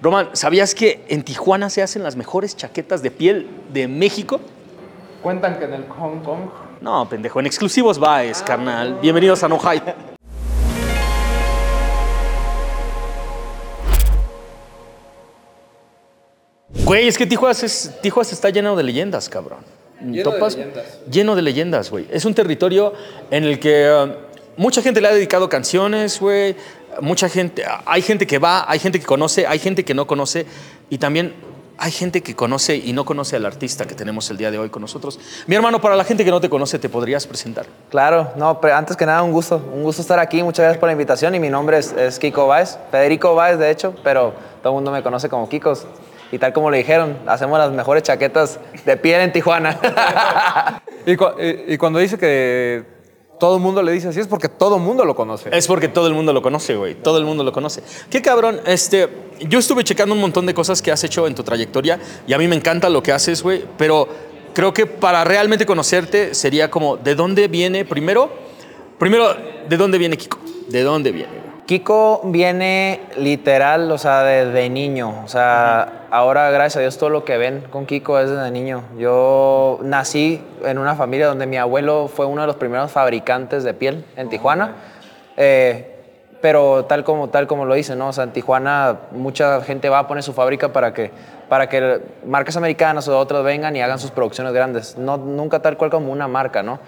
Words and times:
Roman, 0.00 0.28
¿sabías 0.34 0.76
que 0.76 1.04
en 1.08 1.24
Tijuana 1.24 1.70
se 1.70 1.82
hacen 1.82 2.04
las 2.04 2.14
mejores 2.14 2.56
chaquetas 2.56 3.02
de 3.02 3.10
piel 3.10 3.48
de 3.72 3.88
México? 3.88 4.40
Cuentan 5.24 5.58
que 5.58 5.64
en 5.64 5.74
el 5.74 5.88
Hong 5.88 6.20
Kong. 6.20 6.38
No, 6.80 7.08
pendejo, 7.08 7.40
en 7.40 7.46
exclusivos 7.46 7.98
Baez, 7.98 8.40
carnal. 8.42 9.00
Bienvenidos 9.02 9.42
a 9.42 9.48
No 9.48 9.58
Hype. 9.58 9.92
Güey, 16.84 17.08
es 17.08 17.18
que 17.18 17.26
Tijuas, 17.26 17.64
es, 17.64 17.92
Tijuas 18.00 18.32
está 18.32 18.50
lleno 18.50 18.76
de 18.76 18.84
leyendas, 18.84 19.28
cabrón. 19.28 19.64
Lleno 20.00 20.30
de 20.30 20.40
leyendas. 20.40 20.98
Lleno 21.10 21.34
de 21.34 21.42
leyendas, 21.42 21.90
güey. 21.90 22.06
Es 22.12 22.24
un 22.24 22.34
territorio 22.34 22.92
en 23.32 23.42
el 23.42 23.58
que 23.58 23.90
uh, 23.90 24.28
mucha 24.56 24.80
gente 24.80 25.00
le 25.00 25.08
ha 25.08 25.12
dedicado 25.12 25.48
canciones, 25.48 26.20
güey. 26.20 26.54
Mucha 27.00 27.28
gente, 27.28 27.64
hay 27.86 28.02
gente 28.02 28.26
que 28.26 28.38
va, 28.38 28.64
hay 28.70 28.78
gente 28.78 28.98
que 29.00 29.06
conoce, 29.06 29.46
hay 29.46 29.58
gente 29.58 29.84
que 29.84 29.94
no 29.94 30.06
conoce 30.06 30.46
y 30.90 30.98
también 30.98 31.34
hay 31.80 31.92
gente 31.92 32.22
que 32.24 32.34
conoce 32.34 32.74
y 32.76 32.92
no 32.92 33.04
conoce 33.04 33.36
al 33.36 33.46
artista 33.46 33.86
que 33.86 33.94
tenemos 33.94 34.28
el 34.30 34.36
día 34.36 34.50
de 34.50 34.58
hoy 34.58 34.68
con 34.68 34.82
nosotros. 34.82 35.20
Mi 35.46 35.54
hermano, 35.54 35.80
para 35.80 35.94
la 35.94 36.02
gente 36.02 36.24
que 36.24 36.30
no 36.32 36.40
te 36.40 36.48
conoce, 36.50 36.78
¿te 36.80 36.88
podrías 36.88 37.24
presentar? 37.26 37.66
Claro, 37.88 38.32
no, 38.36 38.60
pero 38.60 38.74
antes 38.74 38.96
que 38.96 39.06
nada, 39.06 39.22
un 39.22 39.30
gusto. 39.30 39.62
Un 39.72 39.84
gusto 39.84 40.02
estar 40.02 40.18
aquí. 40.18 40.42
Muchas 40.42 40.64
gracias 40.64 40.80
por 40.80 40.88
la 40.88 40.92
invitación. 40.92 41.36
Y 41.36 41.38
mi 41.40 41.50
nombre 41.50 41.78
es, 41.78 41.92
es 41.92 42.18
Kiko 42.18 42.48
Báez, 42.48 42.76
Federico 42.90 43.36
Báez, 43.36 43.58
de 43.60 43.70
hecho, 43.70 43.94
pero 44.02 44.32
todo 44.60 44.72
el 44.72 44.74
mundo 44.74 44.90
me 44.90 45.04
conoce 45.04 45.28
como 45.28 45.48
Kikos. 45.48 45.86
Y 46.32 46.38
tal 46.38 46.52
como 46.52 46.68
le 46.70 46.78
dijeron, 46.78 47.16
hacemos 47.28 47.58
las 47.60 47.70
mejores 47.70 48.02
chaquetas 48.02 48.58
de 48.84 48.96
piel 48.96 49.20
en 49.20 49.32
Tijuana. 49.32 49.78
Y, 51.06 51.16
cu- 51.16 51.30
y- 51.40 51.72
y 51.74 51.78
cuando 51.78 52.00
dice 52.00 52.18
que 52.18 52.84
todo 53.38 53.56
el 53.56 53.62
mundo 53.62 53.82
le 53.82 53.92
dice 53.92 54.08
así, 54.08 54.20
es 54.20 54.26
porque 54.26 54.48
todo 54.48 54.76
el 54.76 54.82
mundo 54.82 55.04
lo 55.04 55.14
conoce. 55.14 55.50
Es 55.52 55.66
porque 55.66 55.88
todo 55.88 56.06
el 56.06 56.14
mundo 56.14 56.32
lo 56.32 56.42
conoce, 56.42 56.76
güey. 56.76 56.94
Todo 56.94 57.18
el 57.18 57.24
mundo 57.24 57.44
lo 57.44 57.52
conoce. 57.52 57.82
Qué 58.10 58.20
cabrón. 58.20 58.60
Este, 58.66 59.08
yo 59.40 59.58
estuve 59.58 59.84
checando 59.84 60.14
un 60.14 60.20
montón 60.20 60.46
de 60.46 60.54
cosas 60.54 60.82
que 60.82 60.90
has 60.90 61.02
hecho 61.04 61.26
en 61.26 61.34
tu 61.34 61.42
trayectoria 61.42 61.98
y 62.26 62.32
a 62.32 62.38
mí 62.38 62.48
me 62.48 62.56
encanta 62.56 62.88
lo 62.88 63.02
que 63.02 63.12
haces, 63.12 63.42
güey. 63.42 63.64
Pero 63.76 64.08
creo 64.54 64.74
que 64.74 64.86
para 64.86 65.24
realmente 65.24 65.66
conocerte 65.66 66.34
sería 66.34 66.70
como, 66.70 66.96
¿de 66.96 67.14
dónde 67.14 67.48
viene 67.48 67.84
primero? 67.84 68.30
Primero, 68.98 69.34
¿de 69.68 69.76
dónde 69.76 69.98
viene 69.98 70.16
Kiko? 70.16 70.38
¿De 70.68 70.82
dónde 70.82 71.12
viene? 71.12 71.47
Kiko 71.68 72.22
viene 72.24 72.98
literal, 73.18 73.92
o 73.92 73.98
sea, 73.98 74.22
desde 74.22 74.70
niño. 74.70 75.12
O 75.22 75.28
sea, 75.28 76.06
ahora, 76.10 76.50
gracias 76.50 76.78
a 76.78 76.80
Dios, 76.80 76.96
todo 76.96 77.10
lo 77.10 77.26
que 77.26 77.36
ven 77.36 77.62
con 77.68 77.84
Kiko 77.84 78.18
es 78.18 78.30
desde 78.30 78.50
niño. 78.50 78.84
Yo 78.96 79.78
nací 79.82 80.42
en 80.64 80.78
una 80.78 80.94
familia 80.94 81.26
donde 81.26 81.44
mi 81.46 81.58
abuelo 81.58 82.08
fue 82.08 82.24
uno 82.24 82.40
de 82.40 82.46
los 82.46 82.56
primeros 82.56 82.90
fabricantes 82.90 83.64
de 83.64 83.74
piel 83.74 84.02
en 84.16 84.30
Tijuana. 84.30 84.76
Eh, 85.36 85.94
pero 86.40 86.86
tal 86.86 87.04
como, 87.04 87.28
tal 87.28 87.46
como 87.46 87.66
lo 87.66 87.74
dice, 87.74 87.94
¿no? 87.96 88.08
O 88.08 88.12
sea, 88.14 88.24
en 88.24 88.32
Tijuana 88.32 89.00
mucha 89.10 89.60
gente 89.60 89.90
va 89.90 89.98
a 89.98 90.08
poner 90.08 90.22
su 90.24 90.32
fábrica 90.32 90.72
para 90.72 90.94
que, 90.94 91.10
para 91.50 91.68
que 91.68 92.00
marcas 92.24 92.56
americanas 92.56 93.08
o 93.08 93.18
otras 93.18 93.44
vengan 93.44 93.76
y 93.76 93.82
hagan 93.82 93.98
sus 93.98 94.10
producciones 94.10 94.54
grandes. 94.54 94.96
No, 94.96 95.18
nunca 95.18 95.60
tal 95.60 95.76
cual 95.76 95.90
como 95.90 96.12
una 96.12 96.28
marca, 96.28 96.62
¿no? 96.62 96.78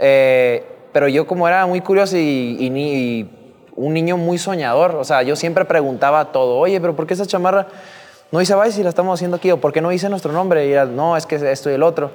Eh, 0.00 0.64
pero 0.92 1.06
yo 1.06 1.28
como 1.28 1.46
era 1.46 1.64
muy 1.66 1.80
curioso 1.80 2.16
y, 2.16 2.56
y 2.58 2.70
ni- 2.70 2.92
y 3.20 3.45
un 3.76 3.94
niño 3.94 4.16
muy 4.16 4.38
soñador, 4.38 4.96
o 4.96 5.04
sea, 5.04 5.22
yo 5.22 5.36
siempre 5.36 5.64
preguntaba 5.64 6.32
todo, 6.32 6.56
oye, 6.56 6.80
pero 6.80 6.96
¿por 6.96 7.06
qué 7.06 7.14
esa 7.14 7.26
chamarra 7.26 7.68
no 8.32 8.38
dice 8.38 8.54
Vice 8.56 8.72
si 8.72 8.82
la 8.82 8.88
estamos 8.88 9.18
haciendo 9.18 9.36
aquí? 9.36 9.50
¿O 9.50 9.58
por 9.58 9.72
qué 9.72 9.80
no 9.80 9.90
dice 9.90 10.08
nuestro 10.08 10.32
nombre? 10.32 10.66
Y 10.66 10.72
era, 10.72 10.84
no, 10.84 11.16
es 11.16 11.26
que 11.26 11.36
esto 11.36 11.70
y 11.70 11.74
el 11.74 11.82
otro. 11.82 12.10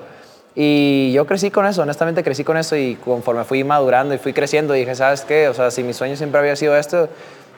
Y 0.56 1.14
yo 1.14 1.26
crecí 1.26 1.50
con 1.50 1.66
eso, 1.66 1.82
honestamente 1.82 2.24
crecí 2.24 2.44
con 2.44 2.58
eso 2.58 2.76
y 2.76 2.96
conforme 2.96 3.46
fui 3.46 3.64
madurando 3.64 4.14
y 4.14 4.18
fui 4.18 4.34
creciendo, 4.34 4.74
dije, 4.74 4.96
¿sabes 4.96 5.22
qué? 5.22 5.48
O 5.48 5.54
sea, 5.54 5.72
si 5.72 5.84
mi 5.84 5.94
sueño 5.94 6.18
siempre 6.18 6.40
había 6.40 6.56
sido 6.58 6.76
esto, 6.76 7.08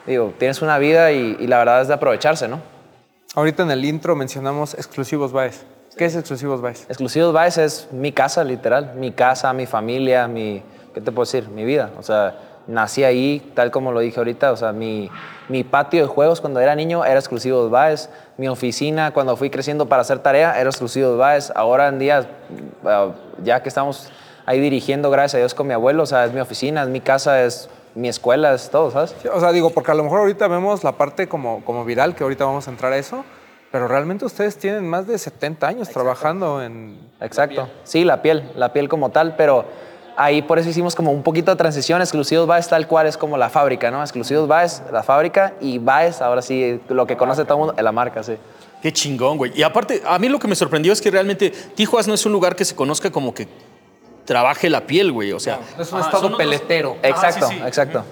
digo, 0.06 0.32
tienes 0.38 0.62
una 0.62 0.78
vida 0.78 1.10
y, 1.10 1.36
y 1.40 1.46
la 1.48 1.58
verdad 1.58 1.82
es 1.82 1.88
de 1.88 1.94
aprovecharse, 1.94 2.46
¿no? 2.46 2.60
Ahorita 3.34 3.64
en 3.64 3.70
el 3.72 3.84
intro 3.84 4.14
mencionamos 4.14 4.74
exclusivos 4.74 5.32
Baez. 5.32 5.64
¿Qué 5.96 6.04
es 6.04 6.14
exclusivos 6.14 6.60
Baez? 6.60 6.84
Exclusivos 6.88 7.34
Vice 7.34 7.64
es 7.64 7.88
mi 7.90 8.12
casa, 8.12 8.44
literal. 8.44 8.94
Mi 8.94 9.10
casa, 9.10 9.52
mi 9.52 9.66
familia, 9.66 10.28
mi. 10.28 10.62
¿Qué 10.94 11.00
te 11.00 11.10
puedo 11.10 11.24
decir? 11.24 11.48
Mi 11.48 11.64
vida. 11.64 11.90
O 11.98 12.02
sea, 12.04 12.38
nací 12.66 13.04
ahí, 13.04 13.52
tal 13.54 13.70
como 13.70 13.92
lo 13.92 14.00
dije 14.00 14.18
ahorita. 14.18 14.52
O 14.52 14.56
sea, 14.56 14.72
mi, 14.72 15.10
mi 15.48 15.64
patio 15.64 16.02
de 16.02 16.06
juegos 16.06 16.40
cuando 16.40 16.60
era 16.60 16.74
niño 16.74 17.04
era 17.04 17.18
Exclusivos 17.18 17.70
Vice. 17.70 18.08
Mi 18.36 18.48
oficina 18.48 19.12
cuando 19.12 19.36
fui 19.36 19.50
creciendo 19.50 19.86
para 19.86 20.02
hacer 20.02 20.18
tarea 20.20 20.58
era 20.60 20.70
Exclusivos 20.70 21.18
Vice. 21.18 21.52
Ahora 21.54 21.88
en 21.88 21.98
día, 21.98 22.26
uh, 22.82 23.12
ya 23.42 23.62
que 23.62 23.68
estamos 23.68 24.10
ahí 24.46 24.60
dirigiendo, 24.60 25.10
gracias 25.10 25.34
a 25.34 25.38
Dios, 25.38 25.54
con 25.54 25.66
mi 25.66 25.74
abuelo, 25.74 26.02
o 26.02 26.06
sea, 26.06 26.24
es 26.24 26.32
mi 26.32 26.40
oficina, 26.40 26.82
es 26.82 26.88
mi 26.88 27.00
casa, 27.00 27.42
es 27.42 27.68
mi 27.94 28.08
escuela, 28.08 28.52
es 28.54 28.70
todo, 28.70 28.90
¿sabes? 28.90 29.14
Sí, 29.22 29.28
O 29.28 29.40
sea, 29.40 29.52
digo, 29.52 29.70
porque 29.70 29.90
a 29.92 29.94
lo 29.94 30.04
mejor 30.04 30.20
ahorita 30.20 30.48
vemos 30.48 30.84
la 30.84 30.92
parte 30.92 31.28
como, 31.28 31.64
como 31.64 31.84
viral, 31.84 32.14
que 32.14 32.24
ahorita 32.24 32.44
vamos 32.44 32.66
a 32.68 32.70
entrar 32.70 32.92
a 32.92 32.98
eso, 32.98 33.24
pero 33.70 33.88
realmente 33.88 34.24
ustedes 34.24 34.56
tienen 34.58 34.88
más 34.88 35.06
de 35.06 35.18
70 35.18 35.66
años 35.66 35.88
trabajando 35.88 36.62
en... 36.62 36.98
Exacto. 37.20 37.68
Sí, 37.84 38.04
la 38.04 38.22
piel, 38.22 38.50
la 38.56 38.72
piel 38.72 38.88
como 38.88 39.10
tal, 39.10 39.36
pero 39.36 39.64
ahí 40.16 40.42
por 40.42 40.58
eso 40.58 40.68
hicimos 40.68 40.94
como 40.94 41.12
un 41.12 41.22
poquito 41.22 41.50
de 41.50 41.56
transición. 41.56 42.00
Exclusivos 42.00 42.46
Baez 42.46 42.68
tal 42.68 42.86
cual 42.86 43.06
es 43.06 43.16
como 43.16 43.36
la 43.36 43.48
fábrica, 43.48 43.90
¿no? 43.90 44.00
Exclusivos 44.00 44.48
Baez, 44.48 44.82
la 44.92 45.02
fábrica 45.02 45.54
y 45.60 45.78
Baez, 45.78 46.20
ahora 46.20 46.42
sí, 46.42 46.80
lo 46.88 47.06
que 47.06 47.16
conoce 47.16 47.44
todo 47.44 47.54
el 47.54 47.58
mundo, 47.58 47.74
es 47.76 47.84
la 47.84 47.92
marca, 47.92 48.22
sí. 48.22 48.36
Qué 48.82 48.92
chingón, 48.92 49.38
güey. 49.38 49.52
Y 49.54 49.62
aparte, 49.62 50.02
a 50.06 50.18
mí 50.18 50.28
lo 50.28 50.38
que 50.38 50.46
me 50.46 50.54
sorprendió 50.54 50.92
es 50.92 51.00
que 51.00 51.10
realmente 51.10 51.50
Tijuas 51.50 52.06
no 52.06 52.14
es 52.14 52.26
un 52.26 52.32
lugar 52.32 52.54
que 52.54 52.64
se 52.64 52.74
conozca 52.74 53.10
como 53.10 53.32
que 53.32 53.48
trabaje 54.24 54.68
la 54.68 54.82
piel, 54.82 55.12
güey. 55.12 55.32
O 55.32 55.40
sea, 55.40 55.58
es 55.78 55.92
un 55.92 56.00
estado 56.00 56.36
peletero. 56.36 56.96
Exacto, 57.02 57.48
sí, 57.48 57.54
sí. 57.54 57.62
exacto. 57.66 58.04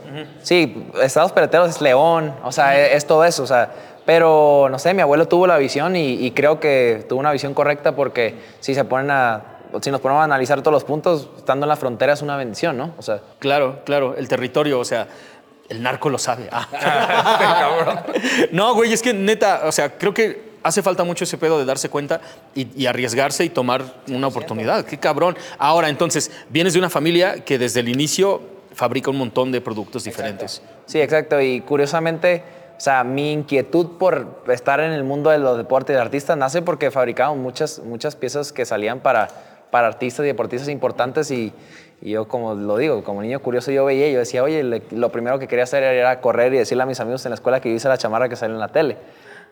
Sí, 0.42 0.86
Estados 1.02 1.32
Peleteros 1.32 1.70
es 1.70 1.80
León, 1.80 2.34
o 2.42 2.52
sea, 2.52 2.78
es, 2.78 2.96
es 2.96 3.06
todo 3.06 3.24
eso, 3.24 3.42
o 3.42 3.46
sea, 3.46 3.70
pero 4.04 4.68
no 4.70 4.78
sé, 4.78 4.94
mi 4.94 5.02
abuelo 5.02 5.28
tuvo 5.28 5.46
la 5.46 5.58
visión 5.58 5.94
y, 5.94 6.14
y 6.14 6.32
creo 6.32 6.58
que 6.58 7.04
tuvo 7.08 7.20
una 7.20 7.32
visión 7.32 7.54
correcta 7.54 7.94
porque 7.94 8.34
si 8.60 8.74
se 8.74 8.84
ponen 8.84 9.10
a, 9.10 9.51
si 9.80 9.90
nos 9.90 10.00
ponemos 10.00 10.20
a 10.20 10.24
analizar 10.24 10.60
todos 10.60 10.72
los 10.72 10.84
puntos, 10.84 11.28
estando 11.36 11.64
en 11.64 11.68
la 11.68 11.76
frontera 11.76 12.12
es 12.12 12.22
una 12.22 12.36
bendición, 12.36 12.76
¿no? 12.76 12.94
O 12.98 13.02
sea, 13.02 13.20
Claro, 13.38 13.80
claro, 13.84 14.14
el 14.16 14.28
territorio, 14.28 14.78
o 14.78 14.84
sea, 14.84 15.08
el 15.68 15.82
narco 15.82 16.10
lo 16.10 16.18
sabe. 16.18 16.48
Ah. 16.52 18.04
no, 18.52 18.74
güey, 18.74 18.92
es 18.92 19.02
que 19.02 19.14
neta, 19.14 19.62
o 19.64 19.72
sea, 19.72 19.96
creo 19.96 20.12
que 20.12 20.52
hace 20.62 20.82
falta 20.82 21.04
mucho 21.04 21.24
ese 21.24 21.38
pedo 21.38 21.58
de 21.58 21.64
darse 21.64 21.88
cuenta 21.88 22.20
y, 22.54 22.68
y 22.80 22.86
arriesgarse 22.86 23.44
y 23.44 23.48
tomar 23.48 23.82
una 24.08 24.26
oportunidad. 24.26 24.84
Qué 24.84 24.98
cabrón. 24.98 25.36
Ahora, 25.58 25.88
entonces, 25.88 26.30
vienes 26.50 26.74
de 26.74 26.78
una 26.78 26.90
familia 26.90 27.44
que 27.44 27.58
desde 27.58 27.80
el 27.80 27.88
inicio 27.88 28.52
fabrica 28.74 29.10
un 29.10 29.18
montón 29.18 29.52
de 29.52 29.60
productos 29.60 30.04
diferentes. 30.04 30.62
Sí, 30.86 31.00
exacto. 31.00 31.40
Y 31.40 31.60
curiosamente, 31.60 32.42
o 32.76 32.80
sea, 32.80 33.04
mi 33.04 33.32
inquietud 33.32 33.98
por 33.98 34.42
estar 34.48 34.80
en 34.80 34.92
el 34.92 35.04
mundo 35.04 35.30
de 35.30 35.38
los 35.38 35.56
deportes 35.56 35.94
y 35.94 35.96
de 35.96 36.00
artistas 36.00 36.36
nace 36.36 36.62
porque 36.62 36.90
fabricamos 36.90 37.38
muchas, 37.38 37.78
muchas 37.80 38.16
piezas 38.16 38.52
que 38.52 38.64
salían 38.64 39.00
para, 39.00 39.28
para 39.72 39.88
artistas 39.88 40.22
y 40.24 40.26
deportistas 40.28 40.68
importantes 40.68 41.30
y, 41.32 41.52
y 42.00 42.10
yo, 42.10 42.28
como 42.28 42.54
lo 42.54 42.76
digo, 42.76 43.02
como 43.02 43.22
niño 43.22 43.40
curioso, 43.40 43.72
yo 43.72 43.84
veía 43.86 44.08
yo 44.10 44.18
decía, 44.20 44.44
oye, 44.44 44.62
le- 44.62 44.82
lo 44.90 45.10
primero 45.10 45.38
que 45.40 45.48
quería 45.48 45.64
hacer 45.64 45.82
era 45.82 46.20
correr 46.20 46.52
y 46.54 46.58
decirle 46.58 46.82
a 46.84 46.86
mis 46.86 47.00
amigos 47.00 47.24
en 47.26 47.30
la 47.30 47.34
escuela 47.36 47.60
que 47.60 47.70
yo 47.70 47.74
hice 47.74 47.88
la 47.88 47.96
chamarra 47.98 48.28
que 48.28 48.36
salió 48.36 48.54
en 48.54 48.60
la 48.60 48.68
tele. 48.68 48.98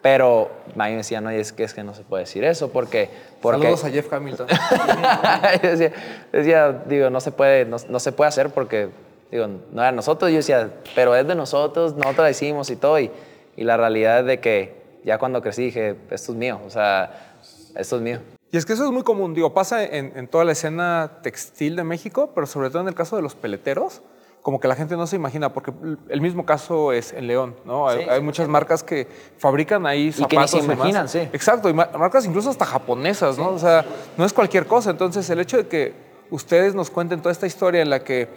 Pero 0.02 0.50
a 0.78 0.84
mí 0.84 0.90
me 0.92 0.96
decían, 0.98 1.26
oye, 1.26 1.40
es 1.40 1.52
que, 1.52 1.62
es 1.64 1.74
que 1.74 1.82
no 1.82 1.94
se 1.94 2.02
puede 2.02 2.22
decir 2.24 2.44
eso 2.44 2.70
porque... 2.70 3.08
porque 3.42 3.62
Saludos 3.62 3.84
a 3.84 3.90
Jeff 3.90 4.12
Hamilton. 4.12 4.46
yo 5.62 5.70
decía, 5.70 5.92
decía, 6.32 6.82
digo, 6.86 7.10
no 7.10 7.20
se 7.20 7.32
puede, 7.32 7.64
no, 7.64 7.76
no 7.88 7.98
se 8.00 8.12
puede 8.12 8.28
hacer 8.28 8.50
porque, 8.50 8.88
digo, 9.30 9.46
no 9.72 9.82
era 9.82 9.92
nosotros. 9.92 10.30
Yo 10.30 10.36
decía, 10.38 10.70
pero 10.94 11.14
es 11.16 11.26
de 11.26 11.34
nosotros, 11.34 11.94
nosotros 11.96 12.24
la 12.24 12.30
hicimos 12.30 12.70
y 12.70 12.76
todo. 12.76 12.98
Y, 12.98 13.10
y 13.56 13.64
la 13.64 13.76
realidad 13.76 14.20
es 14.20 14.26
de 14.26 14.40
que 14.40 14.74
ya 15.04 15.18
cuando 15.18 15.40
crecí 15.42 15.64
dije, 15.64 15.96
esto 16.10 16.32
es 16.32 16.38
mío, 16.38 16.60
o 16.66 16.70
sea, 16.70 17.34
esto 17.76 17.96
es 17.96 18.02
mío. 18.02 18.20
Y 18.52 18.56
es 18.56 18.66
que 18.66 18.72
eso 18.72 18.84
es 18.84 18.90
muy 18.90 19.02
común, 19.04 19.32
digo, 19.34 19.54
pasa 19.54 19.84
en, 19.84 20.12
en 20.16 20.26
toda 20.26 20.44
la 20.44 20.52
escena 20.52 21.18
textil 21.22 21.76
de 21.76 21.84
México, 21.84 22.32
pero 22.34 22.46
sobre 22.46 22.68
todo 22.70 22.82
en 22.82 22.88
el 22.88 22.94
caso 22.94 23.14
de 23.16 23.22
los 23.22 23.34
peleteros, 23.36 24.02
como 24.42 24.58
que 24.58 24.66
la 24.68 24.74
gente 24.74 24.96
no 24.96 25.06
se 25.06 25.16
imagina, 25.16 25.52
porque 25.52 25.70
el 26.08 26.20
mismo 26.20 26.44
caso 26.46 26.92
es 26.92 27.12
en 27.12 27.26
León, 27.26 27.54
¿no? 27.64 27.88
Hay, 27.88 28.00
hay 28.08 28.20
muchas 28.22 28.48
marcas 28.48 28.82
que 28.82 29.06
fabrican 29.38 29.86
ahí 29.86 30.08
Y 30.08 30.12
que 30.24 30.36
ni 30.36 30.42
zapatos 30.48 30.50
se 30.64 30.72
imaginan, 30.72 31.08
sí. 31.08 31.18
Exacto, 31.32 31.68
y 31.68 31.74
ma- 31.74 31.90
marcas 31.96 32.24
incluso 32.24 32.50
hasta 32.50 32.64
japonesas, 32.64 33.36
¿no? 33.38 33.50
O 33.50 33.58
sea, 33.58 33.84
no 34.16 34.24
es 34.24 34.32
cualquier 34.32 34.66
cosa. 34.66 34.90
Entonces, 34.90 35.28
el 35.30 35.40
hecho 35.40 35.58
de 35.58 35.68
que 35.68 35.92
ustedes 36.30 36.74
nos 36.74 36.90
cuenten 36.90 37.20
toda 37.20 37.32
esta 37.32 37.46
historia 37.46 37.82
en 37.82 37.90
la 37.90 38.02
que 38.02 38.28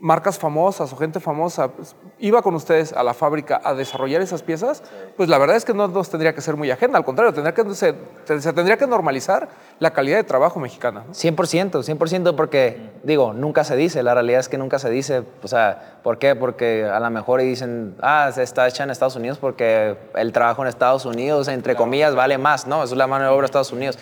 marcas 0.00 0.38
famosas 0.38 0.90
o 0.92 0.96
gente 0.96 1.20
famosa 1.20 1.68
pues, 1.68 1.94
iba 2.18 2.40
con 2.40 2.54
ustedes 2.54 2.92
a 2.94 3.02
la 3.02 3.12
fábrica 3.12 3.60
a 3.62 3.74
desarrollar 3.74 4.22
esas 4.22 4.42
piezas, 4.42 4.82
pues 5.16 5.28
la 5.28 5.36
verdad 5.36 5.56
es 5.56 5.66
que 5.66 5.74
no 5.74 5.86
nos 5.88 6.08
tendría 6.08 6.34
que 6.34 6.40
ser 6.40 6.56
muy 6.56 6.70
ajena, 6.70 6.96
al 6.96 7.04
contrario, 7.04 7.34
tendría 7.34 7.54
que, 7.54 7.74
se, 7.74 7.94
se 8.24 8.52
tendría 8.54 8.78
que 8.78 8.86
normalizar 8.86 9.48
la 9.78 9.92
calidad 9.92 10.16
de 10.16 10.24
trabajo 10.24 10.58
mexicana. 10.58 11.04
¿no? 11.06 11.12
100%, 11.12 11.84
100% 11.84 12.34
porque, 12.34 12.90
digo, 13.04 13.34
nunca 13.34 13.62
se 13.62 13.76
dice, 13.76 14.02
la 14.02 14.14
realidad 14.14 14.40
es 14.40 14.48
que 14.48 14.56
nunca 14.56 14.78
se 14.78 14.88
dice, 14.88 15.22
o 15.42 15.48
sea, 15.48 16.00
¿por 16.02 16.18
qué? 16.18 16.34
Porque 16.34 16.86
a 16.86 16.98
lo 16.98 17.10
mejor 17.10 17.42
dicen, 17.42 17.94
ah, 18.00 18.30
se 18.34 18.42
está 18.42 18.66
hecha 18.66 18.84
en 18.84 18.90
Estados 18.90 19.16
Unidos 19.16 19.38
porque 19.38 19.96
el 20.14 20.32
trabajo 20.32 20.62
en 20.62 20.68
Estados 20.68 21.04
Unidos, 21.04 21.48
entre 21.48 21.76
comillas, 21.76 22.14
vale 22.14 22.38
más, 22.38 22.66
¿no? 22.66 22.82
Eso 22.82 22.94
es 22.94 22.98
la 22.98 23.06
mano 23.06 23.24
de 23.24 23.30
obra 23.30 23.42
de 23.42 23.46
Estados 23.46 23.72
Unidos. 23.72 23.98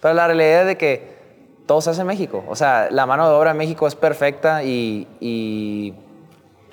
Pero 0.00 0.14
la 0.14 0.26
realidad 0.26 0.62
es 0.62 0.66
de 0.68 0.76
que 0.76 1.19
todo 1.70 1.80
se 1.80 1.90
hace 1.90 2.00
en 2.00 2.08
México, 2.08 2.42
o 2.48 2.56
sea, 2.56 2.88
la 2.90 3.06
mano 3.06 3.28
de 3.28 3.32
obra 3.32 3.52
en 3.52 3.56
México 3.56 3.86
es 3.86 3.94
perfecta 3.94 4.64
y, 4.64 5.06
y 5.20 5.94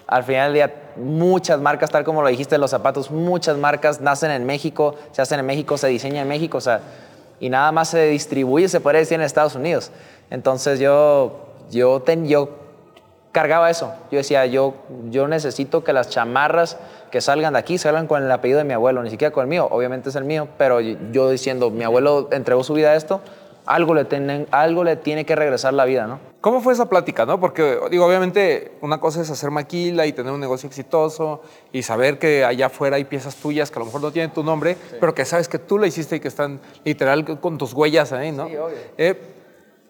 al 0.08 0.24
final 0.24 0.46
del 0.46 0.54
día, 0.56 0.74
muchas 0.96 1.62
marcas, 1.62 1.92
tal 1.92 2.04
como 2.04 2.24
lo 2.24 2.30
dijiste, 2.30 2.58
los 2.58 2.72
zapatos, 2.72 3.12
muchas 3.12 3.60
marcas 3.60 4.02
nacen 4.02 4.32
en 4.32 4.48
México, 4.48 4.96
se 5.12 5.22
hacen 5.22 5.40
en 5.40 5.46
México, 5.46 5.78
se 5.78 5.86
diseñan 5.90 6.24
en 6.24 6.28
México, 6.30 6.58
o 6.58 6.62
sea, 6.62 6.80
y 7.40 7.52
nada 7.52 7.72
más 7.72 7.90
se 7.90 8.08
distribuye, 8.08 8.70
se 8.70 8.80
podría 8.80 9.02
decir, 9.02 9.14
en 9.14 9.22
Estados 9.22 9.54
Unidos. 9.54 9.92
Entonces 10.32 10.80
yo, 10.80 11.46
yo, 11.70 12.02
ten, 12.02 12.28
yo 12.28 12.50
cargaba 13.32 13.70
eso. 13.70 13.94
Yo 14.10 14.18
decía, 14.18 14.48
yo, 14.48 14.74
yo 15.12 15.28
necesito 15.28 15.84
que 15.84 15.94
las 15.94 16.10
chamarras 16.10 16.78
que 17.12 17.22
salgan 17.22 17.54
de 17.54 17.60
aquí 17.60 17.78
salgan 17.78 18.08
con 18.08 18.24
el 18.24 18.32
apellido 18.32 18.58
de 18.58 18.64
mi 18.64 18.74
abuelo, 18.74 19.04
ni 19.04 19.12
siquiera 19.12 19.32
con 19.32 19.44
el 19.44 19.48
mío, 19.48 19.68
obviamente 19.70 20.10
es 20.10 20.16
el 20.16 20.24
mío, 20.24 20.48
pero 20.58 20.80
yo 20.82 21.30
diciendo, 21.30 21.70
mi 21.70 21.84
abuelo 21.84 22.30
entregó 22.32 22.64
su 22.64 22.74
vida 22.74 22.94
a 22.94 22.96
esto, 22.96 23.22
algo 23.68 23.94
le, 23.94 24.06
tienen, 24.06 24.48
algo 24.52 24.84
le 24.84 24.96
tiene 24.96 25.25
que 25.25 25.36
regresar 25.36 25.74
la 25.74 25.86
vida, 25.86 26.08
¿no? 26.08 26.19
¿Cómo 26.42 26.62
fue 26.62 26.74
esa 26.74 26.88
plática, 26.88 27.25
no? 27.25 27.40
Porque, 27.40 27.80
digo, 27.92 28.06
obviamente 28.06 28.72
una 28.81 29.00
cosa 29.00 29.22
es 29.22 29.30
hacer 29.30 29.52
maquila 29.52 30.06
y 30.06 30.14
tener 30.14 30.31
un 30.31 30.40
negocio 30.40 30.68
exitoso 30.68 31.42
y 31.74 31.84
saber 31.84 32.19
que 32.19 32.46
allá 32.46 32.68
afuera 32.68 32.96
hay 32.96 33.04
piezas 33.04 33.36
tuyas 33.36 33.69
que 33.69 33.78
a 33.78 33.81
lo 33.81 33.86
mejor 33.86 34.02
no 34.02 34.12
tienen 34.12 34.31
tu 34.31 34.44
nombre, 34.44 34.78
pero 35.00 35.14
que 35.14 35.25
sabes 35.25 35.50
que 35.50 35.60
tú 35.60 35.78
la 35.78 35.88
hiciste 35.88 36.16
y 36.16 36.19
que 36.19 36.30
están 36.30 36.60
literal 36.84 37.40
con 37.40 37.58
tus 37.58 37.74
huellas 37.74 38.14
ahí, 38.14 38.31
¿no? 38.31 38.48
Sí, 38.48 38.56
obvio. 38.56 38.78
Eh, 38.98 39.34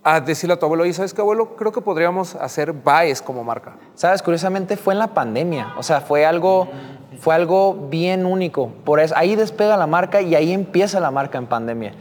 a 0.03 0.21
decirle 0.21 0.53
a 0.53 0.57
tu 0.57 0.65
abuelo, 0.65 0.85
y 0.85 0.93
sabes 0.93 1.13
qué, 1.13 1.19
abuelo, 1.19 1.57
creo 1.57 1.73
que 1.73 1.81
podríamos 1.81 2.35
hacer 2.35 2.71
Baez 2.71 3.21
como 3.21 3.43
marca. 3.43 3.75
Sabes, 3.93 4.21
curiosamente 4.21 4.77
fue 4.77 4.93
en 4.93 4.99
la 4.99 5.07
pandemia, 5.07 5.73
o 5.77 5.83
sea, 5.83 5.99
fue 5.99 6.25
algo, 6.25 6.69
fue 7.19 7.35
algo 7.35 7.73
bien 7.89 8.25
único. 8.25 8.69
Por 8.85 9.01
eso, 9.01 9.13
ahí 9.17 9.35
despega 9.35 9.75
la 9.75 9.85
marca 9.85 10.21
y 10.21 10.33
ahí 10.33 10.53
empieza 10.53 11.01
la 11.01 11.11
marca 11.11 11.37
en 11.37 11.47
pandemia. 11.47 11.93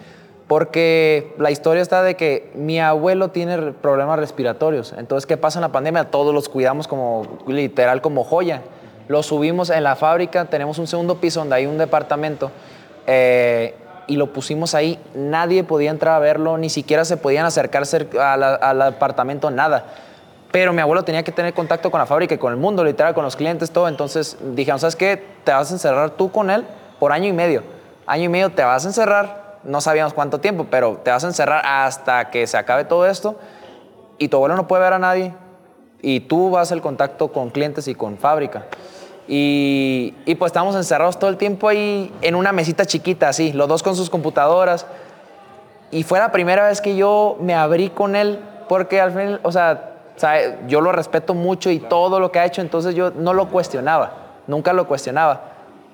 Porque 0.49 1.35
la 1.39 1.51
historia 1.51 1.83
está 1.83 2.03
de 2.03 2.15
que 2.15 2.51
mi 2.55 2.79
abuelo 2.79 3.31
tiene 3.31 3.73
problemas 3.73 4.19
respiratorios. 4.19 4.95
Entonces, 4.97 5.27
¿qué 5.27 5.37
pasa 5.37 5.59
en 5.59 5.63
la 5.63 5.73
pandemia? 5.73 6.05
Todos 6.11 6.33
los 6.33 6.49
cuidamos 6.49 6.87
como 6.87 7.27
literal 7.49 8.01
como 8.01 8.23
joya. 8.23 8.63
Lo 9.09 9.23
subimos 9.25 9.71
en 9.71 9.83
la 9.83 9.97
fábrica, 9.97 10.45
tenemos 10.45 10.79
un 10.79 10.87
segundo 10.87 11.17
piso 11.17 11.41
donde 11.41 11.57
hay 11.57 11.67
un 11.67 11.79
departamento 11.79 12.53
eh, 13.09 13.75
y 14.07 14.17
lo 14.17 14.33
pusimos 14.33 14.75
ahí. 14.75 15.01
Nadie 15.15 15.65
podía 15.65 15.91
entrar 15.91 16.15
a 16.15 16.19
verlo, 16.21 16.59
ni 16.59 16.71
siquiera 16.71 17.05
se 17.05 17.17
podían 17.17 17.45
acercarse 17.45 18.09
al, 18.21 18.43
al 18.43 18.83
apartamento, 18.83 19.51
nada. 19.51 19.85
Pero 20.53 20.73
mi 20.73 20.81
abuelo 20.81 21.03
tenía 21.03 21.25
que 21.25 21.33
tener 21.33 21.55
contacto 21.55 21.91
con 21.91 21.99
la 21.99 22.07
fábrica 22.07 22.37
y 22.37 22.39
con 22.39 22.53
el 22.53 22.59
mundo, 22.59 22.85
literal, 22.85 23.15
con 23.15 23.25
los 23.25 23.35
clientes, 23.35 23.73
todo. 23.73 23.89
Entonces 23.89 24.37
dijeron, 24.55 24.79
¿sabes 24.79 24.95
qué? 24.95 25.21
Te 25.43 25.51
vas 25.51 25.71
a 25.71 25.75
encerrar 25.75 26.11
tú 26.11 26.31
con 26.31 26.51
él 26.51 26.65
por 27.01 27.13
año 27.13 27.27
y 27.27 27.33
medio. 27.33 27.63
Año 28.07 28.25
y 28.25 28.29
medio 28.29 28.51
te 28.51 28.63
vas 28.63 28.85
a 28.85 28.89
encerrar 28.89 29.46
no 29.67 29.81
sabíamos 29.81 30.15
cuánto 30.15 30.41
tiempo, 30.41 30.67
pero 30.71 31.01
te 31.03 31.11
vas 31.11 31.25
a 31.25 31.27
encerrar 31.27 31.63
hasta 31.65 32.31
que 32.31 32.47
se 32.47 32.57
acabe 32.57 32.85
todo 32.85 33.07
esto 33.07 33.37
y 34.19 34.29
tu 34.29 34.37
abuelo 34.37 34.57
no 34.57 34.67
puede 34.67 34.83
ver 34.83 34.93
a 34.93 34.99
nadie 34.99 35.35
y 36.03 36.21
tú 36.21 36.51
vas 36.51 36.73
al 36.73 36.81
contacto 36.81 37.29
con 37.29 37.51
clientes 37.51 37.89
y 37.89 37.95
con 37.95 38.17
fábrica. 38.19 38.67
Y, 39.29 40.15
y, 40.25 40.37
pues 40.37 40.51
estamos 40.51 40.77
encerrados 40.77 41.19
todo 41.19 41.31
el 41.31 41.37
tiempo 41.37 41.69
ahí 41.69 42.13
en 42.23 42.37
una 42.37 42.53
mesita 42.53 42.87
chiquita, 42.87 43.29
así, 43.29 43.53
los 43.53 43.67
dos 43.67 43.83
con 43.83 43.97
sus 43.97 44.09
computadoras. 44.09 44.87
Y 45.91 46.05
fue 46.05 46.21
la 46.21 46.31
primera 46.31 46.69
vez 46.69 46.81
que 46.81 46.97
yo 46.97 47.37
me 47.41 47.55
abrí 47.55 47.91
con 47.91 48.15
él, 48.15 48.39
porque 48.69 49.01
al 49.01 49.11
final, 49.11 49.41
o 49.43 49.51
sea, 49.51 49.97
yo 50.69 50.81
lo 50.81 50.93
respeto 50.93 51.35
mucho 51.35 51.71
y 51.71 51.81
todo 51.81 52.21
lo 52.21 52.31
que 52.31 52.39
ha 52.39 52.45
hecho, 52.45 52.61
entonces 52.61 52.95
yo 52.95 53.11
no 53.11 53.35
lo 53.35 53.49
cuestionaba, 53.49 54.13
nunca 54.47 54.73
lo 54.73 54.87
cuestionaba. 54.87 55.43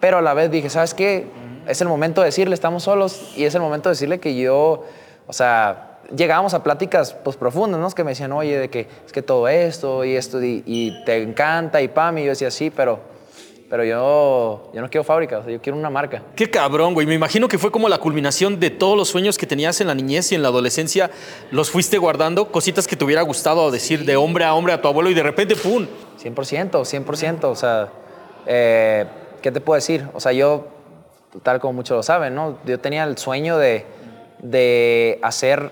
Pero 0.01 0.19
a 0.19 0.23
la 0.23 0.35
vez 0.35 0.51
dije, 0.51 0.69
¿sabes 0.69 0.95
qué? 0.95 1.31
Es 1.67 1.81
el 1.81 1.89
momento 1.89 2.21
de 2.21 2.27
decirle, 2.27 2.55
estamos 2.55 2.83
solos, 2.83 3.33
y 3.37 3.45
es 3.45 3.55
el 3.55 3.61
momento 3.61 3.89
de 3.89 3.95
decirle 3.95 4.21
que 4.21 4.37
yo, 4.37 4.85
o 5.27 5.33
sea, 5.33 5.93
llegábamos 6.15 6.55
a 6.55 6.63
pláticas 6.63 7.15
pues 7.25 7.37
profundas, 7.37 7.81
¿no? 7.81 7.91
Que 7.91 8.05
me 8.05 8.11
decían, 8.11 8.33
oye, 8.33 8.59
de 8.59 8.71
que 8.71 8.89
es 9.07 9.13
que 9.13 9.23
todo 9.23 9.49
esto 9.49 10.05
y 10.05 10.17
esto, 10.17 10.43
y, 10.43 11.03
te 11.05 11.23
encanta, 11.23 11.81
y 11.81 11.89
pam, 11.89 12.19
y 12.19 12.25
yo 12.25 12.31
decía, 12.31 12.51
sí, 12.51 12.71
pero, 12.71 13.01
pero 13.71 13.85
yo, 13.85 14.71
yo 14.75 14.81
no 14.81 14.91
quiero 14.91 15.05
fábrica, 15.05 15.45
yo 15.47 15.61
quiero 15.61 15.79
una 15.79 15.91
marca. 15.91 16.23
Qué 16.37 16.51
cabrón, 16.51 16.95
güey. 16.95 17.07
Me 17.07 17.15
imagino 17.15 17.49
que 17.49 17.59
fue 17.59 17.71
como 17.71 17.89
la 17.89 17.99
culminación 17.99 18.61
de 18.61 18.71
todos 18.71 18.97
los 18.97 19.09
sueños 19.09 19.39
que 19.39 19.47
tenías 19.47 19.81
en 19.81 19.87
la 19.87 19.95
niñez 19.95 20.33
y 20.33 20.35
en 20.35 20.43
la 20.43 20.49
adolescencia, 20.49 21.11
los 21.51 21.71
fuiste 21.71 21.99
guardando, 21.99 22.51
cositas 22.51 22.87
que 22.87 22.97
te 22.97 23.05
hubiera 23.05 23.23
gustado 23.23 23.71
decir 23.71 24.05
de 24.05 24.17
hombre 24.17 24.45
a 24.45 24.55
hombre 24.55 24.73
a 24.73 24.83
tu 24.83 24.89
abuelo, 24.89 25.11
y 25.11 25.15
de 25.15 25.23
repente, 25.23 25.57
¡pum! 25.57 25.87
100%, 26.23 26.71
100%, 26.71 27.45
o 27.45 27.57
sea, 27.57 27.89
eh, 28.47 29.07
¿qué 29.41 29.51
te 29.51 29.61
puedo 29.61 29.77
decir? 29.77 30.07
O 30.13 30.21
sea, 30.21 30.33
yo 30.33 30.67
tal 31.43 31.61
como 31.61 31.75
muchos 31.75 31.97
lo 31.97 32.03
saben, 32.03 32.35
¿no? 32.35 32.59
Yo 32.65 32.79
tenía 32.81 33.05
el 33.05 33.19
sueño 33.19 33.59
de, 33.59 33.87
de 34.39 35.19
hacer 35.23 35.71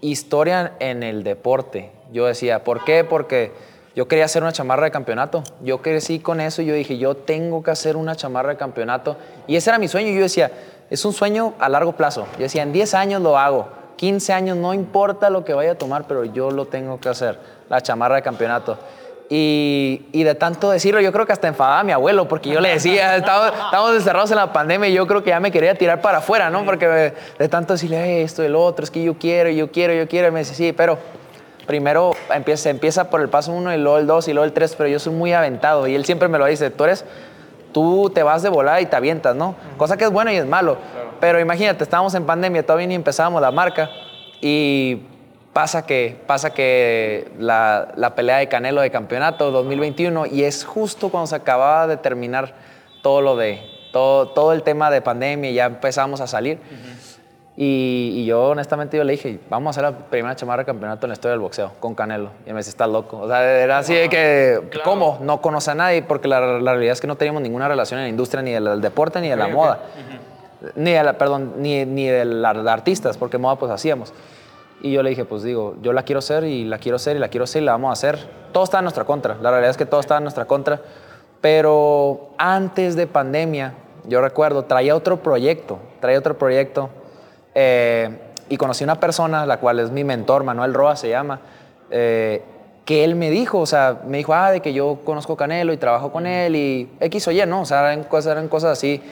historia 0.00 0.72
en 0.80 1.02
el 1.02 1.22
deporte. 1.22 1.92
Yo 2.12 2.26
decía, 2.26 2.64
¿por 2.64 2.84
qué? 2.84 3.04
Porque 3.04 3.52
yo 3.94 4.08
quería 4.08 4.24
hacer 4.24 4.42
una 4.42 4.52
chamarra 4.52 4.84
de 4.84 4.90
campeonato. 4.90 5.42
Yo 5.62 5.80
crecí 5.82 6.18
con 6.18 6.40
eso 6.40 6.62
y 6.62 6.66
yo 6.66 6.74
dije, 6.74 6.98
yo 6.98 7.16
tengo 7.16 7.62
que 7.62 7.70
hacer 7.70 7.96
una 7.96 8.14
chamarra 8.14 8.50
de 8.50 8.56
campeonato. 8.56 9.16
Y 9.46 9.56
ese 9.56 9.70
era 9.70 9.78
mi 9.78 9.88
sueño. 9.88 10.12
Yo 10.12 10.22
decía, 10.22 10.50
es 10.90 11.04
un 11.04 11.12
sueño 11.12 11.54
a 11.58 11.68
largo 11.68 11.92
plazo. 11.92 12.26
Yo 12.34 12.42
decía, 12.42 12.62
en 12.62 12.72
10 12.72 12.94
años 12.94 13.22
lo 13.22 13.38
hago. 13.38 13.68
15 13.96 14.32
años, 14.32 14.56
no 14.56 14.74
importa 14.74 15.30
lo 15.30 15.44
que 15.44 15.54
vaya 15.54 15.72
a 15.72 15.78
tomar, 15.78 16.06
pero 16.06 16.24
yo 16.24 16.50
lo 16.50 16.66
tengo 16.66 17.00
que 17.00 17.08
hacer, 17.08 17.38
la 17.70 17.80
chamarra 17.80 18.16
de 18.16 18.22
campeonato. 18.22 18.76
Y, 19.28 20.06
y, 20.12 20.22
de 20.22 20.36
tanto 20.36 20.70
decirlo, 20.70 21.00
yo 21.00 21.12
creo 21.12 21.26
que 21.26 21.32
hasta 21.32 21.48
enfadaba 21.48 21.80
a 21.80 21.84
mi 21.84 21.90
abuelo, 21.90 22.28
porque 22.28 22.48
yo 22.48 22.60
le 22.60 22.68
decía, 22.68 23.16
estábamos, 23.16 23.96
encerrados 23.96 24.30
en 24.30 24.36
la 24.36 24.52
pandemia 24.52 24.88
y 24.88 24.92
yo 24.92 25.06
creo 25.06 25.24
que 25.24 25.30
ya 25.30 25.40
me 25.40 25.50
quería 25.50 25.74
tirar 25.74 26.00
para 26.00 26.18
afuera, 26.18 26.48
¿no? 26.48 26.64
Porque 26.64 27.12
de 27.38 27.48
tanto 27.48 27.72
decirle 27.72 28.22
esto, 28.22 28.44
el 28.44 28.54
otro, 28.54 28.84
es 28.84 28.90
que 28.90 29.02
yo 29.02 29.14
quiero, 29.18 29.50
yo 29.50 29.72
quiero, 29.72 29.94
yo 29.94 30.06
quiero, 30.06 30.28
y 30.28 30.30
me 30.30 30.40
dice, 30.40 30.54
sí, 30.54 30.72
pero 30.72 30.98
primero 31.66 32.12
empieza, 32.32 32.70
empieza 32.70 33.10
por 33.10 33.20
el 33.20 33.28
paso 33.28 33.52
uno 33.52 33.74
y 33.74 33.78
luego 33.78 33.98
el 33.98 34.06
dos 34.06 34.28
y 34.28 34.32
luego 34.32 34.44
el 34.44 34.52
tres, 34.52 34.74
pero 34.76 34.88
yo 34.88 34.98
soy 34.98 35.12
muy 35.12 35.32
aventado 35.32 35.86
y 35.86 35.94
él 35.94 36.04
siempre 36.04 36.28
me 36.28 36.38
lo 36.38 36.46
dice, 36.46 36.70
tú 36.70 36.84
eres, 36.84 37.04
tú 37.72 38.10
te 38.14 38.22
vas 38.22 38.42
de 38.42 38.48
volar 38.48 38.80
y 38.80 38.86
te 38.86 38.96
avientas, 38.96 39.34
¿no? 39.34 39.56
Cosa 39.76 39.96
que 39.96 40.04
es 40.04 40.10
bueno 40.10 40.30
y 40.30 40.36
es 40.36 40.46
malo. 40.46 40.78
Pero 41.20 41.40
imagínate, 41.40 41.82
estábamos 41.82 42.14
en 42.14 42.24
pandemia, 42.24 42.64
todavía 42.64 42.86
ni 42.86 42.94
empezábamos 42.94 43.42
la 43.42 43.50
marca 43.50 43.90
y 44.40 45.02
pasa 45.56 45.86
que, 45.86 46.14
pasa 46.26 46.50
que 46.50 47.32
la, 47.38 47.88
la, 47.96 48.14
pelea 48.14 48.36
de 48.36 48.46
Canelo 48.46 48.82
de 48.82 48.90
campeonato 48.90 49.50
2021 49.50 50.26
y 50.26 50.42
es 50.42 50.66
justo 50.66 51.08
cuando 51.08 51.28
se 51.28 51.34
acababa 51.34 51.86
de 51.86 51.96
terminar 51.96 52.52
todo 53.00 53.22
lo 53.22 53.36
de, 53.36 53.62
todo, 53.90 54.28
todo 54.28 54.52
el 54.52 54.62
tema 54.62 54.90
de 54.90 55.00
pandemia 55.00 55.50
y 55.50 55.54
ya 55.54 55.64
empezamos 55.64 56.20
a 56.20 56.26
salir. 56.26 56.58
y, 57.56 58.12
y, 58.16 58.26
yo 58.26 58.48
honestamente 58.48 58.98
yo 58.98 59.04
le 59.04 59.12
dije, 59.12 59.40
vamos 59.48 59.68
a 59.68 59.80
hacer 59.80 59.90
la 59.90 59.98
primera 59.98 60.36
chamarra 60.36 60.60
de 60.60 60.66
campeonato 60.66 61.06
en 61.06 61.08
la 61.08 61.14
historia 61.14 61.30
del 61.30 61.40
boxeo 61.40 61.72
con 61.80 61.94
Canelo. 61.94 62.32
Y 62.44 62.50
me 62.50 62.58
dice, 62.58 62.68
estás 62.68 62.90
loco. 62.90 63.20
O 63.20 63.26
sea, 63.26 63.42
era 63.42 63.78
así 63.78 63.94
de 63.94 64.10
que, 64.10 64.60
¿cómo? 64.84 65.20
No 65.22 65.40
conoce 65.40 65.70
a 65.70 65.74
nadie 65.74 66.02
porque 66.02 66.28
la, 66.28 66.38
la, 66.38 66.72
realidad 66.72 66.92
es 66.92 67.00
que 67.00 67.06
no 67.06 67.16
teníamos 67.16 67.40
ninguna 67.40 67.66
relación 67.66 67.98
en 68.00 68.04
la 68.04 68.10
industria 68.10 68.42
ni 68.42 68.52
del, 68.52 68.82
deporte 68.82 69.22
ni 69.22 69.30
de 69.30 69.36
la 69.36 69.48
moda. 69.48 69.80
Ni 70.74 70.92
de 70.92 71.02
la, 71.02 71.14
perdón, 71.14 71.54
ni, 71.56 71.86
ni 71.86 72.08
de, 72.08 72.26
la, 72.26 72.52
de 72.52 72.70
artistas, 72.70 73.16
porque 73.16 73.38
moda 73.38 73.56
pues 73.56 73.72
hacíamos. 73.72 74.12
Y 74.82 74.92
yo 74.92 75.02
le 75.02 75.10
dije, 75.10 75.24
pues 75.24 75.42
digo, 75.42 75.76
yo 75.82 75.92
la 75.92 76.02
quiero 76.02 76.18
hacer 76.18 76.44
y 76.44 76.64
la 76.64 76.78
quiero 76.78 76.96
hacer 76.96 77.16
y 77.16 77.18
la 77.18 77.28
quiero 77.28 77.44
hacer 77.44 77.62
y 77.62 77.64
la 77.66 77.72
vamos 77.72 77.90
a 77.90 77.92
hacer. 77.92 78.28
Todo 78.52 78.64
está 78.64 78.78
en 78.78 78.84
nuestra 78.84 79.04
contra. 79.04 79.36
La 79.40 79.50
realidad 79.50 79.70
es 79.70 79.76
que 79.76 79.86
todo 79.86 80.00
está 80.00 80.18
en 80.18 80.24
nuestra 80.24 80.44
contra. 80.44 80.80
Pero 81.40 82.30
antes 82.38 82.96
de 82.96 83.06
pandemia, 83.06 83.74
yo 84.06 84.20
recuerdo, 84.20 84.64
traía 84.64 84.94
otro 84.94 85.22
proyecto, 85.22 85.78
traía 86.00 86.18
otro 86.18 86.38
proyecto 86.38 86.90
eh, 87.54 88.10
y 88.48 88.56
conocí 88.56 88.84
una 88.84 89.00
persona, 89.00 89.46
la 89.46 89.58
cual 89.58 89.80
es 89.80 89.90
mi 89.90 90.04
mentor, 90.04 90.44
Manuel 90.44 90.74
Roa 90.74 90.96
se 90.96 91.08
llama, 91.08 91.40
eh, 91.90 92.42
que 92.84 93.02
él 93.02 93.16
me 93.16 93.30
dijo, 93.30 93.58
o 93.58 93.66
sea, 93.66 94.00
me 94.06 94.18
dijo, 94.18 94.32
ah, 94.32 94.52
de 94.52 94.60
que 94.60 94.72
yo 94.72 95.00
conozco 95.04 95.36
Canelo 95.36 95.72
y 95.72 95.76
trabajo 95.76 96.12
con 96.12 96.26
él 96.26 96.54
y 96.54 96.88
X 97.00 97.26
o 97.28 97.32
Y, 97.32 97.44
¿no? 97.46 97.62
O 97.62 97.64
sea, 97.64 97.80
eran 97.80 98.04
cosas, 98.04 98.32
eran 98.32 98.48
cosas 98.48 98.72
así. 98.72 99.02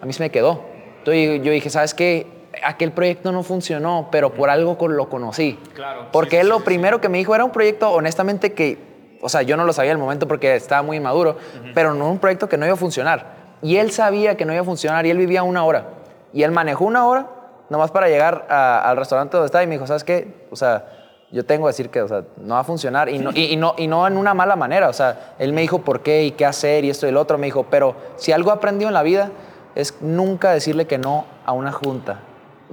A 0.00 0.06
mí 0.06 0.12
se 0.12 0.22
me 0.22 0.30
quedó. 0.30 0.60
Entonces 0.98 1.42
yo 1.42 1.50
dije, 1.50 1.68
¿sabes 1.68 1.94
qué? 1.94 2.26
Aquel 2.62 2.92
proyecto 2.92 3.32
no 3.32 3.42
funcionó, 3.42 4.08
pero 4.10 4.34
por 4.34 4.50
algo 4.50 4.76
lo 4.88 5.08
conocí. 5.08 5.58
Claro. 5.74 6.08
Porque 6.12 6.40
él 6.40 6.48
lo 6.48 6.60
primero 6.60 7.00
que 7.00 7.08
me 7.08 7.18
dijo 7.18 7.34
era 7.34 7.44
un 7.44 7.50
proyecto, 7.50 7.90
honestamente, 7.90 8.52
que, 8.52 8.78
o 9.20 9.28
sea, 9.28 9.42
yo 9.42 9.56
no 9.56 9.64
lo 9.64 9.72
sabía 9.72 9.92
el 9.92 9.98
momento 9.98 10.28
porque 10.28 10.54
estaba 10.54 10.82
muy 10.82 10.98
inmaduro, 10.98 11.36
pero 11.74 11.94
no 11.94 12.10
un 12.10 12.18
proyecto 12.18 12.48
que 12.48 12.56
no 12.56 12.66
iba 12.66 12.74
a 12.74 12.78
funcionar. 12.78 13.44
Y 13.62 13.76
él 13.76 13.90
sabía 13.90 14.36
que 14.36 14.44
no 14.44 14.52
iba 14.52 14.62
a 14.62 14.64
funcionar 14.64 15.06
y 15.06 15.10
él 15.10 15.18
vivía 15.18 15.42
una 15.42 15.64
hora. 15.64 15.86
Y 16.32 16.42
él 16.42 16.50
manejó 16.50 16.84
una 16.84 17.06
hora 17.06 17.28
nomás 17.70 17.90
para 17.90 18.08
llegar 18.08 18.46
al 18.48 18.96
restaurante 18.96 19.36
donde 19.36 19.46
estaba 19.46 19.64
y 19.64 19.66
me 19.66 19.74
dijo, 19.74 19.86
¿sabes 19.86 20.04
qué? 20.04 20.46
O 20.50 20.56
sea, 20.56 20.84
yo 21.30 21.44
tengo 21.44 21.64
que 21.66 21.70
decir 21.70 21.90
que 21.90 22.02
o 22.02 22.08
sea, 22.08 22.24
no 22.36 22.54
va 22.54 22.60
a 22.60 22.64
funcionar 22.64 23.08
y 23.08 23.18
no, 23.18 23.30
y, 23.34 23.56
no, 23.56 23.74
y 23.78 23.86
no 23.86 24.06
en 24.06 24.16
una 24.16 24.34
mala 24.34 24.54
manera. 24.54 24.88
O 24.88 24.92
sea, 24.92 25.34
él 25.38 25.52
me 25.52 25.62
dijo 25.62 25.78
por 25.80 26.00
qué 26.00 26.24
y 26.24 26.32
qué 26.32 26.44
hacer 26.44 26.84
y 26.84 26.90
esto 26.90 27.06
y 27.06 27.08
el 27.08 27.16
otro. 27.16 27.38
Me 27.38 27.46
dijo, 27.46 27.66
pero 27.70 27.96
si 28.16 28.32
algo 28.32 28.50
aprendido 28.50 28.88
en 28.88 28.94
la 28.94 29.02
vida 29.02 29.30
es 29.74 30.00
nunca 30.02 30.52
decirle 30.52 30.86
que 30.86 30.98
no 30.98 31.24
a 31.46 31.52
una 31.52 31.72
junta 31.72 32.20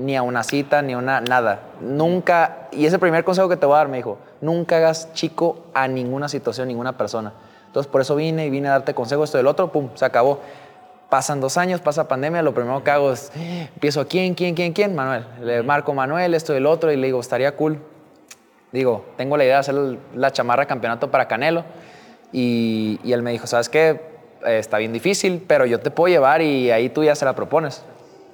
ni 0.01 0.15
a 0.15 0.23
una 0.23 0.43
cita, 0.43 0.81
ni 0.81 0.93
a 0.93 0.97
una 0.97 1.21
nada. 1.21 1.61
Nunca, 1.79 2.67
y 2.71 2.85
ese 2.85 2.99
primer 2.99 3.23
consejo 3.23 3.47
que 3.49 3.57
te 3.57 3.65
voy 3.65 3.75
a 3.75 3.77
dar, 3.79 3.87
me 3.87 3.97
dijo, 3.97 4.17
nunca 4.41 4.77
hagas 4.77 5.13
chico 5.13 5.65
a 5.73 5.87
ninguna 5.87 6.27
situación, 6.27 6.67
ninguna 6.67 6.97
persona. 6.97 7.33
Entonces 7.67 7.89
por 7.89 8.01
eso 8.01 8.15
vine 8.15 8.45
y 8.45 8.49
vine 8.49 8.67
a 8.67 8.71
darte 8.71 8.93
consejo, 8.93 9.23
esto 9.23 9.37
del 9.37 9.47
otro, 9.47 9.71
pum, 9.71 9.89
se 9.95 10.05
acabó. 10.05 10.39
Pasan 11.09 11.41
dos 11.41 11.57
años, 11.57 11.81
pasa 11.81 12.07
pandemia, 12.07 12.41
lo 12.41 12.53
primero 12.53 12.83
que 12.83 12.91
hago 12.91 13.11
es, 13.11 13.31
empiezo, 13.35 14.07
¿quién, 14.07 14.33
quién, 14.33 14.55
quién, 14.55 14.71
quién? 14.71 14.95
Manuel. 14.95 15.25
Le 15.41 15.61
marco 15.61 15.93
Manuel, 15.93 16.33
esto 16.33 16.53
del 16.53 16.65
otro, 16.65 16.91
y 16.91 16.95
le 16.95 17.07
digo, 17.07 17.19
estaría 17.19 17.55
cool. 17.55 17.79
Digo, 18.71 19.05
tengo 19.17 19.35
la 19.35 19.43
idea 19.43 19.55
de 19.55 19.59
hacer 19.59 19.75
la 20.15 20.31
chamarra 20.31 20.65
campeonato 20.65 21.11
para 21.11 21.27
Canelo. 21.27 21.65
Y, 22.31 22.97
y 23.03 23.11
él 23.11 23.21
me 23.23 23.31
dijo, 23.31 23.45
¿sabes 23.45 23.67
qué? 23.67 24.11
Eh, 24.45 24.57
está 24.59 24.77
bien 24.77 24.93
difícil, 24.93 25.43
pero 25.45 25.65
yo 25.65 25.79
te 25.81 25.91
puedo 25.91 26.11
llevar 26.13 26.41
y 26.41 26.71
ahí 26.71 26.89
tú 26.89 27.03
ya 27.03 27.15
se 27.15 27.25
la 27.25 27.35
propones. 27.35 27.83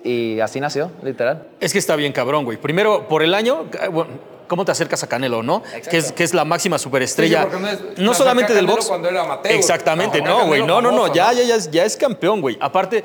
Y 0.03 0.39
así 0.39 0.59
nació, 0.59 0.91
literal. 1.03 1.47
Es 1.59 1.73
que 1.73 1.79
está 1.79 1.95
bien 1.95 2.13
cabrón, 2.13 2.45
güey. 2.45 2.57
Primero, 2.57 3.07
por 3.07 3.23
el 3.23 3.33
año, 3.33 3.65
bueno, 3.91 4.11
¿cómo 4.47 4.63
te 4.63 4.71
acercas 4.71 5.03
a 5.03 5.07
Canelo, 5.07 5.43
no? 5.43 5.63
Que 5.89 5.97
es, 5.97 6.11
que 6.13 6.23
es 6.23 6.33
la 6.33 6.45
máxima 6.45 6.77
superestrella. 6.77 7.43
Sí, 7.51 7.57
no 7.59 7.67
es- 7.67 7.81
no 7.97 8.11
me 8.11 8.15
solamente 8.15 8.53
del 8.53 8.67
box. 8.67 8.85
cuando 8.85 9.09
era 9.09 9.23
amateur. 9.23 9.51
Exactamente, 9.53 10.21
No, 10.21 10.39
no, 10.39 10.47
güey. 10.47 10.65
No, 10.65 10.81
no, 10.81 10.91
no. 10.91 11.13
Ya, 11.13 11.33
ya, 11.33 11.43
ya, 11.43 11.55
es- 11.55 11.69
ya 11.71 11.83
es 11.83 11.97
campeón, 11.97 12.39
güey. 12.41 12.57
Aparte, 12.61 13.03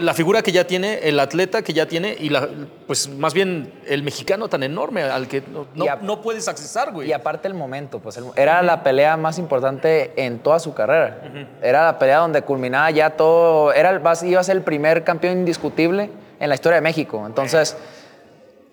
la 0.00 0.12
figura 0.14 0.42
que 0.42 0.50
ya 0.50 0.66
tiene, 0.66 0.94
el 1.08 1.20
atleta 1.20 1.62
que 1.62 1.72
ya 1.72 1.86
tiene 1.86 2.16
y 2.18 2.30
la, 2.30 2.48
pues 2.86 3.08
más 3.08 3.32
bien 3.32 3.72
el 3.86 4.02
mexicano 4.02 4.48
tan 4.48 4.62
enorme 4.64 5.02
al 5.04 5.28
que 5.28 5.40
no, 5.42 5.66
no- 5.74 5.84
Y 5.84 5.88
a- 5.88 5.96
no 5.96 6.20
puedes 6.20 6.48
accesar, 6.48 6.92
güey. 6.92 7.08
Y 7.08 7.12
aparte 7.12 7.46
el 7.46 7.54
momento, 7.54 8.00
pues 8.00 8.16
el- 8.16 8.24
era 8.34 8.60
la 8.62 8.82
pelea 8.82 9.16
más 9.16 9.38
importante 9.38 10.12
en 10.16 10.40
toda 10.40 10.58
su 10.58 10.74
carrera. 10.74 11.22
Era 11.62 11.84
la 11.84 11.98
pelea 11.98 12.18
donde 12.18 12.42
culminaba 12.42 12.90
ya 12.90 13.10
todo, 13.10 13.72
era 13.72 13.92
iba 14.24 14.40
a 14.40 14.44
ser 14.44 14.56
el 14.56 14.62
primer 14.62 15.04
campeón 15.04 15.38
indiscutible 15.38 16.10
en 16.40 16.48
la 16.48 16.54
historia 16.56 16.76
de 16.76 16.82
México. 16.82 17.22
Entonces, 17.26 17.76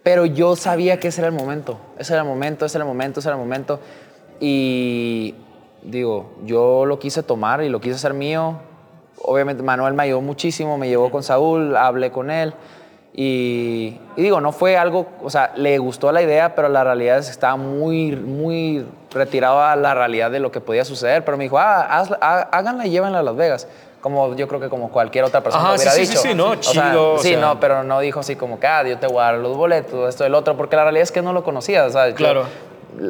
pero 0.02 0.26
yo 0.26 0.56
sabía 0.56 1.00
que 1.00 1.10
ese 1.10 1.22
era 1.22 1.28
el 1.28 1.34
momento, 1.36 1.80
ese 2.00 2.14
era 2.14 2.22
el 2.24 2.28
momento, 2.28 2.66
ese 2.66 2.78
era 2.78 2.84
el 2.84 2.88
momento, 2.88 3.20
ese 3.20 3.30
era 3.30 3.36
el 3.36 3.42
momento. 3.42 3.80
Y 4.40 5.36
digo, 5.84 6.36
yo 6.46 6.86
lo 6.86 6.98
quise 7.00 7.22
tomar 7.24 7.64
y 7.64 7.70
lo 7.70 7.80
quise 7.80 7.96
hacer 7.96 8.14
mío. 8.14 8.60
Obviamente 9.22 9.64
Manuel 9.64 9.94
me 9.94 10.04
ayudó 10.04 10.22
muchísimo, 10.22 10.78
me 10.78 10.88
llevó 10.88 11.10
con 11.10 11.24
Saúl, 11.24 11.76
hablé 11.78 12.12
con 12.12 12.30
él. 12.30 12.54
Y, 13.18 13.98
y 14.18 14.22
digo, 14.24 14.42
no 14.42 14.52
fue 14.52 14.76
algo, 14.78 15.08
o 15.24 15.30
sea, 15.30 15.54
le 15.56 15.78
gustó 15.78 16.12
la 16.12 16.22
idea, 16.22 16.54
pero 16.54 16.68
la 16.68 16.84
realidad 16.84 17.18
es 17.20 17.28
que 17.28 17.32
estaba 17.32 17.56
muy, 17.56 18.12
muy 18.14 18.86
retirado 19.12 19.62
a 19.62 19.76
la 19.78 19.94
realidad 19.94 20.30
de 20.32 20.40
lo 20.42 20.52
que 20.52 20.60
podía 20.60 20.84
suceder. 20.84 21.24
Pero 21.24 21.38
me 21.38 21.46
dijo, 21.46 21.58
ah, 21.58 22.04
há- 22.20 22.50
háganla 22.52 22.86
y 22.86 22.90
llévenla 22.90 23.20
a 23.20 23.24
Las 23.24 23.36
Vegas. 23.38 23.68
Como 24.02 24.36
yo 24.36 24.48
creo 24.48 24.60
que 24.60 24.70
como 24.70 24.92
cualquier 24.92 25.24
otra 25.24 25.42
persona 25.42 25.64
Ajá, 25.64 25.72
lo 25.72 25.76
hubiera 25.78 25.92
sí, 25.92 26.06
sí, 26.06 26.12
dicho. 26.12 26.22
sí, 26.22 26.28
sí, 26.30 26.36
no, 26.36 26.50
O 26.52 26.62
sea, 26.62 26.90
chido, 26.92 27.14
o 27.14 27.18
sí, 27.20 27.30
sea. 27.30 27.40
no, 27.40 27.60
pero 27.60 27.84
no 27.84 28.02
dijo 28.02 28.20
así 28.20 28.36
como 28.36 28.60
que, 28.60 28.68
ah, 28.68 28.84
yo 28.84 29.00
te 29.00 29.08
voy 29.08 29.18
a 29.20 29.22
dar 29.32 29.36
los 29.36 29.56
boletos, 29.58 30.10
esto, 30.10 30.26
el 30.26 30.36
otro, 30.36 30.56
porque 30.58 30.76
la 30.76 30.84
realidad 30.84 31.04
es 31.04 31.12
que 31.12 31.22
no 31.24 31.32
lo 31.34 31.44
conocía, 31.44 31.86
o 31.86 31.90
sea, 31.90 32.10
yo 32.10 32.16
Claro. 32.16 32.44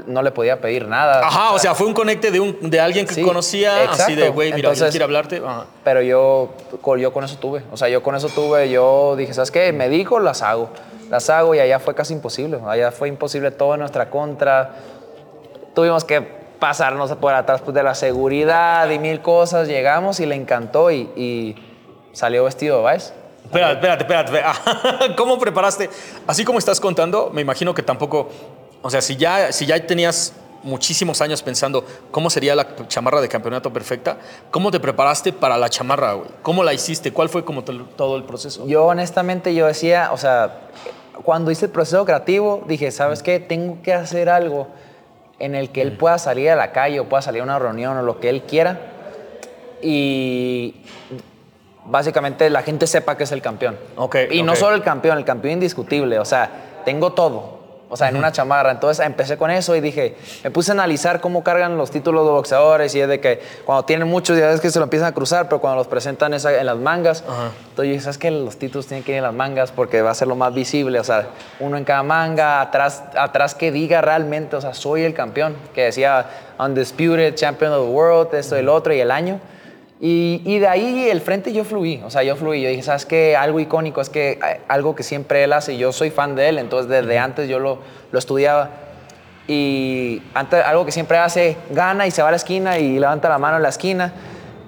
No 0.08 0.22
le 0.22 0.32
podía 0.32 0.60
pedir 0.62 0.88
nada. 0.88 1.26
Ajá, 1.26 1.52
o 1.52 1.60
sea, 1.60 1.76
fue 1.76 1.88
un 1.88 1.94
conecte 1.94 2.32
de, 2.32 2.40
un, 2.40 2.58
de 2.70 2.80
alguien 2.80 3.06
que 3.06 3.14
Sí, 3.14 3.22
conocía, 3.22 3.90
así 3.92 4.14
de, 4.16 4.22
exacto. 4.22 4.34
güey, 4.34 4.48
mira, 4.54 4.68
yo 4.70 4.74
Entonces- 4.74 4.92
quiero 4.92 5.06
hablarte. 5.06 5.42
Ajá. 5.46 5.66
Pero 5.84 6.02
yo, 6.02 6.50
yo 6.98 7.14
con 7.14 7.24
eso 7.24 7.38
tuve. 7.38 7.64
O 7.72 7.78
sea, 7.78 7.88
yo 7.90 8.02
con 8.04 8.16
eso 8.16 8.30
tuve. 8.30 8.70
Yo 8.70 9.16
dije, 9.16 9.34
¿sabes 9.34 9.52
qué? 9.52 9.72
Me 9.74 9.90
dijo, 9.90 10.20
las 10.20 10.42
hago. 10.42 10.70
Las 11.10 11.30
hago 11.30 11.54
y 11.56 11.60
allá 11.60 11.80
fue 11.80 11.94
casi 11.96 12.14
imposible. 12.14 12.60
Allá 12.66 12.92
fue 12.92 13.08
imposible 13.10 13.52
todo 13.52 13.74
en 13.76 13.80
nuestra 13.82 14.10
contra. 14.10 14.72
Tuvimos 15.74 16.04
que 16.04 16.22
pasarnos 16.60 17.12
por 17.18 17.34
atrás 17.34 17.62
pues, 17.62 17.76
de 17.76 17.84
la 17.84 17.94
seguridad 17.96 18.90
y 18.90 18.98
mil 19.00 19.22
cosas. 19.22 19.68
Llegamos 19.68 20.20
y 20.20 20.26
le 20.26 20.36
encantó 20.36 20.90
y, 20.92 21.02
y 21.16 21.56
salió 22.14 22.46
vestido 22.46 22.84
de 22.86 22.94
Vice. 22.94 23.14
Espérate, 23.44 24.04
espérate. 24.04 24.34
espérate. 24.36 25.16
¿Cómo 25.16 25.38
preparaste? 25.38 25.90
Así 26.26 26.44
como 26.44 26.58
estás 26.58 26.80
contando, 26.80 27.30
me 27.32 27.42
imagino 27.42 27.76
que 27.76 27.84
tampoco, 27.84 28.30
o 28.86 28.90
sea, 28.92 29.02
si 29.02 29.16
ya, 29.16 29.52
si 29.52 29.66
ya 29.66 29.84
tenías 29.88 30.34
muchísimos 30.62 31.20
años 31.22 31.42
pensando 31.42 31.84
cómo 32.12 32.30
sería 32.30 32.54
la 32.56 32.68
chamarra 32.88 33.20
de 33.20 33.28
campeonato 33.28 33.74
perfecta, 33.74 34.18
¿cómo 34.52 34.70
te 34.70 34.80
preparaste 34.80 35.34
para 35.34 35.58
la 35.58 35.70
chamarra, 35.70 36.14
güey? 36.14 36.30
¿Cómo 36.44 36.64
la 36.64 36.72
hiciste? 36.72 37.12
¿Cuál 37.12 37.30
fue 37.30 37.44
como 37.44 37.64
to- 37.64 37.86
todo 37.96 38.16
el 38.16 38.24
proceso? 38.26 38.68
Yo 38.68 38.86
honestamente 38.86 39.56
yo 39.56 39.66
decía, 39.66 40.10
o 40.12 40.18
sea, 40.18 40.60
cuando 41.24 41.50
hice 41.50 41.66
el 41.66 41.72
proceso 41.72 42.06
creativo, 42.06 42.64
dije, 42.68 42.92
¿sabes 42.92 43.24
qué? 43.24 43.40
Tengo 43.40 43.82
que 43.82 43.92
hacer 43.92 44.30
algo 44.30 44.68
en 45.40 45.56
el 45.56 45.72
que 45.72 45.82
él 45.82 45.98
pueda 45.98 46.20
salir 46.20 46.52
a 46.52 46.56
la 46.56 46.72
calle 46.72 47.00
o 47.00 47.10
pueda 47.10 47.24
salir 47.24 47.42
a 47.42 47.44
una 47.44 47.58
reunión 47.58 47.98
o 47.98 48.04
lo 48.04 48.20
que 48.20 48.30
él 48.30 48.44
quiera 48.44 48.80
y 49.82 50.76
básicamente 51.86 52.50
la 52.50 52.62
gente 52.64 52.86
sepa 52.88 53.18
que 53.18 53.24
es 53.26 53.32
el 53.32 53.42
campeón. 53.42 53.78
Ok, 53.98 54.16
y 54.32 54.44
no 54.44 54.56
solo 54.56 54.76
el 54.76 54.84
campeón, 54.84 55.18
el 55.18 55.26
campeón 55.26 55.54
indiscutible, 55.54 56.20
o 56.20 56.26
sea, 56.26 56.82
tengo 56.86 57.14
todo. 57.14 57.65
O 57.90 57.98
sea, 57.98 58.10
en 58.10 58.16
una 58.16 58.32
chamarra. 58.32 58.72
Entonces 58.72 59.06
empecé 59.06 59.38
con 59.38 59.52
eso 59.52 59.76
y 59.76 59.82
dije, 59.82 60.16
me 60.44 60.52
puse 60.52 60.72
a 60.72 60.74
analizar 60.74 61.22
cómo 61.22 61.44
cargan 61.44 61.78
los 61.78 61.92
títulos 61.92 62.26
de 62.26 62.32
boxeadores 62.32 62.96
y 62.96 63.02
es 63.02 63.08
de 63.08 63.20
que 63.20 63.42
cuando 63.64 63.86
tienen 63.86 64.08
muchos 64.08 64.38
ya 64.38 64.52
es 64.52 64.60
que 64.60 64.72
se 64.72 64.80
lo 64.80 64.84
empiezan 64.84 65.10
a 65.10 65.12
cruzar, 65.14 65.48
pero 65.48 65.62
cuando 65.62 65.78
los 65.78 65.88
presentan 65.88 66.34
es 66.34 66.46
en 66.46 66.66
las 66.66 66.78
mangas. 66.78 67.24
Ajá. 67.28 67.52
Entonces 67.70 67.86
yo 67.86 67.92
dije, 67.92 68.02
¿sabes 68.02 68.18
qué? 68.18 68.32
Los 68.32 68.58
títulos 68.58 68.88
tienen 68.88 69.04
que 69.04 69.12
ir 69.12 69.18
en 69.18 69.24
las 69.24 69.34
mangas 69.34 69.72
porque 69.72 70.02
va 70.02 70.12
a 70.12 70.16
ser 70.16 70.28
lo 70.28 70.36
más 70.36 70.54
visible. 70.54 71.00
O 71.00 71.04
sea, 71.04 71.28
uno 71.60 71.78
en 71.78 71.84
cada 71.84 72.04
manga, 72.04 72.62
atrás, 72.62 73.04
atrás 73.18 73.54
que 73.56 73.72
diga 73.72 74.02
realmente, 74.02 74.56
o 74.56 74.62
sea, 74.62 74.74
soy 74.74 75.04
el 75.04 75.14
campeón. 75.14 75.56
Que 75.74 75.84
decía 75.84 76.26
Undisputed, 76.58 77.36
Champion 77.36 77.74
of 77.74 77.86
the 77.86 77.92
World, 77.92 78.34
esto 78.34 78.56
y 78.56 78.60
el 78.60 78.70
otro 78.70 78.94
y 78.94 79.00
el 79.00 79.12
año. 79.12 79.40
Y, 80.08 80.44
y 80.46 80.60
de 80.60 80.68
ahí 80.68 81.10
el 81.10 81.20
frente 81.20 81.52
yo 81.52 81.64
fluí, 81.64 82.00
o 82.06 82.12
sea, 82.12 82.22
yo 82.22 82.36
fluí, 82.36 82.62
yo 82.62 82.70
dije, 82.70 82.84
¿sabes 82.84 83.08
qué? 83.08 83.36
Algo 83.36 83.60
icónico, 83.60 84.02
es 84.02 84.12
que 84.12 84.38
algo 84.68 84.94
que 84.94 85.02
siempre 85.02 85.44
él 85.44 85.52
hace, 85.52 85.78
yo 85.78 85.92
soy 85.92 86.12
fan 86.12 86.36
de 86.36 86.48
él, 86.48 86.60
entonces 86.60 86.88
desde 86.88 87.18
antes 87.18 87.50
yo 87.50 87.58
lo, 87.58 87.80
lo 88.12 88.20
estudiaba. 88.20 88.70
Y 89.48 90.22
antes, 90.36 90.64
algo 90.64 90.86
que 90.86 90.92
siempre 90.92 91.18
hace, 91.18 91.58
gana 91.72 92.06
y 92.06 92.12
se 92.12 92.22
va 92.22 92.28
a 92.28 92.32
la 92.32 92.38
esquina 92.38 92.78
y 92.78 93.00
levanta 93.00 93.30
la 93.30 93.40
mano 93.40 93.58
en 93.58 93.64
la 93.64 93.70
esquina. 93.70 94.14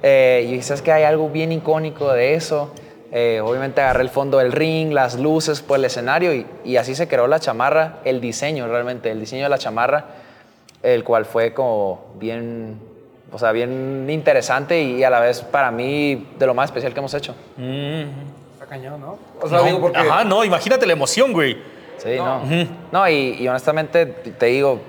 Eh, 0.01 0.46
y 0.48 0.51
dije, 0.53 0.63
¿sabes 0.63 0.82
qué? 0.82 0.91
Hay 0.91 1.03
algo 1.03 1.29
bien 1.29 1.51
icónico 1.51 2.12
de 2.12 2.34
eso. 2.34 2.74
Eh, 3.12 3.39
obviamente 3.39 3.79
agarré 3.79 4.01
el 4.01 4.10
fondo 4.10 4.39
del 4.39 4.51
ring, 4.51 4.91
las 4.91 5.20
luces, 5.20 5.62
pues 5.62 5.77
el 5.77 5.86
escenario 5.86 6.34
y, 6.34 6.48
y 6.65 6.77
así 6.77 6.96
se 6.96 7.08
creó 7.08 7.27
la 7.27 7.39
chamarra, 7.39 8.00
el 8.06 8.22
diseño 8.22 8.67
realmente, 8.67 9.12
el 9.12 9.20
diseño 9.20 9.44
de 9.44 9.50
la 9.50 9.60
chamarra, 9.60 10.06
el 10.82 11.03
cual 11.03 11.25
fue 11.25 11.53
como 11.53 12.15
bien, 12.15 12.97
o 13.31 13.38
sea, 13.39 13.51
bien 13.51 14.07
interesante 14.10 14.81
y 14.81 15.03
a 15.03 15.10
la 15.10 15.19
vez 15.19 15.41
para 15.41 15.72
mí 15.72 16.27
de 16.38 16.46
lo 16.46 16.53
más 16.53 16.65
especial 16.65 16.93
que 16.93 17.00
hemos 17.00 17.13
hecho. 17.13 17.36
Está 17.57 18.65
cañón, 18.67 19.01
¿no? 19.01 19.17
O 19.41 19.48
sea, 19.48 19.60
No, 19.60 19.63
digo 19.65 19.81
porque... 19.81 20.00
Ajá, 20.00 20.24
no, 20.24 20.43
imagínate 20.43 20.86
la 20.86 20.93
emoción, 20.93 21.34
güey. 21.34 21.57
Sí, 21.98 22.15
no. 22.17 22.41
No, 22.91 23.10
y, 23.10 23.38
y 23.39 23.48
honestamente 23.48 24.05
te 24.05 24.46
digo, 24.48 24.79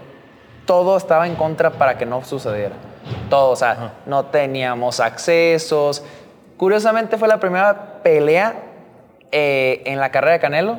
todo 0.66 0.96
estaba 0.96 1.26
en 1.26 1.34
contra 1.34 1.70
para 1.70 1.96
que 1.96 2.06
no 2.06 2.22
sucediera. 2.24 2.74
Todo, 3.30 3.50
o 3.50 3.56
sea, 3.56 3.94
no 4.06 4.26
teníamos 4.26 5.00
accesos. 5.00 6.04
Curiosamente 6.56 7.16
fue 7.16 7.28
la 7.28 7.40
primera 7.40 8.02
pelea 8.02 8.54
eh, 9.32 9.82
en 9.86 9.98
la 9.98 10.10
carrera 10.10 10.34
de 10.34 10.40
Canelo 10.40 10.78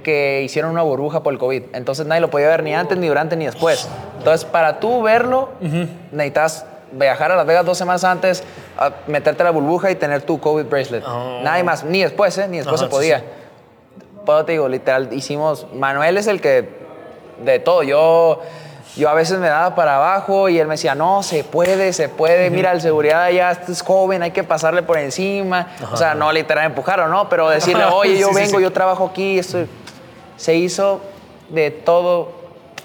que 0.00 0.42
hicieron 0.42 0.70
una 0.70 0.82
burbuja 0.82 1.22
por 1.22 1.32
el 1.32 1.38
COVID. 1.38 1.62
Entonces 1.72 2.06
nadie 2.06 2.20
lo 2.20 2.30
podía 2.30 2.48
ver 2.48 2.62
ni 2.62 2.74
antes, 2.74 2.98
ni 2.98 3.08
durante, 3.08 3.36
ni 3.36 3.46
después. 3.46 3.88
Entonces, 4.18 4.44
para 4.44 4.80
tú 4.80 5.02
verlo, 5.02 5.50
necesitas 6.12 6.66
viajar 6.92 7.30
a 7.32 7.36
Las 7.36 7.46
Vegas 7.46 7.64
dos 7.64 7.78
semanas 7.78 8.04
antes, 8.04 8.42
a 8.76 8.92
meterte 9.06 9.42
a 9.42 9.44
la 9.44 9.50
burbuja 9.50 9.90
y 9.90 9.94
tener 9.94 10.22
tu 10.22 10.40
COVID 10.40 10.64
bracelet. 10.64 11.04
Oh. 11.06 11.40
Nadie 11.42 11.62
más, 11.62 11.84
ni 11.84 12.02
después, 12.02 12.36
¿eh? 12.38 12.48
Ni 12.48 12.58
después 12.58 12.80
Ajá, 12.80 12.90
se 12.90 12.96
podía. 12.96 13.18
sí. 13.20 13.24
Pero 14.26 14.44
te 14.44 14.52
digo, 14.52 14.68
literal, 14.68 15.08
hicimos. 15.12 15.66
Manuel 15.72 16.18
es 16.18 16.26
el 16.26 16.40
que. 16.40 16.68
De 17.42 17.58
todo. 17.58 17.82
Yo. 17.82 18.40
Yo 18.96 19.08
a 19.08 19.14
veces 19.14 19.38
me 19.38 19.48
daba 19.48 19.76
para 19.76 19.96
abajo 19.96 20.48
y 20.48 20.58
él 20.58 20.66
me 20.66 20.74
decía, 20.74 20.96
no, 20.96 21.22
se 21.22 21.44
puede, 21.44 21.92
se 21.92 22.08
puede, 22.08 22.50
mira, 22.50 22.72
el 22.72 22.80
seguridad 22.80 23.22
allá 23.22 23.52
este 23.52 23.70
es 23.70 23.82
joven, 23.82 24.20
hay 24.24 24.32
que 24.32 24.42
pasarle 24.42 24.82
por 24.82 24.98
encima. 24.98 25.68
O 25.92 25.96
sea, 25.96 26.14
no 26.16 26.32
literal 26.32 26.66
empujar 26.66 26.98
o 26.98 27.06
no, 27.08 27.28
pero 27.28 27.48
decirle, 27.48 27.84
oye, 27.92 28.18
yo 28.18 28.30
Sí, 28.30 28.34
vengo, 28.34 28.58
yo 28.58 28.72
trabajo 28.72 29.06
aquí, 29.06 29.38
esto. 29.38 29.64
Se 30.40 30.54
hizo 30.54 31.02
de 31.50 31.70
todo 31.70 32.32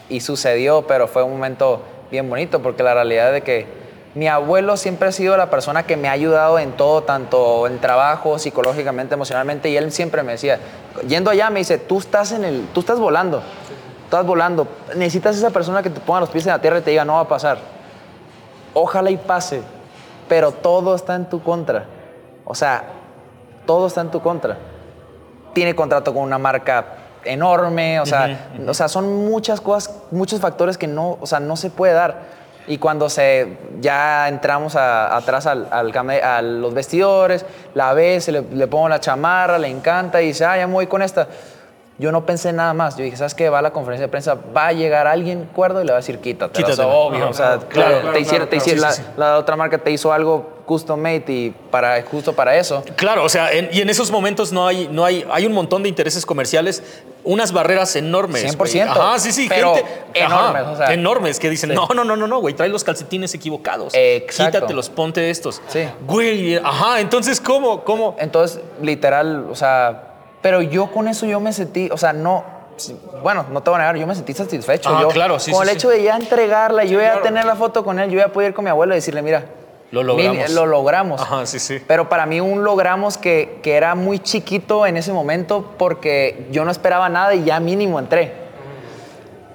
y 0.09 0.19
sucedió, 0.19 0.87
pero 0.87 1.07
fue 1.07 1.23
un 1.23 1.31
momento 1.31 1.83
bien 2.11 2.29
bonito 2.29 2.61
porque 2.61 2.83
la 2.83 2.93
realidad 2.93 3.31
de 3.31 3.43
que 3.43 3.65
mi 4.13 4.27
abuelo 4.27 4.75
siempre 4.75 5.07
ha 5.07 5.11
sido 5.13 5.37
la 5.37 5.49
persona 5.49 5.83
que 5.83 5.95
me 5.95 6.09
ha 6.09 6.11
ayudado 6.11 6.59
en 6.59 6.73
todo, 6.73 7.03
tanto 7.03 7.65
en 7.67 7.79
trabajo, 7.79 8.39
psicológicamente, 8.39 9.13
emocionalmente, 9.13 9.69
y 9.69 9.77
él 9.77 9.93
siempre 9.93 10.21
me 10.21 10.33
decía, 10.33 10.59
yendo 11.07 11.31
allá 11.31 11.49
me 11.49 11.59
dice, 11.59 11.77
tú 11.77 11.99
estás 11.99 12.33
en 12.33 12.43
el, 12.43 12.67
tú 12.73 12.81
estás 12.81 12.99
volando, 12.99 13.41
estás 14.03 14.25
volando, 14.25 14.67
necesitas 14.93 15.37
esa 15.37 15.51
persona 15.51 15.81
que 15.81 15.89
te 15.89 16.01
ponga 16.01 16.19
los 16.19 16.31
pies 16.31 16.45
en 16.47 16.51
la 16.51 16.59
tierra 16.59 16.79
y 16.79 16.81
te 16.81 16.91
diga, 16.91 17.05
no 17.05 17.13
va 17.13 17.21
a 17.21 17.27
pasar. 17.29 17.59
Ojalá 18.73 19.11
y 19.11 19.17
pase, 19.17 19.61
pero 20.27 20.51
todo 20.51 20.93
está 20.93 21.15
en 21.15 21.29
tu 21.29 21.41
contra. 21.41 21.85
O 22.43 22.53
sea, 22.53 22.83
todo 23.65 23.87
está 23.87 24.01
en 24.01 24.11
tu 24.11 24.21
contra 24.21 24.57
tiene 25.55 25.73
contrato 25.73 26.13
con 26.13 26.21
una 26.21 26.37
marca 26.37 26.85
enorme, 27.25 27.99
o 27.99 28.05
sea, 28.05 28.27
o 28.67 28.73
sea, 28.73 28.87
son 28.87 29.25
muchas 29.25 29.61
cosas, 29.61 29.93
muchos 30.11 30.39
factores 30.39 30.77
que 30.77 30.87
no, 30.87 31.17
o 31.19 31.25
sea, 31.25 31.39
no 31.39 31.55
se 31.57 31.69
puede 31.69 31.93
dar. 31.93 32.35
Y 32.67 32.79
cuando 32.79 33.09
se, 33.09 33.57
ya 33.79 34.27
entramos 34.27 34.75
a- 34.75 35.15
atrás 35.15 35.45
al, 35.45 35.67
a 35.71 36.41
los 36.41 36.73
vestidores, 36.73 37.45
la 37.75 37.93
ves, 37.93 38.27
le, 38.29 38.41
le 38.41 38.67
pongo 38.67 38.89
la 38.89 38.99
chamarra, 38.99 39.59
le 39.59 39.67
encanta 39.67 40.19
y 40.21 40.27
dice, 40.27 40.45
ah, 40.45 40.57
ya 40.57 40.65
me 40.65 40.73
voy 40.73 40.87
con 40.87 41.01
esta. 41.03 41.27
Yo 41.97 42.11
no 42.11 42.25
pensé 42.25 42.51
nada 42.51 42.73
más. 42.73 42.97
Yo 42.97 43.05
dije, 43.05 43.15
¿sabes 43.15 43.33
qué? 43.35 43.49
Va 43.49 43.59
a 43.59 43.61
la 43.61 43.71
conferencia 43.71 44.07
de 44.07 44.11
prensa, 44.11 44.35
va 44.55 44.67
a 44.67 44.73
llegar 44.73 45.07
alguien 45.07 45.47
cuerdo 45.55 45.81
y 45.81 45.85
le 45.85 45.91
va 45.93 45.97
a 45.99 46.01
decir, 46.01 46.19
quítate. 46.19 46.61
Quítatela. 46.61 46.87
obvio. 46.87 47.29
O 47.29 47.33
sea, 47.33 47.57
claro, 47.57 47.67
claro, 47.69 47.99
claro, 48.01 48.11
te 48.13 48.19
hicieron, 48.19 48.49
te 48.49 48.57
hicieron- 48.57 48.79
sí, 48.81 48.85
la, 48.85 48.91
sí, 48.91 49.01
sí. 49.01 49.07
la 49.15 49.37
otra 49.37 49.55
marca 49.55 49.77
te 49.77 49.91
hizo 49.91 50.11
algo 50.11 50.55
custom 50.65 50.99
made 50.99 51.23
y 51.27 51.51
para, 51.71 52.01
justo 52.03 52.33
para 52.33 52.57
eso. 52.57 52.83
Claro, 52.97 53.23
o 53.23 53.29
sea, 53.29 53.49
en- 53.53 53.69
y 53.71 53.79
en 53.79 53.89
esos 53.89 54.11
momentos 54.11 54.51
no 54.51 54.67
hay, 54.67 54.89
no 54.91 55.05
hay, 55.05 55.25
hay 55.31 55.45
un 55.45 55.53
montón 55.53 55.83
de 55.83 55.89
intereses 55.89 56.25
comerciales 56.25 56.83
unas 57.23 57.53
barreras 57.53 57.95
enormes. 57.95 58.41
güey. 58.55 58.71
100%, 58.71 58.89
Ajá, 58.89 59.17
sí, 59.19 59.31
sí. 59.31 59.45
pero 59.47 59.75
gente, 59.75 59.89
enormes, 60.15 60.61
ajá, 60.63 60.71
o 60.71 60.75
sea. 60.77 60.93
enormes 60.93 61.39
que 61.39 61.49
dicen, 61.49 61.69
Sí. 61.69 61.75
no, 61.75 61.87
no, 61.95 62.03
no, 62.03 62.15
no, 62.17 62.27
no, 62.27 62.39
güey, 62.39 62.53
trae 62.55 62.67
los 62.67 62.83
calcetines 62.83 63.33
equivocados. 63.35 63.93
Exacto. 63.95 64.57
Quítatelos, 64.57 64.89
ponte 64.89 65.29
estos. 65.29 65.61
Sí. 65.69 65.87
Güey, 66.05 66.57
ajá, 66.57 66.99
entonces, 66.99 67.39
¿cómo? 67.39 67.83
¿Cómo? 67.85 68.15
Entonces, 68.19 68.59
literal, 68.81 69.47
o 69.49 69.55
sea, 69.55 70.11
pero 70.45 70.61
yo 70.61 70.91
con 70.91 71.07
eso 71.07 71.25
yo 71.25 71.39
me 71.39 71.51
sentí, 71.51 71.89
o 71.91 71.97
sea, 71.97 72.13
no, 72.13 72.43
bueno, 73.23 73.47
no 73.51 73.63
te 73.63 73.71
voy 73.71 73.77
a 73.77 73.79
negar, 73.79 73.97
yo 73.97 74.05
me 74.05 74.13
sentí 74.13 74.31
satisfecho. 74.31 74.95
Ah, 74.95 74.99
yo, 75.01 75.07
claro, 75.07 75.39
sí, 75.39 75.49
Con 75.51 75.63
sí, 75.63 75.69
el 75.71 75.71
sí. 75.71 75.75
hecho 75.75 75.89
de 75.89 76.03
ya 76.03 76.15
entregarla, 76.15 76.83
yo 76.83 77.01
iba 77.01 77.15
a 77.15 77.21
tener 77.23 77.45
la 77.45 77.55
foto 77.55 77.83
con 77.83 77.97
él, 77.97 78.11
yo 78.11 78.17
iba 78.17 78.25
a 78.25 78.31
poder 78.31 78.49
ir 78.49 78.53
con 78.55 78.63
mi 78.63 78.69
abuelo 78.69 78.93
y 78.93 78.97
decirle, 78.97 79.23
mira, 79.23 79.45
Lo 79.89 80.03
logramos. 80.03 80.51
lo 80.51 80.67
logramos. 80.67 81.19
Ajá, 81.19 81.47
sí, 81.47 81.57
sí. 81.57 81.81
Pero 81.87 82.09
para 82.09 82.27
mí 82.27 82.39
un 82.41 82.63
logramos 82.63 83.17
que, 83.17 83.59
que 83.63 83.73
era 83.73 83.95
muy 83.95 84.19
chiquito 84.19 84.85
en 84.85 84.97
ese 84.97 85.11
momento 85.11 85.73
porque 85.79 86.45
yo 86.51 86.63
no 86.63 86.69
esperaba 86.69 87.09
nada 87.09 87.33
y 87.33 87.43
ya 87.43 87.59
mínimo 87.59 87.97
entré. 87.97 88.44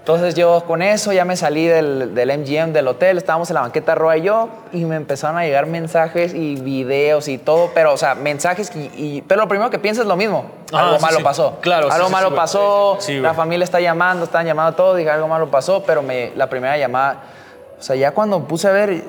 Entonces 0.00 0.34
yo 0.34 0.64
con 0.66 0.80
eso 0.82 1.12
ya 1.12 1.24
me 1.26 1.36
salí 1.36 1.66
del, 1.66 2.14
del 2.14 2.38
MGM, 2.38 2.72
del 2.72 2.88
hotel, 2.88 3.18
estábamos 3.18 3.50
en 3.50 3.54
la 3.54 3.60
banqueta 3.60 3.94
Roa 3.94 4.16
y 4.16 4.22
yo, 4.22 4.48
y 4.72 4.84
me 4.86 4.96
empezaron 4.96 5.36
a 5.36 5.44
llegar 5.44 5.66
mensajes 5.66 6.32
y 6.34 6.56
videos 6.56 7.28
y 7.28 7.36
todo, 7.36 7.70
pero 7.74 7.92
o 7.92 7.96
sea, 7.98 8.14
mensajes 8.14 8.72
y... 8.74 8.90
y- 8.96 9.22
pero 9.28 9.42
lo 9.42 9.48
primero 9.48 9.68
que 9.70 9.78
piensas 9.78 10.02
es 10.04 10.08
lo 10.08 10.16
mismo, 10.16 10.46
Ah, 10.72 10.80
algo 10.84 10.96
sí, 10.96 11.02
malo 11.02 11.18
sí. 11.18 11.22
pasó. 11.22 11.58
Claro, 11.60 11.88
sí, 11.88 11.94
Algo 11.94 12.06
sí, 12.08 12.12
malo 12.12 12.34
pasó, 12.34 12.98
la 13.20 13.34
familia 13.34 13.62
está 13.64 13.78
llamando, 13.78 14.24
están 14.24 14.46
llamando 14.46 14.74
todo, 14.74 14.94
dije 14.94 15.10
algo 15.10 15.28
malo 15.28 15.50
pasó, 15.50 15.82
pero 15.84 16.00
me, 16.02 16.32
la 16.34 16.48
primera 16.48 16.78
llamada, 16.78 17.20
o 17.78 17.82
sea, 17.82 17.94
ya 17.94 18.12
cuando 18.12 18.40
puse 18.48 18.68
a 18.68 18.72
ver, 18.72 19.02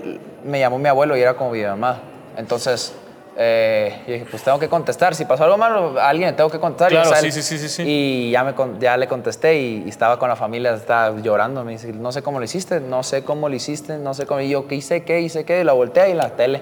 me 0.43 0.60
llamó 0.60 0.77
mi 0.77 0.89
abuelo 0.89 1.15
y 1.15 1.21
era 1.21 1.36
como 1.36 1.51
videollamada. 1.51 2.00
Entonces, 2.38 2.93
eh, 3.38 4.03
yo 4.05 4.13
dije, 4.13 4.25
pues 4.29 4.43
tengo 4.43 4.59
que 4.59 4.67
contestar. 4.67 5.15
Si 5.15 5.25
pasó 5.25 5.45
algo 5.45 5.57
malo, 5.57 6.00
a 6.00 6.09
alguien 6.09 6.29
le 6.29 6.35
tengo 6.35 6.50
que 6.50 6.59
contestar. 6.59 6.91
Y, 6.91 6.95
Claro, 6.95 7.09
sea, 7.09 7.19
sí, 7.19 7.31
sí, 7.31 7.69
sí. 7.69 7.83
Y 7.85 8.31
ya, 8.31 8.43
me, 8.43 8.53
ya 8.79 8.97
le 8.97 9.07
contesté 9.07 9.59
y, 9.59 9.83
y 9.85 9.89
estaba 9.89 10.19
con 10.19 10.29
la 10.29 10.35
familia, 10.35 10.73
estaba 10.73 11.17
llorando. 11.19 11.63
Me 11.63 11.73
dice, 11.73 11.93
no 11.93 12.11
sé 12.11 12.21
cómo 12.21 12.39
lo 12.39 12.45
hiciste, 12.45 12.81
no 12.81 13.03
sé 13.03 13.23
cómo 13.23 13.47
lo 13.47 13.55
hiciste, 13.55 13.97
no 13.97 14.13
sé 14.13 14.25
cómo. 14.25 14.41
Y 14.41 14.50
yo, 14.50 14.67
¿qué 14.67 14.75
hice? 14.75 15.03
¿Qué 15.03 15.21
hice? 15.21 15.45
¿Qué? 15.45 15.61
Y 15.61 15.63
la 15.63 15.73
volteé 15.73 16.09
y 16.09 16.13
la 16.13 16.31
tele. 16.31 16.61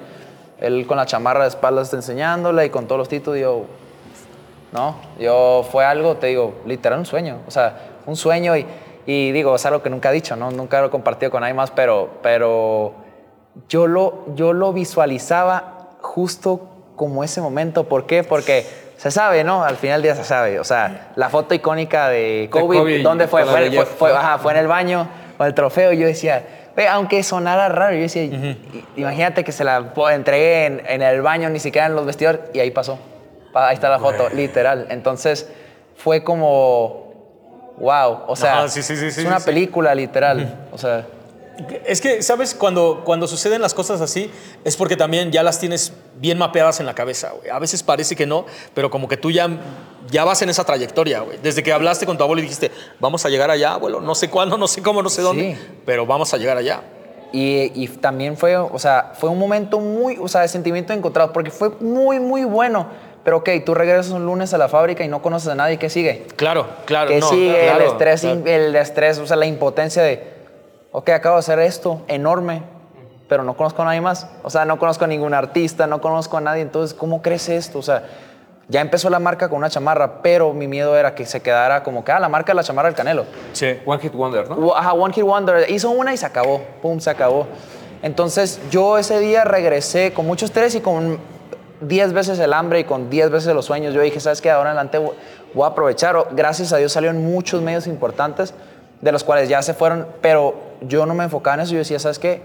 Él 0.60 0.86
con 0.86 0.98
la 0.98 1.06
chamarra 1.06 1.44
de 1.44 1.50
espaldas 1.50 1.94
enseñándola 1.94 2.66
y 2.66 2.70
con 2.70 2.86
todos 2.86 3.00
los 3.00 3.10
títulos. 3.10 3.38
Y 3.40 3.42
yo, 3.42 3.66
no, 4.72 4.96
yo 5.20 5.66
fue 5.72 5.86
algo, 5.86 6.18
te 6.18 6.28
digo, 6.28 6.54
literal 6.66 7.00
un 7.00 7.06
sueño. 7.06 7.38
O 7.48 7.52
sea, 7.52 7.78
un 8.06 8.16
sueño 8.16 8.56
y, 8.56 8.66
y 9.08 9.32
digo, 9.32 9.56
es 9.56 9.66
algo 9.66 9.82
que 9.82 9.90
nunca 9.90 10.12
he 10.12 10.14
dicho, 10.14 10.36
¿no? 10.36 10.52
Nunca 10.52 10.82
lo 10.82 10.88
he 10.88 10.90
compartido 10.92 11.32
con 11.32 11.42
nadie 11.42 11.56
más, 11.56 11.72
pero, 11.72 12.10
pero 12.22 12.94
yo, 13.68 13.88
lo, 13.88 14.26
yo 14.36 14.54
lo 14.54 14.72
visualizaba 14.74 15.79
justo 16.20 16.68
como 16.98 17.24
ese 17.24 17.40
momento. 17.40 17.86
¿Por 17.86 18.06
qué? 18.06 18.24
Porque 18.26 18.66
se 18.98 19.10
sabe, 19.10 19.46
¿no? 19.46 19.64
Al 19.64 19.78
final 19.78 20.02
del 20.02 20.12
día 20.14 20.22
se 20.22 20.28
sabe. 20.28 20.60
O 20.60 20.66
sea, 20.66 21.12
la 21.16 21.30
foto 21.30 21.54
icónica 21.56 22.10
de 22.10 22.50
Kobe, 22.52 22.78
Kobe 22.78 23.02
¿dónde 23.02 23.28
fue? 23.30 23.46
Fue, 23.46 23.70
de 23.70 23.72
fue- 23.78 23.86
fue- 23.86 24.12
ajá, 24.12 24.38
fue 24.38 24.52
en 24.52 24.58
el 24.60 24.68
baño 24.68 25.08
con 25.38 25.48
el 25.48 25.54
trofeo. 25.54 25.94
Yo 25.94 26.06
decía, 26.08 26.44
"Ve, 26.76 26.90
aunque 26.90 27.24
sonara 27.24 27.70
raro, 27.70 27.96
yo 27.96 28.02
decía, 28.02 28.24
"I- 28.24 28.86
imagínate 28.98 29.46
que 29.46 29.54
se 29.54 29.64
la 29.64 29.94
entregué 30.12 30.66
en, 30.66 30.82
en 30.86 31.02
el 31.02 31.22
baño, 31.22 31.50
ni 31.50 31.60
siquiera 31.60 31.88
en 31.88 31.96
los 31.96 32.06
vestidores, 32.06 32.42
y 32.54 32.60
ahí 32.60 32.72
pasó. 32.72 33.00
Pa- 33.54 33.70
Ahí 33.70 33.76
está 33.76 33.88
la 33.90 34.00
foto, 34.00 34.28
literal. 34.36 34.88
Entonces 34.90 35.50
fue 35.96 36.22
como, 36.26 37.14
wow, 37.78 38.24
o 38.28 38.36
sea, 38.36 38.68
sí, 38.68 38.84
sí, 38.84 38.98
sí, 38.98 39.06
es 39.08 39.18
una 39.26 39.40
película, 39.40 39.96
literal. 39.96 40.68
O 40.74 40.78
sea, 40.78 41.06
Es 41.86 42.02
que, 42.02 42.22
¿sabes? 42.22 42.54
Cuando, 42.54 43.02
cuando 43.06 43.28
suceden 43.28 43.62
las 43.62 43.74
cosas 43.74 44.02
así, 44.02 44.32
es 44.64 44.76
porque 44.78 44.96
también 44.96 45.32
ya 45.32 45.44
las 45.44 45.60
tienes 45.60 45.94
bien 46.18 46.38
mapeadas 46.38 46.80
en 46.80 46.86
la 46.86 46.96
cabeza, 46.96 47.32
güey. 47.32 47.50
A 47.50 47.60
veces 47.60 47.84
parece 47.84 48.16
que 48.16 48.26
no, 48.26 48.46
pero 48.74 48.90
como 48.90 49.08
que 49.08 49.18
tú 49.18 49.32
ya, 49.32 49.50
ya 50.10 50.24
vas 50.26 50.42
en 50.42 50.50
esa 50.50 50.64
trayectoria, 50.64 51.22
güey. 51.22 51.38
Desde 51.42 51.64
que 51.64 51.72
hablaste 51.72 52.06
con 52.06 52.18
tu 52.18 52.24
abuelo 52.24 52.40
y 52.40 52.44
dijiste, 52.44 52.72
vamos 53.00 53.26
a 53.26 53.30
llegar 53.30 53.50
allá, 53.52 53.74
abuelo. 53.74 54.02
No 54.02 54.16
sé 54.16 54.30
cuándo, 54.30 54.58
no 54.58 54.68
sé 54.68 54.82
cómo, 54.82 55.02
no 55.02 55.10
sé 55.10 55.22
dónde, 55.22 55.56
Sí. 55.56 55.68
pero 55.86 56.06
vamos 56.06 56.34
a 56.34 56.38
llegar 56.38 56.58
allá. 56.58 56.82
Y, 57.32 57.72
y 57.76 57.88
también 57.88 58.38
fue, 58.38 58.58
o 58.58 58.80
sea, 58.80 59.12
fue 59.20 59.30
un 59.30 59.38
momento 59.38 59.80
muy, 59.80 60.18
o 60.20 60.28
sea, 60.28 60.42
de 60.42 60.48
sentimiento 60.48 60.94
encontrado, 60.94 61.32
porque 61.32 61.52
fue 61.52 61.70
muy, 61.80 62.20
muy 62.20 62.44
bueno. 62.44 62.88
Pero 63.24 63.38
ok, 63.38 63.50
tú 63.66 63.76
regresas 63.76 64.12
un 64.14 64.26
lunes 64.26 64.54
a 64.54 64.58
la 64.58 64.70
fábrica 64.70 65.04
y 65.04 65.08
no 65.10 65.22
conoces 65.22 65.50
a 65.50 65.56
nadie, 65.56 65.78
¿qué 65.78 65.90
sigue? 65.90 66.26
Claro, 66.38 66.68
claro. 66.86 67.10
¿Qué 67.10 67.20
no, 67.20 67.30
sigue? 67.30 67.64
claro, 67.66 67.84
el 67.84 67.92
estrés, 67.92 68.22
claro. 68.22 68.42
el 68.46 68.76
estrés, 68.76 69.20
o 69.20 69.28
sea, 69.28 69.36
la 69.36 69.46
impotencia 69.46 70.02
de, 70.02 70.39
ok, 70.92 71.10
acabo 71.10 71.36
de 71.36 71.40
hacer 71.40 71.60
esto 71.60 72.02
enorme, 72.08 72.64
pero 73.28 73.44
no 73.44 73.56
conozco 73.56 73.82
a 73.82 73.86
nadie 73.86 74.02
más. 74.02 74.28
O 74.44 74.50
sea, 74.50 74.66
no 74.66 74.80
conozco 74.80 75.06
a 75.06 75.08
ningún 75.08 75.34
artista, 75.34 75.88
no 75.88 76.02
conozco 76.02 76.38
a 76.38 76.42
nadie. 76.42 76.62
Entonces, 76.62 76.98
¿cómo 76.98 77.22
crece 77.22 77.56
esto? 77.56 77.80
O 77.80 77.84
sea, 77.84 78.04
ya 78.68 78.82
empezó 78.82 79.10
la 79.10 79.20
marca 79.20 79.50
con 79.50 79.58
una 79.58 79.70
chamarra, 79.70 80.22
pero 80.22 80.54
mi 80.54 80.68
miedo 80.68 80.96
era 80.96 81.16
que 81.16 81.26
se 81.26 81.42
quedara 81.42 81.84
como 81.84 82.04
que, 82.04 82.12
ah, 82.12 82.20
la 82.20 82.30
marca 82.30 82.52
de 82.52 82.56
la 82.56 82.64
chamarra 82.64 82.90
del 82.90 82.96
Canelo. 82.96 83.26
Sí. 83.54 83.80
One 83.86 84.00
Hit 84.00 84.14
Wonder, 84.14 84.50
¿no? 84.50 84.76
Ajá, 84.76 84.94
One 84.94 85.14
Hit 85.14 85.24
Wonder. 85.24 85.70
Hizo 85.70 85.90
una 85.90 86.14
y 86.14 86.18
se 86.18 86.26
acabó. 86.26 86.62
Pum, 86.82 87.00
se 87.00 87.10
acabó. 87.10 87.48
Entonces 88.02 88.60
yo 88.70 88.98
ese 88.98 89.20
día 89.20 89.44
regresé 89.44 90.14
con 90.14 90.26
mucho 90.26 90.46
estrés 90.46 90.74
y 90.76 90.82
con 90.82 91.20
10 91.82 92.14
veces 92.14 92.40
el 92.40 92.54
hambre 92.54 92.80
y 92.80 92.84
con 92.84 93.10
10 93.10 93.32
veces 93.32 93.54
los 93.54 93.66
sueños. 93.66 93.94
Yo 93.94 94.02
dije, 94.02 94.20
¿sabes 94.20 94.42
qué? 94.42 94.52
Ahora 94.52 94.72
en 94.72 94.78
adelante 94.78 95.00
voy 95.54 95.64
a 95.64 95.68
aprovechar. 95.68 96.28
Gracias 96.32 96.72
a 96.72 96.78
Dios 96.78 96.92
salieron 96.92 97.24
muchos 97.24 97.62
medios 97.62 97.88
importantes, 97.88 98.54
de 99.02 99.12
los 99.12 99.24
cuales 99.24 99.50
ya 99.50 99.62
se 99.62 99.74
fueron, 99.74 100.08
pero 100.22 100.69
yo 100.82 101.06
no 101.06 101.14
me 101.14 101.24
enfocaba 101.24 101.56
en 101.56 101.62
eso. 101.62 101.74
Yo 101.74 101.80
decía, 101.80 102.00
¿sabes 102.00 102.20
qué? 102.20 102.44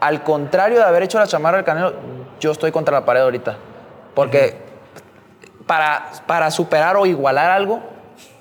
Al 0.00 0.22
contrario 0.22 0.78
de 0.78 0.84
haber 0.84 1.02
hecho 1.02 1.18
la 1.18 1.26
chamarra 1.26 1.56
del 1.56 1.64
Canelo, 1.64 1.94
yo 2.40 2.52
estoy 2.52 2.70
contra 2.70 3.00
la 3.00 3.04
pared 3.04 3.22
ahorita. 3.22 3.56
Porque 4.14 4.56
para, 5.66 6.10
para 6.26 6.50
superar 6.50 6.96
o 6.96 7.06
igualar 7.06 7.50
algo, 7.50 7.80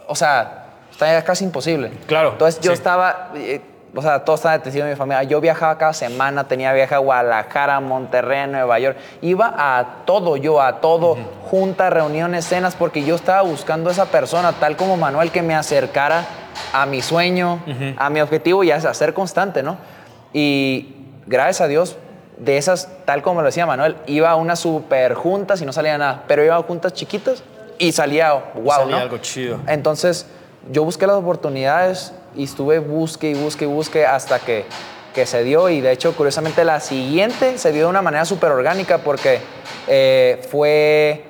o 0.07 0.15
sea, 0.15 0.65
está 0.91 1.23
casi 1.23 1.43
imposible. 1.43 1.91
Claro, 2.07 2.31
Entonces 2.31 2.61
yo 2.61 2.71
sí. 2.71 2.75
estaba, 2.75 3.31
eh, 3.35 3.61
o 3.97 4.01
sea, 4.03 4.23
todo 4.23 4.36
estaba 4.36 4.57
detenido 4.57 4.86
en 4.86 4.91
mi 4.91 4.95
familia. 4.95 5.23
Yo 5.23 5.41
viajaba 5.41 5.75
cada 5.79 5.93
semana, 5.93 6.47
tenía 6.47 6.71
viaje 6.71 6.93
a 6.93 6.99
Guadalajara, 6.99 7.79
Monterrey, 7.79 8.47
Nueva 8.47 8.77
York. 8.77 8.95
Iba 9.21 9.55
a 9.57 10.03
todo, 10.05 10.38
yo 10.38 10.62
a 10.62 10.81
todo, 10.81 11.17
juntas, 11.49 11.91
reuniones, 11.91 12.45
cenas, 12.45 12.75
porque 12.75 13.03
yo 13.03 13.15
estaba 13.15 13.41
buscando 13.41 13.89
esa 13.89 14.05
persona, 14.05 14.53
tal 14.53 14.77
como 14.77 14.97
Manuel, 14.97 15.31
que 15.31 15.41
me 15.41 15.55
acercara 15.55 16.25
a 16.73 16.86
mi 16.86 17.01
sueño, 17.01 17.60
a 17.97 18.10
mi 18.12 18.21
objetivo 18.21 18.63
y 18.63 18.69
a 18.69 18.75
a 18.77 18.93
ser 18.93 19.15
constante, 19.15 19.63
¿no? 19.63 19.77
Y 20.31 20.95
gracias 21.25 21.62
a 21.62 21.67
Dios, 21.67 21.97
de 22.38 22.57
esas, 22.57 22.89
tal 23.05 23.23
como 23.23 23.41
lo 23.41 23.47
decía 23.47 23.65
Manuel, 23.65 23.97
iba 24.05 24.29
a 24.29 24.36
unas 24.36 24.60
super 24.60 25.15
juntas 25.15 25.60
y 25.62 25.65
no 25.65 25.73
salía 25.73 25.97
nada, 25.97 26.23
pero 26.27 26.45
iba 26.45 26.55
a 26.55 26.62
juntas 26.62 26.93
chiquitas 26.93 27.43
y 27.79 27.91
salía, 27.91 28.31
wow, 28.53 28.71
Salía 28.71 28.95
¿no? 28.95 29.01
algo 29.01 29.17
chido. 29.17 29.60
Entonces, 29.65 30.27
yo 30.71 30.83
busqué 30.83 31.07
las 31.07 31.15
oportunidades 31.15 32.13
y 32.38 32.43
estuve 32.43 32.80
busque 32.80 33.30
y 33.30 33.34
busque 33.34 33.65
y 33.65 33.67
busque 33.67 34.06
hasta 34.06 34.39
que, 34.39 34.65
que 35.13 35.26
se 35.26 35.43
dio. 35.43 35.69
Y 35.69 35.82
de 35.82 35.91
hecho, 35.91 36.15
curiosamente, 36.15 36.63
la 36.63 36.80
siguiente 36.80 37.58
se 37.58 37.71
dio 37.71 37.84
de 37.86 37.89
una 37.89 38.02
manera 38.02 38.23
súper 38.26 38.52
orgánica 38.52 39.00
porque 39.00 39.39
eh, 39.88 40.45
fue 40.50 41.23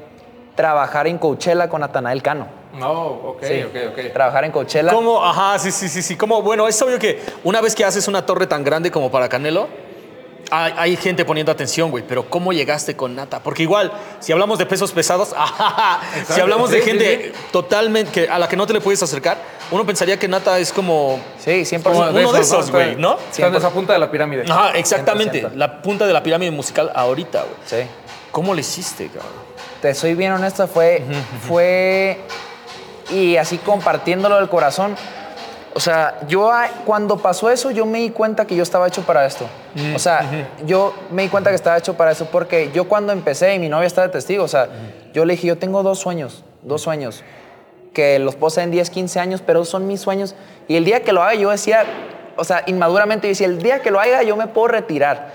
trabajar 0.55 1.07
en 1.07 1.17
Coachella 1.17 1.69
con 1.69 1.81
Natanael 1.81 2.21
Cano. 2.21 2.47
No, 2.73 2.91
ok, 3.07 3.43
Sí. 3.43 3.63
ok, 3.63 3.75
ok. 3.93 4.13
Trabajar 4.13 4.43
en 4.45 4.51
Coachella. 4.51 4.91
¿Cómo? 4.91 5.23
Ajá, 5.23 5.57
sí, 5.57 5.71
sí, 5.71 5.87
sí, 5.89 6.01
sí. 6.01 6.15
Como, 6.15 6.41
bueno, 6.41 6.67
es 6.67 6.79
obvio 6.81 6.99
que 6.99 7.19
una 7.43 7.61
vez 7.61 7.73
que 7.73 7.85
haces 7.85 8.07
una 8.07 8.25
torre 8.25 8.45
tan 8.45 8.63
grande 8.63 8.91
como 8.91 9.09
para 9.09 9.29
Canelo, 9.29 9.67
hay, 10.51 10.73
hay 10.77 10.95
gente 10.97 11.25
poniendo 11.25 11.51
atención, 11.51 11.91
güey. 11.91 12.03
Pero 12.07 12.29
¿cómo 12.29 12.53
llegaste 12.53 12.95
con 12.95 13.15
Nata? 13.15 13.41
Porque 13.41 13.63
igual, 13.63 13.91
si 14.19 14.31
hablamos 14.31 14.57
de 14.59 14.65
pesos 14.65 14.91
pesados, 14.91 15.33
ajá, 15.37 15.99
si 16.27 16.39
hablamos 16.39 16.71
de 16.71 16.79
sí, 16.81 16.89
gente 16.89 17.33
totalmente 17.51 18.11
que, 18.11 18.29
a 18.29 18.39
la 18.39 18.47
que 18.47 18.55
no 18.55 18.65
te 18.65 18.73
le 18.73 18.81
puedes 18.81 19.01
acercar, 19.03 19.37
uno 19.71 19.85
pensaría 19.85 20.17
que 20.17 20.27
Nata 20.27 20.59
es 20.59 20.71
como 20.71 21.19
Sí, 21.39 21.51
100%. 21.51 21.83
Como 21.83 21.99
uno 21.99 22.33
de 22.33 22.41
esos, 22.41 22.71
güey, 22.71 22.95
¿no? 22.95 23.17
Están 23.31 23.55
esa 23.55 23.69
punta 23.69 23.93
de 23.93 23.99
la 23.99 24.11
pirámide. 24.11 24.43
Ajá, 24.49 24.71
exactamente. 24.77 25.43
100%. 25.43 25.53
La 25.53 25.81
punta 25.81 26.05
de 26.05 26.13
la 26.13 26.23
pirámide 26.23 26.51
musical 26.51 26.91
ahorita, 26.93 27.43
güey. 27.43 27.55
Sí. 27.65 27.89
¿Cómo 28.31 28.53
le 28.53 28.61
hiciste, 28.61 29.07
cabrón? 29.07 29.47
Te 29.81 29.93
soy 29.93 30.15
bien 30.15 30.31
honesto, 30.31 30.67
fue, 30.67 31.03
fue, 31.47 32.19
y 33.11 33.37
así 33.37 33.57
compartiéndolo 33.59 34.37
del 34.37 34.49
corazón, 34.49 34.95
o 35.77 35.79
sea, 35.79 36.15
yo 36.27 36.49
cuando 36.85 37.17
pasó 37.17 37.51
eso, 37.51 37.69
yo 37.69 37.85
me 37.85 37.99
di 37.99 38.09
cuenta 38.09 38.45
que 38.45 38.55
yo 38.55 38.63
estaba 38.63 38.87
hecho 38.87 39.03
para 39.03 39.25
esto. 39.27 39.45
O 39.95 39.99
sea, 39.99 40.21
yo 40.65 40.91
me 41.11 41.21
di 41.21 41.29
cuenta 41.29 41.51
que 41.51 41.55
estaba 41.55 41.77
hecho 41.77 41.93
para 41.95 42.11
eso 42.11 42.25
porque 42.31 42.71
yo 42.73 42.87
cuando 42.87 43.13
empecé, 43.13 43.53
y 43.53 43.59
mi 43.59 43.69
novia 43.69 43.85
está 43.85 44.01
de 44.01 44.09
testigo, 44.09 44.43
o 44.43 44.47
sea, 44.47 44.67
yo 45.13 45.23
le 45.23 45.33
dije, 45.33 45.45
yo 45.47 45.57
tengo 45.59 45.83
dos 45.83 45.99
sueños, 45.99 46.43
dos 46.63 46.81
sueños, 46.81 47.23
que 47.93 48.17
los 48.17 48.35
posee 48.35 48.63
en 48.63 48.71
10, 48.71 48.89
15 48.89 49.19
años, 49.19 49.43
pero 49.45 49.63
son 49.65 49.85
mis 49.85 50.01
sueños. 50.01 50.33
Y 50.67 50.75
el 50.77 50.83
día 50.83 51.03
que 51.03 51.13
lo 51.13 51.21
haga, 51.21 51.35
yo 51.35 51.51
decía, 51.51 51.83
o 52.37 52.43
sea, 52.43 52.63
inmaduramente, 52.65 53.27
yo 53.27 53.29
decía, 53.29 53.45
el 53.47 53.61
día 53.61 53.81
que 53.83 53.91
lo 53.91 53.99
haga, 53.99 54.23
yo 54.23 54.35
me 54.35 54.47
puedo 54.47 54.67
retirar. 54.69 55.31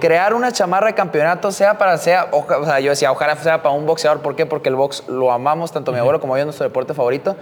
Crear 0.00 0.34
una 0.34 0.50
chamarra 0.52 0.86
de 0.88 0.94
campeonato, 0.94 1.50
sea 1.52 1.78
para, 1.78 1.98
sea, 1.98 2.28
oja- 2.32 2.58
o 2.58 2.64
sea, 2.64 2.78
yo 2.80 2.90
decía, 2.90 3.10
ojalá 3.12 3.36
sea 3.36 3.62
para 3.62 3.74
un 3.74 3.86
boxeador. 3.86 4.20
¿Por 4.22 4.34
qué? 4.36 4.46
Porque 4.46 4.68
el 4.68 4.74
box 4.76 5.04
lo 5.08 5.30
amamos, 5.32 5.70
tanto 5.72 5.90
mi 5.92 5.98
abuelo 5.98 6.20
como 6.20 6.36
yo, 6.36 6.40
es 6.40 6.46
nuestro 6.46 6.64
deporte 6.64 6.94
favorito. 6.94 7.36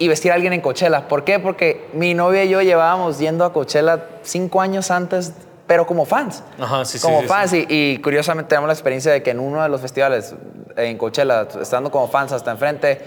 Y 0.00 0.08
vestir 0.08 0.32
a 0.32 0.34
alguien 0.34 0.52
en 0.54 0.62
Coachella. 0.62 1.06
¿Por 1.06 1.24
qué? 1.24 1.38
Porque 1.38 1.88
mi 1.92 2.14
novia 2.14 2.42
y 2.42 2.48
yo 2.48 2.62
llevábamos 2.62 3.18
yendo 3.18 3.44
a 3.44 3.52
Coachella 3.52 4.06
cinco 4.22 4.62
años 4.62 4.90
antes, 4.90 5.34
pero 5.66 5.86
como 5.86 6.06
fans. 6.06 6.42
Ajá, 6.58 6.84
sí, 6.86 6.98
sí, 6.98 7.06
Como 7.06 7.20
sí, 7.20 7.26
fans. 7.28 7.52
Y, 7.52 7.66
y 7.68 7.98
curiosamente 7.98 8.48
tenemos 8.48 8.66
la 8.66 8.72
experiencia 8.72 9.12
de 9.12 9.22
que 9.22 9.30
en 9.30 9.38
uno 9.38 9.62
de 9.62 9.68
los 9.68 9.80
festivales 9.80 10.34
en 10.76 10.96
Coachella, 10.96 11.46
estando 11.60 11.90
como 11.90 12.08
fans 12.08 12.32
hasta 12.32 12.50
enfrente, 12.50 12.98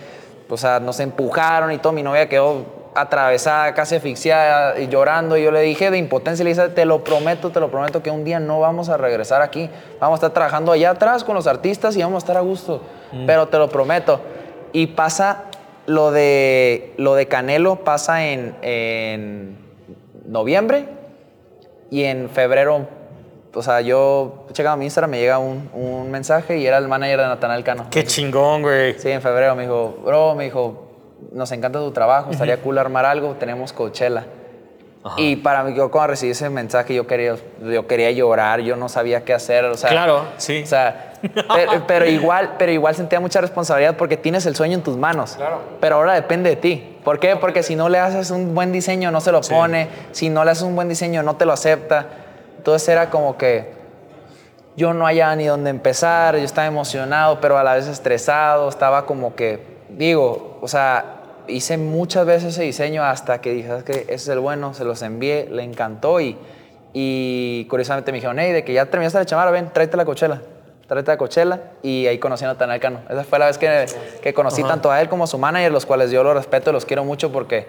o 0.47 0.55
sea, 0.55 0.79
nos 0.79 0.99
empujaron 0.99 1.71
y 1.71 1.79
todo. 1.79 1.93
Mi 1.93 2.03
novia 2.03 2.29
quedó 2.29 2.83
atravesada, 2.95 3.73
casi 3.73 3.95
asfixiada 3.95 4.79
y 4.79 4.87
llorando. 4.87 5.35
Y 5.35 5.43
yo 5.43 5.51
le 5.51 5.61
dije 5.61 5.89
de 5.89 5.97
impotencia, 5.97 6.43
le 6.43 6.51
dije, 6.53 6.69
te 6.69 6.85
lo 6.85 7.03
prometo, 7.03 7.49
te 7.49 7.59
lo 7.59 7.71
prometo 7.71 8.03
que 8.03 8.11
un 8.11 8.23
día 8.23 8.39
no 8.39 8.59
vamos 8.59 8.89
a 8.89 8.97
regresar 8.97 9.41
aquí. 9.41 9.69
Vamos 9.99 10.17
a 10.17 10.27
estar 10.27 10.31
trabajando 10.31 10.71
allá 10.71 10.91
atrás 10.91 11.23
con 11.23 11.35
los 11.35 11.47
artistas 11.47 11.95
y 11.95 12.03
vamos 12.03 12.23
a 12.23 12.25
estar 12.25 12.37
a 12.37 12.41
gusto. 12.41 12.81
Pero 13.25 13.47
te 13.47 13.57
lo 13.57 13.69
prometo. 13.69 14.21
Y 14.71 14.87
pasa 14.87 15.45
lo 15.85 16.11
de, 16.11 16.93
lo 16.97 17.15
de 17.15 17.27
Canelo, 17.27 17.83
pasa 17.83 18.25
en, 18.25 18.55
en 18.61 19.57
noviembre 20.25 20.85
y 21.89 22.03
en 22.03 22.29
febrero. 22.29 22.87
O 23.55 23.61
sea, 23.61 23.81
yo 23.81 24.47
checaba 24.51 24.75
mi 24.75 24.85
Instagram, 24.85 25.11
me 25.11 25.19
llega 25.19 25.37
un, 25.37 25.69
un 25.73 26.09
mensaje 26.09 26.57
y 26.57 26.65
era 26.65 26.77
el 26.79 26.87
manager 26.87 27.19
de 27.19 27.27
Natanael 27.27 27.63
Cano. 27.63 27.87
Qué 27.91 28.03
chingón, 28.03 28.63
güey. 28.63 28.97
Sí, 28.97 29.11
en 29.11 29.21
febrero 29.21 29.55
me 29.55 29.63
dijo, 29.63 30.01
bro, 30.03 30.33
me 30.33 30.45
dijo, 30.45 30.87
nos 31.31 31.51
encanta 31.51 31.79
tu 31.79 31.91
trabajo, 31.91 32.31
estaría 32.31 32.57
cool 32.57 32.77
armar 32.79 33.05
algo, 33.05 33.35
tenemos 33.35 33.71
Coachella. 33.73 34.25
Y 35.17 35.35
para 35.35 35.63
mí, 35.63 35.75
yo 35.75 35.91
cuando 35.91 36.11
recibí 36.11 36.31
ese 36.31 36.49
mensaje, 36.49 36.93
yo 36.93 37.05
quería, 37.05 37.35
yo 37.61 37.87
quería 37.87 38.11
llorar, 38.11 38.61
yo 38.61 38.77
no 38.77 38.87
sabía 38.87 39.25
qué 39.25 39.33
hacer, 39.33 39.65
o 39.65 39.75
sea... 39.75 39.89
Claro, 39.89 40.25
sí. 40.37 40.61
O 40.63 40.65
sea, 40.65 41.13
pero, 41.53 41.85
pero 41.85 42.05
igual, 42.05 42.55
pero 42.57 42.71
igual 42.71 42.95
sentía 42.95 43.19
mucha 43.19 43.41
responsabilidad 43.41 43.97
porque 43.97 44.15
tienes 44.15 44.45
el 44.45 44.55
sueño 44.55 44.75
en 44.75 44.83
tus 44.83 44.95
manos. 44.95 45.33
Claro. 45.35 45.59
Pero 45.81 45.95
ahora 45.95 46.13
depende 46.13 46.51
de 46.51 46.55
ti. 46.55 46.97
¿Por 47.03 47.19
qué? 47.19 47.35
Porque 47.35 47.63
si 47.63 47.75
no 47.75 47.89
le 47.89 47.99
haces 47.99 48.31
un 48.31 48.55
buen 48.55 48.71
diseño, 48.71 49.11
no 49.11 49.19
se 49.19 49.33
lo 49.33 49.41
pone. 49.41 49.89
Si 50.13 50.29
no 50.29 50.45
le 50.45 50.51
haces 50.51 50.63
un 50.63 50.75
buen 50.75 50.87
diseño, 50.87 51.21
no 51.21 51.35
te 51.35 51.45
lo 51.45 51.51
acepta. 51.51 52.07
Entonces 52.57 52.87
era 52.87 53.09
como 53.09 53.37
que 53.37 53.73
yo 54.77 54.93
no 54.93 55.05
hallaba 55.05 55.35
ni 55.35 55.45
dónde 55.45 55.69
empezar, 55.69 56.37
yo 56.37 56.43
estaba 56.43 56.67
emocionado, 56.67 57.41
pero 57.41 57.57
a 57.57 57.63
la 57.63 57.75
vez 57.75 57.87
estresado, 57.87 58.69
estaba 58.69 59.05
como 59.05 59.35
que, 59.35 59.59
digo, 59.89 60.59
o 60.61 60.67
sea, 60.67 61.22
hice 61.47 61.77
muchas 61.77 62.25
veces 62.25 62.53
ese 62.53 62.63
diseño 62.63 63.03
hasta 63.03 63.41
que 63.41 63.53
dije, 63.53 63.67
¿sabes 63.67 63.83
qué? 63.83 63.91
Ese 64.01 64.13
es 64.13 64.27
el 64.27 64.39
bueno, 64.39 64.73
se 64.73 64.83
los 64.85 65.01
envié, 65.01 65.47
le 65.49 65.63
encantó 65.63 66.19
y, 66.21 66.37
y 66.93 67.65
curiosamente 67.69 68.11
me 68.11 68.17
dijeron, 68.17 68.39
hey, 68.39 68.51
de 68.51 68.63
que 68.63 68.73
ya 68.73 68.85
terminaste 68.85 69.19
la 69.19 69.25
chamarra, 69.25 69.51
ven, 69.51 69.69
tráete 69.73 69.97
la 69.97 70.05
cochela. 70.05 70.41
Tráete 70.87 71.11
la 71.11 71.17
cochela 71.17 71.61
y 71.81 72.07
ahí 72.07 72.19
conocí 72.19 72.43
a 72.43 72.47
Natanael 72.47 72.81
Cano. 72.81 72.99
Esa 73.09 73.23
fue 73.23 73.39
la 73.39 73.45
vez 73.47 73.57
que, 73.57 73.85
que 74.21 74.33
conocí 74.33 74.63
tanto 74.63 74.91
a 74.91 75.01
él 75.01 75.09
como 75.09 75.23
a 75.23 75.27
su 75.27 75.37
manager, 75.37 75.71
los 75.71 75.85
cuales 75.85 76.11
yo 76.11 76.23
los 76.23 76.33
respeto 76.35 76.69
y 76.69 76.73
los 76.73 76.85
quiero 76.85 77.05
mucho 77.05 77.31
porque, 77.31 77.67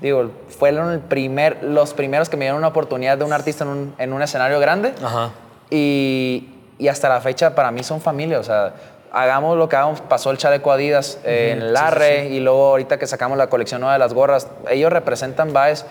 digo, 0.00 0.30
fueron 0.48 0.92
el 0.92 1.00
primer, 1.00 1.62
los 1.64 1.92
primeros 1.92 2.28
que 2.28 2.36
me 2.36 2.44
dieron 2.44 2.58
una 2.58 2.68
oportunidad 2.68 3.18
de 3.18 3.24
un 3.24 3.32
artista 3.32 3.64
en 3.64 3.70
un, 3.70 3.94
en 3.98 4.12
un 4.12 4.22
escenario 4.22 4.60
grande. 4.60 4.94
Ajá. 5.02 5.30
Y, 5.70 6.50
y 6.78 6.88
hasta 6.88 7.08
la 7.08 7.20
fecha 7.20 7.54
para 7.54 7.70
mí 7.70 7.82
son 7.82 8.00
familia, 8.00 8.38
o 8.38 8.42
sea, 8.42 8.74
hagamos 9.12 9.58
lo 9.58 9.68
que 9.68 9.76
hagamos, 9.76 10.00
pasó 10.00 10.30
el 10.30 10.38
chaleco 10.38 10.72
Adidas 10.72 11.18
eh, 11.24 11.52
en 11.52 11.62
el 11.62 11.76
Arre 11.76 12.28
y 12.28 12.40
luego 12.40 12.68
ahorita 12.68 12.98
que 12.98 13.06
sacamos 13.06 13.36
la 13.38 13.48
colección 13.48 13.80
nueva 13.80 13.92
de 13.92 13.98
las 13.98 14.14
gorras, 14.14 14.48
ellos 14.70 14.92
representan 14.92 15.52
Baez 15.52 15.84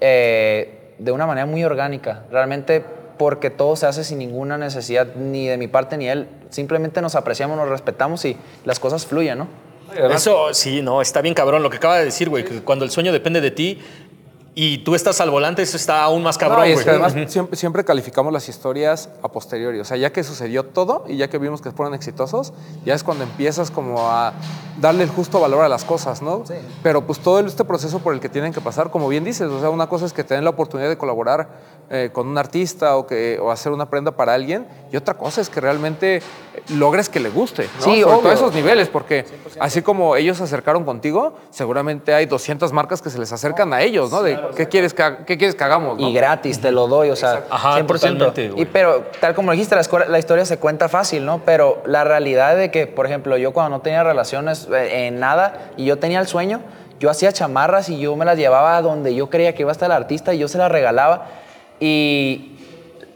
eh, 0.00 0.94
de 0.98 1.12
una 1.12 1.26
manera 1.26 1.46
muy 1.46 1.64
orgánica, 1.64 2.24
realmente 2.30 2.84
porque 3.16 3.50
todo 3.50 3.76
se 3.76 3.86
hace 3.86 4.02
sin 4.02 4.18
ninguna 4.18 4.58
necesidad 4.58 5.14
ni 5.14 5.46
de 5.46 5.56
mi 5.56 5.68
parte 5.68 5.96
ni 5.96 6.08
él, 6.08 6.28
simplemente 6.50 7.00
nos 7.00 7.14
apreciamos, 7.14 7.56
nos 7.56 7.68
respetamos 7.68 8.24
y 8.24 8.36
las 8.64 8.80
cosas 8.80 9.06
fluyen, 9.06 9.38
¿no? 9.38 9.64
Eso, 10.12 10.52
sí, 10.52 10.82
no, 10.82 11.00
está 11.00 11.20
bien 11.20 11.34
cabrón 11.34 11.62
lo 11.62 11.70
que 11.70 11.76
acaba 11.76 11.98
de 11.98 12.04
decir, 12.04 12.28
güey, 12.28 12.44
que 12.44 12.62
cuando 12.62 12.84
el 12.84 12.90
sueño 12.90 13.12
depende 13.12 13.40
de 13.40 13.52
ti 13.52 13.80
y 14.56 14.78
tú 14.78 14.94
estás 14.94 15.20
al 15.20 15.30
volante, 15.30 15.62
eso 15.62 15.76
está 15.76 16.02
aún 16.04 16.22
más 16.22 16.36
No, 16.36 16.40
cabrón, 16.40 16.66
y 16.66 16.70
es 16.70 16.74
güey. 16.76 16.84
que 16.84 16.90
además 16.90 17.14
siempre, 17.26 17.56
siempre 17.56 17.84
calificamos 17.84 18.32
las 18.32 18.48
historias 18.48 19.08
a 19.22 19.28
posteriori. 19.28 19.80
O 19.80 19.84
sea, 19.84 19.96
ya 19.96 20.12
que 20.12 20.22
sucedió 20.22 20.64
todo 20.64 21.04
y 21.08 21.16
ya 21.16 21.28
que 21.28 21.38
vimos 21.38 21.60
que 21.60 21.72
fueron 21.72 21.92
exitosos, 21.94 22.52
ya 22.84 22.94
es 22.94 23.02
cuando 23.02 23.24
empiezas 23.24 23.72
como 23.72 24.10
a 24.10 24.32
darle 24.80 25.04
el 25.04 25.10
justo 25.10 25.40
valor 25.40 25.64
a 25.64 25.68
las 25.68 25.84
cosas, 25.84 26.22
¿no? 26.22 26.44
Sí. 26.46 26.54
Pero 26.82 27.04
pues 27.04 27.18
todo 27.18 27.40
este 27.40 27.64
proceso 27.64 27.98
por 27.98 28.14
el 28.14 28.20
que 28.20 28.28
tienen 28.28 28.52
que 28.52 28.60
pasar, 28.60 28.90
como 28.90 29.08
bien 29.08 29.24
dices, 29.24 29.48
o 29.48 29.60
sea, 29.60 29.70
una 29.70 29.88
cosa 29.88 30.06
es 30.06 30.12
que 30.12 30.22
te 30.22 30.34
den 30.34 30.44
la 30.44 30.50
oportunidad 30.50 30.88
de 30.88 30.98
colaborar 30.98 31.48
eh, 31.90 32.10
con 32.12 32.28
un 32.28 32.38
artista 32.38 32.96
o, 32.96 33.06
que, 33.06 33.38
o 33.42 33.50
hacer 33.50 33.72
una 33.72 33.90
prenda 33.90 34.12
para 34.12 34.34
alguien 34.34 34.66
y 34.90 34.96
otra 34.96 35.14
cosa 35.14 35.40
es 35.40 35.50
que 35.50 35.60
realmente 35.60 36.22
logres 36.68 37.08
que 37.08 37.20
le 37.20 37.28
guste, 37.28 37.68
¿no? 37.78 37.84
Sí, 37.84 38.00
Sobre 38.02 38.16
todos 38.22 38.34
esos 38.34 38.54
niveles, 38.54 38.88
porque 38.88 39.26
así 39.60 39.82
como 39.82 40.16
ellos 40.16 40.38
se 40.38 40.44
acercaron 40.44 40.84
contigo, 40.84 41.34
seguramente 41.50 42.14
hay 42.14 42.26
200 42.26 42.72
marcas 42.72 43.02
que 43.02 43.10
se 43.10 43.18
les 43.18 43.32
acercan 43.32 43.72
a 43.72 43.82
ellos, 43.82 44.10
¿no? 44.10 44.22
De 44.22 44.43
qué 44.50 44.68
quieres 44.68 44.94
que, 44.94 45.02
qué 45.26 45.36
quieres 45.38 45.54
que 45.54 45.64
hagamos, 45.64 45.98
¿no? 45.98 46.08
Y 46.08 46.12
gratis, 46.14 46.60
te 46.60 46.70
lo 46.70 46.86
doy, 46.88 47.10
o 47.10 47.16
sea, 47.16 47.44
Ajá, 47.50 47.78
100%. 47.80 47.86
totalmente, 47.86 48.48
güey. 48.50 48.62
y 48.62 48.64
pero, 48.66 49.04
tal 49.20 49.34
como 49.34 49.52
dijiste, 49.52 49.74
la, 49.74 49.80
escuela- 49.80 50.06
la 50.06 50.18
historia 50.18 50.44
se 50.44 50.58
cuenta 50.58 50.88
fácil, 50.88 51.24
¿no? 51.24 51.42
Pero 51.44 51.82
la 51.86 52.04
realidad 52.04 52.56
de 52.56 52.70
que, 52.70 52.86
por 52.86 53.06
ejemplo, 53.06 53.36
yo 53.36 53.52
cuando 53.52 53.76
no 53.76 53.82
tenía 53.82 54.02
relaciones 54.04 54.68
eh, 54.72 55.06
en 55.08 55.20
nada 55.20 55.70
y 55.76 55.84
yo 55.84 55.98
tenía 55.98 56.20
el 56.20 56.26
sueño, 56.26 56.60
yo 57.00 57.10
hacía 57.10 57.32
chamarras 57.32 57.88
y 57.88 57.98
yo 57.98 58.14
me 58.16 58.24
las 58.24 58.36
llevaba 58.38 58.76
a 58.76 58.82
donde 58.82 59.14
yo 59.14 59.28
creía 59.30 59.54
que 59.54 59.62
iba 59.62 59.70
a 59.70 59.72
estar 59.72 59.86
el 59.90 59.96
artista 59.96 60.32
y 60.34 60.38
yo 60.38 60.48
se 60.48 60.58
las 60.58 60.70
regalaba. 60.70 61.26
Y, 61.80 62.56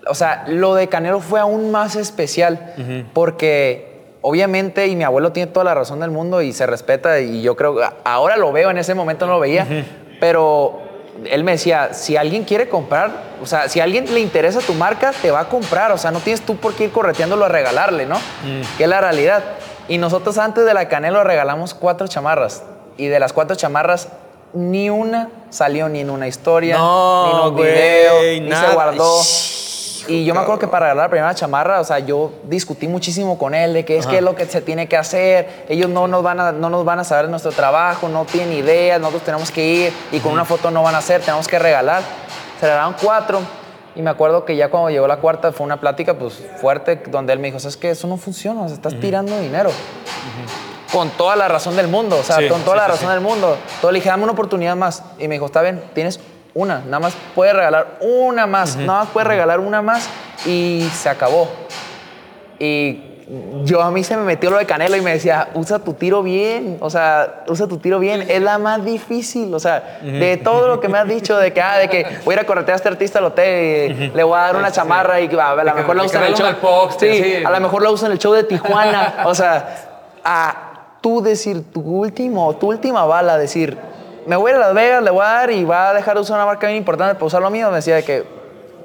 o 0.08 0.14
sea, 0.14 0.44
lo 0.48 0.74
de 0.74 0.88
Canelo 0.88 1.20
fue 1.20 1.40
aún 1.40 1.70
más 1.70 1.96
especial 1.96 2.74
porque 3.14 3.86
obviamente, 4.20 4.88
y 4.88 4.96
mi 4.96 5.04
abuelo 5.04 5.32
tiene 5.32 5.50
toda 5.52 5.64
la 5.64 5.74
razón 5.74 6.00
del 6.00 6.10
mundo 6.10 6.42
y 6.42 6.52
se 6.52 6.66
respeta, 6.66 7.20
y 7.20 7.40
yo 7.40 7.54
creo, 7.56 7.76
ahora 8.04 8.36
lo 8.36 8.50
veo, 8.52 8.70
en 8.70 8.78
ese 8.78 8.94
momento 8.94 9.26
no 9.26 9.34
lo 9.34 9.40
veía, 9.40 9.66
pero 10.20 10.80
él 11.26 11.44
me 11.44 11.52
decía, 11.52 11.94
si 11.94 12.16
alguien 12.16 12.44
quiere 12.44 12.68
comprar, 12.68 13.10
o 13.42 13.46
sea, 13.46 13.68
si 13.68 13.80
a 13.80 13.84
alguien 13.84 14.12
le 14.12 14.20
interesa 14.20 14.60
tu 14.60 14.74
marca, 14.74 15.12
te 15.22 15.30
va 15.30 15.40
a 15.40 15.48
comprar, 15.48 15.92
o 15.92 15.98
sea, 15.98 16.10
no 16.10 16.20
tienes 16.20 16.42
tú 16.42 16.56
por 16.56 16.74
qué 16.74 16.84
ir 16.84 16.92
correteándolo 16.92 17.44
a 17.44 17.48
regalarle, 17.48 18.06
¿no? 18.06 18.16
Que 18.76 18.84
es 18.84 18.88
la 18.88 19.00
realidad. 19.00 19.42
Y 19.88 19.98
nosotros 19.98 20.38
antes 20.38 20.64
de 20.64 20.74
la 20.74 20.88
Canelo 20.88 21.24
regalamos 21.24 21.74
cuatro 21.74 22.06
chamarras, 22.08 22.62
y 22.96 23.06
de 23.06 23.20
las 23.20 23.32
cuatro 23.32 23.56
chamarras, 23.56 24.08
ni 24.52 24.90
una 24.90 25.28
salió 25.50 25.88
ni 25.88 26.00
en 26.00 26.10
una 26.10 26.26
historia, 26.26 26.76
No, 26.78 27.26
ni 27.26 27.30
en 27.32 27.46
un 27.46 27.56
video, 27.56 28.40
ni 28.42 28.48
nada. 28.48 28.68
se 28.68 28.74
guardó. 28.74 29.20
Y 30.08 30.24
yo 30.24 30.34
me 30.34 30.40
acuerdo 30.40 30.58
que 30.58 30.66
para 30.66 30.86
regalar 30.86 31.04
la 31.04 31.10
primera 31.10 31.34
chamarra, 31.34 31.80
o 31.80 31.84
sea, 31.84 31.98
yo 31.98 32.32
discutí 32.44 32.88
muchísimo 32.88 33.38
con 33.38 33.54
él 33.54 33.74
de 33.74 33.84
que 33.84 33.98
es 33.98 34.06
que 34.06 34.16
es 34.16 34.22
lo 34.22 34.34
que 34.34 34.46
se 34.46 34.62
tiene 34.62 34.88
que 34.88 34.96
hacer. 34.96 35.66
Ellos 35.68 35.90
no 35.90 36.08
nos 36.08 36.22
van 36.22 36.40
a, 36.40 36.50
no 36.50 36.70
nos 36.70 36.84
van 36.86 36.98
a 36.98 37.04
saber 37.04 37.28
nuestro 37.28 37.52
trabajo, 37.52 38.08
no 38.08 38.24
tienen 38.24 38.54
idea, 38.54 38.98
nosotros 38.98 39.22
tenemos 39.22 39.50
que 39.50 39.64
ir 39.64 39.92
y 40.10 40.20
con 40.20 40.32
una 40.32 40.46
foto 40.46 40.70
no 40.70 40.82
van 40.82 40.94
a 40.94 40.98
hacer, 40.98 41.20
tenemos 41.20 41.46
que 41.46 41.58
regalar. 41.58 42.02
Se 42.58 42.66
regalaron 42.66 42.96
cuatro. 43.00 43.40
Y 43.94 44.02
me 44.02 44.10
acuerdo 44.10 44.44
que 44.44 44.56
ya 44.56 44.70
cuando 44.70 44.90
llegó 44.90 45.06
la 45.06 45.16
cuarta 45.16 45.52
fue 45.52 45.66
una 45.66 45.78
plática 45.78 46.14
pues 46.14 46.42
fuerte 46.60 47.02
donde 47.08 47.32
él 47.32 47.38
me 47.38 47.48
dijo, 47.48 47.58
¿sabes 47.58 47.76
qué? 47.76 47.90
Eso 47.90 48.06
no 48.06 48.16
funciona, 48.16 48.62
o 48.62 48.66
sea, 48.66 48.76
estás 48.76 48.98
tirando 49.00 49.38
dinero. 49.40 49.70
Con 50.92 51.10
toda 51.10 51.36
la 51.36 51.48
razón 51.48 51.76
del 51.76 51.88
mundo, 51.88 52.16
o 52.18 52.22
sea, 52.22 52.36
Sí, 52.36 52.48
con 52.48 52.62
toda 52.62 52.76
sí, 52.76 52.80
la 52.80 52.88
razón 52.88 53.08
sí. 53.08 53.12
del 53.12 53.20
mundo. 53.20 53.58
Entonces 53.74 53.92
le 53.92 53.98
dije, 53.98 54.08
dame 54.08 54.22
una 54.22 54.32
oportunidad 54.32 54.74
más. 54.74 55.02
Y 55.18 55.28
me 55.28 55.34
dijo, 55.34 55.46
está 55.46 55.60
bien, 55.60 55.82
tienes 55.94 56.20
una, 56.54 56.80
nada 56.80 57.00
más 57.00 57.14
puedes 57.34 57.54
regalar 57.54 57.98
una 58.00 58.46
más, 58.46 58.76
nada 58.76 59.00
más 59.00 59.08
puedes 59.08 59.28
regalar 59.28 59.60
una 59.60 59.82
más 59.82 60.08
y 60.46 60.88
se 60.94 61.08
acabó. 61.08 61.48
Y 62.58 63.08
yo 63.64 63.82
a 63.82 63.90
mí 63.90 64.02
se 64.04 64.16
me 64.16 64.22
metió 64.22 64.50
lo 64.50 64.56
de 64.56 64.64
Canelo 64.64 64.96
y 64.96 65.02
me 65.02 65.12
decía, 65.12 65.48
usa 65.54 65.78
tu 65.80 65.92
tiro 65.92 66.22
bien, 66.22 66.78
o 66.80 66.88
sea, 66.88 67.44
usa 67.46 67.66
tu 67.66 67.76
tiro 67.76 67.98
bien, 67.98 68.24
es 68.28 68.40
la 68.40 68.58
más 68.58 68.84
difícil, 68.84 69.52
o 69.52 69.60
sea, 69.60 70.00
de 70.02 70.38
todo 70.38 70.66
lo 70.66 70.80
que 70.80 70.88
me 70.88 70.98
has 70.98 71.06
dicho, 71.06 71.36
de 71.36 71.52
que, 71.52 71.60
ah, 71.60 71.76
de 71.76 71.88
que 71.88 72.06
voy 72.24 72.32
a 72.32 72.38
ir 72.38 72.40
a 72.40 72.46
corretear 72.46 72.74
a 72.74 72.76
este 72.76 72.88
artista 72.88 73.18
al 73.18 73.26
hotel, 73.26 73.92
y 73.92 74.08
le 74.16 74.22
voy 74.22 74.38
a 74.38 74.42
dar 74.42 74.56
una 74.56 74.72
chamarra 74.72 75.20
y 75.20 75.26
a, 75.26 75.54
lo 75.54 75.74
mejor 75.74 75.96
la 75.96 76.04
usa 76.04 76.20
en 76.20 76.26
el 76.26 76.34
show. 76.34 76.46
sí, 76.98 77.22
sí. 77.22 77.44
a 77.44 77.50
lo 77.50 77.60
mejor 77.60 77.82
la 77.82 77.90
usa 77.90 78.06
en 78.06 78.12
el 78.12 78.18
show 78.18 78.32
de 78.32 78.44
Tijuana, 78.44 79.24
o 79.26 79.34
sea, 79.34 79.88
a 80.24 80.68
tú 81.02 81.20
decir 81.20 81.70
tu 81.70 81.80
último, 81.80 82.56
tu 82.56 82.68
última 82.68 83.04
bala, 83.04 83.36
decir, 83.36 83.76
me 84.28 84.36
voy 84.36 84.52
a 84.52 84.54
ir 84.56 84.62
a 84.62 84.66
Las 84.66 84.74
Vegas, 84.74 85.02
le 85.02 85.10
voy 85.10 85.22
a 85.24 85.28
dar 85.28 85.50
y 85.50 85.64
va 85.64 85.90
a 85.90 85.94
dejar 85.94 86.14
de 86.14 86.20
usar 86.20 86.36
una 86.36 86.46
marca 86.46 86.66
bien 86.66 86.78
importante 86.78 87.14
para 87.14 87.26
usar 87.26 87.42
lo 87.42 87.50
mío, 87.50 87.68
me 87.70 87.76
decía 87.76 87.96
de 87.96 88.04
que, 88.04 88.24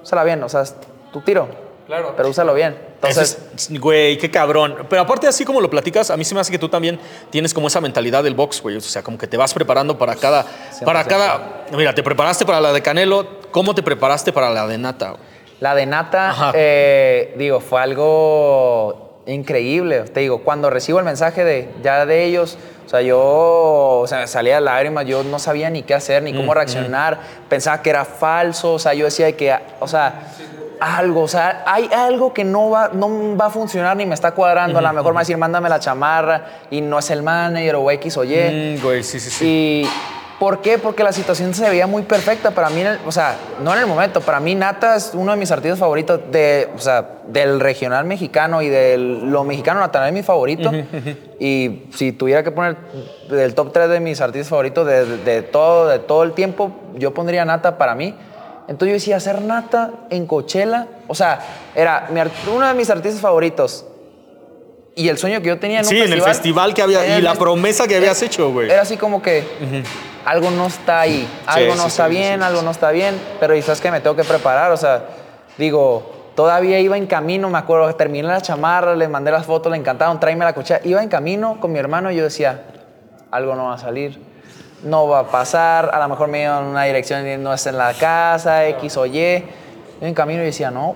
úsala 0.01 0.23
bien, 0.23 0.41
o 0.41 0.49
sea, 0.49 0.62
es 0.62 0.75
tu 1.12 1.21
tiro. 1.21 1.47
Claro. 1.86 2.13
Pero 2.15 2.29
úsalo 2.29 2.53
bien. 2.53 2.77
Entonces, 2.95 3.38
es- 3.58 3.79
güey, 3.79 4.17
qué 4.17 4.32
cabrón. 4.32 4.77
Pero 4.89 5.01
aparte, 5.01 5.27
así 5.27 5.43
como 5.43 5.60
lo 5.60 5.69
platicas, 5.69 6.10
a 6.10 6.15
mí 6.15 6.23
se 6.23 6.34
me 6.34 6.39
hace 6.39 6.49
que 6.49 6.58
tú 6.58 6.69
también 6.69 6.97
tienes 7.29 7.53
como 7.53 7.67
esa 7.67 7.82
mentalidad 7.82 8.23
del 8.23 8.34
box, 8.36 8.62
güey. 8.62 8.77
O 8.77 8.82
sea, 8.82 9.03
como 9.03 9.17
que 9.17 9.27
te 9.27 9.36
vas 9.36 9.53
preparando 9.53 9.97
para 9.97 10.15
cada. 10.15 10.45
Para 10.86 11.03
cada. 11.03 11.65
Mira, 11.73 11.93
te 11.93 12.01
preparaste 12.01 12.45
para 12.45 12.62
la 12.62 12.71
de 12.71 12.82
Canelo. 12.82 13.27
¿Cómo 13.51 13.75
te 13.75 13.84
preparaste 13.84 14.32
para 14.32 14.49
la 14.49 14.65
de 14.65 14.77
Nata? 14.77 15.15
La 15.60 15.75
de 15.75 15.86
Nata, 15.86 16.51
eh, 16.56 17.34
digo, 17.38 17.60
fue 17.60 17.82
algo 17.82 19.19
increíble. 19.25 20.01
Te 20.06 20.21
digo, 20.21 20.39
cuando 20.43 20.69
recibo 20.69 20.99
el 20.99 21.06
mensaje 21.06 21.43
de 21.43 21.69
ya 21.84 22.06
de 22.06 22.23
ellos, 22.23 22.58
o 22.86 22.89
sea, 22.89 23.02
yo, 23.02 23.19
o 23.19 24.06
sea, 24.08 24.19
me 24.19 24.28
salía 24.28 24.60
lágrimas, 24.60 25.06
yo 25.06 25.24
no 25.24 25.39
sabía 25.39 25.69
ni 25.69 25.84
qué 25.84 25.93
hacer, 25.93 26.24
ni 26.24 26.34
cómo 26.34 26.54
reaccionar, 26.54 27.19
pensaba 27.50 27.82
que 27.82 27.89
era 27.89 28.06
falso, 28.06 28.74
o 28.74 28.80
sea, 28.80 28.93
yo 28.93 29.06
decía 29.06 29.32
que, 29.36 29.56
o 29.80 29.88
sea, 29.88 30.13
algo, 30.80 31.22
o 31.22 31.28
sea, 31.28 31.63
hay 31.65 31.89
algo 31.93 32.34
que 32.34 32.43
no 32.43 32.69
va, 32.69 32.89
no 32.93 33.38
va 33.38 33.46
a 33.46 33.50
funcionar 33.50 33.96
ni 33.96 34.06
me 34.06 34.13
está 34.13 34.32
cuadrando. 34.32 34.80
A 34.80 34.82
lo 34.82 34.93
mejor 34.93 35.12
me 35.12 35.15
va 35.15 35.19
a 35.22 35.24
decir, 35.24 35.38
mándame 35.38 35.69
la 35.69 35.80
chamarra 35.80 36.46
y 36.69 36.82
no 36.82 37.00
es 37.00 37.10
el 37.10 37.24
manager 37.24 37.76
o 37.76 37.89
X 37.91 38.17
o 38.17 38.24
Y. 38.24 38.36
Mm, 38.78 38.84
güey, 38.84 39.04
sí, 39.04 39.19
sí, 39.19 39.30
sí. 39.30 39.46
Y 39.46 39.89
¿Por 40.43 40.60
qué? 40.60 40.77
Porque 40.77 41.06
la 41.06 41.13
situación 41.13 41.53
se 41.53 41.69
veía 41.69 41.88
muy 41.88 42.03
perfecta 42.03 42.51
para 42.51 42.69
mí, 42.69 42.84
o 43.06 43.12
sea, 43.13 43.38
no 43.63 43.71
en 43.73 43.79
el 43.79 43.88
momento, 43.88 44.19
para 44.19 44.41
mí 44.41 44.56
Nata 44.56 44.97
es 44.97 45.12
uno 45.13 45.32
de 45.32 45.38
mis 45.38 45.49
artistas 45.51 45.79
favoritos 45.79 46.19
de, 46.34 46.69
o 46.75 46.79
sea, 46.79 47.12
del 47.27 47.62
regional 47.62 48.03
mexicano 48.03 48.62
y 48.62 48.67
de 48.67 48.97
lo 48.97 49.45
mexicano, 49.45 49.79
Natanael 49.79 50.10
es 50.10 50.13
mi 50.15 50.21
favorito. 50.23 50.69
Y 51.39 51.84
si 51.95 52.12
tuviera 52.12 52.43
que 52.43 52.51
poner 52.51 52.75
del 53.29 53.56
top 53.56 53.71
3 53.71 53.88
de 53.88 54.01
mis 54.01 54.19
artistas 54.19 54.49
favoritos 54.49 54.86
de, 54.86 55.06
de- 55.06 55.17
de 55.23 55.41
todo, 55.43 55.88
de 55.88 55.99
todo 55.99 56.23
el 56.23 56.34
tiempo, 56.34 56.71
yo 56.95 57.13
pondría 57.13 57.45
Nata 57.45 57.77
para 57.77 57.95
mí. 57.95 58.13
Entonces 58.67 58.88
yo 58.89 58.93
decía, 58.95 59.15
hacer 59.15 59.41
Nata 59.43 59.91
en 60.10 60.27
Coachella, 60.27 60.88
o 61.08 61.15
sea, 61.15 61.39
era 61.73 62.10
mi 62.12 62.19
uno 62.53 62.67
de 62.67 62.73
mis 62.73 62.89
artistas 62.89 63.21
favoritos. 63.21 63.86
Y 64.95 65.10
el 65.10 65.17
sueño 65.17 65.41
que 65.41 65.47
yo 65.47 65.60
tenía 65.60 65.79
en 65.79 65.86
un 65.86 65.89
Sí, 65.89 65.99
en 65.99 66.13
el 66.13 66.21
festival 66.21 66.73
que 66.73 66.82
había. 66.82 67.17
Y 67.17 67.21
la 67.21 67.36
promesa 67.36 67.88
que 67.88 67.95
habías 67.95 68.21
hecho, 68.21 68.51
güey. 68.51 68.69
era 68.69 68.84
así 68.84 68.97
como 68.97 69.21
que 69.21 69.43
algo 70.25 70.51
no 70.51 70.67
está 70.67 71.01
ahí, 71.01 71.27
algo 71.45 71.73
sí, 71.73 71.77
no 71.77 71.84
sí, 71.84 71.89
está 71.89 72.08
sí, 72.08 72.12
bien, 72.12 72.43
algo 72.43 72.62
no 72.62 72.71
está 72.71 72.91
bien, 72.91 73.19
pero 73.39 73.53
quizás 73.56 73.82
que 73.82 73.91
me 73.91 73.99
tengo 73.99 74.15
que 74.15 74.23
preparar, 74.23 74.71
o 74.71 74.77
sea, 74.77 75.06
digo, 75.58 76.32
todavía 76.36 76.79
iba 76.79 76.97
en 76.97 77.08
camino, 77.08 77.49
me 77.49 77.58
acuerdo, 77.58 77.93
terminé 77.95 78.27
la 78.27 78.41
chamarra, 78.41 78.95
le 78.95 79.08
mandé 79.08 79.32
las 79.32 79.45
fotos, 79.45 79.71
le 79.71 79.77
encantaron, 79.77 80.19
tráeme 80.19 80.45
la 80.45 80.53
cochera, 80.53 80.79
iba 80.84 81.01
en 81.01 81.10
camino 81.10 81.60
con 81.60 81.71
mi 81.71 81.79
hermano 81.79 82.12
y 82.12 82.15
yo 82.15 82.23
decía, 82.23 82.63
algo 83.32 83.56
no 83.56 83.65
va 83.65 83.73
a 83.73 83.77
salir, 83.77 84.19
no 84.84 85.08
va 85.08 85.19
a 85.19 85.27
pasar, 85.27 85.89
a 85.93 85.99
lo 85.99 86.08
mejor 86.08 86.27
me 86.29 86.43
iban 86.43 86.63
en 86.63 86.69
una 86.69 86.84
dirección 86.84 87.27
y 87.27 87.38
no 87.38 87.53
es 87.53 87.65
en 87.67 87.77
la 87.77 87.93
casa, 87.93 88.65
X 88.67 88.97
o 88.97 89.06
Y, 89.06 89.12
yo 89.99 90.08
en 90.08 90.13
camino 90.13 90.41
y 90.41 90.45
decía, 90.45 90.71
no, 90.71 90.95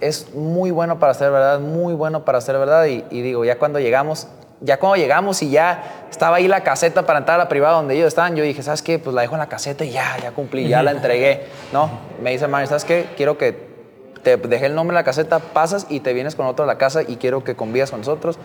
es 0.00 0.34
muy 0.34 0.70
bueno 0.70 0.98
para 0.98 1.14
ser 1.14 1.30
verdad, 1.30 1.60
muy 1.60 1.94
bueno 1.94 2.24
para 2.24 2.40
ser 2.40 2.58
verdad. 2.58 2.86
Y, 2.86 3.04
y 3.10 3.22
digo, 3.22 3.44
ya 3.44 3.58
cuando 3.58 3.78
llegamos, 3.80 4.28
ya 4.60 4.78
cuando 4.78 4.96
llegamos 4.96 5.42
y 5.42 5.50
ya 5.50 6.06
estaba 6.10 6.36
ahí 6.36 6.48
la 6.48 6.62
caseta 6.62 7.06
para 7.06 7.18
entrar 7.20 7.36
a 7.40 7.44
la 7.44 7.48
privada 7.48 7.74
donde 7.76 7.94
ellos 7.94 8.08
estaban, 8.08 8.36
yo 8.36 8.44
dije, 8.44 8.62
¿sabes 8.62 8.82
qué? 8.82 8.98
Pues 8.98 9.14
la 9.14 9.22
dejo 9.22 9.34
en 9.34 9.40
la 9.40 9.48
caseta 9.48 9.84
y 9.84 9.90
ya, 9.90 10.16
ya 10.22 10.32
cumplí, 10.32 10.68
ya 10.68 10.82
la 10.82 10.90
entregué. 10.90 11.44
No, 11.72 11.90
me 12.22 12.30
dice 12.30 12.44
hermano, 12.44 12.66
¿sabes 12.66 12.84
qué? 12.84 13.06
Quiero 13.16 13.38
que 13.38 13.68
te 14.22 14.36
dejé 14.36 14.66
el 14.66 14.74
nombre 14.74 14.92
en 14.92 14.96
la 14.96 15.04
caseta, 15.04 15.38
pasas 15.38 15.86
y 15.88 16.00
te 16.00 16.12
vienes 16.12 16.34
con 16.34 16.46
otro 16.46 16.64
a 16.64 16.66
la 16.66 16.76
casa 16.76 17.00
y 17.06 17.16
quiero 17.16 17.42
que 17.42 17.56
convivas 17.56 17.90
con 17.90 18.00
nosotros. 18.00 18.38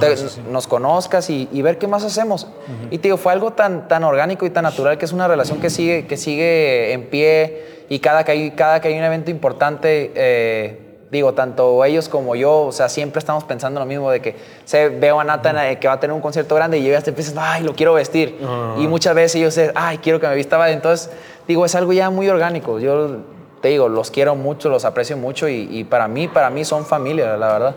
te- 0.00 0.14
nos 0.50 0.66
conozcas 0.68 1.28
y, 1.30 1.48
y 1.50 1.62
ver 1.62 1.78
qué 1.78 1.88
más 1.88 2.04
hacemos. 2.04 2.46
Y 2.90 2.98
te 2.98 3.04
digo, 3.08 3.16
fue 3.16 3.32
algo 3.32 3.52
tan, 3.54 3.88
tan 3.88 4.04
orgánico 4.04 4.44
y 4.46 4.50
tan 4.50 4.62
natural 4.64 4.96
que 4.98 5.06
es 5.06 5.12
una 5.12 5.26
relación 5.26 5.60
que 5.60 5.70
sigue, 5.70 6.06
que 6.06 6.16
sigue 6.16 6.92
en 6.92 7.06
pie 7.08 7.84
y 7.88 7.98
cada 8.00 8.22
que 8.22 8.32
hay, 8.32 8.50
cada 8.52 8.80
que 8.80 8.88
hay 8.88 8.98
un 8.98 9.02
evento 9.04 9.30
importante, 9.30 10.12
eh, 10.14 10.87
digo, 11.10 11.32
tanto 11.32 11.84
ellos 11.84 12.08
como 12.08 12.34
yo, 12.34 12.66
o 12.66 12.72
sea, 12.72 12.88
siempre 12.88 13.18
estamos 13.18 13.44
pensando 13.44 13.80
lo 13.80 13.86
mismo 13.86 14.10
de 14.10 14.20
que 14.20 14.36
se, 14.64 14.88
veo 14.88 15.20
a 15.20 15.24
Nathan 15.24 15.58
eh, 15.58 15.78
que 15.78 15.88
va 15.88 15.94
a 15.94 16.00
tener 16.00 16.14
un 16.14 16.20
concierto 16.20 16.54
grande 16.54 16.78
y 16.78 16.84
yo 16.84 16.92
ya 16.92 16.98
estoy 16.98 17.14
pensando, 17.14 17.40
ay, 17.42 17.62
lo 17.62 17.74
quiero 17.74 17.94
vestir. 17.94 18.38
Y 18.78 18.86
muchas 18.86 19.14
veces 19.14 19.36
ellos 19.36 19.54
dicen, 19.54 19.72
ay, 19.74 19.98
quiero 19.98 20.20
que 20.20 20.28
me 20.28 20.34
vista. 20.34 20.70
Entonces, 20.70 21.10
digo, 21.46 21.64
es 21.64 21.74
algo 21.74 21.92
ya 21.92 22.10
muy 22.10 22.28
orgánico. 22.28 22.78
Yo 22.78 23.18
te 23.62 23.68
digo, 23.68 23.88
los 23.88 24.10
quiero 24.10 24.34
mucho, 24.34 24.68
los 24.68 24.84
aprecio 24.84 25.16
mucho 25.16 25.48
y, 25.48 25.68
y 25.70 25.84
para 25.84 26.08
mí, 26.08 26.28
para 26.28 26.50
mí 26.50 26.64
son 26.64 26.84
familia, 26.84 27.36
la 27.36 27.52
verdad. 27.52 27.76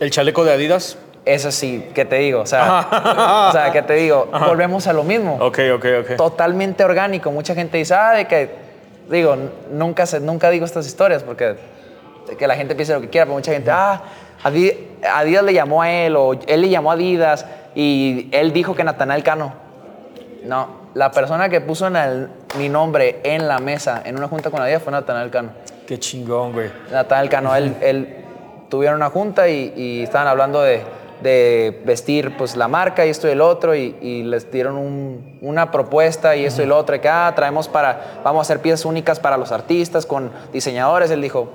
El 0.00 0.10
chaleco 0.10 0.44
de 0.44 0.52
Adidas. 0.52 0.98
Eso 1.24 1.50
sí, 1.50 1.84
¿qué 1.92 2.04
te 2.04 2.16
digo? 2.16 2.40
O 2.40 2.46
sea, 2.46 3.48
o 3.48 3.52
sea 3.52 3.72
¿qué 3.72 3.82
te 3.82 3.94
digo? 3.94 4.28
Volvemos 4.46 4.86
a 4.86 4.92
lo 4.92 5.02
mismo. 5.02 5.36
Ok, 5.40 5.58
ok, 5.74 5.86
ok. 6.02 6.16
Totalmente 6.16 6.84
orgánico. 6.84 7.32
Mucha 7.32 7.52
gente 7.52 7.78
dice, 7.78 7.94
ah, 7.94 8.12
de 8.12 8.28
que, 8.28 8.48
digo, 9.10 9.36
nunca, 9.72 10.06
se, 10.06 10.20
nunca 10.20 10.50
digo 10.50 10.64
estas 10.64 10.86
historias 10.86 11.24
porque 11.24 11.56
que 12.38 12.46
la 12.46 12.56
gente 12.56 12.74
piense 12.74 12.92
lo 12.94 13.00
que 13.00 13.08
quiera, 13.10 13.24
pero 13.26 13.34
mucha 13.36 13.52
gente, 13.52 13.70
ah, 13.70 14.02
Adi- 14.44 14.76
Adidas 15.14 15.44
le 15.44 15.52
llamó 15.54 15.82
a 15.82 15.90
él 15.90 16.16
o 16.16 16.32
él 16.46 16.60
le 16.60 16.68
llamó 16.68 16.90
a 16.90 16.94
Adidas 16.94 17.46
y 17.74 18.28
él 18.32 18.52
dijo 18.52 18.74
que 18.74 18.84
Natanael 18.84 19.22
Cano. 19.22 19.52
No, 20.44 20.68
la 20.94 21.10
persona 21.10 21.48
que 21.48 21.60
puso 21.60 21.86
en 21.88 21.96
el- 21.96 22.28
mi 22.58 22.68
nombre 22.68 23.20
en 23.24 23.48
la 23.48 23.58
mesa 23.58 24.02
en 24.04 24.16
una 24.16 24.28
junta 24.28 24.50
con 24.50 24.60
Adidas 24.62 24.82
fue 24.82 24.92
Natanael 24.92 25.30
Cano. 25.30 25.50
Qué 25.86 25.98
chingón, 25.98 26.52
güey. 26.52 26.70
Natanael 26.90 27.28
Cano, 27.28 27.54
él, 27.54 27.74
él 27.80 28.16
tuvieron 28.68 28.96
una 28.96 29.10
junta 29.10 29.48
y, 29.48 29.72
y 29.76 30.02
estaban 30.02 30.26
hablando 30.28 30.60
de, 30.62 30.82
de 31.22 31.82
vestir 31.84 32.36
pues 32.36 32.56
la 32.56 32.68
marca 32.68 33.06
y 33.06 33.10
esto 33.10 33.26
y 33.28 33.30
el 33.30 33.40
otro 33.40 33.74
y, 33.74 33.96
y 34.02 34.22
les 34.22 34.50
dieron 34.52 34.76
un- 34.76 35.38
una 35.40 35.70
propuesta 35.70 36.36
y 36.36 36.44
esto 36.44 36.62
y 36.62 36.66
lo 36.66 36.76
otro, 36.76 36.94
y 36.96 37.00
que 37.00 37.08
ah, 37.08 37.32
traemos 37.34 37.68
para, 37.68 38.20
vamos 38.24 38.40
a 38.40 38.42
hacer 38.42 38.60
piezas 38.60 38.84
únicas 38.84 39.18
para 39.20 39.36
los 39.36 39.50
artistas 39.52 40.04
con 40.06 40.30
diseñadores. 40.52 41.10
Él 41.10 41.22
dijo, 41.22 41.48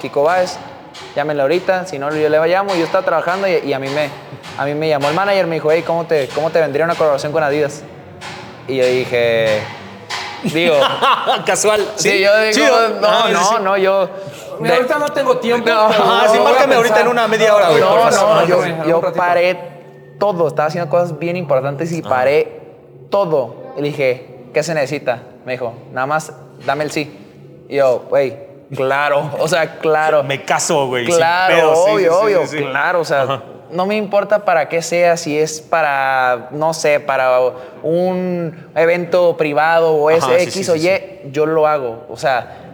Kiko 0.00 0.22
Báez, 0.22 0.56
llámenle 1.16 1.42
ahorita, 1.42 1.86
si 1.86 1.98
no 1.98 2.14
yo 2.14 2.28
le 2.28 2.38
llamo, 2.46 2.74
yo 2.74 2.84
estaba 2.84 3.04
trabajando 3.04 3.48
y, 3.48 3.52
y 3.66 3.72
a, 3.72 3.78
mí 3.78 3.88
me, 3.88 4.08
a 4.56 4.64
mí 4.64 4.74
me 4.74 4.88
llamó 4.88 5.08
el 5.08 5.14
manager, 5.14 5.46
me 5.46 5.56
dijo, 5.56 5.70
hey, 5.72 5.82
¿cómo 5.86 6.04
te, 6.06 6.28
¿cómo 6.28 6.50
te 6.50 6.60
vendría 6.60 6.84
una 6.84 6.94
colaboración 6.94 7.32
con 7.32 7.42
Adidas? 7.42 7.82
Y 8.68 8.76
yo 8.76 8.86
dije, 8.86 9.60
digo, 10.44 10.74
Casual. 11.46 11.84
sí, 11.96 12.20
yo 12.20 12.36
digo, 12.40 12.52
Chido. 12.52 12.88
no, 13.00 13.08
Ah, 13.08 13.28
no, 13.32 13.58
no, 13.60 13.76
yo... 13.76 14.08
De- 14.60 14.72
ahorita 14.74 14.98
no 14.98 15.08
tengo 15.10 15.36
tiempo. 15.38 15.68
No. 15.68 15.88
pero 15.88 16.04
Ah, 16.06 16.26
sí, 16.32 16.38
márcame 16.38 16.74
ahorita 16.76 17.00
en 17.00 17.08
una 17.08 17.28
media 17.28 17.54
hora, 17.54 17.68
güey. 17.70 17.82
por 17.82 17.90
No, 17.90 18.10
favor. 18.12 18.48
no, 18.48 18.84
yo, 18.84 18.86
yo 18.86 19.12
paré 19.12 19.58
todo. 20.18 20.48
Estaba 20.48 20.68
haciendo 20.68 20.90
cosas 20.90 21.18
bien 21.18 21.36
importantes 21.36 21.92
y 21.92 22.02
paré 22.02 22.60
todo. 23.10 23.54
Y 23.76 23.82
le 23.82 23.88
dije, 23.88 24.26
¿qué 24.52 24.62
se 24.62 24.74
necesita? 24.74 25.22
Me 25.44 25.52
dijo, 25.52 25.72
nada 25.92 26.06
más 26.06 26.32
dame 26.66 26.84
el 26.84 26.90
sí. 26.90 27.64
Y 27.68 27.76
yo, 27.76 28.04
güey, 28.08 28.36
claro. 28.74 29.30
O 29.38 29.48
sea, 29.48 29.78
claro. 29.78 30.22
Me 30.24 30.44
caso, 30.44 30.86
güey. 30.86 31.06
sin 31.06 31.16
Claro, 31.16 31.54
pedo, 31.54 31.74
sí, 31.74 31.90
obvio, 31.92 31.96
sí, 31.96 32.18
sí, 32.18 32.24
obvio, 32.24 32.46
sí, 32.46 32.58
sí. 32.58 32.64
claro, 32.64 33.00
o 33.00 33.04
sea, 33.04 33.42
no 33.70 33.84
me 33.86 33.96
importa 33.96 34.44
para 34.46 34.68
qué 34.68 34.80
sea, 34.82 35.16
si 35.18 35.38
es 35.38 35.60
para, 35.60 36.48
no 36.52 36.72
sé, 36.72 37.00
para 37.00 37.38
un 37.82 38.70
evento 38.74 39.36
privado 39.36 39.92
o 39.94 40.10
es 40.10 40.22
Ajá, 40.24 40.38
sí, 40.38 40.42
X 40.44 40.54
sí, 40.66 40.70
o 40.70 40.74
sí, 40.74 40.88
Y, 40.88 41.30
yo 41.30 41.44
lo 41.46 41.66
hago, 41.66 42.06
o 42.08 42.16
sea, 42.16 42.67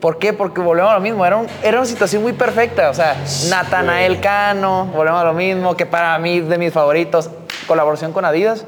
¿por 0.00 0.18
qué? 0.18 0.32
Porque 0.32 0.60
volvemos 0.60 0.90
a 0.90 0.94
lo 0.94 1.00
mismo, 1.00 1.24
era, 1.26 1.36
un- 1.36 1.46
era 1.62 1.78
una 1.78 1.86
situación 1.86 2.22
muy 2.22 2.32
perfecta, 2.32 2.90
o 2.90 2.94
sea, 2.94 3.16
Natanael 3.48 4.20
Cano, 4.20 4.86
volvemos 4.94 5.20
a 5.20 5.24
lo 5.24 5.32
mismo, 5.32 5.76
que 5.76 5.86
para 5.86 6.18
mí 6.18 6.40
de 6.40 6.58
mis 6.58 6.72
favoritos, 6.72 7.30
colaboración 7.66 8.12
con 8.12 8.24
Adidas, 8.24 8.64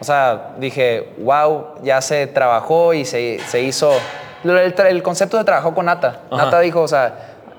o 0.00 0.04
sea, 0.04 0.52
dije, 0.58 1.12
wow, 1.18 1.82
ya 1.82 2.00
se 2.00 2.26
trabajó 2.26 2.94
y 2.94 3.04
se, 3.04 3.38
se 3.48 3.60
hizo. 3.60 3.92
El, 4.42 4.74
el 4.74 5.02
concepto 5.02 5.36
se 5.36 5.44
trabajó 5.44 5.74
con 5.74 5.84
Nata. 5.84 6.20
Ajá. 6.30 6.44
Nata 6.46 6.60
dijo, 6.60 6.80
o 6.80 6.88
sea, 6.88 7.14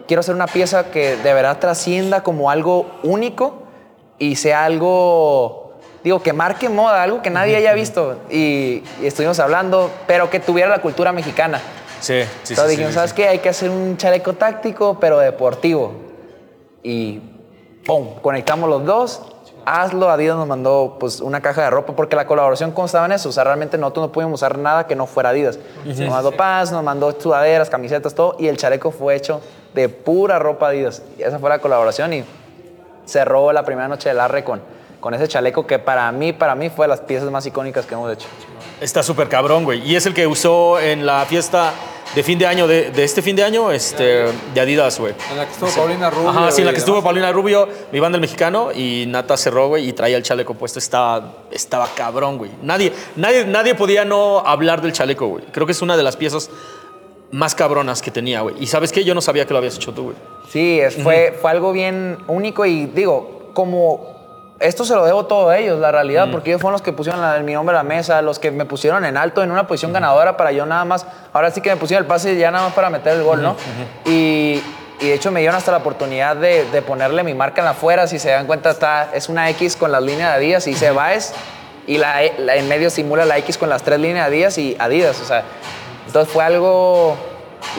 quiero 0.07 0.21
hacer 0.21 0.33
una 0.33 0.47
pieza 0.47 0.85
que 0.85 1.17
de 1.17 1.33
verdad 1.35 1.59
trascienda 1.59 2.23
como 2.23 2.49
algo 2.49 2.89
único 3.03 3.61
y 4.17 4.37
sea 4.37 4.65
algo, 4.65 5.73
digo, 6.03 6.23
que 6.23 6.33
marque 6.33 6.67
moda, 6.69 7.03
algo 7.03 7.21
que 7.21 7.29
nadie 7.29 7.55
haya 7.55 7.73
visto. 7.73 8.17
Y, 8.31 8.83
y 8.99 9.05
estuvimos 9.05 9.39
hablando, 9.39 9.91
pero 10.07 10.31
que 10.31 10.39
tuviera 10.39 10.67
la 10.69 10.79
cultura 10.79 11.11
mexicana. 11.11 11.61
Sí, 12.01 12.23
sí. 12.43 12.53
Entonces 12.53 12.65
sí, 12.65 12.69
dijimos, 12.71 12.91
sí, 12.91 12.95
¿sabes 12.95 13.13
qué? 13.13 13.27
Hay 13.27 13.39
que 13.39 13.49
hacer 13.49 13.69
un 13.69 13.95
chaleco 13.95 14.33
táctico, 14.33 14.97
pero 14.99 15.19
deportivo. 15.19 15.93
Y 16.83 17.21
¡pum! 17.85 18.15
Conectamos 18.21 18.69
los 18.69 18.85
dos. 18.85 19.21
Hazlo, 19.63 20.09
Adidas 20.09 20.37
nos 20.37 20.47
mandó 20.47 20.97
pues 20.99 21.21
una 21.21 21.39
caja 21.39 21.61
de 21.61 21.69
ropa 21.69 21.95
porque 21.95 22.15
la 22.15 22.25
colaboración 22.25 22.71
constaba 22.71 23.05
en 23.05 23.11
eso. 23.11 23.29
O 23.29 23.31
sea, 23.31 23.43
realmente 23.43 23.77
nosotros 23.77 24.07
no 24.07 24.11
pudimos 24.11 24.33
usar 24.33 24.57
nada 24.57 24.87
que 24.87 24.95
no 24.95 25.05
fuera 25.05 25.29
Adidas. 25.29 25.59
Nos 25.85 26.09
mandó 26.09 26.31
paz, 26.31 26.71
nos 26.71 26.83
mandó 26.83 27.15
sudaderas, 27.19 27.69
camisetas, 27.69 28.15
todo. 28.15 28.35
Y 28.39 28.47
el 28.47 28.57
chaleco 28.57 28.89
fue 28.91 29.15
hecho 29.15 29.39
de 29.75 29.87
pura 29.87 30.39
ropa 30.39 30.69
Adidas. 30.69 31.03
Y 31.17 31.21
esa 31.21 31.37
fue 31.37 31.49
la 31.49 31.59
colaboración 31.59 32.11
y 32.13 32.25
cerró 33.05 33.51
la 33.51 33.63
primera 33.63 33.87
noche 33.87 34.09
del 34.09 34.19
Arre 34.19 34.43
con, 34.43 34.61
con 35.01 35.13
ese 35.13 35.27
chaleco 35.27 35.67
que 35.67 35.79
para 35.79 36.09
mí, 36.13 36.31
para 36.31 36.55
mí 36.55 36.69
fue 36.69 36.85
de 36.85 36.89
las 36.89 37.01
piezas 37.01 37.29
más 37.29 37.45
icónicas 37.45 37.85
que 37.85 37.93
hemos 37.95 38.11
hecho. 38.13 38.27
Está 38.79 39.03
súper 39.03 39.27
cabrón, 39.27 39.65
güey. 39.65 39.81
Y 39.85 39.95
es 39.97 40.05
el 40.05 40.13
que 40.13 40.25
usó 40.25 40.79
en 40.79 41.05
la 41.05 41.25
fiesta 41.25 41.73
de 42.15 42.23
fin 42.23 42.37
de 42.39 42.45
año, 42.45 42.67
de, 42.67 42.91
de 42.91 43.03
este 43.03 43.21
fin 43.21 43.35
de 43.35 43.43
año, 43.43 43.71
este, 43.71 44.25
de 44.53 44.61
Adidas, 44.61 44.99
güey. 44.99 45.13
En 45.31 45.37
la 45.37 45.45
que 45.45 45.51
estuvo 45.53 45.69
Paulina 45.69 46.09
Rubio. 46.09 46.29
Ajá, 46.29 46.51
sí, 46.51 46.61
en 46.61 46.67
la 46.67 46.73
que 46.73 46.79
estuvo 46.79 46.95
demás. 46.95 47.05
Paulina 47.05 47.31
Rubio, 47.31 47.67
mi 47.91 47.99
banda 47.99 48.15
el 48.17 48.21
mexicano, 48.21 48.71
y 48.73 49.05
Nata 49.07 49.37
cerró, 49.37 49.67
güey, 49.69 49.87
y 49.87 49.93
traía 49.93 50.17
el 50.17 50.23
chaleco 50.23 50.53
puesto. 50.55 50.77
Estaba, 50.79 51.33
estaba 51.51 51.87
cabrón, 51.95 52.37
güey. 52.37 52.51
Nadie, 52.63 52.91
nadie, 53.15 53.45
nadie 53.45 53.75
podía 53.75 54.03
no 54.05 54.39
hablar 54.39 54.81
del 54.81 54.93
chaleco, 54.93 55.27
güey. 55.27 55.45
Creo 55.51 55.65
que 55.65 55.71
es 55.71 55.81
una 55.81 55.95
de 55.97 56.03
las 56.03 56.17
piezas 56.17 56.49
más 57.31 57.55
cabronas 57.55 58.01
que 58.01 58.11
tenía, 58.11 58.41
güey. 58.41 58.55
Y 58.59 58.67
sabes 58.67 58.91
qué, 58.91 59.03
yo 59.05 59.15
no 59.15 59.21
sabía 59.21 59.45
que 59.45 59.53
lo 59.53 59.59
habías 59.59 59.75
hecho 59.75 59.93
tú, 59.93 60.03
güey. 60.05 60.15
Sí, 60.51 60.79
es- 60.81 60.95
fue, 61.01 61.37
fue 61.41 61.49
algo 61.51 61.71
bien 61.71 62.17
único 62.27 62.65
y 62.65 62.87
digo, 62.87 63.51
como 63.53 64.20
esto 64.61 64.85
se 64.85 64.95
lo 64.95 65.03
debo 65.05 65.25
todo 65.25 65.49
a 65.49 65.57
ellos, 65.57 65.79
la 65.79 65.91
realidad, 65.91 66.29
porque 66.31 66.51
ellos 66.51 66.61
fueron 66.61 66.73
los 66.73 66.81
que 66.81 66.93
pusieron 66.93 67.19
la- 67.21 67.39
mi 67.39 67.53
nombre 67.53 67.75
a 67.75 67.79
la 67.79 67.83
mesa, 67.83 68.21
los 68.21 68.39
que 68.39 68.51
me 68.51 68.65
pusieron 68.65 69.03
en 69.05 69.17
alto 69.17 69.41
en 69.43 69.51
una 69.51 69.67
posición 69.67 69.91
ganadora 69.93 70.37
para 70.37 70.51
yo 70.51 70.65
nada 70.65 70.85
más, 70.85 71.05
ahora 71.33 71.51
sí 71.51 71.61
que 71.61 71.69
me 71.71 71.77
pusieron 71.77 72.03
el 72.03 72.07
pase 72.07 72.35
ya 72.37 72.51
nada 72.51 72.65
más 72.65 72.73
para 72.73 72.89
meter 72.89 73.13
el 73.17 73.23
gol, 73.23 73.41
¿no? 73.43 73.55
Y, 74.05 74.61
y 74.99 75.07
de 75.07 75.13
hecho 75.15 75.31
me 75.31 75.39
dieron 75.39 75.55
hasta 75.57 75.71
la 75.71 75.77
oportunidad 75.77 76.35
de, 76.35 76.65
de 76.71 76.81
ponerle 76.81 77.23
mi 77.23 77.33
marca 77.33 77.61
en 77.61 77.65
la 77.65 77.71
afuera, 77.71 78.05
si 78.07 78.19
se 78.19 78.29
dan 78.29 78.45
cuenta 78.47 78.69
está, 78.69 79.09
es 79.13 79.29
una 79.29 79.49
X 79.49 79.75
con 79.75 79.91
las 79.91 80.03
líneas 80.03 80.29
de 80.29 80.35
Adidas 80.35 80.67
y 80.67 80.71
dice 80.71 80.91
Baez 80.91 81.33
y 81.87 81.97
la, 81.97 82.23
E- 82.23 82.35
la 82.37 82.55
en 82.55 82.67
medio 82.69 82.89
simula 82.91 83.25
la 83.25 83.37
X 83.39 83.57
con 83.57 83.67
las 83.69 83.81
tres 83.83 83.99
líneas 83.99 84.29
de 84.29 84.35
Adidas 84.35 84.57
y 84.59 84.75
Adidas, 84.79 85.19
o 85.19 85.25
sea, 85.25 85.43
entonces 86.05 86.31
fue 86.31 86.43
algo 86.43 87.17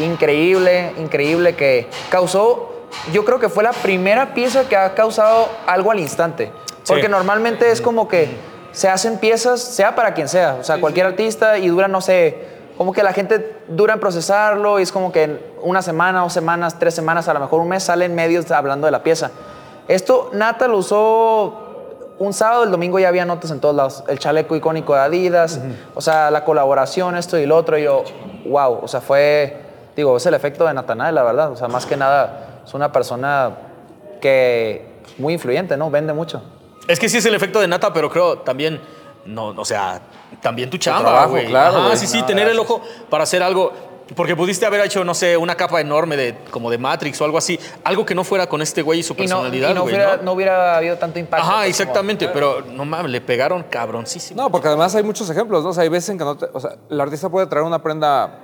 increíble, 0.01 0.93
increíble 0.99 1.55
que 1.55 1.89
causó, 2.11 2.71
yo 3.13 3.25
creo 3.25 3.39
que 3.39 3.49
fue 3.49 3.63
la 3.63 3.73
primera 3.73 4.35
pieza 4.35 4.69
que 4.69 4.77
ha 4.77 4.95
causado 4.95 5.49
algo 5.67 5.91
al 5.91 5.99
instante. 6.01 6.51
Porque 6.87 7.05
Sí. 7.05 7.09
normalmente 7.11 7.71
es 7.71 7.81
como 7.81 8.09
que 8.09 8.29
se 8.73 8.89
hacen 8.89 9.19
piezas, 9.19 9.61
sea 9.61 9.95
para 9.95 10.15
quien 10.15 10.29
sea, 10.29 10.57
o 10.61 10.65
sea, 10.65 10.81
cualquier 10.81 11.07
artista 11.07 11.59
y 11.59 11.69
dura, 11.69 11.89
no 11.89 12.01
sé, 12.01 12.53
como 12.79 12.93
que 12.93 13.03
la 13.03 13.13
gente 13.13 13.59
dura 13.69 13.95
en 13.95 14.01
procesarlo 14.01 14.81
y 14.81 14.83
es 14.83 14.91
como 14.93 15.13
que 15.13 15.25
en 15.25 15.41
una 15.63 15.83
semana, 15.83 16.21
dos 16.23 16.33
semanas, 16.33 16.79
tres 16.79 16.95
semanas, 16.95 17.29
a 17.29 17.35
lo 17.35 17.41
mejor 17.41 17.61
un 17.61 17.69
mes 17.69 17.83
salen 17.85 18.15
medios 18.15 18.51
hablando 18.51 18.87
de 18.87 18.91
la 18.91 19.03
pieza. 19.03 19.31
Esto 19.89 20.31
Nata 20.33 20.69
lo 20.69 20.79
usó 20.79 22.15
un 22.19 22.33
sábado, 22.33 22.65
el 22.65 22.71
domingo 22.71 22.99
ya 22.99 23.09
había 23.09 23.25
notas 23.25 23.51
en 23.51 23.61
todos 23.61 23.75
lados. 23.75 24.05
El 24.09 24.19
chaleco 24.19 24.57
icónico 24.57 24.95
de 24.95 25.01
Adidas, 25.01 25.61
o 25.95 26.01
sea, 26.01 26.31
la 26.31 26.45
colaboración, 26.45 27.17
esto 27.17 27.37
y 27.37 27.47
lo 27.47 27.57
otro. 27.57 27.77
Y 27.79 27.85
yo, 27.85 28.05
wow, 28.47 28.79
o 28.83 28.89
sea, 28.89 29.01
fue, 29.01 29.57
digo, 29.97 30.17
es 30.17 30.25
el 30.27 30.35
efecto 30.35 30.65
de 30.67 30.73
Natanael, 30.73 31.15
la 31.15 31.25
verdad. 31.25 31.51
O 31.51 31.57
sea, 31.57 31.69
más 31.69 31.85
que 31.85 31.97
nada, 31.97 32.63
es 32.65 32.73
una 32.75 32.93
persona 32.93 33.51
que 34.21 34.87
muy 35.19 35.35
influyente, 35.35 35.77
¿no? 35.77 35.91
Vende 35.91 36.13
mucho. 36.13 36.43
Es 36.89 36.99
que 36.99 37.09
sí 37.09 37.19
es 37.19 37.27
el 37.27 37.35
efecto 37.35 37.61
de 37.61 37.69
nata, 37.69 37.93
pero 37.93 38.11
creo 38.11 38.39
también, 38.39 38.81
no, 39.25 39.49
o 39.49 39.65
sea, 39.65 40.01
también 40.41 40.69
tu 40.71 40.79
chamba, 40.79 41.27
güey. 41.27 41.47
claro, 41.47 41.77
Ajá, 41.79 41.87
güey. 41.87 41.97
sí, 41.99 42.07
sí, 42.07 42.23
tener 42.23 42.49
el 42.49 42.59
ojo 42.59 42.83
para 43.09 43.25
hacer 43.25 43.43
algo. 43.43 43.73
Porque 44.17 44.37
pudiste 44.37 44.67
haber 44.67 44.81
hecho, 44.85 45.05
no 45.05 45.15
sé, 45.15 45.37
una 45.39 45.55
capa 45.55 45.81
enorme 45.81 46.17
de 46.19 46.37
como 46.51 46.71
de 46.71 46.77
Matrix 46.77 47.19
o 47.21 47.25
algo 47.25 47.39
así. 47.39 47.59
Algo 47.83 48.05
que 48.05 48.15
no 48.15 48.25
fuera 48.25 48.47
con 48.47 48.61
este 48.61 48.83
güey 48.83 48.99
y 49.01 49.03
su 49.03 49.15
Y 49.15 49.17
no, 49.17 49.21
personalidad, 49.21 49.71
y 49.71 49.75
no 49.75 49.83
güey, 49.83 49.95
hubiera, 49.95 50.17
¿no? 50.19 50.23
no 50.25 50.33
hubiera 50.33 50.77
habido 50.77 50.99
tanto 50.99 51.19
impacto. 51.19 51.47
Ajá, 51.47 51.59
pues, 51.59 51.71
exactamente, 51.71 52.29
pero 52.29 52.61
no 52.63 52.85
mames, 52.85 53.11
le 53.11 53.21
pegaron 53.23 53.63
cabroncísimo. 53.63 54.43
No, 54.43 54.51
porque 54.51 54.69
además 54.69 54.95
hay 54.97 55.03
muchos 55.03 55.31
ejemplos, 55.31 55.63
¿no? 55.63 55.71
O 55.71 55.73
sea, 55.73 55.85
hay 55.85 55.89
veces 55.89 56.11
en 56.11 56.19
que 56.19 56.25
no 56.25 56.37
te, 56.37 56.47
o 56.53 56.61
sea, 56.61 56.73
el 56.91 57.01
artista 57.01 57.31
puede 57.31 57.47
traer 57.47 57.65
una 57.65 57.83
prenda 57.83 58.39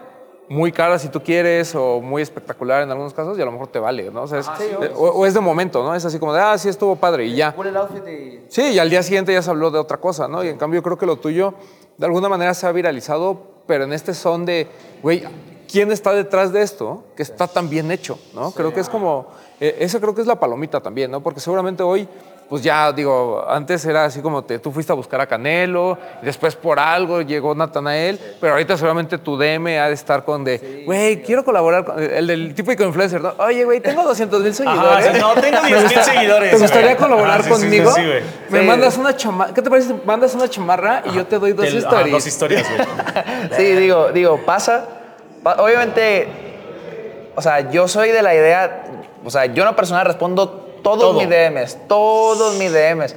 muy 0.49 0.73
cara 0.73 0.99
si 0.99 1.09
tú 1.09 1.23
quieres 1.23 1.75
o 1.75 2.01
muy 2.01 2.23
espectacular 2.23 2.83
en 2.83 2.91
algunos 2.91 3.13
casos 3.13 3.39
y 3.39 3.43
a 3.43 3.45
lo 3.45 3.53
mejor 3.53 3.69
te 3.69 3.79
vale, 3.79 4.11
¿no? 4.11 4.23
O, 4.23 4.27
sea, 4.27 4.39
es, 4.39 4.49
o, 4.95 5.09
o 5.09 5.27
es 5.27 5.35
de 5.35 5.41
momento, 5.41 5.83
¿no? 5.83 5.95
Es 5.95 6.05
así 6.05 6.19
como 6.19 6.33
de, 6.33 6.41
ah, 6.41 6.57
sí 6.57 6.69
estuvo 6.69 6.97
padre 6.97 7.27
y 7.27 7.37
ya. 7.37 7.55
el 7.65 7.77
outfit 7.77 8.07
y... 8.09 8.41
Sí, 8.49 8.63
y 8.73 8.79
al 8.79 8.89
día 8.89 9.03
siguiente 9.03 9.33
ya 9.33 9.43
se 9.43 9.51
habló 9.51 9.71
de 9.71 9.79
otra 9.79 9.99
cosa, 9.99 10.27
¿no? 10.29 10.43
Y 10.43 10.49
en 10.49 10.57
cambio 10.57 10.83
creo 10.83 10.97
que 10.97 11.07
lo 11.07 11.17
tuyo 11.17 11.55
de 11.99 12.07
alguna 12.07 12.29
manera 12.29 12.55
se 12.55 12.67
ha 12.67 12.73
viralizado, 12.73 13.43
pero 13.67 13.85
en 13.85 13.93
este 13.93 14.15
son 14.15 14.47
de, 14.47 14.69
güey, 15.03 15.25
¿quién 15.71 15.93
está 15.93 16.13
detrás 16.15 16.53
de 16.53 16.63
esto 16.63 17.05
que 17.17 17.23
está 17.23 17.47
tan 17.47 17.69
bien 17.69 17.91
hecho, 17.91 18.19
¿no? 18.35 18.53
Creo 18.53 18.73
que 18.73 18.81
es 18.81 18.89
como, 18.89 19.27
eh, 19.61 19.77
eso 19.81 20.01
creo 20.01 20.15
que 20.15 20.23
es 20.23 20.27
la 20.27 20.41
palomita 20.41 20.81
también, 20.81 21.11
¿no? 21.11 21.21
Porque 21.21 21.41
seguramente 21.41 21.83
hoy, 21.83 22.09
pues 22.49 22.63
ya 22.63 22.91
digo, 22.93 23.45
antes 23.47 23.85
era 23.85 24.07
así 24.07 24.21
como 24.23 24.43
te, 24.43 24.59
tú 24.59 24.73
fuiste 24.73 24.91
a 24.91 24.95
buscar 24.95 25.21
a 25.21 25.27
Canelo, 25.27 25.99
y 26.23 26.25
después 26.27 26.57
por 26.57 26.79
algo 26.81 27.21
llegó 27.21 27.55
Natanael, 27.55 28.19
pero 28.41 28.55
ahorita 28.55 28.75
seguramente 28.77 29.19
tu 29.19 29.37
DM 29.37 29.67
ha 29.79 29.89
de 29.89 29.93
estar 29.93 30.25
con 30.25 30.45
de, 30.45 30.83
güey, 30.87 31.21
quiero 31.23 31.45
colaborar 31.45 31.85
con 31.85 32.03
el 32.03 32.27
del 32.27 32.55
típico 32.55 32.83
influencer, 32.85 33.21
¿no? 33.21 33.35
Oye, 33.39 33.65
güey, 33.65 33.81
tengo 33.81 34.03
200 34.03 34.41
mil 34.43 34.55
seguidores. 34.55 35.07
sí, 35.13 35.21
no, 35.21 35.35
tengo 35.35 35.61
Me 35.63 35.69
10,000 35.69 35.83
gusta- 35.85 36.03
seguidores, 36.05 36.51
¿Te 36.51 36.57
gustaría 36.59 36.95
güey. 36.95 36.97
colaborar 36.97 37.41
Ah, 37.41 37.43
sí, 37.43 37.49
sí, 37.49 37.55
sí, 37.55 37.61
conmigo? 37.61 37.93
sí. 37.93 38.03
Me 38.49 38.61
Sí. 38.61 38.67
mandas 38.67 38.97
una 38.97 39.15
chamarra. 39.17 39.53
¿Qué 39.53 39.61
te 39.63 39.69
parece? 39.71 39.95
Mandas 40.07 40.35
una 40.35 40.49
chamarra 40.49 41.03
y 41.05 41.13
yo 41.17 41.27
te 41.27 41.39
doy 41.39 41.53
dos 41.53 41.67
Del- 41.67 41.79
ajá, 41.85 41.89
stories. 41.97 42.13
dos 42.13 42.27
historias, 42.27 42.67
güey. 42.69 42.89
Sí, 43.59 43.65
digo, 43.77 44.09
digo, 44.13 44.41
pasa. 44.47 44.87
pa- 45.43 45.57
obviamente, 45.63 46.27
o 47.35 47.43
sea, 47.43 47.71
yo 47.71 47.87
soy 47.89 48.09
de 48.11 48.23
la 48.23 48.35
idea, 48.35 48.85
o 49.25 49.31
sea, 49.31 49.45
yo 49.47 49.63
en 49.65 49.69
lo 49.69 49.77
personal 49.77 50.07
respondo 50.07 50.65
todos 50.96 51.01
Todo. 51.01 51.20
mis 51.20 51.29
DMs, 51.29 51.79
todos 51.88 52.55
mis 52.57 52.72
DMs. 52.72 53.14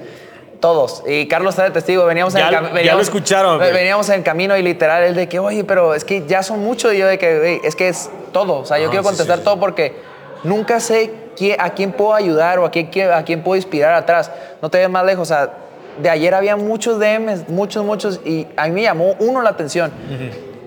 Todos. 0.59 1.03
Y 1.07 1.27
Carlos 1.27 1.53
está 1.55 1.63
de 1.63 1.71
testigo. 1.71 2.05
Veníamos 2.05 2.33
Ya- 2.33 2.41
en 2.41 2.45
el 2.47 2.51
ya 2.53 2.61
veníamos- 2.69 2.95
lo 2.97 3.01
escucharon, 3.01 3.57
güey. 3.57 3.73
Veníamos 3.73 4.07
en 4.09 4.21
camino 4.21 4.55
y 4.55 4.61
literal, 4.61 5.01
él 5.03 5.15
de 5.15 5.27
que, 5.27 5.39
oye, 5.39 5.63
pero 5.63 5.95
es 5.95 6.05
que 6.05 6.25
ya 6.27 6.43
son 6.43 6.59
muchos. 6.59 6.93
Y 6.93 6.97
yo 6.99 7.07
de 7.07 7.17
que, 7.17 7.39
güey, 7.39 7.61
es 7.63 7.75
que 7.75 7.87
es 7.89 8.11
todo. 8.31 8.59
O 8.59 8.65
sea, 8.65 8.77
yo 8.77 8.83
Ajá, 8.83 8.91
quiero 8.91 9.03
contestar 9.03 9.37
sí, 9.37 9.41
sí. 9.41 9.45
todo 9.45 9.59
porque 9.59 9.95
nunca 10.43 10.79
sé 10.79 11.11
quién- 11.35 11.59
a 11.59 11.71
quién 11.71 11.91
puedo 11.93 12.13
ayudar 12.13 12.59
o 12.59 12.65
a 12.65 12.69
quién, 12.69 12.91
a 13.11 13.23
quién 13.25 13.41
puedo 13.41 13.55
inspirar 13.55 13.93
atrás. 13.95 14.29
No 14.61 14.69
te 14.69 14.77
vayas 14.77 14.91
más 14.91 15.03
lejos. 15.03 15.23
O 15.31 15.33
sea, 15.33 15.51
de 15.99 16.09
ayer 16.11 16.33
había 16.35 16.55
muchos 16.55 16.99
DMs, 16.99 17.49
muchos, 17.49 17.83
muchos. 17.83 18.19
Y 18.23 18.45
a 18.55 18.65
mí 18.67 18.71
me 18.71 18.83
llamó 18.83 19.15
uno 19.19 19.41
la 19.41 19.49
atención. 19.49 19.91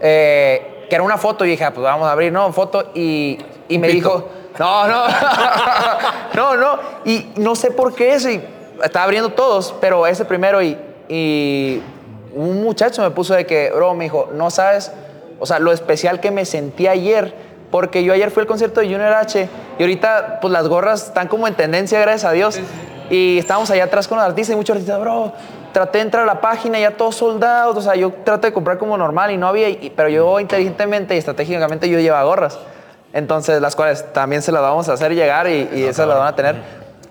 Eh, 0.00 0.86
que 0.88 0.94
era 0.96 1.04
una 1.04 1.16
foto 1.18 1.44
y 1.44 1.50
dije, 1.50 1.64
ah, 1.64 1.72
pues 1.72 1.84
vamos 1.84 2.06
a 2.08 2.12
abrir, 2.12 2.32
¿no? 2.32 2.52
Foto 2.52 2.90
y, 2.94 3.38
y 3.68 3.78
me 3.78 3.88
dijo, 3.88 4.28
no, 4.58 4.86
no, 4.86 5.04
no, 6.34 6.56
no. 6.56 6.78
Y 7.04 7.32
no 7.36 7.54
sé 7.54 7.70
por 7.70 7.94
qué 7.94 8.14
eso. 8.14 8.30
Y 8.30 8.42
estaba 8.82 9.04
abriendo 9.04 9.30
todos, 9.30 9.74
pero 9.80 10.06
ese 10.06 10.24
primero 10.24 10.62
y, 10.62 10.78
y 11.08 11.82
un 12.34 12.62
muchacho 12.62 13.02
me 13.02 13.10
puso 13.10 13.34
de 13.34 13.46
que, 13.46 13.70
bro, 13.74 13.94
me 13.94 14.04
dijo, 14.04 14.30
no 14.34 14.50
sabes, 14.50 14.92
o 15.38 15.46
sea, 15.46 15.58
lo 15.58 15.72
especial 15.72 16.20
que 16.20 16.30
me 16.30 16.44
sentí 16.44 16.86
ayer. 16.86 17.34
Porque 17.70 18.04
yo 18.04 18.12
ayer 18.12 18.30
fui 18.30 18.42
al 18.42 18.46
concierto 18.46 18.80
de 18.80 18.86
Junior 18.86 19.12
H 19.14 19.48
y 19.78 19.82
ahorita 19.82 20.38
pues 20.40 20.52
las 20.52 20.68
gorras 20.68 21.06
están 21.08 21.26
como 21.26 21.48
en 21.48 21.54
tendencia, 21.54 21.98
gracias 22.00 22.24
a 22.24 22.32
Dios. 22.32 22.60
Y 23.10 23.36
estábamos 23.38 23.68
allá 23.72 23.84
atrás 23.84 24.06
con 24.06 24.16
los 24.18 24.24
artistas 24.26 24.54
y 24.54 24.56
muchos 24.56 24.74
artistas, 24.76 25.00
bro, 25.00 25.32
traté 25.72 25.98
de 25.98 26.04
entrar 26.04 26.22
a 26.22 26.26
la 26.26 26.40
página, 26.40 26.78
ya 26.78 26.92
todos 26.92 27.16
soldados, 27.16 27.76
o 27.76 27.80
sea, 27.82 27.96
yo 27.96 28.12
traté 28.24 28.46
de 28.48 28.52
comprar 28.52 28.78
como 28.78 28.96
normal 28.96 29.32
y 29.32 29.36
no 29.36 29.48
había, 29.48 29.68
y- 29.68 29.92
pero 29.94 30.08
yo 30.08 30.38
inteligentemente 30.38 31.16
y 31.16 31.18
estratégicamente 31.18 31.88
yo 31.88 31.98
llevaba 31.98 32.22
gorras. 32.22 32.58
Entonces, 33.14 33.62
las 33.62 33.77
cuales 33.77 34.12
también 34.12 34.42
se 34.42 34.53
las 34.53 34.61
vamos 34.61 34.88
a 34.88 34.94
hacer 34.94 35.14
llegar 35.14 35.48
y, 35.48 35.70
y 35.72 35.85
esas 35.85 36.07
las 36.07 36.18
van 36.18 36.27
a 36.27 36.37
tener. 36.37 36.57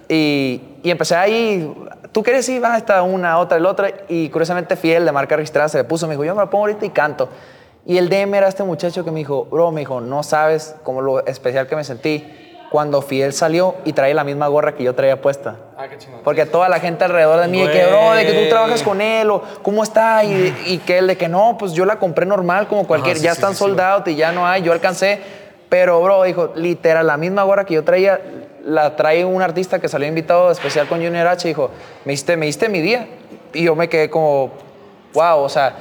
Y, 0.10 0.62
y 0.84 0.92
empecé 0.92 1.16
ahí, 1.16 1.74
tú 2.12 2.22
quieres 2.22 2.48
ir, 2.50 2.62
va 2.62 2.78
esta 2.78 3.02
una, 3.04 3.40
otra, 3.40 3.58
la 3.58 3.70
otra, 3.70 3.90
y 4.10 4.28
curiosamente 4.28 4.76
Fiel 4.76 5.06
de 5.06 5.14
marca 5.14 5.38
registrada 5.38 5.70
se 5.70 5.78
le 5.78 5.86
puso, 5.86 6.06
me 6.08 6.14
dijo, 6.14 6.26
yo 6.26 6.36
me 6.36 6.42
la 6.42 6.50
pongo 6.50 6.66
ahorita 6.66 6.86
y 6.86 6.90
canto. 6.90 7.30
Y 7.86 7.98
el 7.98 8.10
DM 8.10 8.34
era 8.36 8.50
este 8.50 8.64
muchacho 8.64 9.06
que 9.06 9.12
me 9.12 9.20
dijo, 9.20 9.46
bro, 9.46 9.72
me 9.72 9.80
dijo, 9.80 10.02
no 10.02 10.24
sabes 10.24 10.76
como 10.84 11.02
lo 11.02 11.26
especial 11.26 11.68
que 11.68 11.76
me 11.78 11.86
sentí 11.86 12.26
cuando 12.70 13.02
Fiel 13.02 13.32
salió 13.32 13.76
y 13.86 13.94
trae 13.94 14.14
la 14.14 14.26
misma 14.26 14.48
gorra 14.48 14.76
que 14.76 14.84
yo 14.84 14.96
traía 14.96 15.22
puesta. 15.22 15.58
Ah, 15.78 15.88
qué 15.88 15.98
chingón. 15.98 16.22
Porque 16.24 16.46
toda 16.46 16.68
la 16.68 16.80
gente 16.80 17.06
alrededor 17.06 17.40
de 17.40 17.48
mí, 17.48 17.62
de 17.62 17.72
que, 17.72 17.86
bro, 17.86 18.14
de 18.14 18.26
que 18.26 18.34
tú 18.34 18.50
trabajas 18.50 18.84
con 18.84 19.00
él, 19.00 19.30
o 19.30 19.42
cómo 19.62 19.84
está, 19.84 20.24
y, 20.26 20.54
y 20.66 20.80
que 20.80 20.98
él 20.98 21.08
de 21.08 21.16
que 21.16 21.30
no, 21.30 21.56
pues 21.58 21.74
yo 21.74 21.86
la 21.86 21.98
compré 21.98 22.26
normal, 22.26 22.68
como 22.68 22.88
cualquier, 22.88 23.18
sí, 23.18 23.24
ya 23.24 23.32
sí, 23.32 23.38
están 23.38 23.52
sí, 23.52 23.58
sí, 23.58 23.64
sold 23.64 23.80
out 23.80 24.08
y 24.08 24.16
ya 24.16 24.34
no 24.34 24.46
hay, 24.46 24.64
yo 24.64 24.74
alcancé. 24.74 25.43
Pero, 25.74 26.00
bro, 26.04 26.22
dijo, 26.22 26.52
literal, 26.56 27.08
la 27.08 27.18
misma 27.18 27.42
gorra 27.42 27.66
que 27.66 27.74
yo 27.74 27.84
traía, 27.84 28.22
la 28.64 28.96
trae 28.96 29.26
un 29.26 29.42
artista 29.42 29.80
que 29.80 29.88
salió 29.90 30.08
invitado 30.08 30.52
especial 30.52 30.88
con 30.88 31.04
Junior 31.04 31.26
H, 31.26 31.48
dijo, 31.48 31.72
me 32.06 32.12
diste, 32.12 32.38
me 32.38 32.46
diste 32.46 32.70
mi 32.70 32.80
día. 32.80 33.08
Y 33.54 33.64
yo 33.64 33.76
me 33.76 33.90
quedé 33.90 34.08
como, 34.08 34.52
wow, 35.16 35.40
o 35.40 35.50
sea, 35.50 35.74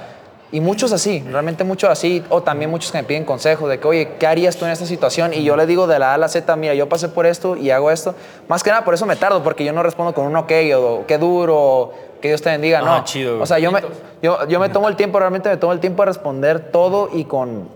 y 0.50 0.60
muchos 0.60 0.92
así, 0.92 1.22
realmente 1.30 1.62
muchos 1.62 1.90
así, 1.90 2.24
o 2.30 2.42
también 2.42 2.70
muchos 2.70 2.90
que 2.90 2.96
me 2.96 3.04
piden 3.04 3.26
consejos 3.26 3.68
de 3.68 3.78
que, 3.80 3.86
oye, 3.86 4.08
¿qué 4.18 4.26
harías 4.26 4.56
tú 4.56 4.64
en 4.64 4.70
esta 4.70 4.86
situación? 4.86 5.34
Y 5.34 5.44
yo 5.44 5.58
le 5.58 5.66
digo 5.66 5.86
de 5.86 5.98
la 5.98 6.12
A 6.12 6.14
a 6.14 6.18
la 6.18 6.28
Z, 6.28 6.56
mira, 6.56 6.72
yo 6.72 6.88
pasé 6.88 7.10
por 7.10 7.26
esto 7.26 7.54
y 7.54 7.68
hago 7.70 7.90
esto. 7.90 8.14
Más 8.48 8.62
que 8.62 8.70
nada, 8.70 8.86
por 8.86 8.94
eso 8.94 9.04
me 9.04 9.16
tardo, 9.16 9.42
porque 9.42 9.62
yo 9.62 9.74
no 9.74 9.82
respondo 9.82 10.14
con 10.14 10.24
un 10.24 10.34
ok 10.36 10.52
o 10.74 11.04
qué 11.06 11.18
duro, 11.18 11.54
o 11.54 11.92
que 12.22 12.28
Dios 12.28 12.40
te 12.40 12.48
bendiga, 12.48 12.78
Ah, 12.78 12.96
no. 13.00 13.04
chido, 13.04 13.32
güey. 13.32 13.42
O 13.42 13.46
sea, 13.46 13.58
yo 13.58 13.70
me, 13.70 13.82
yo, 14.22 14.48
yo 14.48 14.58
me 14.58 14.70
tomo 14.70 14.88
el 14.88 14.96
tiempo, 14.96 15.18
realmente 15.18 15.50
me 15.50 15.58
tomo 15.58 15.74
el 15.74 15.80
tiempo 15.80 16.00
de 16.00 16.06
responder 16.06 16.70
todo 16.72 17.10
y 17.12 17.24
con 17.24 17.68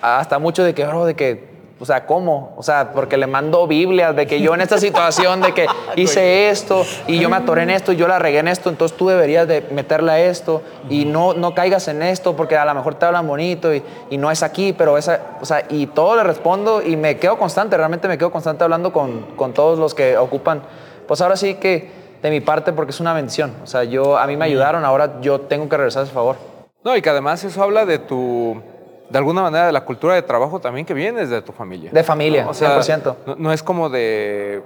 hasta 0.00 0.38
mucho 0.38 0.62
de 0.62 0.72
que, 0.72 0.84
bro, 0.84 1.04
de 1.06 1.16
que, 1.16 1.55
o 1.78 1.84
sea, 1.84 2.06
¿cómo? 2.06 2.54
O 2.56 2.62
sea, 2.62 2.92
porque 2.92 3.18
le 3.18 3.26
mando 3.26 3.66
Biblias 3.66 4.16
de 4.16 4.26
que 4.26 4.40
yo 4.40 4.54
en 4.54 4.62
esta 4.62 4.78
situación, 4.78 5.42
de 5.42 5.52
que 5.52 5.66
hice 5.96 6.48
esto 6.48 6.84
y 7.06 7.18
yo 7.18 7.28
me 7.28 7.36
atoré 7.36 7.64
en 7.64 7.70
esto 7.70 7.92
y 7.92 7.96
yo 7.96 8.08
la 8.08 8.18
regué 8.18 8.38
en 8.38 8.48
esto, 8.48 8.70
entonces 8.70 8.96
tú 8.96 9.08
deberías 9.08 9.46
de 9.46 9.60
meterle 9.72 10.12
a 10.12 10.20
esto 10.20 10.62
y 10.88 11.04
no, 11.04 11.34
no 11.34 11.54
caigas 11.54 11.88
en 11.88 12.02
esto 12.02 12.34
porque 12.34 12.56
a 12.56 12.64
lo 12.64 12.74
mejor 12.74 12.94
te 12.94 13.04
hablan 13.04 13.26
bonito 13.26 13.74
y, 13.74 13.82
y 14.08 14.16
no 14.16 14.30
es 14.30 14.42
aquí, 14.42 14.72
pero 14.72 14.96
esa, 14.96 15.20
o 15.40 15.44
sea, 15.44 15.64
y 15.68 15.86
todo 15.88 16.16
le 16.16 16.22
respondo 16.22 16.80
y 16.80 16.96
me 16.96 17.18
quedo 17.18 17.38
constante, 17.38 17.76
realmente 17.76 18.08
me 18.08 18.16
quedo 18.16 18.30
constante 18.30 18.64
hablando 18.64 18.92
con, 18.92 19.22
con 19.36 19.52
todos 19.52 19.78
los 19.78 19.94
que 19.94 20.16
ocupan, 20.16 20.62
pues 21.06 21.20
ahora 21.20 21.36
sí 21.36 21.54
que 21.54 21.90
de 22.22 22.30
mi 22.30 22.40
parte 22.40 22.72
porque 22.72 22.90
es 22.90 23.00
una 23.00 23.12
bendición, 23.12 23.54
o 23.62 23.66
sea, 23.66 23.84
yo, 23.84 24.16
a 24.16 24.26
mí 24.26 24.36
me 24.38 24.46
ayudaron, 24.46 24.82
ahora 24.84 25.20
yo 25.20 25.42
tengo 25.42 25.68
que 25.68 25.76
regresar 25.76 26.04
ese 26.04 26.12
favor. 26.12 26.36
No, 26.82 26.96
y 26.96 27.02
que 27.02 27.10
además 27.10 27.44
eso 27.44 27.62
habla 27.62 27.84
de 27.84 27.98
tu, 27.98 28.62
de 29.08 29.18
alguna 29.18 29.42
manera, 29.42 29.66
de 29.66 29.72
la 29.72 29.84
cultura 29.84 30.14
de 30.14 30.22
trabajo 30.22 30.60
también 30.60 30.86
que 30.86 30.94
vienes 30.94 31.30
de 31.30 31.42
tu 31.42 31.52
familia. 31.52 31.90
De 31.92 32.02
familia, 32.02 32.48
O 32.48 32.54
sea, 32.54 32.78
100%. 32.80 33.16
No, 33.26 33.36
no 33.36 33.52
es 33.52 33.62
como 33.62 33.88
de. 33.88 34.62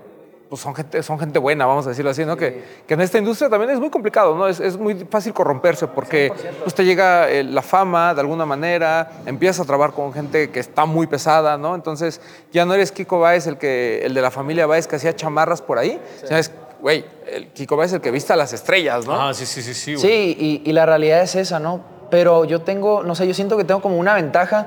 Pues 0.48 0.62
son 0.62 0.74
gente, 0.74 1.00
son 1.04 1.16
gente 1.16 1.38
buena, 1.38 1.64
vamos 1.64 1.86
a 1.86 1.90
decirlo 1.90 2.10
así, 2.10 2.24
¿no? 2.24 2.36
Que, 2.36 2.64
que 2.84 2.94
en 2.94 3.00
esta 3.02 3.18
industria 3.18 3.48
también 3.48 3.70
es 3.70 3.78
muy 3.78 3.88
complicado, 3.88 4.34
¿no? 4.34 4.48
Es, 4.48 4.58
es 4.58 4.76
muy 4.76 5.06
fácil 5.08 5.32
corromperse 5.32 5.86
porque 5.86 6.32
pues, 6.64 6.74
te 6.74 6.84
llega 6.84 7.30
eh, 7.30 7.44
la 7.44 7.62
fama 7.62 8.14
de 8.14 8.20
alguna 8.20 8.44
manera, 8.44 9.12
empiezas 9.26 9.60
a 9.60 9.64
trabajar 9.64 9.94
con 9.94 10.12
gente 10.12 10.50
que 10.50 10.58
está 10.58 10.86
muy 10.86 11.06
pesada, 11.06 11.56
¿no? 11.56 11.76
Entonces 11.76 12.20
ya 12.50 12.64
no 12.64 12.74
eres 12.74 12.90
Kiko 12.90 13.20
Báez 13.20 13.46
el, 13.46 13.58
que, 13.58 14.00
el 14.04 14.12
de 14.12 14.22
la 14.22 14.32
familia 14.32 14.66
Báez 14.66 14.88
que 14.88 14.96
hacía 14.96 15.14
chamarras 15.14 15.62
por 15.62 15.78
ahí, 15.78 16.00
sino 16.24 16.36
es, 16.36 16.50
güey, 16.80 17.04
el 17.30 17.52
Kiko 17.52 17.76
Báez 17.76 17.92
el 17.92 18.00
que 18.00 18.10
viste 18.10 18.32
a 18.32 18.36
las 18.36 18.52
estrellas, 18.52 19.06
¿no? 19.06 19.28
Ah, 19.28 19.32
sí, 19.32 19.46
sí, 19.46 19.62
sí, 19.62 19.72
sí, 19.72 19.94
güey. 19.94 20.04
Sí, 20.04 20.62
y, 20.64 20.68
y 20.68 20.72
la 20.72 20.84
realidad 20.84 21.22
es 21.22 21.36
esa, 21.36 21.60
¿no? 21.60 21.99
Pero 22.10 22.44
yo 22.44 22.60
tengo, 22.60 23.02
no 23.02 23.14
sé, 23.14 23.26
yo 23.26 23.34
siento 23.34 23.56
que 23.56 23.64
tengo 23.64 23.80
como 23.80 23.96
una 23.96 24.14
ventaja 24.14 24.66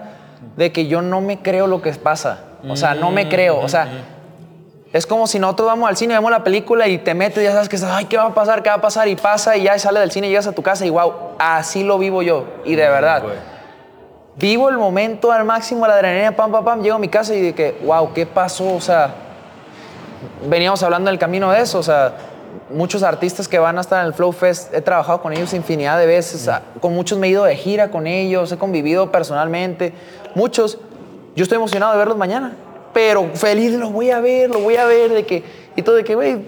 de 0.56 0.72
que 0.72 0.88
yo 0.88 1.02
no 1.02 1.22
me 1.22 1.42
creo 1.42 1.68
lo 1.68 1.82
que 1.82 1.92
pasa. 1.94 2.40
O 2.68 2.76
sea, 2.76 2.94
no 2.94 3.12
me 3.12 3.28
creo. 3.28 3.60
O 3.60 3.68
sea, 3.68 3.88
es 4.94 5.06
como 5.06 5.28
si 5.28 5.40
nosotros 5.40 5.68
vamos 5.68 5.90
al 5.90 5.98
cine, 5.98 6.14
vemos 6.14 6.32
la 6.32 6.44
película 6.44 6.88
y 6.88 6.98
te 7.00 7.14
metes 7.14 7.42
y 7.42 7.46
ya 7.46 7.52
sabes 7.52 7.68
que 7.68 7.76
estás, 7.76 7.92
ay, 7.92 8.06
¿qué 8.06 8.16
va 8.16 8.26
a 8.26 8.34
pasar? 8.34 8.64
¿Qué 8.64 8.70
va 8.70 8.76
a 8.76 8.82
pasar? 8.82 9.08
Y 9.08 9.16
pasa 9.16 9.58
y 9.58 9.64
ya 9.64 9.78
sale 9.80 10.00
del 10.00 10.12
cine 10.12 10.28
y 10.28 10.30
llegas 10.30 10.48
a 10.48 10.52
tu 10.52 10.62
casa 10.62 10.86
y 10.86 10.90
wow, 10.90 11.14
así 11.40 11.84
lo 11.84 11.98
vivo 11.98 12.22
yo. 12.22 12.46
Y 12.64 12.76
de 12.76 12.88
verdad. 12.88 13.24
Vivo 14.36 14.70
el 14.70 14.78
momento 14.78 15.32
al 15.32 15.46
máximo, 15.46 15.86
la 15.86 15.96
adrenalina, 15.96 16.36
pam, 16.36 16.52
pam, 16.52 16.64
pam, 16.64 16.82
llego 16.82 16.96
a 16.96 17.00
mi 17.00 17.08
casa 17.08 17.36
y 17.36 17.42
de 17.42 17.54
que, 17.54 17.80
wow, 17.84 18.14
¿qué 18.14 18.26
pasó? 18.26 18.76
O 18.76 18.82
sea, 18.82 19.14
veníamos 20.48 20.82
hablando 20.84 21.10
en 21.10 21.14
el 21.14 21.20
camino 21.20 21.52
de 21.52 21.62
eso, 21.62 21.80
o 21.80 21.84
sea, 21.84 22.14
muchos 22.70 23.04
artistas 23.04 23.48
que 23.48 23.60
van 23.60 23.78
a 23.78 23.82
estar 23.82 24.02
en 24.02 24.08
el 24.08 24.14
Flow 24.14 24.32
Fest, 24.32 24.74
he 24.74 24.82
trabajado 24.82 25.22
con 25.22 25.34
ellos 25.34 25.54
infinidad 25.54 25.98
de 25.98 26.06
veces, 26.06 26.50
con 26.80 26.94
muchos 26.94 27.18
me 27.18 27.28
he 27.28 27.30
ido 27.30 27.44
de 27.44 27.56
gira 27.56 27.92
con 27.92 28.08
ellos, 28.08 28.52
he 28.52 28.58
convivido 28.58 29.12
personalmente, 29.12 29.94
muchos, 30.36 30.78
yo 31.36 31.44
estoy 31.44 31.58
emocionado 31.58 31.94
de 31.94 31.98
verlos 31.98 32.18
mañana, 32.18 32.54
pero 32.94 33.30
feliz 33.34 33.74
lo 33.74 33.90
voy 33.90 34.12
a 34.12 34.20
ver, 34.20 34.50
lo 34.50 34.60
voy 34.60 34.78
a 34.78 34.86
ver, 34.86 35.12
de 35.12 35.26
que, 35.26 35.44
y 35.76 35.82
todo 35.82 35.96
de 35.96 36.04
que, 36.04 36.16
güey, 36.16 36.46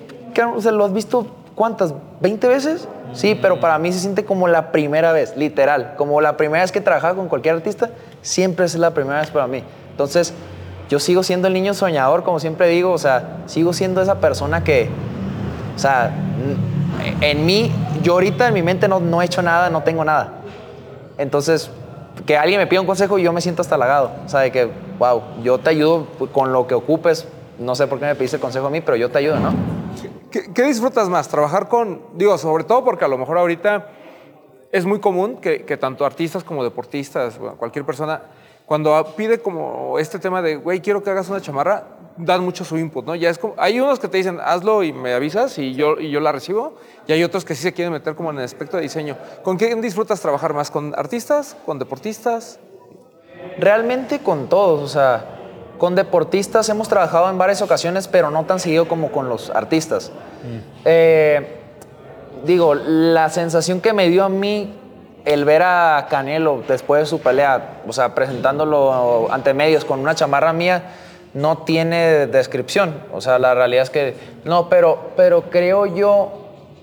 o 0.56 0.62
sea, 0.62 0.72
¿lo 0.72 0.86
has 0.86 0.94
visto 0.94 1.28
cuántas? 1.56 1.94
¿20 2.22 2.40
veces? 2.48 2.88
Sí, 3.14 3.38
pero 3.42 3.60
para 3.60 3.80
mí 3.80 3.92
se 3.94 4.00
siente 4.00 4.26
como 4.26 4.48
la 4.48 4.72
primera 4.72 5.12
vez, 5.14 5.36
literal, 5.38 5.94
como 5.98 6.20
la 6.22 6.38
primera 6.38 6.64
vez 6.64 6.72
que 6.72 6.80
he 6.80 6.82
trabajado 6.82 7.16
con 7.16 7.28
cualquier 7.28 7.56
artista, 7.56 7.92
siempre 8.22 8.66
es 8.66 8.76
la 8.76 8.94
primera 8.94 9.22
vez 9.22 9.30
para 9.30 9.48
mí. 9.48 9.64
Entonces, 9.92 10.34
yo 10.90 11.00
sigo 11.00 11.24
siendo 11.24 11.48
el 11.48 11.54
niño 11.54 11.74
soñador, 11.74 12.24
como 12.24 12.40
siempre 12.40 12.68
digo, 12.68 12.92
o 12.92 12.98
sea, 12.98 13.38
sigo 13.48 13.74
siendo 13.74 14.02
esa 14.02 14.20
persona 14.20 14.64
que, 14.64 14.90
o 15.76 15.80
sea, 15.80 16.12
en 17.22 17.46
mí, 17.46 17.72
yo 18.02 18.14
ahorita 18.14 18.48
en 18.48 18.54
mi 18.54 18.62
mente 18.62 18.88
no, 18.88 19.00
no 19.00 19.22
he 19.22 19.26
hecho 19.26 19.42
nada, 19.42 19.70
no 19.70 19.84
tengo 19.84 20.06
nada. 20.06 20.34
Entonces, 21.18 21.70
que 22.26 22.38
alguien 22.38 22.60
me 22.60 22.68
pida 22.68 22.82
un 22.82 22.88
consejo 22.88 23.20
y 23.20 23.24
yo 23.24 23.34
me 23.34 23.42
siento 23.42 23.62
hasta 23.62 23.76
halagado. 23.76 24.12
O 24.26 24.30
sea, 24.30 24.42
de 24.42 24.52
que, 24.52 24.70
wow, 25.00 25.22
yo 25.44 25.58
te 25.58 25.70
ayudo 25.70 26.08
con 26.32 26.54
lo 26.54 26.68
que 26.68 26.76
ocupes. 26.76 27.28
No 27.60 27.76
sé 27.76 27.88
por 27.88 28.00
qué 28.00 28.06
me 28.06 28.16
pediste 28.16 28.40
consejo 28.40 28.68
a 28.68 28.70
mí, 28.70 28.82
pero 28.82 28.98
yo 28.98 29.10
te 29.10 29.20
ayudo, 29.20 29.40
¿no? 29.40 29.54
¿Qué, 30.32 30.64
disfrutas 30.64 31.08
más? 31.08 31.30
Trabajar 31.30 31.70
con, 31.70 32.02
digo, 32.16 32.38
sobre 32.38 32.66
todo 32.66 32.84
porque 32.84 33.06
a 33.06 33.08
lo 33.08 33.18
mejor 33.18 33.38
ahorita 33.38 33.88
es 34.72 34.86
muy 34.86 35.00
común 35.00 35.38
que, 35.38 35.64
que 35.64 35.78
tanto 35.78 36.06
artistas 36.06 36.44
como 36.44 36.64
deportistas, 36.64 37.40
cualquier 37.58 37.86
persona, 37.86 38.22
cuando 38.66 39.14
pide 39.16 39.40
como 39.40 39.98
este 39.98 40.20
tema 40.20 40.42
de, 40.42 40.58
güey, 40.58 40.82
quiero 40.82 41.02
que 41.04 41.10
hagas 41.10 41.30
una 41.30 41.40
chamarra, 41.40 41.86
dan 42.18 42.44
mucho 42.44 42.64
su 42.64 42.78
input, 42.78 43.06
¿no? 43.06 43.16
Ya 43.16 43.30
es 43.30 43.38
como, 43.38 43.54
hay 43.58 43.80
unos 43.80 44.00
que 44.00 44.08
te 44.08 44.18
dicen, 44.18 44.40
hazlo 44.44 44.84
y 44.84 44.94
me 44.94 45.14
avisas 45.14 45.58
y 45.58 45.74
yo, 45.74 46.00
y 46.00 46.10
yo 46.10 46.20
la 46.20 46.32
recibo, 46.32 46.76
y 47.08 47.12
hay 47.12 47.24
otros 47.24 47.44
que 47.44 47.56
sí 47.56 47.64
se 47.64 47.74
quieren 47.74 47.92
meter 47.92 48.16
como 48.16 48.32
en 48.32 48.38
el 48.38 48.46
aspecto 48.46 48.78
de 48.78 48.84
diseño. 48.84 49.18
¿Con 49.44 49.58
quién 49.58 49.82
disfrutas 49.82 50.22
trabajar 50.22 50.54
más? 50.54 50.72
¿Con 50.72 50.94
artistas? 50.98 51.58
¿Con 51.66 51.80
deportistas? 51.80 52.60
Realmente 53.58 54.20
con 54.20 54.48
todos, 54.48 54.82
o 54.82 54.88
sea, 54.88 55.26
con 55.78 55.96
deportistas 55.96 56.70
hemos 56.70 56.88
trabajado 56.88 57.30
en 57.30 57.38
varias 57.38 57.62
ocasiones, 57.62 58.08
pero 58.08 58.32
no 58.32 58.46
tan 58.46 58.60
seguido 58.60 58.88
como 58.88 59.12
con 59.12 59.28
los 59.28 59.50
artistas. 59.50 60.12
Mm. 60.44 60.58
Eh, 60.86 61.60
digo, 62.46 62.76
la 62.76 63.30
sensación 63.30 63.82
que 63.82 63.94
me 63.94 64.08
dio 64.10 64.24
a 64.24 64.30
mí 64.30 64.74
el 65.26 65.44
ver 65.44 65.64
a 65.64 66.08
Canelo 66.10 66.64
después 66.68 67.02
de 67.02 67.06
su 67.08 67.20
pelea, 67.20 67.82
o 67.88 67.92
sea, 67.92 68.16
presentándolo 68.16 69.28
ante 69.32 69.54
medios 69.54 69.84
con 69.84 70.00
una 70.00 70.16
chamarra 70.16 70.54
mía, 70.54 70.84
no 71.36 71.60
tiene 71.60 72.28
descripción. 72.28 72.96
O 73.14 73.22
sea, 73.22 73.38
la 73.38 73.54
realidad 73.54 73.84
es 73.84 73.90
que 73.92 74.16
no, 74.46 74.70
pero, 74.70 75.12
pero 75.16 75.44
creo 75.52 75.86
yo, 75.86 76.32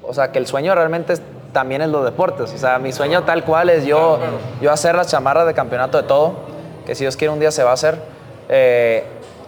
o 0.03 0.15
sea, 0.15 0.31
que 0.31 0.39
el 0.39 0.47
sueño 0.47 0.75
realmente 0.75 1.15
también 1.53 1.81
es 1.83 1.89
los 1.89 2.05
deportes. 2.05 2.53
O 2.53 2.59
sea, 2.59 2.79
mi 2.79 2.93
sueño 2.93 3.25
tal 3.25 3.45
cual 3.45 3.71
es 3.71 3.87
yo, 3.87 4.19
yo 4.61 4.71
hacer 4.71 4.95
la 4.95 5.07
chamarra 5.07 5.47
de 5.47 5.55
campeonato 5.55 6.01
de 6.01 6.07
todo, 6.07 6.35
que 6.87 6.95
si 6.95 7.03
Dios 7.05 7.17
quiere 7.17 7.33
un 7.33 7.41
día 7.41 7.51
se 7.51 7.65
va 7.65 7.71
a 7.71 7.75
hacer. 7.75 7.99
Eh, 8.51 9.05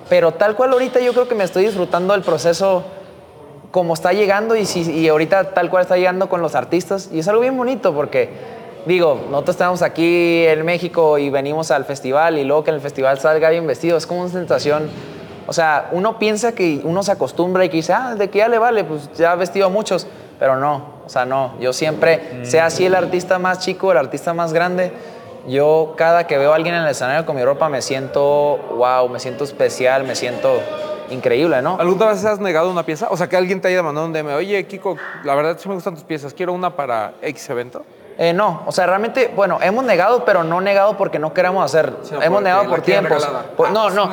pero 0.09 0.33
tal 0.33 0.57
cual 0.57 0.73
ahorita 0.73 1.01
yo 1.01 1.13
creo 1.13 1.29
que 1.29 1.35
me 1.35 1.45
estoy 1.45 1.67
disfrutando 1.67 2.15
del 2.15 2.23
proceso 2.23 2.85
como 3.71 3.93
está 3.93 4.13
llegando 4.13 4.57
y, 4.57 4.65
si, 4.65 4.91
y 4.91 5.09
ahorita 5.09 5.51
tal 5.51 5.69
cual 5.69 5.83
está 5.83 5.99
llegando 5.99 6.31
con 6.31 6.41
los 6.41 6.55
artistas. 6.55 7.11
Y 7.13 7.19
es 7.19 7.29
algo 7.29 7.43
bien 7.43 7.59
bonito 7.59 7.93
porque 7.93 8.31
digo, 8.87 9.21
nosotros 9.31 9.55
estamos 9.55 9.83
aquí 9.83 10.45
en 10.47 10.65
México 10.65 11.19
y 11.19 11.31
venimos 11.31 11.71
al 11.71 11.85
festival 11.85 12.39
y 12.39 12.45
luego 12.45 12.65
que 12.65 12.71
en 12.71 12.77
el 12.77 12.83
festival 12.83 13.19
salga 13.19 13.51
bien 13.51 13.67
vestido, 13.67 13.97
es 13.97 14.07
como 14.07 14.23
una 14.23 14.31
sensación, 14.31 14.91
o 15.47 15.53
sea, 15.53 15.89
uno 15.93 16.19
piensa 16.19 16.55
que 16.55 16.81
uno 16.85 17.03
se 17.03 17.13
acostumbra 17.13 17.65
y 17.65 17.69
que 17.69 17.77
dice, 17.77 17.93
ah, 17.93 18.15
de 18.15 18.29
que 18.29 18.39
ya 18.39 18.49
le 18.49 18.59
vale, 18.59 18.85
pues 18.85 19.11
ya 19.15 19.33
ha 19.33 19.37
vestido 19.37 19.67
a 19.67 19.69
muchos, 19.69 20.07
pero 20.39 20.57
no, 20.57 20.95
o 21.05 21.09
sea, 21.09 21.25
no, 21.25 21.55
yo 21.61 21.73
siempre, 21.73 22.45
sea 22.45 22.67
así 22.67 22.87
el 22.87 22.95
artista 22.95 23.39
más 23.39 23.61
chico, 23.61 23.93
el 23.93 23.99
artista 23.99 24.35
más 24.35 24.53
grande, 24.53 24.93
yo 25.47 25.95
cada 25.97 26.27
que 26.27 26.39
veo 26.39 26.53
a 26.53 26.57
alguien 26.57 26.75
en 26.75 26.83
el 26.83 26.89
escenario 26.89 27.27
con 27.27 27.37
mi 27.37 27.45
ropa 27.45 27.69
me 27.69 27.83
siento, 27.83 28.59
wow, 28.77 29.09
me 29.09 29.21
siento 29.21 29.45
especial, 29.45 30.05
me 30.05 30.15
siento 30.15 30.61
increíble, 31.11 31.61
¿no? 31.61 31.77
¿Alguna 31.79 32.07
vez 32.07 32.25
has 32.25 32.41
negado 32.41 32.71
una 32.71 32.85
pieza? 32.85 33.09
O 33.11 33.17
sea, 33.17 33.29
que 33.29 33.37
alguien 33.37 33.61
te 33.61 33.69
haya 33.69 33.83
mandado 33.83 34.07
un 34.07 34.13
DM, 34.15 34.35
oye, 34.35 34.67
Kiko, 34.67 34.97
la 35.23 35.35
verdad 35.35 35.59
sí 35.59 35.69
me 35.69 35.75
gustan 35.75 35.95
tus 35.95 36.05
piezas, 36.05 36.33
quiero 36.33 36.53
una 36.55 36.71
para 36.75 37.13
X 37.21 37.51
evento. 37.51 37.85
Eh, 38.17 38.33
no, 38.33 38.63
o 38.67 38.73
sea, 38.73 38.87
realmente, 38.87 39.33
bueno, 39.35 39.59
hemos 39.61 39.85
negado, 39.85 40.25
pero 40.25 40.45
no 40.45 40.61
negado 40.61 40.97
porque 40.97 41.19
no 41.19 41.35
queramos 41.35 41.65
hacer. 41.65 41.93
hemos 42.23 42.43
negado 42.43 42.69
por 42.69 42.83
tiempos. 42.83 43.29
no, 43.73 43.91
no, 43.91 44.11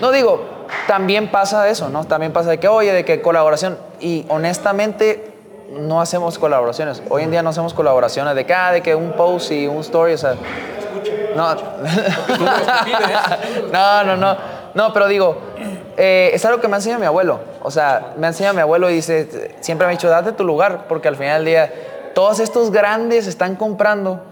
no 0.00 0.10
digo, 0.10 0.42
también 0.86 1.30
pasa 1.30 1.68
eso, 1.68 1.88
¿no? 1.88 2.04
También 2.04 2.32
pasa 2.32 2.50
de 2.50 2.58
que, 2.58 2.68
oye, 2.68 2.92
de 2.92 3.04
que 3.04 3.22
colaboración. 3.22 3.78
Y 4.00 4.26
honestamente, 4.28 5.32
no 5.70 6.00
hacemos 6.00 6.38
colaboraciones. 6.38 7.02
Hoy 7.08 7.22
en 7.22 7.30
día 7.30 7.42
no 7.42 7.50
hacemos 7.50 7.74
colaboraciones 7.74 8.34
de 8.34 8.44
que, 8.44 8.54
ah, 8.54 8.72
de 8.72 8.82
que 8.82 8.94
un 8.94 9.12
post 9.12 9.52
y 9.52 9.66
un 9.66 9.78
story, 9.78 10.14
o 10.14 10.18
sea. 10.18 10.34
No. 11.36 11.54
no, 13.72 14.04
no, 14.04 14.16
no. 14.16 14.36
No, 14.74 14.92
pero 14.92 15.06
digo, 15.06 15.36
eh, 15.96 16.30
es 16.34 16.44
algo 16.44 16.60
que 16.60 16.66
me 16.66 16.74
ha 16.74 16.78
enseñado 16.78 17.00
mi 17.00 17.06
abuelo. 17.06 17.40
O 17.62 17.70
sea, 17.70 18.14
me 18.16 18.26
ha 18.26 18.30
enseñado 18.30 18.54
mi 18.54 18.60
abuelo 18.60 18.90
y 18.90 18.94
dice, 18.94 19.54
siempre 19.60 19.86
me 19.86 19.92
ha 19.92 19.96
dicho, 19.96 20.08
date 20.08 20.32
tu 20.32 20.44
lugar, 20.44 20.86
porque 20.88 21.08
al 21.08 21.16
final 21.16 21.44
del 21.44 21.54
día 21.54 21.72
todos 22.14 22.40
estos 22.40 22.70
grandes 22.70 23.26
están 23.26 23.56
comprando 23.56 24.22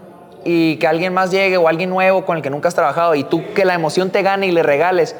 y 0.45 0.77
que 0.77 0.87
alguien 0.87 1.13
más 1.13 1.31
llegue 1.31 1.57
o 1.57 1.67
alguien 1.67 1.89
nuevo 1.89 2.25
con 2.25 2.37
el 2.37 2.43
que 2.43 2.49
nunca 2.49 2.67
has 2.67 2.75
trabajado 2.75 3.15
y 3.15 3.23
tú 3.23 3.43
que 3.53 3.65
la 3.65 3.73
emoción 3.73 4.09
te 4.09 4.21
gane 4.21 4.47
y 4.47 4.51
le 4.51 4.63
regales. 4.63 5.15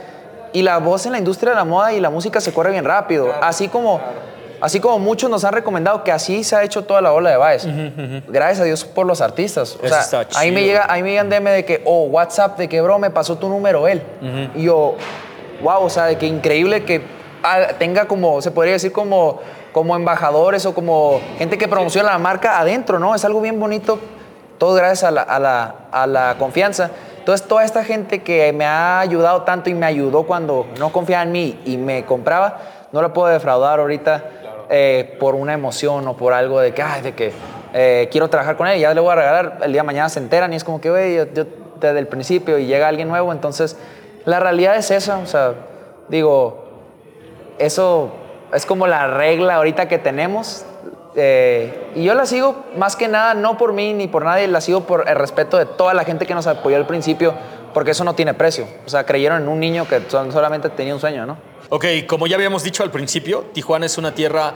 Y 0.54 0.62
la 0.62 0.78
voz 0.78 1.06
en 1.06 1.14
la 1.14 1.18
industria 1.18 1.52
de 1.52 1.56
la 1.56 1.66
moda 1.66 1.94
y 1.94 2.00
la 2.00 2.10
música 2.10 2.40
se 2.40 2.54
corre 2.54 2.72
bien 2.72 2.86
rápido. 2.86 3.34
Así 3.42 3.70
como, 3.70 4.00
así 4.62 4.80
como 4.80 5.00
muchos 5.00 5.30
nos 5.30 5.44
han 5.44 5.54
recomendado 5.54 6.04
que 6.04 6.12
así 6.12 6.44
se 6.44 6.56
ha 6.56 6.64
hecho 6.64 6.84
toda 6.84 7.02
la 7.02 7.12
ola 7.12 7.32
de 7.32 7.38
Baez. 7.38 7.68
Gracias 8.28 8.60
a 8.60 8.64
Dios 8.64 8.86
por 8.86 9.08
los 9.08 9.22
artistas. 9.22 9.78
O 9.82 9.88
sea, 9.88 10.28
ahí 10.36 10.52
me 10.52 10.64
llega, 10.64 10.86
ahí 10.90 11.02
me 11.02 11.10
llegan 11.10 11.30
DM 11.30 11.50
de 11.50 11.66
que, 11.66 11.82
oh, 11.86 12.04
WhatsApp, 12.04 12.58
de 12.58 12.70
que, 12.70 12.82
bro, 12.82 13.00
me 13.00 13.10
pasó 13.10 13.38
tu 13.38 13.50
número 13.50 13.88
él. 13.88 14.04
Y 14.56 14.64
yo, 14.64 14.96
wow, 15.64 15.84
o 15.84 15.90
sea, 15.90 16.06
de 16.06 16.18
que 16.18 16.28
increíble 16.28 16.84
que 16.84 17.02
tenga 17.80 18.06
como, 18.06 18.42
se 18.42 18.52
podría 18.52 18.74
decir 18.74 18.92
como 18.92 19.40
como 19.74 19.96
embajadores 19.96 20.66
o 20.66 20.74
como 20.74 21.20
gente 21.38 21.58
que 21.58 21.68
promociona 21.68 22.12
la 22.12 22.20
marca 22.20 22.60
adentro, 22.60 23.00
¿no? 23.00 23.14
Es 23.16 23.26
algo 23.26 23.42
bien 23.42 23.60
bonito, 23.60 24.00
todo 24.58 24.76
gracias 24.76 25.04
a 25.04 25.12
la, 25.12 25.24
a 25.24 25.40
la, 25.40 25.76
a 25.92 26.08
la 26.08 26.36
confianza. 26.38 26.92
Entonces, 27.18 27.48
toda 27.48 27.64
esta 27.64 27.84
gente 27.84 28.22
que 28.22 28.54
me 28.54 28.66
ha 28.66 29.00
ayudado 29.00 29.42
tanto 29.42 29.70
y 29.70 29.74
me 29.74 29.86
ayudó 29.86 30.24
cuando 30.24 30.68
no 30.78 30.92
confiaba 30.92 31.24
en 31.24 31.32
mí 31.32 31.60
y 31.66 31.78
me 31.78 32.06
compraba, 32.06 32.60
no 32.92 33.02
la 33.02 33.12
puedo 33.12 33.28
defraudar 33.28 33.80
ahorita 33.80 34.24
eh, 34.70 35.18
por 35.20 35.36
una 35.36 35.54
emoción 35.54 36.08
o 36.08 36.16
por 36.16 36.34
algo 36.34 36.60
de 36.60 36.74
que, 36.74 36.82
ay, 36.82 37.02
de 37.02 37.14
que 37.14 37.34
eh, 37.74 38.08
quiero 38.12 38.30
trabajar 38.30 38.56
con 38.56 38.68
él, 38.68 38.80
ya 38.80 38.94
le 38.94 39.02
voy 39.02 39.12
a 39.12 39.16
regalar, 39.16 39.60
el 39.64 39.72
día 39.72 39.82
de 39.82 39.86
mañana 39.86 40.10
se 40.10 40.20
enteran 40.20 40.54
y 40.54 40.58
es 40.58 40.64
como 40.64 40.80
que, 40.80 40.90
güey, 40.90 41.16
yo, 41.16 41.26
yo, 41.34 41.46
desde 41.80 41.98
el 42.00 42.08
principio 42.08 42.58
y 42.60 42.66
llega 42.66 42.88
alguien 42.88 43.08
nuevo, 43.08 43.32
entonces 43.32 43.78
la 44.26 44.40
realidad 44.40 44.76
es 44.76 44.92
esa, 44.92 45.18
o 45.18 45.26
sea, 45.26 45.54
digo, 46.10 46.66
eso 47.58 48.12
es 48.54 48.66
como 48.66 48.88
la 48.88 49.08
regla 49.08 49.56
ahorita 49.56 49.88
que 49.88 49.98
tenemos. 49.98 50.66
Eh, 51.16 51.92
y 51.96 52.04
yo 52.04 52.16
la 52.16 52.26
sigo 52.26 52.64
más 52.76 52.96
que 52.96 53.08
nada, 53.08 53.34
no 53.34 53.58
por 53.58 53.74
mí 53.74 53.94
ni 53.94 54.08
por 54.08 54.26
nadie, 54.26 54.48
la 54.48 54.62
sigo 54.62 54.82
por 54.82 55.08
el 55.08 55.16
respeto 55.16 55.58
de 55.58 55.66
toda 55.66 55.94
la 55.94 56.04
gente 56.06 56.26
que 56.26 56.34
nos 56.34 56.48
apoyó 56.48 56.76
al 56.78 56.88
principio, 56.88 57.34
porque 57.74 57.92
eso 57.92 58.04
no 58.04 58.16
tiene 58.16 58.34
precio. 58.34 58.68
O 58.86 58.90
sea, 58.90 59.06
creyeron 59.06 59.44
en 59.44 59.48
un 59.48 59.60
niño 59.60 59.88
que 59.88 60.02
solamente 60.10 60.70
tenía 60.70 60.94
un 60.94 61.00
sueño, 61.00 61.26
¿no? 61.26 61.38
Ok, 61.70 61.86
como 62.08 62.28
ya 62.28 62.36
habíamos 62.36 62.64
dicho 62.64 62.84
al 62.84 62.92
principio, 62.92 63.46
Tijuana 63.54 63.86
es 63.86 63.98
una 63.98 64.14
tierra 64.14 64.54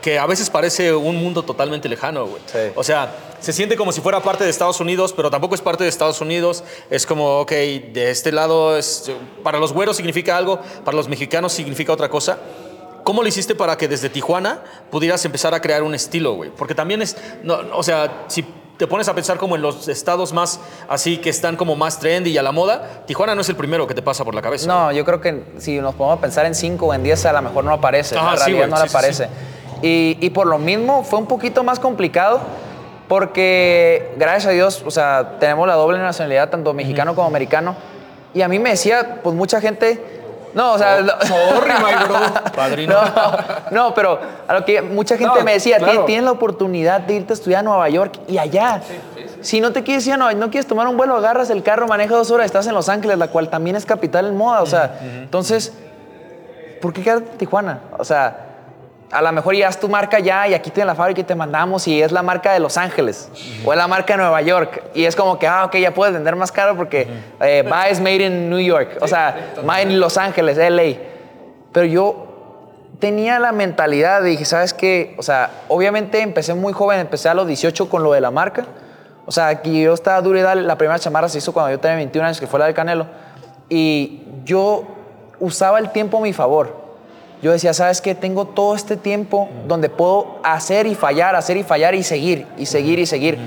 que 0.00 0.18
a 0.18 0.26
veces 0.26 0.50
parece 0.50 0.94
un 0.94 1.16
mundo 1.16 1.42
totalmente 1.42 1.88
lejano, 1.88 2.26
güey. 2.26 2.42
O 2.74 2.84
sea, 2.84 3.14
se 3.40 3.52
siente 3.52 3.76
como 3.76 3.92
si 3.92 4.00
fuera 4.00 4.20
parte 4.20 4.44
de 4.44 4.50
Estados 4.50 4.80
Unidos, 4.80 5.12
pero 5.14 5.30
tampoco 5.30 5.54
es 5.54 5.60
parte 5.60 5.84
de 5.84 5.90
Estados 5.90 6.20
Unidos. 6.20 6.64
Es 6.90 7.06
como, 7.06 7.40
ok, 7.40 7.50
de 7.50 8.10
este 8.10 8.32
lado, 8.32 8.76
es, 8.76 9.10
para 9.42 9.58
los 9.58 9.72
güeros 9.72 9.96
significa 9.96 10.36
algo, 10.36 10.60
para 10.84 10.96
los 10.96 11.08
mexicanos 11.08 11.52
significa 11.52 11.92
otra 11.92 12.08
cosa. 12.08 12.38
¿Cómo 13.04 13.22
lo 13.22 13.28
hiciste 13.28 13.54
para 13.54 13.76
que 13.76 13.86
desde 13.86 14.08
Tijuana 14.08 14.64
pudieras 14.90 15.24
empezar 15.24 15.54
a 15.54 15.60
crear 15.60 15.82
un 15.84 15.94
estilo, 15.94 16.34
güey? 16.34 16.50
Porque 16.50 16.74
también 16.74 17.02
es, 17.02 17.16
no, 17.44 17.60
o 17.72 17.82
sea, 17.84 18.24
si 18.26 18.44
te 18.76 18.86
pones 18.86 19.08
a 19.08 19.14
pensar 19.14 19.38
como 19.38 19.56
en 19.56 19.62
los 19.62 19.88
estados 19.88 20.32
más 20.32 20.60
así 20.88 21.18
que 21.18 21.30
están 21.30 21.56
como 21.56 21.76
más 21.76 21.98
trendy 21.98 22.30
y 22.30 22.38
a 22.38 22.42
la 22.42 22.52
moda, 22.52 23.04
Tijuana 23.06 23.34
no 23.34 23.40
es 23.40 23.48
el 23.48 23.56
primero 23.56 23.86
que 23.86 23.94
te 23.94 24.02
pasa 24.02 24.24
por 24.24 24.34
la 24.34 24.42
cabeza. 24.42 24.66
No, 24.66 24.92
yo 24.92 25.04
creo 25.04 25.20
que 25.20 25.44
si 25.58 25.78
nos 25.80 25.94
podemos 25.94 26.20
pensar 26.20 26.46
en 26.46 26.54
5 26.54 26.84
o 26.84 26.94
en 26.94 27.02
10 27.02 27.26
a 27.26 27.32
lo 27.32 27.42
mejor 27.42 27.64
no 27.64 27.72
aparece, 27.72 28.16
en 28.16 28.36
realidad 28.36 28.66
no 28.68 28.76
aparece. 28.76 29.28
Y, 29.82 30.16
y, 30.20 30.30
por 30.30 30.46
lo 30.46 30.58
mismo 30.58 31.04
fue 31.04 31.18
un 31.18 31.26
poquito 31.26 31.62
más 31.62 31.78
complicado 31.78 32.40
porque 33.08 34.12
gracias 34.16 34.46
a 34.46 34.50
Dios, 34.50 34.82
o 34.84 34.90
sea, 34.90 35.36
tenemos 35.38 35.66
la 35.68 35.74
doble 35.74 35.98
nacionalidad, 35.98 36.50
tanto 36.50 36.74
mexicano 36.74 37.14
como 37.14 37.26
americano. 37.26 37.76
Y 38.34 38.42
a 38.42 38.48
mí 38.48 38.58
me 38.58 38.70
decía, 38.70 39.20
pues 39.22 39.34
mucha 39.34 39.60
gente, 39.60 40.02
no, 40.54 40.72
o 40.72 40.78
sea. 40.78 40.98
Oh, 41.00 41.26
sorry, 41.26 41.72
my 41.84 42.04
bro. 42.04 42.18
Padrino. 42.56 42.96
No, 43.70 43.94
pero 43.94 44.18
a 44.48 44.54
lo 44.54 44.64
que 44.64 44.82
mucha 44.82 45.16
gente 45.16 45.42
me 45.44 45.52
decía, 45.52 45.78
tienes 46.06 46.24
la 46.24 46.32
oportunidad 46.32 47.00
de 47.00 47.14
irte 47.14 47.32
a 47.32 47.34
estudiar 47.34 47.60
a 47.60 47.62
Nueva 47.62 47.88
York 47.88 48.18
y 48.26 48.38
allá. 48.38 48.80
Si 49.40 49.60
no 49.60 49.72
te 49.72 49.84
quieres 49.84 50.04
ir 50.06 50.14
a 50.14 50.16
Nueva 50.16 50.32
York, 50.32 50.44
no 50.44 50.50
quieres 50.50 50.66
tomar 50.66 50.88
un 50.88 50.96
vuelo, 50.96 51.14
agarras 51.14 51.50
el 51.50 51.62
carro, 51.62 51.86
manejas 51.86 52.16
dos 52.16 52.30
horas, 52.32 52.46
estás 52.46 52.66
en 52.66 52.74
Los 52.74 52.88
Ángeles, 52.88 53.18
la 53.18 53.28
cual 53.28 53.48
también 53.48 53.76
es 53.76 53.86
capital 53.86 54.26
en 54.26 54.36
moda. 54.36 54.62
O 54.62 54.66
sea, 54.66 54.98
entonces, 55.02 55.72
¿por 56.80 56.92
qué 56.92 57.02
quedarte 57.02 57.30
en 57.30 57.38
Tijuana? 57.38 57.80
O 57.98 58.04
sea, 58.04 58.45
a 59.10 59.22
lo 59.22 59.32
mejor 59.32 59.54
ya 59.54 59.68
es 59.68 59.78
tu 59.78 59.88
marca 59.88 60.18
ya 60.18 60.48
y 60.48 60.54
aquí 60.54 60.70
tienes 60.70 60.88
la 60.88 60.94
fábrica 60.94 61.20
y 61.20 61.24
te 61.24 61.34
mandamos 61.34 61.86
y 61.86 62.02
es 62.02 62.10
la 62.10 62.22
marca 62.22 62.52
de 62.52 62.60
Los 62.60 62.76
Ángeles 62.76 63.28
o 63.64 63.72
es 63.72 63.78
la 63.78 63.86
marca 63.86 64.14
de 64.14 64.18
Nueva 64.18 64.42
York 64.42 64.82
y 64.94 65.04
es 65.04 65.14
como 65.14 65.38
que, 65.38 65.46
ah, 65.46 65.64
ok, 65.64 65.76
ya 65.76 65.94
puedes 65.94 66.14
vender 66.14 66.34
más 66.34 66.50
caro 66.50 66.76
porque 66.76 67.06
eh, 67.40 67.64
buy 67.68 67.92
is 67.92 68.00
made 68.00 68.24
in 68.24 68.50
New 68.50 68.58
York, 68.60 68.98
o 69.00 69.06
sea, 69.06 69.54
made 69.64 69.92
in 69.92 70.00
Los 70.00 70.16
Ángeles, 70.16 70.56
LA. 70.56 70.98
Pero 71.72 71.86
yo 71.86 72.26
tenía 72.98 73.38
la 73.38 73.52
mentalidad, 73.52 74.22
dije, 74.22 74.44
¿sabes 74.44 74.72
qué? 74.72 75.14
O 75.18 75.22
sea, 75.22 75.50
obviamente 75.68 76.20
empecé 76.20 76.54
muy 76.54 76.72
joven, 76.72 77.00
empecé 77.00 77.28
a 77.28 77.34
los 77.34 77.46
18 77.46 77.88
con 77.88 78.02
lo 78.02 78.12
de 78.12 78.20
la 78.20 78.30
marca. 78.30 78.64
O 79.26 79.32
sea, 79.32 79.48
aquí 79.48 79.82
yo 79.82 79.92
estaba 79.92 80.20
duro 80.22 80.38
y 80.38 80.42
dale, 80.42 80.62
la 80.62 80.78
primera 80.78 80.98
chamarra 80.98 81.28
se 81.28 81.38
hizo 81.38 81.52
cuando 81.52 81.70
yo 81.72 81.80
tenía 81.80 81.96
21 81.96 82.26
años, 82.26 82.40
que 82.40 82.46
fue 82.46 82.58
la 82.58 82.66
del 82.66 82.74
Canelo. 82.74 83.06
Y 83.68 84.22
yo 84.44 84.84
usaba 85.40 85.78
el 85.78 85.90
tiempo 85.90 86.18
a 86.18 86.20
mi 86.20 86.32
favor. 86.32 86.85
Yo 87.42 87.52
decía, 87.52 87.74
¿sabes 87.74 88.00
qué? 88.00 88.14
Tengo 88.14 88.46
todo 88.46 88.74
este 88.74 88.96
tiempo 88.96 89.48
donde 89.68 89.90
puedo 89.90 90.38
hacer 90.42 90.86
y 90.86 90.94
fallar, 90.94 91.36
hacer 91.36 91.56
y 91.56 91.62
fallar 91.62 91.94
y 91.94 92.02
seguir, 92.02 92.46
y 92.56 92.66
seguir 92.66 92.98
y 92.98 93.06
seguir. 93.06 93.38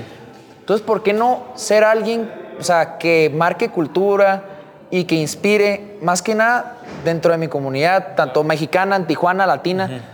Entonces, 0.60 0.86
¿por 0.86 1.02
qué 1.02 1.12
no 1.12 1.44
ser 1.54 1.82
alguien, 1.82 2.30
o 2.58 2.62
sea, 2.62 2.98
que 2.98 3.32
marque 3.34 3.68
cultura 3.68 4.44
y 4.90 5.04
que 5.04 5.16
inspire, 5.16 5.98
más 6.02 6.22
que 6.22 6.34
nada, 6.34 6.76
dentro 7.04 7.32
de 7.32 7.38
mi 7.38 7.48
comunidad, 7.48 8.14
tanto 8.14 8.44
mexicana, 8.44 9.04
Tijuana, 9.06 9.46
latina? 9.46 10.04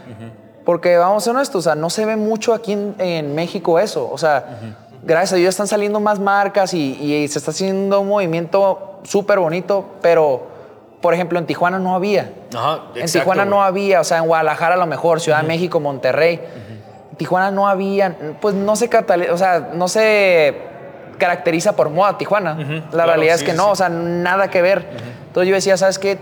Porque 0.65 0.97
vamos 0.97 1.23
a 1.23 1.25
ser 1.25 1.37
honestos, 1.37 1.57
o 1.57 1.63
sea, 1.63 1.75
no 1.75 1.91
se 1.91 2.07
ve 2.07 2.17
mucho 2.17 2.55
aquí 2.55 2.73
en, 2.73 2.95
en 2.99 3.35
México 3.35 3.79
eso. 3.79 4.09
O 4.11 4.19
sea, 4.19 4.59
gracias 5.05 5.35
a 5.35 5.37
Dios 5.37 5.51
están 5.51 5.69
saliendo 5.69 6.01
más 6.01 6.19
marcas 6.19 6.73
y, 6.75 6.95
y 6.95 7.29
se 7.29 7.39
está 7.39 7.51
haciendo 7.51 8.01
un 8.01 8.09
movimiento 8.09 9.01
súper 9.05 9.39
bonito, 9.39 9.85
pero 10.01 10.56
por 11.01 11.15
ejemplo, 11.15 11.39
en 11.39 11.47
Tijuana 11.47 11.79
no 11.79 11.95
había. 11.95 12.33
Ajá, 12.57 12.81
en 12.95 13.07
Tijuana 13.11 13.45
no 13.45 13.63
había, 13.63 14.01
o 14.01 14.05
sea, 14.05 14.19
en 14.19 14.27
Guadalajara 14.27 14.75
a 14.75 14.79
lo 14.79 14.87
mejor, 14.87 15.21
Ciudad 15.21 15.41
de 15.43 15.49
México, 15.49 15.79
Monterrey. 15.81 16.41
En 17.13 17.17
Tijuana 17.17 17.51
no 17.51 17.69
había, 17.69 18.15
pues 18.41 18.55
no 18.55 18.77
se 18.77 18.91
catale- 18.91 19.31
o 19.31 19.39
sea, 19.39 19.71
no 19.75 19.89
se 19.89 20.57
caracteriza 21.19 21.75
por 21.77 21.91
moda 21.91 22.19
Tijuana. 22.19 22.55
La 22.59 22.91
claro, 22.91 23.13
realidad 23.13 23.37
sí, 23.37 23.45
es 23.45 23.51
que 23.51 23.57
no, 23.57 23.65
sí. 23.67 23.71
o 23.73 23.75
sea, 23.77 23.89
nada 23.89 24.49
que 24.51 24.63
ver. 24.63 24.87
Entonces 25.29 25.49
yo 25.49 25.55
decía, 25.55 25.77
¿sabes 25.77 25.99
qué? 25.99 26.19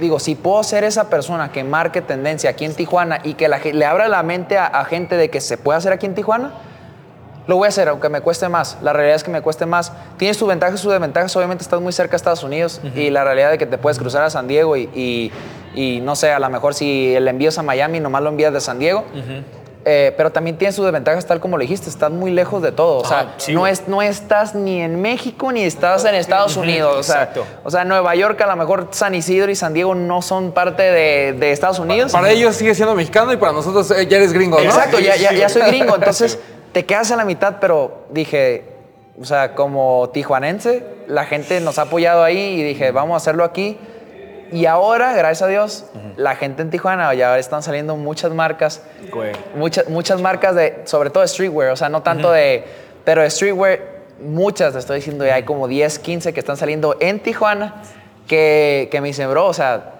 Digo, 0.00 0.18
si 0.18 0.34
puedo 0.34 0.62
ser 0.64 0.82
esa 0.84 1.08
persona 1.08 1.52
que 1.52 1.62
marque 1.62 2.00
tendencia 2.02 2.50
aquí 2.50 2.64
en 2.64 2.74
Tijuana 2.74 3.20
y 3.22 3.34
que 3.34 3.48
la 3.48 3.58
le 3.58 3.86
abra 3.86 4.08
la 4.08 4.22
mente 4.22 4.58
a, 4.58 4.66
a 4.66 4.84
gente 4.84 5.16
de 5.16 5.30
que 5.30 5.40
se 5.40 5.56
puede 5.58 5.78
hacer 5.78 5.92
aquí 5.92 6.06
en 6.06 6.14
Tijuana, 6.14 6.52
lo 7.50 7.56
voy 7.56 7.66
a 7.66 7.68
hacer, 7.68 7.88
aunque 7.88 8.08
me 8.08 8.22
cueste 8.22 8.48
más. 8.48 8.78
La 8.80 8.92
realidad 8.94 9.16
es 9.16 9.24
que 9.24 9.30
me 9.30 9.42
cueste 9.42 9.66
más. 9.66 9.92
Tiene 10.16 10.32
sus 10.32 10.48
ventajas 10.48 10.76
y 10.80 10.82
sus 10.82 10.90
desventajas. 10.92 11.36
Obviamente 11.36 11.62
estás 11.62 11.80
muy 11.80 11.92
cerca 11.92 12.12
de 12.12 12.16
Estados 12.16 12.42
Unidos 12.42 12.80
y 12.94 13.10
la 13.10 13.24
realidad 13.24 13.50
de 13.50 13.58
que 13.58 13.66
te 13.66 13.76
puedes 13.76 13.98
cruzar 13.98 14.22
a 14.22 14.30
San 14.30 14.48
Diego 14.48 14.76
y, 14.76 14.88
y- 14.94 15.32
y 15.74 16.00
no 16.00 16.16
sé, 16.16 16.32
a 16.32 16.38
lo 16.38 16.48
mejor 16.48 16.74
si 16.74 17.14
el 17.14 17.28
envío 17.28 17.50
es 17.50 17.58
a 17.58 17.62
Miami, 17.62 18.00
nomás 18.00 18.22
lo 18.22 18.30
envías 18.30 18.52
de 18.52 18.60
San 18.60 18.78
Diego. 18.78 19.04
Eh, 19.82 20.12
pero 20.14 20.30
también 20.30 20.58
tiene 20.58 20.72
sus 20.72 20.84
desventajas, 20.84 21.24
tal 21.24 21.40
como 21.40 21.56
lo 21.56 21.62
dijiste, 21.62 21.88
estás 21.88 22.10
muy 22.10 22.30
lejos 22.30 22.60
de 22.62 22.70
todo. 22.70 22.98
O 22.98 23.04
sea, 23.06 23.32
sí, 23.38 23.54
no, 23.54 23.66
es, 23.66 23.88
no 23.88 24.02
estás 24.02 24.54
ni 24.54 24.82
en 24.82 25.00
México 25.00 25.50
ni 25.52 25.62
estás 25.62 26.04
en 26.04 26.14
Estados 26.16 26.54
Unidos. 26.58 26.96
O 26.98 27.02
sea, 27.02 27.22
exacto. 27.22 27.46
o 27.64 27.70
sea, 27.70 27.84
Nueva 27.86 28.14
York, 28.14 28.38
a 28.42 28.46
lo 28.46 28.56
mejor 28.56 28.88
San 28.90 29.14
Isidro 29.14 29.50
y 29.50 29.54
San 29.56 29.72
Diego 29.72 29.94
no 29.94 30.20
son 30.20 30.52
parte 30.52 30.82
de, 30.82 31.32
de 31.32 31.52
Estados 31.52 31.78
Unidos. 31.78 32.12
Para 32.12 32.28
ellos 32.30 32.56
sigue 32.56 32.74
siendo 32.74 32.94
mexicano 32.94 33.32
y 33.32 33.38
para 33.38 33.52
nosotros 33.52 33.90
eh, 33.92 34.06
ya 34.06 34.18
eres 34.18 34.34
gringo, 34.34 34.58
¿no? 34.58 34.64
Exacto, 34.64 34.98
ya, 35.00 35.16
ya, 35.16 35.30
Sí, 35.30 35.36
ya 35.36 35.46
güey. 35.48 35.50
soy 35.50 35.62
gringo, 35.62 35.94
entonces 35.94 36.38
te 36.72 36.86
quedas 36.86 37.10
a 37.10 37.16
la 37.16 37.24
mitad, 37.24 37.56
pero 37.60 38.06
dije, 38.10 38.64
o 39.20 39.24
sea, 39.24 39.54
como 39.54 40.10
tijuanense, 40.12 40.84
la 41.06 41.24
gente 41.24 41.60
nos 41.60 41.78
ha 41.78 41.82
apoyado 41.82 42.22
ahí 42.22 42.60
y 42.60 42.62
dije, 42.62 42.90
vamos 42.90 43.14
a 43.14 43.16
hacerlo 43.18 43.44
aquí. 43.44 43.78
Y 44.52 44.66
ahora, 44.66 45.14
gracias 45.14 45.42
a 45.42 45.46
Dios, 45.46 45.84
la 46.16 46.34
gente 46.34 46.62
en 46.62 46.70
Tijuana, 46.70 47.14
ya 47.14 47.38
están 47.38 47.62
saliendo 47.62 47.94
muchas 47.96 48.32
marcas, 48.32 48.82
Güey. 49.12 49.30
muchas, 49.54 49.88
muchas 49.88 50.20
marcas 50.20 50.56
de, 50.56 50.80
sobre 50.86 51.10
todo 51.10 51.20
de 51.20 51.28
streetwear, 51.28 51.70
o 51.70 51.76
sea, 51.76 51.88
no 51.88 52.02
tanto 52.02 52.32
de, 52.32 52.64
pero 53.04 53.22
de 53.22 53.30
streetwear, 53.30 53.78
muchas, 54.20 54.72
te 54.72 54.80
estoy 54.80 54.96
diciendo, 54.96 55.24
ya 55.24 55.36
hay 55.36 55.44
como 55.44 55.68
10, 55.68 56.00
15 56.00 56.32
que 56.32 56.40
están 56.40 56.56
saliendo 56.56 56.96
en 56.98 57.20
Tijuana, 57.20 57.82
que, 58.26 58.88
que 58.90 59.00
me 59.00 59.08
dicen, 59.08 59.30
bro, 59.30 59.46
o 59.46 59.54
sea, 59.54 59.92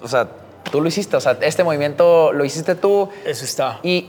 o 0.00 0.08
sea, 0.08 0.28
tú 0.70 0.80
lo 0.80 0.88
hiciste, 0.88 1.16
o 1.16 1.20
sea, 1.20 1.36
este 1.42 1.62
movimiento 1.62 2.32
lo 2.32 2.42
hiciste 2.46 2.76
tú, 2.76 3.10
Eso 3.26 3.44
está. 3.44 3.80
y 3.82 4.08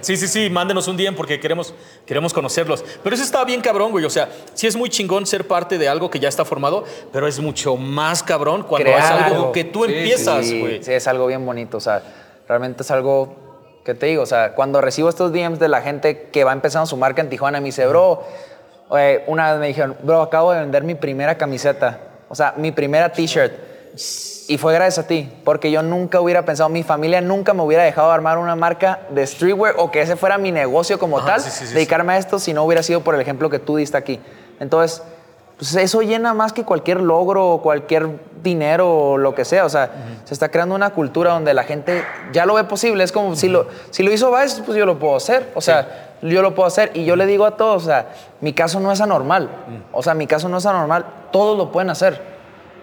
Sí, 0.00 0.16
sí, 0.16 0.26
sí, 0.28 0.50
mándenos 0.50 0.88
un 0.88 0.96
DM 0.96 1.14
porque 1.14 1.38
queremos, 1.38 1.74
queremos 2.06 2.32
conocerlos. 2.32 2.84
Pero 3.02 3.14
eso 3.14 3.24
está 3.24 3.44
bien 3.44 3.60
cabrón, 3.60 3.90
güey. 3.90 4.04
O 4.04 4.10
sea, 4.10 4.28
sí 4.54 4.66
es 4.66 4.76
muy 4.76 4.88
chingón 4.90 5.26
ser 5.26 5.46
parte 5.46 5.78
de 5.78 5.88
algo 5.88 6.10
que 6.10 6.18
ya 6.18 6.28
está 6.28 6.44
formado, 6.44 6.84
pero 7.12 7.26
es 7.26 7.38
mucho 7.40 7.76
más 7.76 8.22
cabrón 8.22 8.62
cuando 8.62 8.84
Crear 8.90 8.98
es 9.04 9.10
algo 9.24 9.36
algo. 9.36 9.52
que 9.52 9.64
tú 9.64 9.84
Sí, 9.84 9.92
empiezas, 9.94 10.46
sí, 10.46 10.60
güey. 10.60 10.82
sí, 10.82 10.92
es 10.92 11.06
algo 11.06 11.26
bien 11.26 11.44
bonito, 11.44 11.76
o 11.76 11.80
sea, 11.80 12.02
realmente 12.48 12.82
es 12.82 12.90
algo 12.90 13.36
que 13.84 13.94
te 13.94 14.06
digo, 14.06 14.22
o 14.22 14.26
sea, 14.26 14.54
cuando 14.54 14.80
recibo 14.80 15.08
estos 15.08 15.32
DMs 15.32 15.58
de 15.58 15.68
la 15.68 15.80
gente 15.82 16.28
que 16.30 16.44
va 16.44 16.52
empezando 16.52 16.86
su 16.86 16.96
marca 16.96 17.22
en 17.22 17.28
Tijuana, 17.30 17.60
me 17.60 17.66
dice, 17.66 17.86
bro, 17.86 18.22
eh, 18.96 19.24
una 19.26 19.52
vez 19.52 19.60
me 19.60 19.68
dijeron, 19.68 19.96
bro, 20.02 20.20
acabo 20.22 20.52
de 20.52 20.60
vender 20.60 20.84
mi 20.84 20.94
primera 20.94 21.38
camiseta, 21.38 22.00
o 22.28 22.34
sea, 22.34 22.54
mi 22.56 22.72
primera 22.72 23.10
t-shirt. 23.12 23.52
Y 24.50 24.58
fue 24.58 24.74
gracias 24.74 25.04
a 25.04 25.06
ti, 25.06 25.30
porque 25.44 25.70
yo 25.70 25.80
nunca 25.80 26.20
hubiera 26.20 26.44
pensado, 26.44 26.68
mi 26.70 26.82
familia 26.82 27.20
nunca 27.20 27.54
me 27.54 27.62
hubiera 27.62 27.84
dejado 27.84 28.10
armar 28.10 28.36
una 28.36 28.56
marca 28.56 28.98
de 29.10 29.24
streetwear 29.24 29.76
o 29.78 29.92
que 29.92 30.02
ese 30.02 30.16
fuera 30.16 30.38
mi 30.38 30.50
negocio 30.50 30.98
como 30.98 31.18
Ajá, 31.18 31.34
tal, 31.34 31.40
sí, 31.40 31.50
sí, 31.52 31.68
sí, 31.68 31.74
dedicarme 31.74 32.14
a 32.14 32.18
esto 32.18 32.40
si 32.40 32.52
no 32.52 32.64
hubiera 32.64 32.82
sido 32.82 33.00
por 33.02 33.14
el 33.14 33.20
ejemplo 33.20 33.48
que 33.48 33.60
tú 33.60 33.76
diste 33.76 33.96
aquí. 33.96 34.18
Entonces, 34.58 35.04
pues 35.56 35.76
eso 35.76 36.02
llena 36.02 36.34
más 36.34 36.52
que 36.52 36.64
cualquier 36.64 37.00
logro 37.00 37.48
o 37.48 37.62
cualquier 37.62 38.08
dinero 38.42 38.92
o 38.92 39.18
lo 39.18 39.36
que 39.36 39.44
sea. 39.44 39.64
O 39.64 39.68
sea, 39.68 39.88
se 40.24 40.34
está 40.34 40.48
creando 40.48 40.74
una 40.74 40.90
cultura 40.90 41.30
donde 41.30 41.54
la 41.54 41.62
gente 41.62 42.02
ya 42.32 42.44
lo 42.44 42.54
ve 42.54 42.64
posible. 42.64 43.04
Es 43.04 43.12
como 43.12 43.36
si, 43.36 43.48
lo, 43.48 43.68
si 43.92 44.02
lo 44.02 44.10
hizo 44.10 44.36
Vice, 44.36 44.64
pues 44.64 44.76
yo 44.76 44.84
lo 44.84 44.98
puedo 44.98 45.14
hacer. 45.14 45.52
O 45.54 45.60
sea, 45.60 46.16
yo 46.22 46.42
lo 46.42 46.56
puedo 46.56 46.66
hacer. 46.66 46.90
Y 46.94 47.04
yo 47.04 47.14
le 47.14 47.26
digo 47.26 47.46
a 47.46 47.56
todos, 47.56 47.84
o 47.84 47.86
sea, 47.86 48.08
mi 48.40 48.52
caso 48.52 48.80
no 48.80 48.90
es 48.90 49.00
anormal. 49.00 49.48
O 49.92 50.02
sea, 50.02 50.14
mi 50.14 50.26
caso 50.26 50.48
no 50.48 50.58
es 50.58 50.66
anormal. 50.66 51.06
Todos 51.30 51.56
lo 51.56 51.70
pueden 51.70 51.90
hacer. 51.90 52.39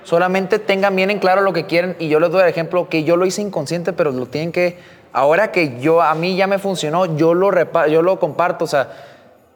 Solamente 0.08 0.58
tengan 0.58 0.96
bien 0.96 1.12
en 1.12 1.20
claro 1.20 1.42
lo 1.42 1.52
que 1.52 1.66
quieren 1.66 1.98
y 2.00 2.08
yo 2.08 2.22
les 2.22 2.32
doy 2.32 2.42
el 2.44 2.48
ejemplo 2.48 2.88
que 2.88 3.04
yo 3.04 3.18
lo 3.18 3.26
hice 3.26 3.42
inconsciente, 3.42 3.92
pero 3.92 4.14
lo 4.14 4.26
tienen 4.26 4.54
que, 4.54 4.80
ahora 5.12 5.52
que 5.52 5.82
yo, 5.82 6.02
a 6.02 6.16
mí 6.16 6.38
ya 6.38 6.48
me 6.48 6.60
funcionó, 6.60 7.18
yo 7.18 7.34
lo, 7.34 7.52
repa- 7.52 7.90
yo 7.90 8.02
lo 8.02 8.18
comparto, 8.18 8.64
o 8.64 8.68
sea, 8.70 8.88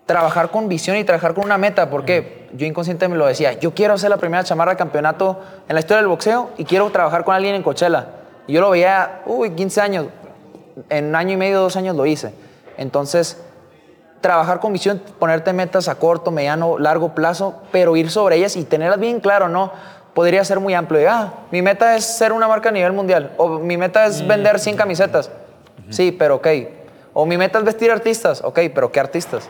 trabajar 0.06 0.52
con 0.52 0.68
visión 0.68 0.98
y 0.98 1.06
trabajar 1.06 1.36
con 1.36 1.46
una 1.46 1.58
meta, 1.58 1.90
porque 1.90 2.50
yo 2.52 2.66
inconsciente 2.68 3.08
me 3.08 3.16
lo 3.16 3.28
decía, 3.28 3.54
yo 3.54 3.74
quiero 3.74 3.94
hacer 3.94 4.10
la 4.10 4.18
primera 4.18 4.44
chamarra 4.44 4.72
de 4.72 4.78
campeonato 4.78 5.40
en 5.70 5.74
la 5.74 5.80
historia 5.80 6.00
del 6.02 6.10
boxeo 6.10 6.50
y 6.58 6.66
quiero 6.66 6.90
trabajar 6.90 7.24
con 7.24 7.34
alguien 7.34 7.56
en 7.56 7.64
Coachella. 7.64 8.08
Y 8.46 8.52
yo 8.52 8.60
lo 8.60 8.72
veía, 8.72 9.22
uy, 9.28 9.52
15 9.52 9.80
años, 9.80 10.08
en 10.90 11.06
un 11.06 11.16
año 11.16 11.32
y 11.32 11.38
medio, 11.38 11.62
dos 11.62 11.78
años 11.78 11.96
lo 11.96 12.06
hice. 12.06 12.34
Entonces, 12.76 13.42
trabajar 14.20 14.60
con 14.60 14.74
visión, 14.74 15.02
ponerte 15.18 15.54
metas 15.54 15.88
a 15.88 15.96
corto, 15.96 16.30
mediano, 16.30 16.78
largo 16.78 17.16
plazo, 17.16 17.62
pero 17.72 17.96
ir 17.96 18.12
sobre 18.12 18.36
ellas 18.36 18.58
y 18.58 18.66
tenerlas 18.66 19.00
bien 19.00 19.22
claro, 19.22 19.48
¿no? 19.48 19.72
Podría 20.14 20.44
ser 20.44 20.60
muy 20.60 20.74
amplio. 20.74 21.10
Ah, 21.10 21.34
mi 21.52 21.62
meta 21.62 21.96
es 21.96 22.06
ser 22.06 22.34
una 22.34 22.48
marca 22.48 22.70
a 22.70 22.72
nivel 22.72 22.92
mundial. 22.92 23.32
O 23.38 23.60
mi 23.60 23.78
meta 23.78 24.06
es 24.06 24.26
vender 24.28 24.60
100 24.60 24.76
camisetas. 24.76 25.32
Sí, 25.90 26.12
pero 26.12 26.36
ok. 26.36 26.48
O 27.14 27.26
mi 27.26 27.38
meta 27.38 27.60
es 27.60 27.66
vestir 27.66 27.92
artistas. 27.92 28.42
Ok, 28.44 28.60
pero 28.74 28.92
¿qué 28.92 29.00
artistas? 29.00 29.50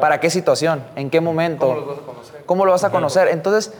¿Para 0.00 0.20
qué 0.20 0.30
situación? 0.30 0.84
¿En 0.96 1.10
qué 1.10 1.20
momento? 1.20 1.66
¿Cómo 1.66 1.76
los 1.76 1.86
vas 1.86 1.98
a 1.98 2.06
conocer? 2.06 2.42
¿Cómo 2.46 2.64
lo 2.66 2.72
vas 2.72 2.84
a 2.84 2.90
conocer? 2.90 3.28
Entonces, 3.28 3.72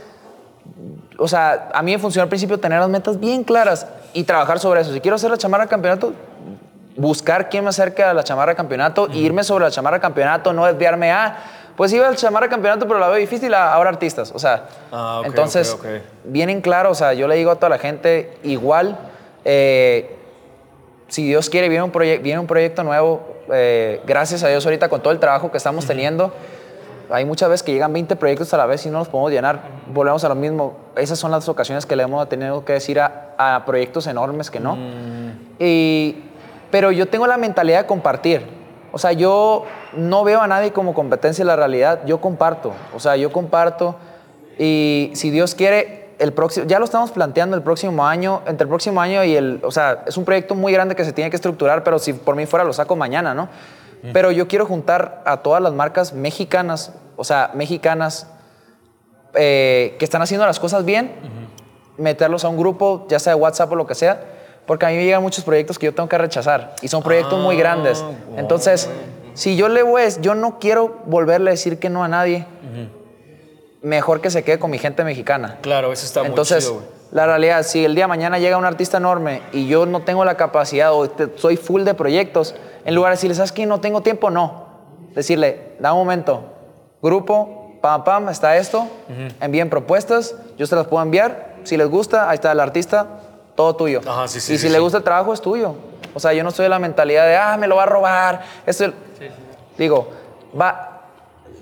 o 1.18 1.28
sea, 1.28 1.70
a 1.72 1.82
mí 1.82 1.92
me 1.92 1.98
funcionó 1.98 2.24
al 2.24 2.28
principio 2.28 2.58
tener 2.58 2.80
las 2.80 2.88
metas 2.88 3.20
bien 3.20 3.44
claras 3.44 3.86
y 4.12 4.24
trabajar 4.24 4.58
sobre 4.58 4.80
eso. 4.80 4.92
Si 4.92 5.00
quiero 5.00 5.16
hacer 5.16 5.30
la 5.30 5.38
chamarra 5.38 5.64
de 5.64 5.70
campeonato, 5.70 6.12
buscar 6.96 7.48
quién 7.48 7.64
me 7.64 7.70
acerque 7.70 8.02
a 8.02 8.14
la 8.14 8.24
chamarra 8.24 8.52
de 8.52 8.56
campeonato, 8.56 9.08
e 9.10 9.18
irme 9.18 9.44
sobre 9.44 9.64
la 9.64 9.70
chamarra 9.70 9.98
de 9.98 10.02
campeonato, 10.02 10.52
no 10.52 10.66
desviarme 10.66 11.12
a, 11.12 11.36
pues 11.76 11.92
iba 11.92 12.06
al 12.08 12.16
chamarra 12.16 12.46
de 12.46 12.50
campeonato, 12.50 12.86
pero 12.86 12.98
la 13.00 13.08
veo 13.08 13.16
difícil, 13.18 13.52
a- 13.54 13.72
ahora 13.74 13.90
artistas. 13.90 14.32
O 14.34 14.38
sea, 14.38 14.66
Ah, 14.92 15.18
ok, 15.20 15.26
entonces, 15.26 15.76
vienen 16.24 16.60
claro, 16.60 16.90
o 16.90 16.94
sea, 16.94 17.14
yo 17.14 17.26
le 17.28 17.34
digo 17.36 17.50
a 17.50 17.56
toda 17.56 17.68
la 17.70 17.78
gente, 17.78 18.36
igual, 18.42 18.96
eh, 19.44 20.16
si 21.08 21.26
Dios 21.26 21.50
quiere, 21.50 21.68
viene 21.68 21.84
un, 21.84 21.92
viene 21.92 22.38
un 22.38 22.46
proyecto 22.46 22.82
nuevo, 22.84 23.34
eh, 23.52 24.00
gracias 24.06 24.42
a 24.42 24.48
Dios 24.48 24.64
ahorita 24.64 24.88
con 24.88 25.02
todo 25.02 25.12
el 25.12 25.18
trabajo 25.20 25.50
que 25.50 25.56
estamos 25.58 25.86
teniendo, 25.86 26.32
hay 27.10 27.24
muchas 27.26 27.50
veces 27.50 27.62
que 27.62 27.72
llegan 27.72 27.92
20 27.92 28.16
proyectos 28.16 28.54
a 28.54 28.56
la 28.56 28.64
vez 28.66 28.84
y 28.86 28.90
no 28.90 28.98
los 28.98 29.08
podemos 29.08 29.30
llenar. 29.30 29.60
Volvemos 29.88 30.24
a 30.24 30.28
lo 30.30 30.34
mismo. 30.34 30.74
Esas 30.96 31.18
son 31.18 31.30
las 31.30 31.46
ocasiones 31.50 31.84
que 31.84 31.96
le 31.96 32.02
hemos 32.04 32.26
tenido 32.30 32.64
que 32.64 32.72
decir 32.72 32.98
a, 32.98 33.34
a 33.36 33.64
proyectos 33.66 34.06
enormes 34.06 34.50
que 34.50 34.58
no. 34.58 34.78
Y, 35.58 36.24
pero 36.70 36.90
yo 36.92 37.06
tengo 37.06 37.26
la 37.26 37.36
mentalidad 37.36 37.80
de 37.82 37.86
compartir. 37.86 38.46
O 38.94 38.98
sea, 38.98 39.10
yo 39.10 39.64
no 39.92 40.22
veo 40.22 40.40
a 40.40 40.46
nadie 40.46 40.72
como 40.72 40.94
competencia 40.94 41.42
en 41.42 41.48
la 41.48 41.56
realidad. 41.56 42.02
Yo 42.06 42.20
comparto. 42.20 42.72
O 42.94 43.00
sea, 43.00 43.16
yo 43.16 43.32
comparto. 43.32 43.96
Y 44.56 45.10
si 45.14 45.30
Dios 45.30 45.56
quiere, 45.56 46.10
el 46.20 46.32
próximo, 46.32 46.64
ya 46.68 46.78
lo 46.78 46.84
estamos 46.84 47.10
planteando 47.10 47.56
el 47.56 47.62
próximo 47.62 48.06
año, 48.06 48.42
entre 48.46 48.66
el 48.66 48.68
próximo 48.68 49.00
año 49.00 49.24
y 49.24 49.34
el, 49.34 49.60
o 49.64 49.72
sea, 49.72 50.04
es 50.06 50.16
un 50.16 50.24
proyecto 50.24 50.54
muy 50.54 50.72
grande 50.72 50.94
que 50.94 51.04
se 51.04 51.12
tiene 51.12 51.28
que 51.28 51.34
estructurar, 51.34 51.82
pero 51.82 51.98
si 51.98 52.12
por 52.12 52.36
mí 52.36 52.46
fuera 52.46 52.64
lo 52.64 52.72
saco 52.72 52.94
mañana, 52.94 53.34
¿no? 53.34 53.48
Pero 54.12 54.30
yo 54.30 54.46
quiero 54.46 54.64
juntar 54.64 55.22
a 55.24 55.38
todas 55.38 55.60
las 55.60 55.72
marcas 55.72 56.12
mexicanas, 56.12 56.92
o 57.16 57.24
sea, 57.24 57.50
mexicanas 57.54 58.28
eh, 59.34 59.96
que 59.98 60.04
están 60.04 60.22
haciendo 60.22 60.46
las 60.46 60.60
cosas 60.60 60.84
bien, 60.84 61.10
meterlos 61.96 62.44
a 62.44 62.48
un 62.48 62.58
grupo, 62.58 63.06
ya 63.08 63.18
sea 63.18 63.34
de 63.34 63.40
WhatsApp 63.40 63.72
o 63.72 63.74
lo 63.74 63.88
que 63.88 63.96
sea, 63.96 64.20
Porque 64.66 64.86
a 64.86 64.88
mí 64.88 64.96
me 64.96 65.04
llegan 65.04 65.22
muchos 65.22 65.44
proyectos 65.44 65.78
que 65.78 65.86
yo 65.86 65.94
tengo 65.94 66.08
que 66.08 66.16
rechazar 66.18 66.74
y 66.80 66.88
son 66.88 67.02
proyectos 67.02 67.38
muy 67.40 67.56
Ah, 67.56 67.58
grandes. 67.58 68.00
wow. 68.02 68.14
Entonces, 68.38 68.88
si 69.34 69.56
yo 69.56 69.68
le 69.68 69.82
voy, 69.82 70.02
a- 70.02 70.08
yo 70.20 70.34
no 70.34 70.58
quiero 70.58 71.00
volverle 71.06 71.50
a 71.50 71.52
decir 71.52 71.78
que 71.78 71.90
no 71.90 72.02
a 72.02 72.08
nadie. 72.08 72.46
Mejor 73.82 74.20
que 74.22 74.30
se 74.30 74.42
quede 74.42 74.58
con 74.58 74.70
mi 74.70 74.78
gente 74.78 75.04
mexicana. 75.04 75.58
Claro, 75.60 75.92
eso 75.92 76.06
está 76.06 76.24
Entonces, 76.24 76.70
muy 76.70 76.80
chido, 76.80 76.92
la 77.12 77.26
realidad, 77.26 77.62
si 77.64 77.84
el 77.84 77.94
día 77.94 78.04
de 78.04 78.08
mañana 78.08 78.38
llega 78.38 78.56
un 78.56 78.64
artista 78.64 78.96
enorme 78.96 79.42
y 79.52 79.66
yo 79.68 79.84
no 79.84 80.00
tengo 80.02 80.24
la 80.24 80.36
capacidad 80.38 80.94
o 80.94 81.06
soy 81.36 81.58
full 81.58 81.82
de 81.84 81.92
proyectos, 81.92 82.54
en 82.86 82.94
lugar 82.94 83.10
de 83.12 83.16
decirle, 83.16 83.34
¿sabes 83.34 83.52
qué? 83.52 83.66
No 83.66 83.80
tengo 83.80 84.00
tiempo, 84.00 84.30
no. 84.30 84.64
Decirle, 85.14 85.74
da 85.80 85.92
un 85.92 85.98
momento, 85.98 86.44
grupo, 87.02 87.72
pam, 87.82 88.04
pam, 88.04 88.30
está 88.30 88.56
esto, 88.56 88.86
envíen 89.40 89.68
propuestas, 89.68 90.34
yo 90.56 90.66
se 90.66 90.74
las 90.74 90.86
puedo 90.86 91.02
enviar, 91.02 91.56
si 91.64 91.76
les 91.76 91.88
gusta, 91.88 92.30
ahí 92.30 92.36
está 92.36 92.52
el 92.52 92.60
artista, 92.60 93.06
todo 93.54 93.74
tuyo. 93.76 94.00
Ajá, 94.06 94.26
sí, 94.28 94.40
sí, 94.40 94.54
y 94.54 94.58
sí, 94.58 94.66
si 94.66 94.72
le 94.72 94.78
gusta 94.78 94.98
el 94.98 95.04
trabajo, 95.04 95.32
es 95.32 95.40
tuyo. 95.40 95.74
O 96.14 96.20
sea, 96.20 96.32
yo 96.32 96.42
no 96.42 96.48
estoy 96.50 96.64
de 96.64 96.68
la 96.68 96.78
mentalidad 96.78 97.26
de, 97.26 97.36
ah, 97.36 97.56
me 97.56 97.66
lo 97.66 97.76
va 97.76 97.84
a 97.84 97.86
robar. 97.86 98.42
Esto, 98.66 98.92
Digo, 99.76 100.08
va, 100.60 100.90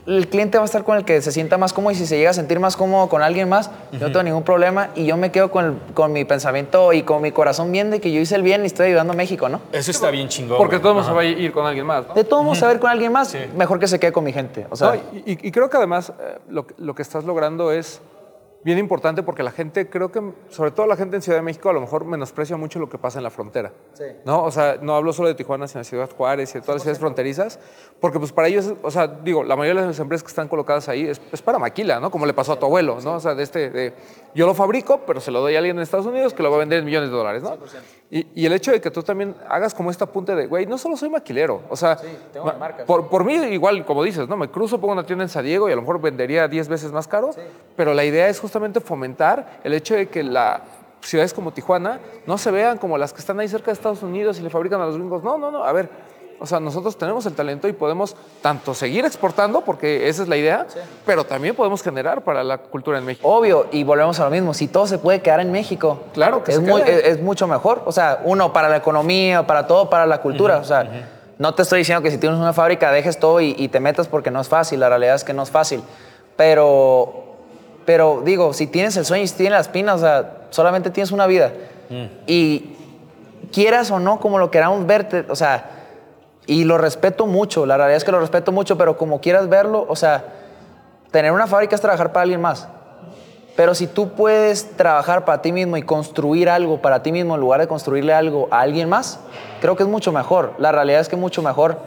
el 0.05 0.29
cliente 0.29 0.59
va 0.59 0.65
a 0.65 0.67
estar 0.67 0.83
con 0.85 0.97
el 0.99 1.05
que 1.05 1.23
se 1.23 1.31
sienta 1.33 1.57
más 1.57 1.73
cómodo 1.73 1.93
y 1.93 1.95
si 1.95 2.07
se 2.07 2.19
llega 2.19 2.31
a 2.31 2.35
sentir 2.35 2.59
más 2.61 2.77
cómodo 2.77 3.09
con 3.09 3.23
alguien 3.23 3.49
más, 3.49 3.71
yo 3.93 4.01
no 4.01 4.07
tengo 4.09 4.23
ningún 4.25 4.43
problema 4.43 4.91
y 4.97 5.07
yo 5.07 5.17
me 5.17 5.31
quedo 5.31 5.51
con, 5.51 5.65
el- 5.65 5.95
con 5.95 6.13
mi 6.13 6.25
pensamiento 6.25 6.93
y 6.93 7.03
con 7.05 7.23
mi 7.23 7.31
corazón 7.33 7.71
bien 7.73 7.91
de 7.91 8.01
que 8.01 8.13
yo 8.13 8.21
hice 8.21 8.35
el 8.35 8.43
bien 8.43 8.65
y 8.65 8.67
estoy 8.67 8.89
ayudando 8.89 9.13
a 9.13 9.17
México, 9.17 9.49
¿no? 9.49 9.61
Eso 9.73 9.91
está 9.93 10.11
bien 10.11 10.29
chingón. 10.29 10.59
Porque 10.59 10.79
todo 10.79 10.89
el 10.91 10.95
mundo 10.97 11.09
se 11.09 11.15
va 11.15 11.21
a 11.23 11.25
ir 11.25 11.53
con 11.53 11.65
alguien 11.65 11.87
más, 11.87 12.07
¿no? 12.09 12.15
De 12.15 12.25
todos 12.25 12.43
modos, 12.45 12.59
saber 12.59 12.79
con 12.81 12.91
alguien 12.91 13.13
más, 13.13 13.35
mejor 13.57 13.79
que 13.79 13.87
se 13.87 13.99
quede 14.01 14.13
con 14.13 14.25
mi 14.25 14.33
gente. 14.33 14.67
O 14.71 14.77
sea, 14.77 14.89
No, 14.95 15.01
y, 15.25 15.51
creo 15.53 15.71
que 15.71 15.77
además 15.79 16.13
eh, 16.21 16.39
lo, 16.51 16.67
que- 16.67 16.75
lo 16.79 16.95
que 16.95 17.03
estás 17.03 17.25
logrando 17.25 17.71
es 17.73 18.01
bien 18.65 18.79
importante 18.79 19.23
porque 19.23 19.43
la 19.43 19.51
gente, 19.51 19.89
creo 19.89 20.13
que, 20.13 20.23
sobre 20.49 20.71
todo 20.71 20.87
la 20.87 20.97
gente 20.97 21.17
en 21.17 21.23
Ciudad 21.23 21.39
de 21.39 21.43
México, 21.43 21.69
a 21.69 21.73
lo 21.73 21.81
mejor 21.81 22.05
menosprecia 22.05 22.57
mucho 22.57 22.79
lo 22.79 22.89
que 22.89 22.99
pasa 22.99 23.19
en 23.19 23.25
la 23.25 23.31
frontera. 23.31 23.73
¿no? 24.25 24.45
O 24.45 24.51
sea, 24.51 24.79
no 24.81 24.95
hablo 24.95 25.13
solo 25.13 25.29
de 25.29 25.35
Tijuana, 25.35 25.67
sino 25.69 25.81
de 25.81 25.85
Ciudad 25.85 26.11
Juárez 26.11 26.51
y 26.51 26.55
de 26.55 26.61
todas 26.61 26.77
las 26.77 26.83
ciudades 26.83 26.99
fronterizas, 26.99 27.59
porque 28.01 28.19
pues 28.19 28.33
para 28.33 28.49
ellos, 28.49 28.75
o 28.83 28.91
sea, 28.91 29.07
digo, 29.07 29.43
la 29.45 29.57
mayoría 29.57 29.83
de 29.83 29.89
las 29.89 29.99
empresas 29.99 30.23
que 30.23 30.29
están 30.29 30.49
colocadas 30.49 30.89
ahí 30.89 31.07
es, 31.07 31.21
es 31.33 31.43
para 31.43 31.59
maquila, 31.59 32.01
¿no? 32.01 32.11
Como 32.11 32.27
le 32.27 32.35
pasó 32.35 32.53
a 32.53 32.59
tu 32.59 32.67
abuelo, 32.67 32.99
¿no? 33.03 33.15
O 33.15 33.21
sea, 33.21 33.35
de 33.35 33.43
este, 33.43 33.71
de, 33.71 33.95
yo 34.35 34.47
lo 34.47 34.55
fabrico, 34.55 35.01
pero 35.07 35.21
se 35.21 35.31
lo 35.31 35.41
doy 35.41 35.55
a 35.55 35.59
alguien 35.59 35.77
en 35.77 35.83
Estados 35.83 36.07
Unidos 36.07 36.35
que 36.35 36.43
lo 36.43 36.51
va 36.51 36.57
a 36.57 36.61
vender 36.61 36.81
en 36.81 36.85
millones 36.85 37.11
de 37.11 37.17
dólares, 37.17 37.43
¿no? 37.43 37.57
Y, 38.15 38.27
y 38.35 38.45
el 38.45 38.53
hecho 38.53 38.71
de 38.73 38.81
que 38.83 38.91
tú 38.91 39.03
también 39.03 39.35
hagas 39.49 39.73
como 39.73 39.91
esta 39.91 40.05
punta 40.05 40.37
de, 40.37 40.47
güey, 40.47 40.67
no 40.67 40.77
solo 40.77 40.99
soy 40.99 41.09
maquilero, 41.09 41.63
o 41.71 41.77
sea, 41.77 41.97
tengo 42.31 42.45
ma- 42.45 42.53
marcas. 42.53 42.85
por, 42.85 43.09
por 43.09 43.25
mí, 43.25 43.33
igual, 43.35 43.87
como 43.87 44.03
dices, 44.03 44.29
¿no? 44.29 44.37
Me 44.37 44.51
cruzo, 44.51 44.79
pongo 44.79 44.93
una 44.93 45.07
tienda 45.07 45.25
en 45.25 45.31
San 45.31 45.43
Diego 45.47 45.67
y 45.69 45.73
a 45.73 45.77
lo 45.77 45.81
mejor 45.81 45.99
vendería 45.99 46.47
10 46.47 46.69
veces 46.69 46.93
más 46.93 47.09
caro, 47.09 47.31
pero 47.75 47.95
la 47.95 48.05
idea 48.05 48.29
es 48.29 48.39
justamente 48.39 48.81
fomentar 48.81 49.61
el 49.65 49.73
hecho 49.73 49.95
de 49.95 50.09
que 50.11 50.23
la 50.23 50.61
ciudades 51.01 51.33
como 51.35 51.53
Tijuana 51.53 52.01
no 52.27 52.37
se 52.39 52.51
vean 52.53 52.77
como 52.79 52.97
las 52.99 53.13
que 53.15 53.21
están 53.21 53.41
ahí 53.41 53.49
cerca 53.49 53.67
de 53.67 53.73
Estados 53.73 54.03
Unidos 54.05 54.39
y 54.39 54.43
le 54.43 54.51
fabrican 54.51 54.81
a 54.83 54.87
los 54.87 54.97
gringos. 54.99 55.25
No, 55.25 55.37
no, 55.39 55.51
no, 55.51 55.65
a 55.65 55.73
ver, 55.73 55.89
o 56.41 56.47
sea, 56.47 56.59
nosotros 56.61 56.97
tenemos 56.99 57.25
el 57.27 57.35
talento 57.35 57.69
y 57.69 57.73
podemos 57.73 58.17
tanto 58.41 58.75
seguir 58.75 59.05
exportando, 59.05 59.61
porque 59.63 60.09
esa 60.09 60.23
es 60.23 60.29
la 60.29 60.37
idea, 60.37 60.67
pero 61.07 61.25
también 61.25 61.55
podemos 61.55 61.83
generar 61.83 62.23
para 62.23 62.43
la 62.43 62.59
cultura 62.59 62.99
en 62.99 63.05
México. 63.05 63.29
Obvio, 63.29 63.67
y 63.71 63.85
volvemos 63.85 64.19
a 64.21 64.25
lo 64.25 64.31
mismo, 64.31 64.53
si 64.55 64.67
todo 64.69 64.87
se 64.87 64.99
puede 64.99 65.21
quedar 65.23 65.41
en 65.41 65.53
México, 65.53 66.01
Claro 66.13 66.43
que 66.45 66.51
es, 66.53 66.57
se 66.59 66.63
muy- 66.63 66.83
quede. 66.83 67.11
es, 67.11 67.17
es 67.19 67.23
mucho 67.23 67.47
mejor. 67.47 67.83
O 67.87 67.93
sea, 67.93 68.21
uno, 68.25 68.53
para 68.53 68.69
la 68.69 68.77
economía, 68.77 69.47
para 69.47 69.67
todo, 69.67 69.89
para 69.91 70.07
la 70.07 70.21
cultura. 70.21 70.59
O 70.59 70.65
sea, 70.65 71.09
no 71.39 71.55
te 71.55 71.63
estoy 71.63 71.79
diciendo 71.81 72.03
que 72.03 72.11
si 72.11 72.19
tienes 72.19 72.39
una 72.39 72.53
fábrica 72.53 72.91
dejes 72.93 73.19
todo 73.19 73.41
y, 73.41 73.55
y 73.59 73.69
te 73.69 73.81
metas 73.81 74.07
porque 74.09 74.31
no 74.31 74.41
es 74.41 74.49
fácil, 74.49 74.81
la 74.81 74.89
realidad 74.89 75.15
es 75.15 75.25
que 75.25 75.33
no 75.33 75.43
es 75.43 75.51
fácil. 75.51 75.83
Pero, 76.37 77.37
pero 77.85 78.23
digo, 78.25 78.53
si 78.53 78.67
tienes 78.67 78.97
el 78.97 79.05
sueño 79.05 79.25
y 79.25 79.29
si 79.29 79.35
tienes 79.37 79.53
las 79.53 79.69
pinas, 79.69 79.97
o 79.97 79.99
sea, 80.01 80.33
solamente 80.51 80.91
tienes 80.91 81.13
una 81.13 81.27
vida. 81.27 81.53
Y 82.27 82.77
quieras 83.53 83.91
o 83.91 83.99
no, 84.01 84.19
como 84.19 84.39
lo 84.39 84.51
queramos 84.51 84.87
verte, 84.87 85.27
o 85.29 85.37
sea, 85.37 85.82
y 86.47 86.65
lo 86.65 86.79
respeto 86.79 87.27
mucho, 87.27 87.67
la 87.67 87.77
realidad 87.77 87.97
es 87.97 88.05
que 88.05 88.13
lo 88.13 88.21
respeto 88.21 88.53
mucho, 88.53 88.77
pero 88.77 88.97
como 88.97 89.21
quieras 89.21 89.49
verlo, 89.49 89.87
o 89.89 89.97
sea, 89.97 90.25
tener 91.11 91.33
una 91.33 91.47
fábrica 91.47 91.75
es 91.75 91.81
trabajar 91.81 92.13
para 92.13 92.23
alguien 92.23 92.41
más. 92.41 92.69
Pero 93.55 93.75
si 93.75 93.87
tú 93.87 94.11
puedes 94.11 94.77
trabajar 94.77 95.25
para 95.25 95.43
ti 95.43 95.53
mismo 95.53 95.77
y 95.77 95.83
construir 95.83 96.49
algo 96.49 96.81
para 96.81 97.03
ti 97.03 97.13
mismo 97.13 97.35
en 97.35 97.41
lugar 97.41 97.61
de 97.61 97.69
construirle 97.69 98.15
algo 98.15 98.49
a 98.51 98.61
alguien 98.61 98.89
más, 98.89 99.21
creo 99.61 99.77
que 99.77 99.83
es 99.83 99.89
mucho 99.89 100.11
mejor. 100.11 100.55
La 100.59 100.73
realidad 100.73 101.01
es 101.01 101.09
que 101.09 101.17
es 101.17 101.21
mucho 101.21 101.43
mejor. 101.43 101.79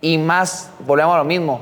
Y 0.00 0.16
más, 0.16 0.70
volvemos 0.86 1.14
a 1.14 1.18
lo 1.18 1.24
mismo. 1.24 1.60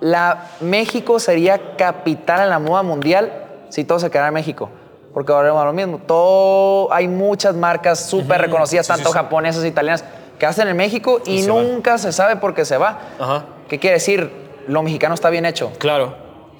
La 0.00 0.48
México 0.60 1.18
sería 1.18 1.76
capital 1.76 2.42
en 2.42 2.50
la 2.50 2.58
moda 2.58 2.82
mundial 2.82 3.32
si 3.70 3.84
todo 3.84 3.98
se 3.98 4.10
quedara 4.10 4.28
en 4.28 4.34
México. 4.34 4.68
Porque 5.14 5.32
volvemos 5.32 5.62
a 5.62 5.64
lo 5.64 5.72
mismo. 5.72 5.98
Todo, 6.06 6.92
hay 6.92 7.08
muchas 7.08 7.54
marcas 7.54 8.00
súper 8.00 8.42
reconocidas, 8.42 8.86
tanto 8.86 9.10
japonesas, 9.12 9.64
italianas, 9.64 10.04
que 10.42 10.46
hacen 10.46 10.66
en 10.66 10.76
México 10.76 11.20
y, 11.24 11.34
Y 11.34 11.42
se 11.44 11.52
van. 11.52 11.72
nunca 11.72 11.98
se 11.98 12.10
sabe 12.10 12.34
por 12.34 12.52
qué 12.52 12.64
se 12.64 12.76
va. 12.76 12.98
Ajá. 13.16 13.44
¿Qué 13.68 13.78
quiere 13.78 13.94
decir? 13.94 14.28
Lo 14.66 14.82
mexicano 14.82 15.14
está 15.14 15.30
bien 15.30 15.46
hecho. 15.46 15.70
Claro. 15.78 16.16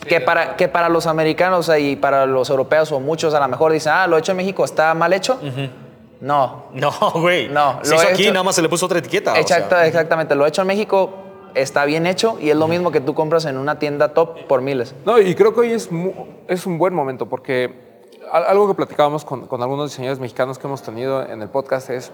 Que 0.07 0.21
para, 0.21 0.55
que 0.55 0.69
para 0.69 0.89
los 0.89 1.09
americanos 1.09 1.69
y 1.77 1.97
para 1.97 2.25
los 2.27 2.49
europeos 2.49 2.93
o 2.93 3.01
muchos 3.01 3.35
a 3.35 3.41
lo 3.41 3.49
mejor 3.49 3.73
dicen, 3.73 3.93
ah, 3.93 4.07
lo 4.07 4.17
hecho 4.19 4.31
en 4.31 4.37
México 4.37 4.65
está 4.65 4.95
mal 4.95 5.13
hecho. 5.13 5.37
No. 6.21 6.67
No, 6.73 6.93
güey. 7.15 7.49
No, 7.49 7.81
Se 7.83 7.91
lo 7.91 7.97
hizo 7.97 8.09
he 8.09 8.13
aquí, 8.13 8.23
hecho- 8.23 8.33
nada 8.35 8.45
más 8.45 8.55
se 8.55 8.63
le 8.63 8.69
puso 8.69 8.87
otra 8.87 9.01
etiqueta. 9.01 9.33
o 9.33 9.37
Exacto, 9.37 9.75
sea. 9.75 9.87
exactamente. 9.89 10.37
Lo 10.37 10.47
hecho 10.47 10.61
en 10.63 10.69
México 10.69 11.11
está 11.57 11.85
bien 11.85 12.07
hecho 12.07 12.39
y 12.41 12.51
es 12.51 12.57
lo 12.57 12.69
mismo 12.69 12.93
que 12.93 13.01
tú 13.01 13.15
compras 13.15 13.47
en 13.47 13.59
una 13.59 13.81
tienda 13.81 14.15
top 14.15 14.47
por 14.47 14.61
miles. 14.61 14.95
No, 15.05 15.19
y 15.19 15.35
creo 15.35 15.53
que 15.55 15.59
hoy 15.61 15.73
es, 15.73 15.91
es 16.47 16.67
un 16.67 16.79
buen 16.79 16.95
momento 16.95 17.27
porque 17.27 18.01
al- 18.31 18.45
algo 18.45 18.69
que 18.69 18.75
platicábamos 18.75 19.25
con, 19.25 19.49
con 19.49 19.61
algunos 19.61 19.91
diseñadores 19.91 20.21
mexicanos 20.21 20.61
que 20.61 20.69
hemos 20.69 20.83
tenido 20.83 21.27
en 21.29 21.43
el 21.43 21.49
podcast 21.49 21.91
es 21.91 22.13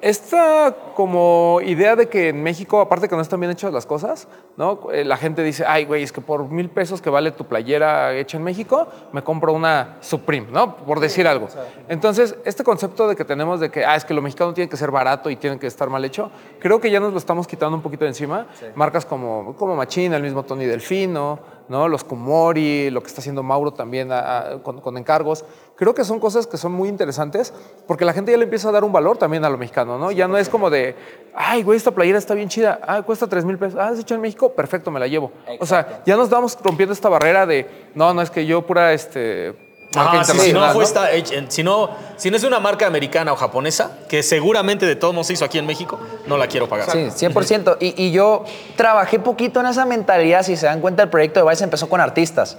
esta 0.00 0.74
como 0.94 1.60
idea 1.64 1.96
de 1.96 2.08
que 2.08 2.28
en 2.30 2.42
México, 2.42 2.80
aparte 2.80 3.08
que 3.08 3.14
no 3.16 3.22
están 3.22 3.40
bien 3.40 3.52
hechas 3.52 3.72
las 3.72 3.86
cosas, 3.86 4.28
¿no? 4.56 4.90
Eh, 4.92 5.04
la 5.04 5.16
gente 5.16 5.42
dice, 5.42 5.64
ay, 5.66 5.84
güey, 5.84 6.02
es 6.02 6.12
que 6.12 6.20
por 6.20 6.48
mil 6.50 6.68
pesos 6.70 7.00
que 7.02 7.10
vale 7.10 7.30
tu 7.32 7.44
playera 7.46 8.14
hecha 8.14 8.36
en 8.36 8.44
México, 8.44 8.86
me 9.12 9.22
compro 9.22 9.52
una 9.52 9.96
Supreme, 10.00 10.48
¿no? 10.50 10.76
Por 10.76 11.00
decir 11.00 11.26
algo. 11.28 11.48
Entonces, 11.88 12.36
este 12.44 12.64
concepto 12.64 13.08
de 13.08 13.16
que 13.16 13.24
tenemos 13.24 13.60
de 13.60 13.70
que, 13.70 13.84
ah, 13.84 13.96
es 13.96 14.04
que 14.04 14.14
lo 14.14 14.22
mexicano 14.22 14.54
tiene 14.54 14.68
que 14.68 14.76
ser 14.76 14.90
barato 14.90 15.30
y 15.30 15.36
tiene 15.36 15.58
que 15.58 15.66
estar 15.66 15.88
mal 15.88 16.04
hecho, 16.04 16.30
creo 16.58 16.80
que 16.80 16.90
ya 16.90 17.00
nos 17.00 17.12
lo 17.12 17.18
estamos 17.18 17.46
quitando 17.46 17.76
un 17.76 17.82
poquito 17.82 18.04
de 18.04 18.08
encima. 18.10 18.46
Marcas 18.74 19.04
como, 19.04 19.54
como 19.56 19.76
Machina, 19.76 20.16
el 20.16 20.22
mismo 20.22 20.42
Tony 20.44 20.64
Delfino, 20.64 21.38
¿no? 21.68 21.86
Los 21.88 22.02
Kumori, 22.04 22.90
lo 22.90 23.00
que 23.02 23.08
está 23.08 23.20
haciendo 23.20 23.42
Mauro 23.42 23.72
también 23.72 24.10
a- 24.10 24.38
a- 24.38 24.62
con, 24.62 24.80
con 24.80 24.96
encargos. 24.96 25.44
Creo 25.78 25.94
que 25.94 26.04
son 26.04 26.18
cosas 26.18 26.46
que 26.48 26.56
son 26.56 26.72
muy 26.72 26.88
interesantes 26.88 27.54
porque 27.86 28.04
la 28.04 28.12
gente 28.12 28.32
ya 28.32 28.36
le 28.38 28.44
empieza 28.44 28.68
a 28.68 28.72
dar 28.72 28.82
un 28.82 28.92
valor 28.92 29.16
también 29.16 29.44
a 29.44 29.48
lo 29.48 29.56
mexicano, 29.56 29.96
¿no? 29.96 30.10
Ya 30.10 30.26
no 30.26 30.36
es 30.36 30.48
como 30.48 30.70
de, 30.70 30.96
ay, 31.34 31.62
güey, 31.62 31.76
esta 31.76 31.92
playera 31.92 32.18
está 32.18 32.34
bien 32.34 32.48
chida, 32.48 32.80
ah, 32.86 33.02
cuesta 33.02 33.28
3 33.28 33.44
mil 33.44 33.58
pesos, 33.58 33.78
ah, 33.80 33.90
es 33.94 34.00
hecha 34.00 34.16
en 34.16 34.20
México, 34.20 34.52
perfecto, 34.52 34.90
me 34.90 34.98
la 34.98 35.06
llevo. 35.06 35.30
O 35.60 35.66
sea, 35.66 36.02
ya 36.04 36.16
nos 36.16 36.28
vamos 36.30 36.58
rompiendo 36.62 36.92
esta 36.92 37.08
barrera 37.08 37.46
de, 37.46 37.90
no, 37.94 38.12
no 38.12 38.22
es 38.22 38.30
que 38.30 38.44
yo 38.44 38.66
pura, 38.66 38.92
este, 38.92 39.66
Ah, 39.96 40.22
sí, 40.22 40.38
si 40.38 40.52
no, 40.52 40.60
fue 40.66 40.74
¿no? 40.74 40.82
esta 40.82 41.10
hecha 41.12 41.34
en- 41.36 41.50
si, 41.50 41.62
no, 41.62 41.88
si 42.18 42.30
no 42.30 42.36
es 42.36 42.44
una 42.44 42.60
marca 42.60 42.86
americana 42.86 43.32
o 43.32 43.36
japonesa, 43.36 43.96
que 44.06 44.22
seguramente 44.22 44.84
de 44.84 44.96
todos 44.96 45.14
modos 45.14 45.28
se 45.28 45.32
hizo 45.32 45.46
aquí 45.46 45.56
en 45.58 45.64
México, 45.64 45.98
no 46.26 46.36
la 46.36 46.46
quiero 46.46 46.68
pagar. 46.68 46.90
Sí, 46.90 47.08
100%. 47.26 47.78
Y, 47.80 47.94
y 48.04 48.10
yo 48.12 48.44
trabajé 48.76 49.18
poquito 49.18 49.60
en 49.60 49.66
esa 49.66 49.86
mentalidad. 49.86 50.42
Si 50.42 50.58
se 50.58 50.66
dan 50.66 50.82
cuenta, 50.82 51.02
el 51.04 51.08
proyecto 51.08 51.42
de 51.42 51.48
Vice 51.48 51.64
empezó 51.64 51.88
con 51.88 52.02
artistas. 52.02 52.58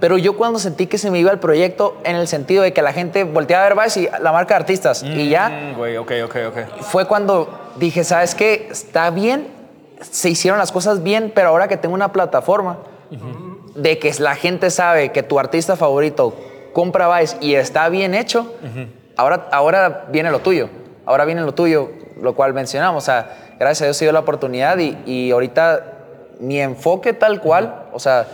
Pero 0.00 0.18
yo 0.18 0.36
cuando 0.36 0.58
sentí 0.58 0.86
que 0.86 0.98
se 0.98 1.10
me 1.10 1.18
iba 1.18 1.30
el 1.32 1.38
proyecto 1.38 1.96
en 2.04 2.16
el 2.16 2.28
sentido 2.28 2.62
de 2.62 2.72
que 2.72 2.82
la 2.82 2.92
gente 2.92 3.24
volteaba 3.24 3.64
a 3.64 3.68
ver 3.74 3.84
Vice 3.84 4.00
y 4.02 4.08
la 4.22 4.30
marca 4.32 4.54
de 4.54 4.60
artistas. 4.60 5.02
Y 5.02 5.28
ya 5.30 5.48
Mm, 5.48 5.76
Güey, 5.78 5.96
ok, 5.96 6.12
ok, 6.24 6.36
ok. 6.48 6.82
fue 6.82 7.06
cuando 7.06 7.48
dije, 7.76 8.04
¿sabes 8.04 8.34
qué? 8.34 8.68
Está 8.70 9.08
bien, 9.10 9.46
se 10.02 10.28
hicieron 10.28 10.58
las 10.58 10.70
cosas 10.72 11.02
bien, 11.02 11.32
pero 11.34 11.48
ahora 11.48 11.66
que 11.68 11.76
tengo 11.78 11.94
una 11.94 12.12
plataforma 12.12 12.78
de 13.74 13.98
que 13.98 14.12
la 14.18 14.34
gente 14.36 14.70
sabe 14.70 15.12
que 15.12 15.22
tu 15.22 15.38
artista 15.38 15.76
favorito 15.76 16.34
compra 16.72 17.18
Vice 17.18 17.36
y 17.40 17.54
está 17.54 17.88
bien 17.88 18.14
hecho, 18.14 18.52
ahora, 19.16 19.48
ahora 19.52 20.04
viene 20.10 20.30
lo 20.30 20.40
tuyo. 20.40 20.68
Ahora 21.06 21.24
viene 21.24 21.40
lo 21.42 21.54
tuyo, 21.54 21.90
lo 22.20 22.34
cual 22.34 22.52
mencionamos. 22.52 23.02
O 23.02 23.06
sea, 23.06 23.54
gracias 23.58 23.82
a 23.82 23.84
Dios 23.86 23.96
se 23.96 24.04
dio 24.04 24.12
la 24.12 24.20
oportunidad 24.20 24.76
y, 24.78 24.98
y 25.06 25.30
ahorita 25.30 25.92
mi 26.40 26.60
enfoque 26.60 27.12
tal 27.14 27.40
cual, 27.40 27.84
o 27.92 27.98
sea, 27.98 28.26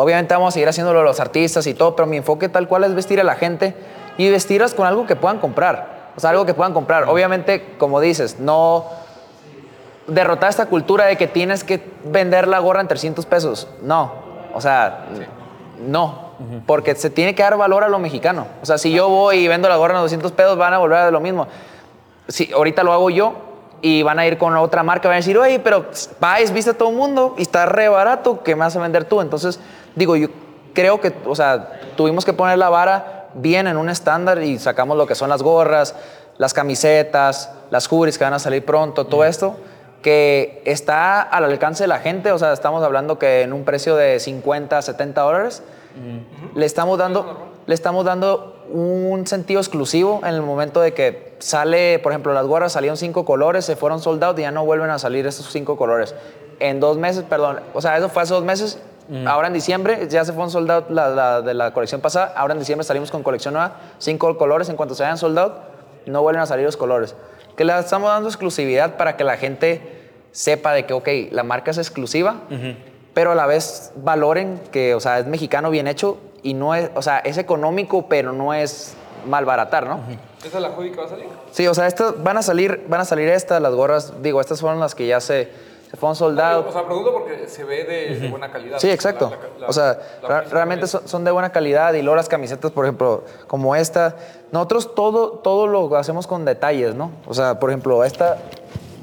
obviamente 0.00 0.32
vamos 0.32 0.48
a 0.48 0.52
seguir 0.52 0.68
haciéndolo 0.68 1.02
los 1.02 1.18
artistas 1.18 1.66
y 1.66 1.74
todo, 1.74 1.96
pero 1.96 2.06
mi 2.06 2.18
enfoque 2.18 2.48
tal 2.48 2.68
cual 2.68 2.84
es 2.84 2.94
vestir 2.94 3.20
a 3.20 3.24
la 3.24 3.34
gente 3.34 3.74
y 4.16 4.30
vestirlas 4.30 4.72
con 4.72 4.86
algo 4.86 5.06
que 5.06 5.16
puedan 5.16 5.38
comprar. 5.38 6.12
O 6.16 6.20
sea, 6.20 6.30
algo 6.30 6.46
que 6.46 6.54
puedan 6.54 6.72
comprar. 6.72 7.08
Obviamente, 7.08 7.74
como 7.78 8.00
dices, 8.00 8.38
no 8.38 8.84
derrotar 10.06 10.50
esta 10.50 10.66
cultura 10.66 11.06
de 11.06 11.16
que 11.16 11.26
tienes 11.26 11.64
que 11.64 11.82
vender 12.04 12.46
la 12.46 12.60
gorra 12.60 12.80
en 12.80 12.86
300 12.86 13.26
pesos. 13.26 13.66
No, 13.82 14.12
o 14.54 14.60
sea, 14.60 15.06
no, 15.84 16.30
porque 16.64 16.94
se 16.94 17.10
tiene 17.10 17.34
que 17.34 17.42
dar 17.42 17.56
valor 17.56 17.82
a 17.82 17.88
lo 17.88 17.98
mexicano. 17.98 18.46
O 18.62 18.66
sea, 18.66 18.78
si 18.78 18.92
yo 18.92 19.08
voy 19.08 19.38
y 19.38 19.48
vendo 19.48 19.68
la 19.68 19.76
gorra 19.76 19.94
en 19.94 20.02
200 20.02 20.30
pesos, 20.30 20.56
van 20.56 20.74
a 20.74 20.78
volver 20.78 20.98
a 20.98 21.10
lo 21.10 21.18
mismo. 21.18 21.48
Si 22.28 22.52
ahorita 22.52 22.84
lo 22.84 22.92
hago 22.92 23.10
yo 23.10 23.34
y 23.82 24.04
van 24.04 24.20
a 24.20 24.26
ir 24.28 24.38
con 24.38 24.56
otra 24.56 24.84
marca, 24.84 25.08
van 25.08 25.16
a 25.16 25.18
decir, 25.18 25.36
oye, 25.36 25.58
pero 25.58 25.86
vais, 26.20 26.52
viste 26.52 26.70
a 26.70 26.74
todo 26.74 26.90
el 26.90 26.96
mundo 26.96 27.34
y 27.36 27.42
está 27.42 27.66
re 27.66 27.88
barato, 27.88 28.44
¿qué 28.44 28.54
me 28.54 28.60
vas 28.60 28.76
a 28.76 28.80
vender 28.80 29.04
tú? 29.04 29.20
Entonces, 29.20 29.60
digo, 29.94 30.16
yo 30.16 30.28
creo 30.74 31.00
que, 31.00 31.12
o 31.26 31.34
sea, 31.34 31.80
tuvimos 31.96 32.24
que 32.24 32.32
poner 32.32 32.58
la 32.58 32.68
vara 32.68 33.28
bien 33.34 33.66
en 33.66 33.76
un 33.76 33.88
estándar 33.88 34.42
y 34.42 34.58
sacamos 34.58 34.96
lo 34.96 35.06
que 35.06 35.14
son 35.14 35.28
las 35.28 35.42
gorras, 35.42 35.94
las 36.38 36.54
camisetas, 36.54 37.52
las 37.70 37.88
hoodies 37.90 38.18
que 38.18 38.24
van 38.24 38.34
a 38.34 38.38
salir 38.38 38.64
pronto, 38.64 39.06
todo 39.06 39.24
esto 39.24 39.56
que 40.02 40.62
está 40.64 41.20
al 41.20 41.44
alcance 41.44 41.82
de 41.82 41.88
la 41.88 41.98
gente, 41.98 42.30
o 42.30 42.38
sea, 42.38 42.52
estamos 42.52 42.84
hablando 42.84 43.18
que 43.18 43.42
en 43.42 43.52
un 43.52 43.64
precio 43.64 43.96
de 43.96 44.20
50, 44.20 44.80
70 44.80 45.20
dólares, 45.20 45.62
le 46.54 46.64
estamos 46.64 46.98
dando 46.98 47.48
le 47.68 47.74
estamos 47.74 48.06
dando 48.06 48.64
un 48.70 49.26
sentido 49.26 49.60
exclusivo 49.60 50.20
en 50.22 50.34
el 50.34 50.40
momento 50.40 50.80
de 50.80 50.94
que 50.94 51.34
sale, 51.38 51.98
por 51.98 52.12
ejemplo, 52.12 52.32
las 52.32 52.46
gorras 52.46 52.72
salieron 52.72 52.96
cinco 52.96 53.26
colores, 53.26 53.66
se 53.66 53.76
fueron 53.76 54.00
soldados 54.00 54.38
y 54.38 54.42
ya 54.42 54.50
no 54.50 54.64
vuelven 54.64 54.88
a 54.88 54.98
salir 54.98 55.26
esos 55.26 55.52
cinco 55.52 55.76
colores. 55.76 56.14
En 56.60 56.80
dos 56.80 56.96
meses, 56.96 57.24
perdón, 57.28 57.60
o 57.74 57.82
sea, 57.82 57.98
eso 57.98 58.08
fue 58.08 58.22
hace 58.22 58.32
dos 58.32 58.42
meses, 58.42 58.78
ahora 59.26 59.48
en 59.48 59.54
diciembre 59.54 60.06
ya 60.08 60.24
se 60.24 60.32
fueron 60.32 60.50
soldados 60.50 60.90
la, 60.90 61.08
la, 61.08 61.42
de 61.42 61.54
la 61.54 61.72
colección 61.72 62.00
pasada, 62.00 62.32
ahora 62.36 62.54
en 62.54 62.60
diciembre 62.60 62.84
salimos 62.84 63.10
con 63.10 63.22
colección 63.22 63.54
nueva, 63.54 63.76
cinco 63.98 64.36
colores, 64.36 64.68
en 64.68 64.76
cuanto 64.76 64.94
se 64.94 65.04
hayan 65.04 65.18
soldado, 65.18 65.62
no 66.06 66.22
vuelven 66.22 66.42
a 66.42 66.46
salir 66.46 66.64
los 66.64 66.76
colores. 66.76 67.14
Que 67.56 67.64
le 67.64 67.78
estamos 67.78 68.10
dando 68.10 68.28
exclusividad 68.28 68.96
para 68.96 69.16
que 69.16 69.24
la 69.24 69.36
gente 69.36 70.10
sepa 70.32 70.72
de 70.72 70.86
que, 70.86 70.92
ok, 70.92 71.08
la 71.30 71.42
marca 71.42 71.70
es 71.70 71.78
exclusiva, 71.78 72.36
pero 73.14 73.32
a 73.32 73.34
la 73.34 73.46
vez 73.46 73.92
valoren 73.96 74.60
que, 74.70 74.94
o 74.94 75.00
sea, 75.00 75.18
es 75.18 75.26
mexicano 75.26 75.70
bien 75.70 75.88
hecho 75.88 76.18
y 76.42 76.54
no 76.54 76.74
es, 76.74 76.90
o 76.94 77.02
sea, 77.02 77.18
es 77.18 77.38
económico, 77.38 78.06
pero 78.08 78.32
no 78.32 78.54
es 78.54 78.94
malbaratar, 79.26 79.86
¿no? 79.86 80.00
¿Esa 80.44 80.58
es 80.58 80.62
la 80.62 80.70
hoodie 80.70 80.92
que 80.92 80.98
va 80.98 81.06
a 81.06 81.08
salir? 81.08 81.26
Sí, 81.50 81.66
o 81.66 81.74
sea, 81.74 81.86
estas 81.86 82.22
van 82.22 82.36
a 82.36 82.42
salir, 82.42 82.84
van 82.88 83.00
a 83.00 83.04
salir 83.04 83.28
estas, 83.28 83.60
las 83.60 83.74
gorras, 83.74 84.22
digo, 84.22 84.40
estas 84.40 84.60
fueron 84.60 84.78
las 84.78 84.94
que 84.94 85.06
ya 85.06 85.20
se, 85.20 85.50
se 85.90 85.96
fueron 85.96 86.14
soldados. 86.16 86.66
O 86.68 86.72
sea, 86.72 86.84
pregunto 86.84 87.12
porque 87.12 87.48
se 87.48 87.64
ve 87.64 87.84
de, 87.84 88.18
de 88.18 88.28
buena 88.28 88.50
calidad. 88.52 88.78
Sí, 88.78 88.90
exacto. 88.90 89.30
La- 89.30 89.60
la- 89.60 89.66
o 89.68 89.72
sea, 89.72 89.98
la- 90.28 90.40
realmente 90.42 90.86
son, 90.86 91.06
son 91.08 91.24
de 91.24 91.30
buena 91.30 91.50
calidad 91.50 91.94
y 91.94 92.02
luego 92.02 92.16
las 92.16 92.28
camisetas, 92.28 92.70
por 92.72 92.84
ejemplo, 92.84 93.24
como 93.46 93.74
esta, 93.74 94.16
nosotros 94.52 94.94
todo, 94.94 95.30
todo 95.30 95.66
lo 95.66 95.94
hacemos 95.96 96.26
con 96.26 96.44
detalles, 96.44 96.94
¿no? 96.94 97.10
O 97.26 97.34
sea, 97.34 97.58
por 97.58 97.70
ejemplo, 97.70 98.04
esta 98.04 98.36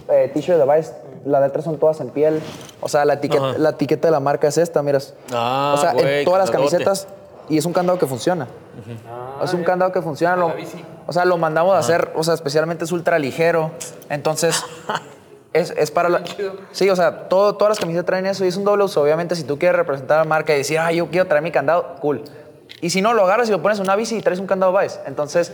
eh, 0.09 0.29
t-shirt 0.33 0.59
de 0.59 0.75
Vice, 0.75 0.93
las 1.25 1.41
letras 1.41 1.65
son 1.65 1.77
todas 1.79 1.99
en 2.01 2.09
piel. 2.09 2.39
O 2.81 2.87
sea, 2.87 3.03
la 3.05 3.13
etiqueta, 3.15 3.49
Ajá. 3.49 3.57
la 3.57 3.69
etiqueta 3.71 4.07
de 4.07 4.11
la 4.11 4.19
marca 4.19 4.47
es 4.47 4.57
esta, 4.59 4.83
miras. 4.83 5.15
Ah, 5.33 5.73
o 5.75 5.81
sea, 5.81 5.93
güey, 5.93 6.19
en 6.19 6.25
todas 6.25 6.39
las 6.39 6.51
camisetas 6.51 7.07
y 7.49 7.57
es 7.57 7.65
un 7.65 7.73
candado 7.73 7.97
que 7.97 8.05
funciona. 8.05 8.47
es 9.43 9.53
un 9.53 9.63
candado 9.63 9.91
que 9.91 10.01
funciona. 10.03 10.35
Lo- 10.35 10.53
o 11.07 11.13
sea, 11.13 11.25
lo 11.25 11.37
mandamos 11.37 11.73
a 11.75 11.79
hacer, 11.79 12.11
o 12.15 12.23
sea, 12.23 12.35
especialmente 12.35 12.83
es 12.85 12.91
ultra 12.91 13.17
ligero. 13.17 13.71
Entonces, 14.09 14.63
es, 15.55 15.71
es 15.71 15.89
para 15.89 16.09
la... 16.09 16.21
Sí, 16.71 16.89
o 16.89 16.95
sea, 16.95 17.29
todo, 17.29 17.55
todas 17.55 17.71
las 17.71 17.79
camisetas 17.79 18.05
traen 18.05 18.25
eso 18.25 18.43
y 18.43 18.49
es 18.49 18.57
un 18.57 18.65
doble 18.65 18.83
uso. 18.83 19.01
Obviamente, 19.01 19.35
si 19.35 19.43
tú 19.43 19.57
quieres 19.57 19.77
representar 19.77 20.17
a 20.17 20.23
la 20.23 20.27
marca 20.27 20.53
y 20.53 20.57
decir, 20.57 20.77
ah, 20.77 20.91
yo 20.91 21.07
quiero 21.07 21.27
traer 21.27 21.41
mi 21.41 21.51
candado, 21.51 21.95
cool. 22.01 22.23
Y 22.81 22.89
si 22.89 23.01
no, 23.01 23.13
lo 23.13 23.23
agarras 23.23 23.47
y 23.47 23.51
lo 23.51 23.61
pones 23.61 23.77
en 23.79 23.83
una 23.83 23.95
bici 23.95 24.17
y 24.17 24.21
traes 24.21 24.39
un 24.39 24.47
candado 24.47 24.77
Vice. 24.77 24.99
Entonces, 25.05 25.53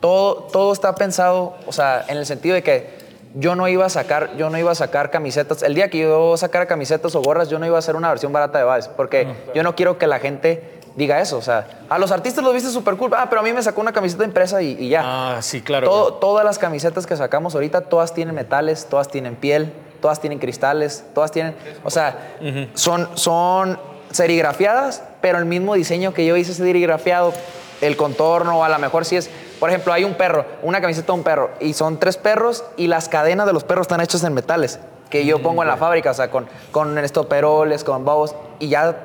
todo, 0.00 0.48
todo 0.50 0.72
está 0.72 0.94
pensado, 0.94 1.54
o 1.66 1.72
sea, 1.72 2.04
en 2.08 2.16
el 2.16 2.24
sentido 2.24 2.54
de 2.54 2.62
que 2.62 3.02
yo 3.34 3.54
no 3.54 3.68
iba 3.68 3.84
a 3.84 3.88
sacar, 3.90 4.36
yo 4.36 4.50
no 4.50 4.58
iba 4.58 4.72
a 4.72 4.74
sacar 4.74 5.10
camisetas. 5.10 5.62
El 5.62 5.74
día 5.74 5.90
que 5.90 5.98
yo 5.98 6.36
sacara 6.36 6.66
camisetas 6.66 7.14
o 7.14 7.20
gorras, 7.20 7.48
yo 7.48 7.58
no 7.58 7.66
iba 7.66 7.76
a 7.76 7.78
hacer 7.78 7.94
una 7.94 8.08
versión 8.08 8.32
barata 8.32 8.58
de 8.58 8.74
Vice, 8.74 8.90
porque 8.96 9.26
yo 9.54 9.62
no 9.62 9.74
quiero 9.76 9.98
que 9.98 10.06
la 10.06 10.18
gente 10.18 10.80
diga 10.96 11.20
eso. 11.20 11.38
O 11.38 11.42
sea, 11.42 11.66
a 11.88 11.98
los 11.98 12.10
artistas 12.12 12.42
los 12.44 12.52
viste 12.54 12.70
súper 12.70 12.96
cool. 12.96 13.12
Ah, 13.16 13.26
pero 13.28 13.40
a 13.40 13.44
mí 13.44 13.52
me 13.52 13.62
sacó 13.62 13.80
una 13.80 13.92
camiseta 13.92 14.24
impresa 14.24 14.60
y, 14.62 14.76
y 14.78 14.88
ya. 14.88 15.02
Ah, 15.04 15.42
sí, 15.42 15.60
claro. 15.62 15.88
Todo- 15.88 16.14
todas 16.14 16.44
las 16.44 16.58
camisetas 16.58 17.06
que 17.06 17.16
sacamos 17.16 17.54
ahorita, 17.54 17.82
todas 17.82 18.14
tienen 18.14 18.34
metales, 18.34 18.86
todas 18.88 19.08
tienen 19.08 19.36
piel, 19.36 19.72
todas 20.00 20.20
tienen 20.20 20.38
cristales, 20.38 21.04
todas 21.14 21.30
tienen, 21.30 21.54
o 21.84 21.90
sea, 21.90 22.34
son, 22.74 23.08
son 23.14 23.78
serigrafiadas, 24.10 25.02
pero 25.20 25.38
el 25.38 25.44
mismo 25.44 25.74
diseño 25.74 26.12
que 26.12 26.24
yo 26.26 26.36
hice 26.36 26.54
serigrafiado, 26.54 27.32
el 27.80 27.96
contorno, 27.96 28.58
o 28.58 28.64
a 28.64 28.68
lo 28.68 28.78
mejor 28.78 29.04
si 29.04 29.16
es, 29.16 29.30
por 29.58 29.68
ejemplo, 29.70 29.92
hay 29.92 30.04
un 30.04 30.14
perro, 30.14 30.44
una 30.62 30.80
camiseta 30.80 31.06
de 31.08 31.18
un 31.18 31.24
perro, 31.24 31.50
y 31.60 31.72
son 31.74 31.98
tres 31.98 32.16
perros 32.16 32.64
y 32.76 32.86
las 32.88 33.08
cadenas 33.08 33.46
de 33.46 33.52
los 33.52 33.64
perros 33.64 33.84
están 33.84 34.00
hechas 34.00 34.22
en 34.24 34.34
metales, 34.34 34.78
que 35.10 35.24
yo 35.24 35.40
pongo 35.42 35.62
en 35.62 35.68
la 35.68 35.76
fábrica, 35.76 36.10
o 36.10 36.14
sea, 36.14 36.30
con, 36.30 36.46
con 36.70 36.96
estoperoles, 36.98 37.84
con 37.84 38.04
bobos, 38.04 38.34
y 38.58 38.68
ya 38.68 38.96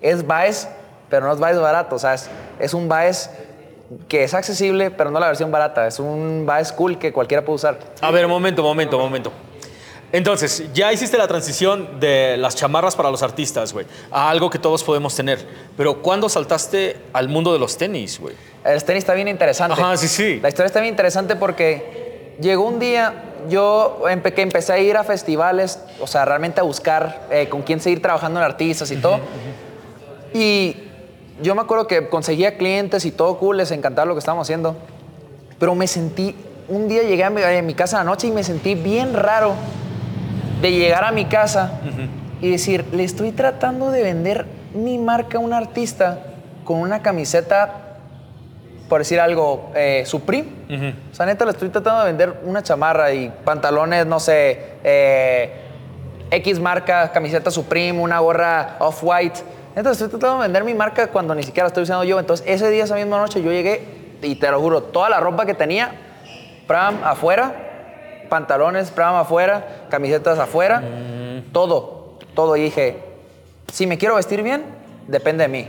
es 0.00 0.26
Baez, 0.26 0.68
pero 1.08 1.26
no 1.26 1.32
es 1.32 1.38
Baez 1.38 1.58
barato, 1.58 1.96
o 1.96 1.98
sea, 1.98 2.14
es, 2.14 2.28
es 2.58 2.74
un 2.74 2.88
Baez 2.88 3.30
que 4.08 4.24
es 4.24 4.34
accesible, 4.34 4.90
pero 4.90 5.10
no 5.10 5.20
la 5.20 5.28
versión 5.28 5.50
barata. 5.52 5.86
Es 5.86 6.00
un 6.00 6.44
Baez 6.44 6.72
cool 6.72 6.98
que 6.98 7.12
cualquiera 7.12 7.44
puede 7.44 7.54
usar. 7.56 7.78
A 8.00 8.10
ver, 8.10 8.26
momento, 8.26 8.62
momento, 8.62 8.98
momento. 8.98 9.32
Entonces, 10.12 10.64
ya 10.72 10.92
hiciste 10.92 11.18
la 11.18 11.26
transición 11.26 11.98
de 12.00 12.36
las 12.36 12.54
chamarras 12.56 12.94
para 12.96 13.10
los 13.10 13.22
artistas, 13.22 13.72
güey, 13.72 13.86
a 14.10 14.30
algo 14.30 14.48
que 14.50 14.58
todos 14.58 14.82
podemos 14.84 15.14
tener. 15.14 15.44
Pero 15.76 16.00
¿cuándo 16.00 16.28
saltaste 16.28 16.96
al 17.12 17.28
mundo 17.28 17.52
de 17.52 17.58
los 17.58 17.76
tenis, 17.76 18.18
güey? 18.20 18.34
El 18.64 18.82
tenis 18.84 19.02
está 19.02 19.14
bien 19.14 19.28
interesante. 19.28 19.80
Ajá, 19.80 19.96
sí, 19.96 20.08
sí. 20.08 20.40
La 20.40 20.48
historia 20.48 20.66
está 20.66 20.80
bien 20.80 20.92
interesante 20.94 21.34
porque 21.36 22.34
llegó 22.40 22.64
un 22.64 22.78
día, 22.78 23.14
yo 23.48 24.00
empe- 24.04 24.32
que 24.32 24.42
empecé 24.42 24.72
a 24.72 24.78
ir 24.78 24.96
a 24.96 25.04
festivales, 25.04 25.80
o 26.00 26.06
sea, 26.06 26.24
realmente 26.24 26.60
a 26.60 26.64
buscar 26.64 27.26
eh, 27.30 27.48
con 27.48 27.62
quién 27.62 27.80
seguir 27.80 28.00
trabajando 28.00 28.38
en 28.40 28.46
artistas 28.46 28.90
y 28.92 28.96
todo. 28.96 29.20
Y 30.32 30.85
yo 31.42 31.54
me 31.54 31.62
acuerdo 31.62 31.86
que 31.86 32.08
conseguía 32.08 32.56
clientes 32.56 33.04
y 33.04 33.10
todo 33.10 33.38
cool, 33.38 33.58
les 33.58 33.70
encantaba 33.70 34.06
lo 34.06 34.14
que 34.14 34.20
estábamos 34.20 34.46
haciendo. 34.46 34.76
Pero 35.58 35.74
me 35.74 35.86
sentí, 35.86 36.34
un 36.68 36.88
día 36.88 37.02
llegué 37.02 37.24
a 37.24 37.30
mi, 37.30 37.42
a 37.42 37.62
mi 37.62 37.74
casa 37.74 38.00
anoche 38.00 38.26
y 38.26 38.30
me 38.30 38.44
sentí 38.44 38.74
bien 38.74 39.14
raro 39.14 39.54
de 40.60 40.72
llegar 40.72 41.04
a 41.04 41.12
mi 41.12 41.26
casa 41.26 41.80
y 42.40 42.50
decir, 42.50 42.84
le 42.92 43.04
estoy 43.04 43.32
tratando 43.32 43.90
de 43.90 44.02
vender 44.02 44.46
mi 44.74 44.98
marca 44.98 45.38
a 45.38 45.40
un 45.40 45.52
artista 45.52 46.20
con 46.64 46.78
una 46.78 47.02
camiseta, 47.02 47.98
por 48.88 49.00
decir 49.00 49.20
algo, 49.20 49.70
eh, 49.74 50.02
Supreme. 50.06 50.48
O 51.12 51.14
sea, 51.14 51.26
neta, 51.26 51.44
le 51.44 51.52
estoy 51.52 51.68
tratando 51.70 52.00
de 52.00 52.06
vender 52.06 52.40
una 52.44 52.62
chamarra 52.62 53.12
y 53.12 53.32
pantalones, 53.44 54.06
no 54.06 54.20
sé, 54.20 54.74
eh, 54.84 55.50
X 56.30 56.58
marca, 56.60 57.12
camiseta 57.12 57.50
Supreme, 57.50 58.00
una 58.00 58.18
gorra 58.18 58.76
Off-White. 58.80 59.55
Entonces 59.76 60.02
estoy 60.02 60.18
tratando 60.18 60.40
de 60.40 60.48
vender 60.48 60.64
mi 60.64 60.72
marca 60.72 61.08
cuando 61.08 61.34
ni 61.34 61.42
siquiera 61.42 61.64
la 61.64 61.68
estoy 61.68 61.82
usando 61.82 62.02
yo. 62.02 62.18
Entonces 62.18 62.46
ese 62.48 62.70
día, 62.70 62.84
esa 62.84 62.94
misma 62.94 63.18
noche, 63.18 63.42
yo 63.42 63.52
llegué 63.52 64.16
y 64.22 64.34
te 64.36 64.50
lo 64.50 64.58
juro, 64.58 64.82
toda 64.82 65.10
la 65.10 65.20
ropa 65.20 65.44
que 65.44 65.52
tenía, 65.52 65.92
Pram 66.66 67.04
afuera, 67.04 68.24
pantalones 68.30 68.90
Pram 68.90 69.16
afuera, 69.16 69.86
camisetas 69.90 70.38
afuera, 70.38 70.82
todo, 71.52 72.16
todo. 72.34 72.56
Y 72.56 72.62
dije, 72.62 72.96
si 73.70 73.86
me 73.86 73.98
quiero 73.98 74.16
vestir 74.16 74.42
bien, 74.42 74.64
depende 75.08 75.42
de 75.44 75.48
mí. 75.48 75.68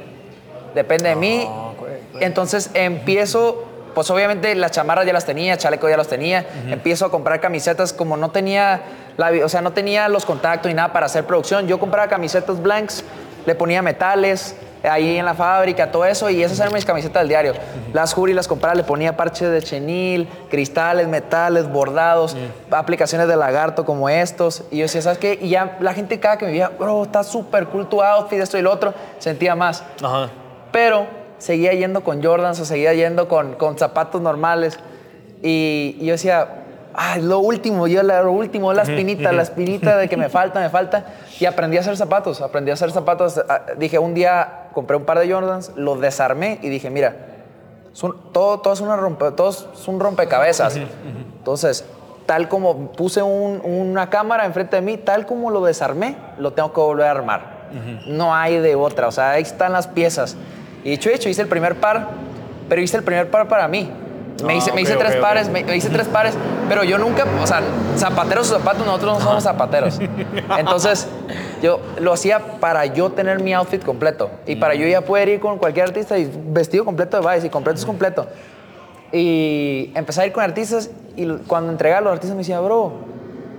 Depende 0.74 1.10
de 1.10 1.16
mí. 1.18 1.50
Entonces 2.22 2.72
empiezo, 2.74 3.66
pues 3.94 4.10
obviamente 4.10 4.56
las 4.56 4.72
chamarras 4.72 5.06
ya 5.06 5.12
las 5.12 5.26
tenía, 5.26 5.58
chaleco 5.58 5.90
ya 5.90 5.98
los 5.98 6.08
tenía. 6.08 6.46
Empiezo 6.70 7.06
a 7.06 7.12
comprar 7.12 7.42
camisetas 7.42 7.92
como 7.92 8.16
no 8.16 8.32
tenía, 8.32 8.84
la, 9.18 9.32
o 9.44 9.50
sea, 9.50 9.62
no 9.62 9.74
tenía 9.74 10.08
los 10.08 10.24
contactos 10.24 10.70
ni 10.70 10.76
nada 10.76 10.94
para 10.94 11.08
hacer 11.08 11.26
producción. 11.26 11.68
Yo 11.68 11.78
compraba 11.78 12.08
camisetas 12.08 12.62
blanks, 12.62 13.04
le 13.48 13.56
ponía 13.56 13.82
metales 13.82 14.58
ahí 14.84 15.18
en 15.18 15.24
la 15.24 15.34
fábrica, 15.34 15.90
todo 15.90 16.04
eso, 16.04 16.30
y 16.30 16.44
esas 16.44 16.60
eran 16.60 16.74
mis 16.74 16.84
camisetas 16.84 17.22
del 17.22 17.30
diario. 17.30 17.54
Las 17.94 18.14
Jury 18.14 18.34
las 18.34 18.46
compraba, 18.46 18.76
le 18.76 18.84
ponía 18.84 19.16
parches 19.16 19.50
de 19.50 19.62
chenil, 19.62 20.28
cristales, 20.50 21.08
metales, 21.08 21.72
bordados, 21.72 22.36
aplicaciones 22.70 23.30
de 23.30 23.38
lagarto 23.38 23.86
como 23.86 24.10
estos. 24.10 24.66
Y 24.70 24.80
yo 24.80 24.84
decía, 24.84 25.02
¿sabes 25.02 25.18
qué? 25.18 25.40
Y 25.42 25.48
ya 25.48 25.78
la 25.80 25.94
gente 25.94 26.20
cada 26.20 26.38
que 26.38 26.44
me 26.44 26.52
veía, 26.52 26.68
bro, 26.68 27.04
está 27.04 27.24
súper 27.24 27.68
cool 27.68 27.88
tu 27.88 28.02
outfit, 28.02 28.38
esto 28.38 28.58
y 28.58 28.62
lo 28.62 28.70
otro, 28.70 28.94
sentía 29.18 29.56
más. 29.56 29.82
Pero 30.74 31.08
seguía 31.38 31.72
yendo 31.72 32.04
con 32.04 32.22
Jordans 32.22 32.60
o 32.60 32.66
seguía 32.66 32.94
yendo 32.94 33.30
con, 33.30 33.54
con 33.54 33.78
zapatos 33.78 34.20
normales. 34.20 34.78
Y, 35.42 35.96
y 36.02 36.06
yo 36.06 36.12
decía, 36.12 36.66
ah, 36.98 37.18
lo 37.20 37.40
último, 37.40 37.88
yo 37.88 38.04
lo 38.04 38.32
último, 38.32 38.74
la 38.74 38.82
espinita, 38.82 39.32
la 39.32 39.44
espinita 39.44 39.96
de 39.98 40.10
que 40.10 40.18
me 40.18 40.28
falta, 40.30 40.60
me 40.60 40.70
falta. 40.70 41.06
Y 41.40 41.46
aprendí 41.46 41.78
a 41.78 41.80
hacer 41.80 41.96
zapatos, 41.96 42.42
aprendí 42.42 42.72
a 42.72 42.74
hacer 42.74 42.92
zapatos. 42.92 43.42
Ah, 43.48 43.62
Dije, 43.78 43.98
un 44.00 44.14
día 44.14 44.64
compré 44.74 44.98
un 44.98 45.06
par 45.06 45.20
de 45.20 45.32
Jordans, 45.32 45.72
los 45.76 46.02
desarmé 46.02 46.60
y 46.62 46.70
dije, 46.70 46.90
mira, 46.90 47.16
son, 47.94 48.16
todo, 48.34 48.60
todo, 48.60 48.74
es 48.74 48.82
una 48.82 48.96
rompe, 48.98 49.32
todo 49.32 49.50
es 49.50 49.88
un 49.88 50.00
rompecabezas. 50.00 50.76
Entonces, 51.38 51.86
tal 52.26 52.50
como 52.50 52.92
puse 52.92 53.22
un- 53.24 53.62
una 53.64 54.10
cámara 54.10 54.46
enfrente 54.46 54.76
de 54.76 54.82
mí, 54.82 54.98
tal 54.98 55.26
como 55.26 55.50
lo 55.50 55.64
desarmé, 55.64 56.18
lo 56.38 56.52
tengo 56.54 56.74
que 56.74 56.82
volver 56.82 57.08
a 57.08 57.12
armar. 57.12 57.58
No 58.08 58.34
hay 58.36 58.60
de 58.60 58.76
otra, 58.76 59.08
o 59.08 59.12
sea, 59.12 59.32
ahí 59.32 59.42
están 59.44 59.74
las 59.74 59.88
piezas. 59.88 60.36
Y 60.84 60.92
dicho 60.92 61.10
hecho, 61.10 61.28
hice 61.30 61.42
el 61.42 61.48
primer 61.48 61.76
par, 61.76 62.08
pero 62.70 62.82
hice 62.82 62.98
el 62.98 63.04
primer 63.04 63.30
par 63.32 63.48
para 63.48 63.68
mí. 63.68 63.90
Me 64.44 64.54
Ah, 64.54 64.56
hice, 64.58 64.72
me 64.72 64.82
hice 64.82 64.94
ok, 64.94 65.00
tres 65.00 65.16
ok. 65.16 65.22
pares, 65.22 65.50
me, 65.50 65.64
me 65.64 65.76
hice 65.76 65.90
tres 65.90 66.08
pares, 66.08 66.36
pero 66.70 66.84
yo 66.84 66.98
nunca, 66.98 67.26
o 67.42 67.48
sea, 67.48 67.62
zapateros 67.98 68.52
o 68.52 68.58
zapatos, 68.60 68.86
nosotros 68.86 69.18
no 69.20 69.26
somos 69.26 69.44
zapateros. 69.44 70.00
Entonces, 70.58 71.08
yo 71.62 71.80
lo 72.00 72.14
hacía 72.14 72.40
para 72.60 72.86
yo 72.86 73.12
tener 73.12 73.42
mi 73.42 73.54
outfit 73.54 73.84
completo 73.84 74.30
y 74.46 74.56
para 74.58 74.76
yo 74.76 74.88
ya 74.88 75.02
poder 75.02 75.30
ir 75.30 75.40
con 75.40 75.58
cualquier 75.58 75.88
artista 75.88 76.18
y 76.20 76.32
vestido 76.50 76.86
completo 76.86 77.20
de 77.20 77.28
Vice 77.36 77.48
y 77.48 77.50
completo 77.50 77.80
es 77.80 77.86
completo. 77.86 78.28
Y 79.12 79.92
empecé 79.96 80.22
a 80.22 80.26
ir 80.28 80.34
con 80.34 80.44
artistas 80.44 80.90
y 81.16 81.26
cuando 81.48 81.72
entregaba 81.72 82.00
a 82.00 82.04
los 82.04 82.14
artistas 82.14 82.36
me 82.36 82.42
decía, 82.42 82.60
bro, 82.60 82.84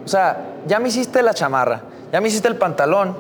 o 0.05 0.09
sea, 0.09 0.45
ya 0.67 0.79
me 0.79 0.89
hiciste 0.89 1.23
la 1.23 1.35
chamarra, 1.35 1.83
ya 2.13 2.21
me 2.21 2.29
hiciste 2.29 2.49
el 2.49 2.57
pantalón. 2.57 3.17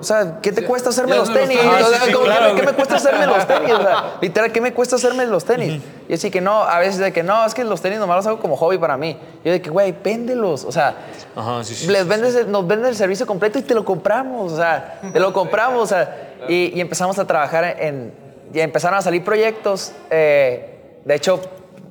O 0.00 0.02
sea, 0.02 0.38
¿qué 0.40 0.50
te 0.52 0.64
cuesta 0.64 0.88
hacerme 0.90 1.16
los 1.16 1.32
tenis? 1.32 1.58
Ah, 1.62 1.78
¿qué, 2.04 2.06
me- 2.06 2.12
qué 2.12 2.14
güey. 2.16 2.66
me 2.66 2.72
cuesta 2.72 2.96
hacerme 2.96 3.26
los 3.26 3.46
tenis? 3.46 3.72
O 3.74 3.82
sea, 3.82 4.04
literal, 4.20 4.52
¿qué 4.52 4.60
me 4.60 4.72
cuesta 4.72 4.96
hacerme 4.96 5.26
los 5.26 5.44
tenis? 5.44 5.82
Y 6.08 6.14
así 6.14 6.30
que 6.30 6.40
no, 6.40 6.62
a 6.62 6.78
veces 6.78 6.98
de 6.98 7.12
que 7.12 7.22
no, 7.22 7.44
es 7.44 7.52
que 7.54 7.64
los 7.64 7.80
tenis 7.82 7.98
nomás 7.98 8.16
los 8.16 8.26
hago 8.26 8.40
como 8.40 8.56
hobby 8.56 8.78
para 8.78 8.96
mí. 8.96 9.18
Yo 9.44 9.52
de 9.52 9.60
que, 9.60 9.68
güey, 9.70 9.94
véndelos. 10.02 10.64
O 10.64 10.72
sea, 10.72 10.94
Ajá, 11.36 11.62
sí, 11.64 11.74
sí, 11.74 11.86
les 11.88 12.02
sí, 12.04 12.08
vendes 12.08 12.34
el- 12.34 12.50
nos 12.50 12.66
venden 12.66 12.88
el 12.88 12.96
servicio 12.96 13.26
completo 13.26 13.58
y 13.58 13.62
te 13.62 13.74
lo 13.74 13.84
compramos. 13.84 14.52
O 14.52 14.56
sea, 14.56 15.00
te 15.12 15.20
lo 15.20 15.32
compramos. 15.34 15.82
O 15.82 15.86
sea, 15.86 16.30
y, 16.48 16.72
y 16.74 16.80
empezamos 16.80 17.18
a 17.18 17.26
trabajar 17.26 17.64
en. 17.78 18.12
Y 18.52 18.60
empezaron 18.60 18.98
a 18.98 19.02
salir 19.02 19.22
proyectos. 19.22 19.92
eh, 20.10 20.76
de 21.04 21.14
hecho, 21.14 21.40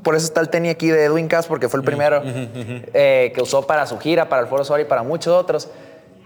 por 0.04 0.16
eso 0.16 0.26
está 0.26 0.40
el 0.42 0.50
tenis 0.50 0.72
aquí 0.72 0.88
de 0.88 1.04
Edwin 1.06 1.28
Cass, 1.28 1.48
porque 1.48 1.68
fue 1.70 1.80
el 1.80 1.86
primero 1.86 2.22
eh, 2.24 3.32
que 3.36 3.42
usó 3.42 3.66
para 3.68 3.86
su 3.86 3.98
gira, 4.00 4.30
para 4.30 4.42
el 4.42 4.48
Foro 4.48 4.64
Sol 4.64 4.80
y 4.82 4.86
para 4.86 5.04
muchos 5.04 5.34
otros. 5.34 5.70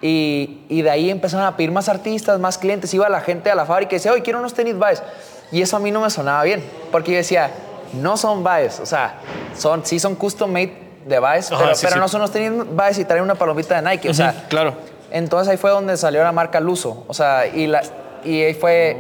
Y, 0.06 0.66
y 0.68 0.82
de 0.82 0.90
ahí 0.90 1.10
empezaron 1.10 1.46
a 1.46 1.56
pedir 1.56 1.72
más 1.72 1.88
artistas, 1.88 2.38
más 2.38 2.58
clientes. 2.58 2.94
Iba 2.94 3.08
la 3.08 3.22
gente 3.22 3.50
a 3.50 3.56
la 3.56 3.66
fábrica 3.66 3.94
y 3.94 4.00
decía, 4.00 4.12
oye, 4.12 4.22
quiero 4.22 4.40
unos 4.40 4.54
tenis 4.54 4.76
Vice. 4.76 5.02
Y 5.50 5.62
eso 5.62 5.78
a 5.78 5.80
mí 5.80 5.92
no 5.92 6.02
me 6.02 6.10
sonaba 6.10 6.44
bien, 6.44 6.62
porque 6.92 7.12
yo 7.12 7.18
decía, 7.18 7.52
no 7.94 8.18
son 8.18 8.44
Vice. 8.44 8.82
O 8.82 8.86
sea, 8.86 9.22
son, 9.58 9.86
sí 9.86 10.00
son 10.00 10.16
custom 10.16 10.52
made 10.52 10.74
de 11.06 11.20
Vice, 11.22 11.54
Ajá, 11.54 11.64
pero, 11.64 11.76
sí, 11.76 11.86
pero 11.86 11.94
sí. 11.94 12.00
no 12.02 12.08
son 12.10 12.20
los 12.20 12.32
tenis 12.32 12.52
Vice 12.70 13.00
y 13.02 13.06
traen 13.06 13.24
una 13.24 13.36
palomita 13.36 13.82
de 13.82 13.90
Nike. 13.90 14.10
O 14.10 14.14
sea, 14.14 14.46
claro. 14.50 14.74
entonces 15.10 15.48
ahí 15.48 15.56
fue 15.58 15.70
donde 15.70 15.96
salió 15.96 16.22
la 16.22 16.34
marca 16.34 16.60
Luso. 16.60 17.06
O 17.08 17.14
sea, 17.14 17.48
y, 17.48 17.68
la, 17.68 17.82
y 18.26 18.42
ahí 18.42 18.56
fue, 18.56 18.98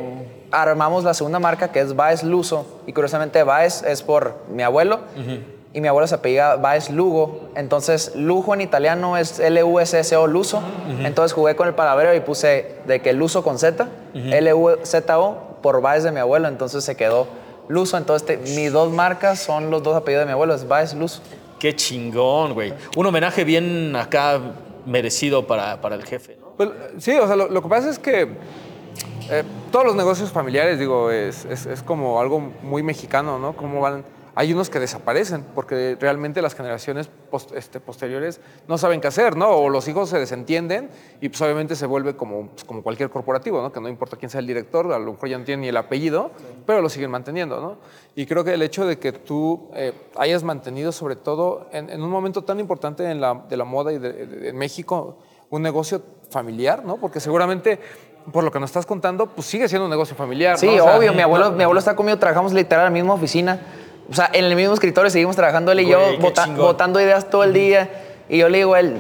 armamos 0.52 1.04
la 1.04 1.14
segunda 1.14 1.40
marca 1.40 1.70
que 1.70 1.82
es 1.82 1.98
Baez 1.98 2.24
Luso. 2.24 2.82
Y 2.88 2.94
curiosamente 2.94 3.44
Baez 3.44 3.84
es 3.84 4.02
por 4.04 4.38
mi 4.50 4.64
abuelo. 4.64 5.02
Y 5.76 5.82
mi 5.82 5.88
abuelo 5.88 6.06
se 6.08 6.16
apellida 6.16 6.56
Baez 6.58 6.92
Lugo. 6.92 7.50
Entonces, 7.56 8.12
lujo 8.16 8.54
en 8.54 8.62
italiano 8.62 9.18
es 9.18 9.40
L-U-S-S-O, 9.40 10.28
Luso. 10.28 10.62
Entonces 11.04 11.34
jugué 11.34 11.56
con 11.56 11.68
el 11.68 11.74
palabra 11.74 12.14
y 12.16 12.20
puse 12.20 12.76
de 12.86 13.02
que 13.02 13.12
Luso 13.14 13.44
con 13.44 13.58
Z, 13.58 13.88
L-U-Z-O, 14.14 15.38
por 15.62 15.82
Baez 15.82 16.04
de 16.04 16.12
mi 16.12 16.20
abuelo. 16.20 16.48
Entonces 16.48 16.84
se 16.84 16.96
quedó 16.96 17.28
Luso. 17.70 17.98
Entonces, 17.98 18.26
te- 18.26 18.38
mis 18.38 18.72
dos 18.72 18.92
marcas 18.92 19.40
son 19.40 19.72
los 19.72 19.82
dos 19.84 19.96
apellidos 19.96 20.22
de 20.24 20.26
mi 20.28 20.32
abuelo, 20.34 20.54
es 20.54 20.68
Baez 20.68 20.94
Luso. 20.94 21.22
Qué 21.60 21.76
chingón, 21.76 22.54
güey. 22.54 22.74
Un 22.96 23.06
homenaje 23.06 23.44
bien 23.44 23.96
acá 23.96 24.40
merecido 24.86 25.48
para, 25.48 25.80
para 25.82 25.96
el 25.96 26.04
jefe, 26.04 26.38
¿no? 26.40 26.48
Pues, 26.58 26.70
sí, 27.00 27.14
o 27.18 27.26
sea, 27.26 27.36
lo, 27.36 27.48
lo 27.50 27.62
que 27.64 27.70
pasa 27.70 27.90
es 27.90 27.98
que 27.98 28.28
eh, 29.32 29.44
todos 29.72 29.86
los 29.86 29.96
negocios 29.96 30.30
familiares, 30.32 30.78
digo, 30.78 31.10
es, 31.10 31.46
es- 31.46 31.66
es 31.66 31.82
como 31.82 32.20
algo 32.20 32.40
muy 32.62 32.84
mexicano, 32.84 33.40
¿no? 33.40 33.54
Cómo 33.54 33.80
van, 33.82 34.04
hay 34.36 34.52
unos 34.52 34.70
que 34.70 34.80
desaparecen 34.80 35.44
porque 35.54 35.96
realmente 36.00 36.42
las 36.42 36.56
generaciones 36.56 37.10
pos- 37.30 37.50
este, 37.56 37.80
posteriores 37.80 38.42
no 38.68 38.78
saben 38.80 39.00
qué 39.00 39.08
hacer, 39.08 39.38
¿no? 39.38 39.50
O 39.50 39.70
los 39.70 39.88
hijos 39.88 40.10
se 40.10 40.18
desentienden 40.18 40.90
y 41.22 41.30
pues 41.30 41.40
obviamente 41.42 41.76
se 41.76 41.86
vuelve 41.86 42.16
como, 42.16 42.48
pues, 42.48 42.64
como 42.64 42.82
cualquier 42.82 43.10
corporativo, 43.12 43.62
¿no? 43.62 43.72
Que 43.72 43.80
no 43.80 43.90
importa 43.90 44.18
quién 44.18 44.30
sea 44.32 44.40
el 44.40 44.48
director, 44.48 44.92
a 44.92 44.98
lo 45.00 45.14
mejor 45.14 45.30
ya 45.30 45.38
no 45.38 45.44
tiene 45.46 45.62
ni 45.62 45.68
el 45.68 45.78
apellido, 45.78 46.32
pero 46.66 46.82
lo 46.82 46.90
siguen 46.90 47.12
manteniendo, 47.12 47.62
¿no? 47.62 47.78
Y 48.16 48.26
creo 48.26 48.44
que 48.44 48.54
el 48.56 48.62
hecho 48.64 48.86
de 48.86 48.98
que 48.98 49.12
tú 49.12 49.70
eh, 49.76 49.94
hayas 50.16 50.44
mantenido, 50.44 50.92
sobre 50.92 51.16
todo 51.16 51.68
en, 51.72 51.90
en 51.90 52.02
un 52.02 52.10
momento 52.10 52.44
tan 52.44 52.60
importante 52.60 53.10
en 53.10 53.22
la, 53.22 53.44
de 53.48 53.58
la 53.58 53.66
moda 53.66 53.94
y 53.94 54.00
de, 54.00 54.52
México, 54.54 55.18
un 55.50 55.62
negocio 55.62 56.02
familiar, 56.32 56.84
¿no? 56.84 56.98
Porque 56.98 57.20
seguramente, 57.20 57.80
por 58.32 58.44
lo 58.44 58.52
que 58.52 58.60
nos 58.60 58.70
estás 58.72 58.86
contando, 58.88 59.28
pues 59.28 59.46
sigue 59.46 59.68
siendo 59.70 59.86
un 59.86 59.92
negocio 59.92 60.16
familiar. 60.16 60.58
Sí, 60.58 60.66
¿no? 60.66 60.72
O 60.74 60.88
sea, 60.88 60.98
obvio. 60.98 61.14
Mi 61.14 61.22
abuelo, 61.22 61.52
mi 61.52 61.62
abuelo 61.64 61.78
está 61.80 61.96
conmigo, 61.96 62.18
trabajamos 62.18 62.52
literal 62.54 62.88
en 62.88 62.94
la 62.94 63.00
misma 63.00 63.14
oficina. 63.14 63.60
O 64.10 64.14
sea, 64.14 64.30
en 64.34 64.46
el 64.46 64.56
mismo 64.56 64.74
escritorio 64.74 65.10
seguimos 65.10 65.36
trabajando 65.36 65.72
él 65.72 65.80
y 65.82 65.88
yo, 65.88 66.00
Güey, 66.00 66.16
qué 66.18 66.22
bota- 66.22 66.44
chingón. 66.46 66.66
botando 66.66 67.00
ideas 67.02 67.30
todo 67.30 67.44
el 67.44 67.54
día. 67.54 67.90
Y 68.30 68.38
yo 68.38 68.50
le 68.50 68.60
digo, 68.60 68.76
él, 68.76 68.98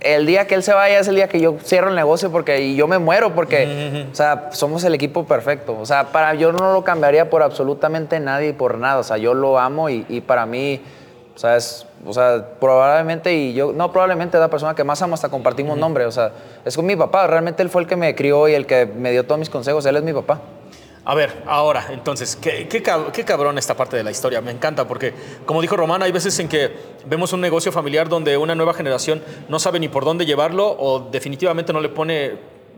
el 0.00 0.26
día 0.26 0.46
que 0.46 0.54
él 0.54 0.62
se 0.62 0.72
vaya 0.72 0.98
es 1.00 1.08
el 1.08 1.16
día 1.16 1.28
que 1.28 1.40
yo 1.40 1.56
cierro 1.64 1.88
el 1.88 1.94
negocio 1.96 2.30
porque 2.30 2.60
y 2.62 2.76
yo 2.76 2.86
me 2.86 2.98
muero 2.98 3.34
porque, 3.34 4.06
o 4.12 4.14
sea, 4.14 4.50
somos 4.52 4.84
el 4.84 4.94
equipo 4.94 5.24
perfecto. 5.24 5.76
O 5.80 5.86
sea, 5.86 6.04
para 6.12 6.34
yo 6.34 6.52
no 6.52 6.72
lo 6.72 6.84
cambiaría 6.84 7.28
por 7.30 7.42
absolutamente 7.42 8.20
nadie 8.20 8.48
y 8.48 8.52
por 8.52 8.78
nada. 8.78 8.98
O 9.00 9.02
sea, 9.04 9.16
yo 9.16 9.34
lo 9.34 9.58
amo 9.58 9.88
y, 9.90 10.04
y 10.08 10.20
para 10.20 10.46
mí, 10.46 10.80
o 11.34 11.38
sea, 11.38 11.56
es, 11.56 11.86
o 12.06 12.12
sea, 12.12 12.44
probablemente 12.60 13.34
y 13.34 13.52
yo, 13.54 13.72
no 13.72 13.90
probablemente 13.90 14.36
es 14.36 14.40
la 14.40 14.48
persona 14.48 14.74
que 14.74 14.84
más 14.84 15.02
amo 15.02 15.14
hasta 15.14 15.28
compartimos 15.28 15.76
nombre. 15.76 16.04
O 16.06 16.12
sea, 16.12 16.30
es 16.64 16.76
con 16.76 16.86
mi 16.86 16.94
papá. 16.94 17.26
Realmente 17.26 17.62
él 17.62 17.68
fue 17.70 17.82
el 17.82 17.88
que 17.88 17.96
me 17.96 18.14
crió 18.14 18.46
y 18.48 18.54
el 18.54 18.66
que 18.66 18.86
me 18.86 19.10
dio 19.10 19.24
todos 19.24 19.38
mis 19.38 19.50
consejos. 19.50 19.84
Él 19.86 19.96
es 19.96 20.02
mi 20.04 20.12
papá. 20.12 20.40
A 21.08 21.14
ver, 21.14 21.44
ahora, 21.46 21.86
entonces, 21.90 22.34
¿qué, 22.34 22.66
qué, 22.66 22.82
qué 22.82 23.24
cabrón 23.24 23.58
esta 23.58 23.76
parte 23.76 23.96
de 23.96 24.02
la 24.02 24.10
historia. 24.10 24.40
Me 24.40 24.50
encanta 24.50 24.88
porque, 24.88 25.14
como 25.46 25.62
dijo 25.62 25.76
Román, 25.76 26.02
hay 26.02 26.10
veces 26.10 26.36
en 26.40 26.48
que 26.48 26.74
vemos 27.06 27.32
un 27.32 27.40
negocio 27.40 27.70
familiar 27.70 28.08
donde 28.08 28.36
una 28.36 28.56
nueva 28.56 28.74
generación 28.74 29.22
no 29.48 29.60
sabe 29.60 29.78
ni 29.78 29.88
por 29.88 30.04
dónde 30.04 30.26
llevarlo 30.26 30.66
o 30.68 31.08
definitivamente 31.10 31.72
no 31.72 31.80
le 31.80 31.90
pone 31.90 32.32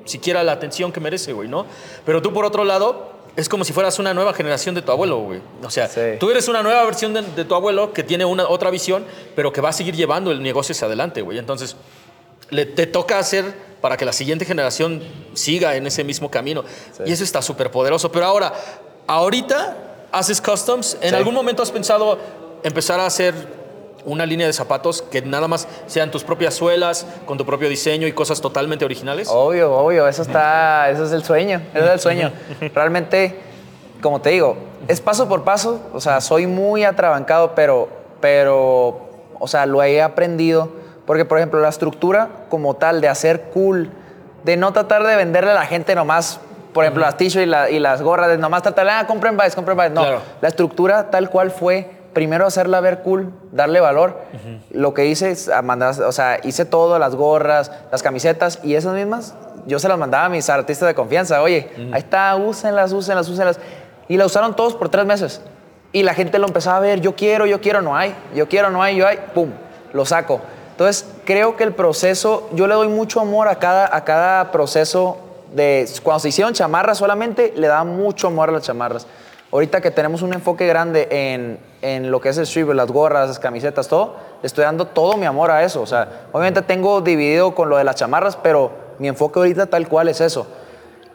siquiera 0.04 0.42
la 0.42 0.52
atención 0.52 0.92
que 0.92 1.00
merece, 1.00 1.32
güey, 1.32 1.48
¿no? 1.48 1.64
Pero 2.04 2.20
tú, 2.20 2.30
por 2.34 2.44
otro 2.44 2.64
lado, 2.64 3.12
es 3.34 3.48
como 3.48 3.64
si 3.64 3.72
fueras 3.72 3.98
una 3.98 4.12
nueva 4.12 4.34
generación 4.34 4.74
de 4.74 4.82
tu 4.82 4.92
abuelo, 4.92 5.20
güey. 5.20 5.40
O 5.64 5.70
sea, 5.70 5.88
Sí. 5.88 6.00
tú 6.20 6.30
eres 6.30 6.48
una 6.48 6.62
nueva 6.62 6.84
versión 6.84 7.14
de, 7.14 7.22
de 7.22 7.44
tu 7.46 7.54
abuelo 7.54 7.94
que 7.94 8.02
tiene 8.02 8.26
una, 8.26 8.46
otra 8.46 8.68
visión, 8.68 9.06
pero 9.36 9.54
que 9.54 9.62
va 9.62 9.70
a 9.70 9.72
seguir 9.72 9.96
llevando 9.96 10.30
el 10.32 10.42
negocio 10.42 10.74
hacia 10.74 10.86
adelante, 10.86 11.22
güey. 11.22 11.38
Entonces, 11.38 11.76
le, 12.50 12.66
te 12.66 12.86
toca 12.86 13.18
hacer 13.18 13.54
para 13.80 13.96
que 13.96 14.04
la 14.04 14.12
siguiente 14.12 14.44
generación 14.44 15.02
siga 15.34 15.76
en 15.76 15.86
ese 15.86 16.04
mismo 16.04 16.30
camino. 16.30 16.64
Y 17.04 17.12
eso 17.12 17.24
está 17.24 17.42
súper 17.42 17.70
poderoso. 17.70 18.10
Pero 18.10 18.26
ahora, 18.26 18.52
ahorita 19.06 19.76
haces 20.12 20.40
customs. 20.40 20.96
¿En 21.00 21.10
Sí. 21.10 21.14
algún 21.14 21.34
momento 21.34 21.62
has 21.62 21.70
pensado 21.70 22.18
empezar 22.62 22.98
a 23.00 23.06
hacer 23.06 23.34
una 24.04 24.24
línea 24.24 24.46
de 24.46 24.52
zapatos 24.52 25.02
que 25.02 25.20
nada 25.22 25.48
más 25.48 25.68
sean 25.86 26.10
tus 26.10 26.24
propias 26.24 26.54
suelas, 26.54 27.06
con 27.26 27.36
tu 27.36 27.44
propio 27.44 27.68
diseño 27.68 28.06
y 28.06 28.12
cosas 28.12 28.40
totalmente 28.40 28.84
originales? 28.84 29.28
Obvio, 29.30 29.72
obvio, 29.72 30.08
eso 30.08 30.22
está, 30.22 30.88
eso 30.90 31.04
es 31.04 31.12
el 31.12 31.24
sueño, 31.24 31.60
ese 31.74 31.84
es 31.84 31.90
el 31.92 32.00
sueño. 32.00 32.32
Realmente, 32.74 33.38
como 34.00 34.20
te 34.20 34.30
digo, 34.30 34.56
es 34.86 35.00
paso 35.00 35.28
por 35.28 35.44
paso, 35.44 35.80
o 35.92 36.00
sea, 36.00 36.20
soy 36.20 36.46
muy 36.46 36.84
atrabancado, 36.84 37.54
pero, 37.54 37.88
pero, 38.20 39.08
o 39.38 39.46
sea, 39.48 39.66
lo 39.66 39.82
he 39.82 40.00
aprendido, 40.00 40.70
porque 41.08 41.24
por 41.24 41.38
ejemplo, 41.38 41.58
la 41.58 41.70
estructura 41.70 42.28
como 42.50 42.74
tal 42.74 43.00
de 43.00 43.08
hacer 43.08 43.44
cool, 43.54 43.90
de 44.44 44.58
no 44.58 44.74
tratar 44.74 45.04
de 45.04 45.16
venderle 45.16 45.52
a 45.52 45.54
la 45.54 45.64
gente 45.64 45.94
nomás, 45.94 46.38
por 46.74 46.84
ejemplo, 46.84 47.02
las 47.02 47.16
t-shirts 47.16 47.46
y, 47.46 47.46
la- 47.46 47.70
y 47.70 47.78
las 47.78 48.02
gorras, 48.02 48.28
de 48.28 48.36
nomás 48.36 48.62
tratar, 48.62 48.86
ah, 48.90 49.06
compren 49.06 49.34
Vice, 49.38 49.52
compren 49.56 49.74
Vice, 49.78 49.88
no, 49.90 50.02
Claro. 50.02 50.20
la 50.42 50.48
estructura 50.48 51.08
tal 51.10 51.30
cual 51.30 51.50
fue, 51.50 51.90
primero 52.12 52.46
hacerla 52.46 52.80
ver 52.80 52.98
cool, 53.00 53.32
darle 53.52 53.80
valor. 53.80 54.18
Lo 54.70 54.92
que 54.92 55.06
hice 55.06 55.30
es 55.30 55.50
mandar, 55.64 55.98
o 56.02 56.12
sea, 56.12 56.40
hice 56.44 56.66
todo, 56.66 56.98
las 56.98 57.14
gorras, 57.14 57.72
las 57.90 58.02
camisetas 58.02 58.58
y 58.62 58.74
esas 58.74 58.92
mismas, 58.92 59.34
yo 59.66 59.78
se 59.78 59.88
las 59.88 59.96
mandaba 59.98 60.26
a 60.26 60.28
mis 60.28 60.50
artistas 60.50 60.88
de 60.88 60.94
confianza. 60.94 61.40
Oye, 61.40 61.70
ahí 61.92 62.00
está, 62.00 62.36
úsenlas, 62.36 62.92
úsenlas, 62.92 63.28
úsenlas. 63.30 63.58
Y 64.08 64.18
la 64.18 64.26
usaron 64.26 64.54
todos 64.54 64.74
por 64.74 64.90
tres 64.90 65.06
meses. 65.06 65.40
Y 65.92 66.02
la 66.02 66.12
gente 66.12 66.38
lo 66.38 66.46
empezaba 66.46 66.76
a 66.76 66.80
ver, 66.80 67.00
yo 67.00 67.16
quiero, 67.16 67.46
yo 67.46 67.62
quiero, 67.62 67.80
no 67.80 67.96
hay, 67.96 68.14
yo 68.34 68.46
quiero, 68.46 68.68
no 68.70 68.82
hay, 68.82 68.96
yo 68.96 69.06
hay, 69.06 69.18
pum, 69.34 69.50
lo 69.94 70.04
saco. 70.04 70.40
Entonces, 70.78 71.06
creo 71.24 71.56
que 71.56 71.64
el 71.64 71.74
proceso, 71.74 72.48
yo 72.52 72.68
le 72.68 72.74
doy 72.74 72.86
mucho 72.86 73.20
amor 73.20 73.48
a 73.48 73.56
cada, 73.58 73.92
a 73.92 74.04
cada 74.04 74.52
proceso 74.52 75.16
de, 75.52 75.88
cuando 76.04 76.20
se 76.20 76.28
hicieron 76.28 76.54
chamarras 76.54 76.98
solamente, 76.98 77.52
le 77.56 77.66
daba 77.66 77.82
mucho 77.82 78.28
amor 78.28 78.50
a 78.50 78.52
las 78.52 78.62
chamarras. 78.62 79.04
Ahorita 79.50 79.80
que 79.80 79.90
tenemos 79.90 80.22
un 80.22 80.34
enfoque 80.34 80.68
grande 80.68 81.08
en, 81.10 81.58
en 81.82 82.12
lo 82.12 82.20
que 82.20 82.28
es 82.28 82.38
el 82.38 82.46
streetwear, 82.46 82.76
las 82.76 82.92
gorras, 82.92 83.26
las 83.26 83.40
camisetas, 83.40 83.88
todo, 83.88 84.14
le 84.40 84.46
estoy 84.46 84.62
dando 84.62 84.84
todo 84.84 85.16
mi 85.16 85.26
amor 85.26 85.50
a 85.50 85.64
eso. 85.64 85.82
O 85.82 85.86
sea, 85.88 86.28
obviamente 86.30 86.62
tengo 86.62 87.00
dividido 87.00 87.56
con 87.56 87.68
lo 87.68 87.76
de 87.76 87.82
las 87.82 87.96
chamarras, 87.96 88.36
pero 88.36 88.70
mi 89.00 89.08
enfoque 89.08 89.40
ahorita 89.40 89.66
tal 89.66 89.88
cual 89.88 90.06
es 90.06 90.20
eso. 90.20 90.46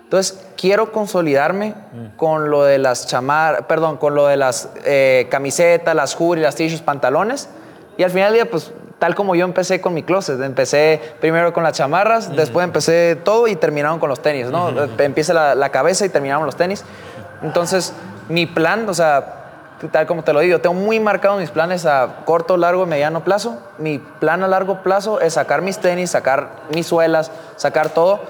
Entonces, 0.03 0.45
quiero 0.57 0.91
consolidarme 0.91 1.73
con 2.17 2.49
lo 2.49 2.65
de 2.65 2.79
las 2.79 3.07
chamarras, 3.07 3.61
perdón, 3.61 3.95
con 3.95 4.13
lo 4.13 4.27
de 4.27 4.35
las 4.35 4.71
eh, 4.83 5.27
camisetas, 5.31 5.95
las 5.95 6.15
hoodies, 6.15 6.43
las 6.43 6.55
t-shirts, 6.55 6.83
pantalones. 6.83 7.47
Y 7.95 8.03
al 8.03 8.11
final 8.11 8.33
del 8.33 8.43
día, 8.43 8.51
pues, 8.51 8.73
tal 9.03 9.15
como 9.15 9.35
yo 9.35 9.43
empecé 9.43 9.81
con 9.81 9.93
mi 9.93 10.01
closet. 10.01 10.41
Empecé 10.41 11.01
primero 11.19 11.51
con 11.51 11.61
las 11.61 11.73
chamarras, 11.73 12.33
después 12.33 12.63
empecé 12.63 13.17
todo 13.21 13.49
y 13.49 13.57
terminaron 13.57 13.99
con 13.99 14.07
los 14.07 14.21
tenis, 14.21 14.47
¿no? 14.47 14.69
Empieza 14.97 15.33
la, 15.33 15.55
la 15.55 15.71
cabeza 15.71 16.05
y 16.05 16.09
terminaron 16.09 16.45
los 16.45 16.55
tenis. 16.55 16.85
Entonces, 17.41 17.91
mi 18.29 18.45
plan, 18.45 18.87
o 18.87 18.93
sea, 18.93 19.43
tal 19.91 20.07
como 20.07 20.23
te 20.23 20.31
lo 20.31 20.39
digo, 20.39 20.59
tengo 20.59 20.75
muy 20.75 21.01
marcados 21.01 21.37
mis 21.37 21.49
planes 21.49 21.85
a 21.85 22.19
corto, 22.23 22.55
largo 22.55 22.83
y 22.83 22.85
mediano 22.87 23.25
plazo. 23.25 23.57
Mi 23.77 23.99
plan 23.99 24.41
a 24.41 24.47
largo 24.47 24.83
plazo 24.83 25.19
es 25.19 25.33
sacar 25.33 25.61
mis 25.61 25.79
tenis, 25.79 26.11
sacar 26.11 26.51
mis 26.73 26.87
suelas, 26.87 27.29
sacar 27.57 27.89
todo, 27.89 28.21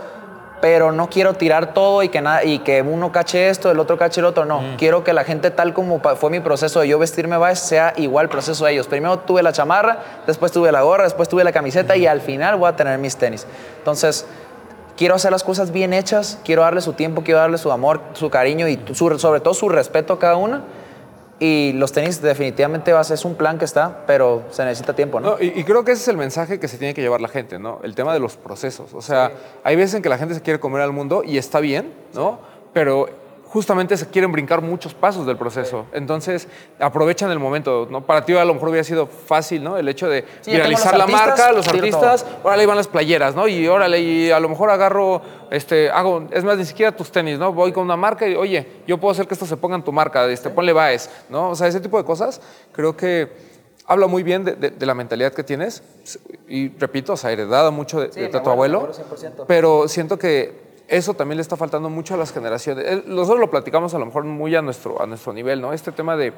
pero 0.64 0.94
no 0.94 1.10
quiero 1.10 1.34
tirar 1.34 1.74
todo 1.74 2.04
y 2.04 2.08
que, 2.08 2.22
nada, 2.22 2.46
y 2.46 2.60
que 2.60 2.82
uno 2.82 3.12
cache 3.12 3.50
esto, 3.50 3.70
el 3.70 3.80
otro 3.82 3.98
cache 3.98 4.22
el 4.22 4.26
otro, 4.26 4.46
no. 4.46 4.62
Quiero 4.78 5.04
que 5.04 5.12
la 5.12 5.26
gente, 5.26 5.52
tal 5.52 5.74
como 5.74 6.00
fue 6.00 6.30
mi 6.30 6.40
proceso 6.40 6.80
de 6.80 6.88
yo 6.88 6.98
vestirme 6.98 7.38
Vice, 7.38 7.58
sea 7.58 7.92
igual 7.98 8.30
proceso 8.30 8.64
de 8.64 8.72
ellos. 8.72 8.88
Primero 8.88 9.20
tuve 9.20 9.44
la 9.44 9.52
chamarra, 9.52 9.98
después 10.26 10.54
tuve 10.54 10.72
la 10.72 10.82
gorra, 10.82 11.04
después 11.04 11.28
tuve 11.28 11.44
la 11.44 11.52
camiseta 11.52 11.98
y 11.98 12.08
al 12.08 12.22
final 12.22 12.56
voy 12.56 12.70
a 12.70 12.78
tener 12.78 12.98
mis 12.98 13.18
tenis. 13.18 13.46
Entonces, 13.80 14.26
quiero 14.96 15.16
hacer 15.16 15.34
las 15.34 15.44
cosas 15.44 15.72
bien 15.74 15.92
hechas, 15.92 16.40
quiero 16.46 16.62
darle 16.62 16.80
su 16.80 16.94
tiempo, 16.94 17.24
quiero 17.26 17.42
darle 17.42 17.58
su 17.58 17.70
amor, 17.70 18.00
su 18.14 18.30
cariño 18.30 18.70
y 18.70 18.80
su- 18.94 19.20
sobre 19.20 19.42
todo 19.42 19.54
su 19.54 19.68
respeto 19.68 20.14
a 20.14 20.20
cada 20.20 20.38
una. 20.38 20.62
Y 21.40 21.74
los 21.74 21.92
tenis 21.92 22.22
definitivamente 22.22 22.94
va 22.94 23.00
a 23.00 23.04
ser 23.04 23.16
es 23.16 23.26
un 23.26 23.36
plan 23.36 23.58
que 23.58 23.66
está, 23.66 24.06
pero 24.06 24.44
se 24.52 24.64
necesita 24.64 24.96
tiempo, 24.96 25.20
¿no? 25.20 25.32
No, 25.32 25.42
y, 25.42 25.48
y 25.56 25.64
creo 25.64 25.84
que 25.84 25.92
ese 25.92 26.04
es 26.04 26.08
el 26.08 26.18
mensaje 26.18 26.60
que 26.60 26.68
se 26.68 26.78
tiene 26.78 26.94
que 26.94 27.02
llevar 27.02 27.22
la 27.22 27.28
gente, 27.28 27.60
¿no? 27.60 27.80
El 27.84 27.96
tema 27.96 28.14
de 28.14 28.20
los 28.20 28.38
procesos. 28.38 28.94
O 28.94 29.02
sea, 29.02 29.32
hay 29.64 29.76
veces 29.76 29.96
en 29.96 30.02
que 30.02 30.10
la 30.10 30.18
gente 30.18 30.36
se 30.36 30.42
quiere 30.42 30.60
comer 30.60 30.82
al 30.82 30.92
mundo 30.92 31.24
y 31.26 31.38
está 31.38 31.60
bien, 31.60 31.94
¿no? 32.14 32.40
Pero 32.72 33.08
justamente 33.54 33.96
se 33.98 34.08
quieren 34.10 34.32
brincar 34.32 34.62
muchos 34.64 34.96
pasos 34.96 35.28
del 35.28 35.38
proceso. 35.38 35.86
Entonces, 35.94 36.48
aprovechan 36.80 37.30
el 37.30 37.38
momento, 37.38 37.88
¿no? 37.90 38.02
Para 38.06 38.26
ti 38.26 38.34
a 38.34 38.44
lo 38.44 38.56
mejor 38.56 38.70
hubiera 38.70 38.84
sido 38.84 39.06
fácil, 39.06 39.64
¿no? 39.64 39.78
El 39.78 39.88
hecho 39.88 40.10
de 40.10 40.26
Sí, 40.42 40.52
viralizar 40.52 40.98
la 40.98 41.04
artistas, 41.04 41.28
marca, 41.28 41.52
los 41.52 41.68
artistas, 41.68 42.26
órale, 42.44 42.66
van 42.66 42.78
las 42.78 42.88
playeras, 42.88 43.36
¿no? 43.36 43.48
Y 43.48 43.68
órale, 43.68 44.00
y 44.02 44.32
a 44.32 44.40
lo 44.40 44.50
mejor 44.50 44.72
agarro, 44.72 45.22
este, 45.52 45.92
hago, 45.92 46.28
es 46.32 46.44
más, 46.44 46.58
ni 46.58 46.66
siquiera 46.66 46.92
tus 46.96 47.12
tenis, 47.12 47.38
¿no? 47.38 47.54
Voy 47.54 47.72
con 47.72 47.84
una 47.84 47.96
marca 47.96 48.28
y, 48.28 48.36
oye, 48.36 48.66
yo 48.88 48.98
puedo 48.98 49.12
hacer 49.12 49.28
que 49.28 49.36
esto 49.36 49.46
se 49.46 49.56
ponga 49.56 49.76
en 49.76 49.84
tu 49.84 49.92
marca, 49.92 50.26
este, 50.26 50.50
ponle 50.50 50.74
Baez, 50.74 51.10
¿no? 51.30 51.52
O 51.52 51.56
sea, 51.56 51.68
ese 51.68 51.80
tipo 51.80 51.98
de 52.00 52.04
cosas, 52.06 52.42
creo 52.72 52.98
que 52.98 53.32
habla 53.86 54.08
muy 54.08 54.24
bien 54.24 54.44
de, 54.46 54.56
de- 54.56 54.72
de 54.72 54.86
la 54.88 54.96
mentalidad 54.96 55.32
que 55.32 55.44
tienes. 55.44 55.84
Y 56.48 56.70
repito, 56.80 57.14
o 57.14 57.18
sea, 57.18 57.32
heredada 57.32 57.70
mucho 57.70 58.00
de, 58.00 58.08
tu 58.08 58.38
abuelo, 58.38 58.80
abuelo. 58.80 58.80
mi 58.82 59.04
abuelo 59.04 59.36
100%. 59.42 59.46
Pero 59.48 59.88
siento 59.88 60.18
que 60.18 60.73
eso 60.96 61.14
también 61.14 61.38
le 61.38 61.42
está 61.42 61.56
faltando 61.58 61.90
mucho 61.90 62.14
a 62.14 62.18
las 62.18 62.32
generaciones. 62.32 62.86
Eh, 62.88 63.04
Nosotros 63.08 63.40
lo 63.40 63.50
platicamos 63.50 63.94
a 63.94 64.00
lo 64.00 64.06
mejor 64.06 64.24
muy 64.26 64.56
a 64.56 64.62
nuestro, 64.62 65.02
a 65.02 65.06
nuestro 65.06 65.34
nivel, 65.34 65.60
¿no? 65.62 65.74
Este 65.74 65.92
tema 65.92 66.16
de, 66.16 66.34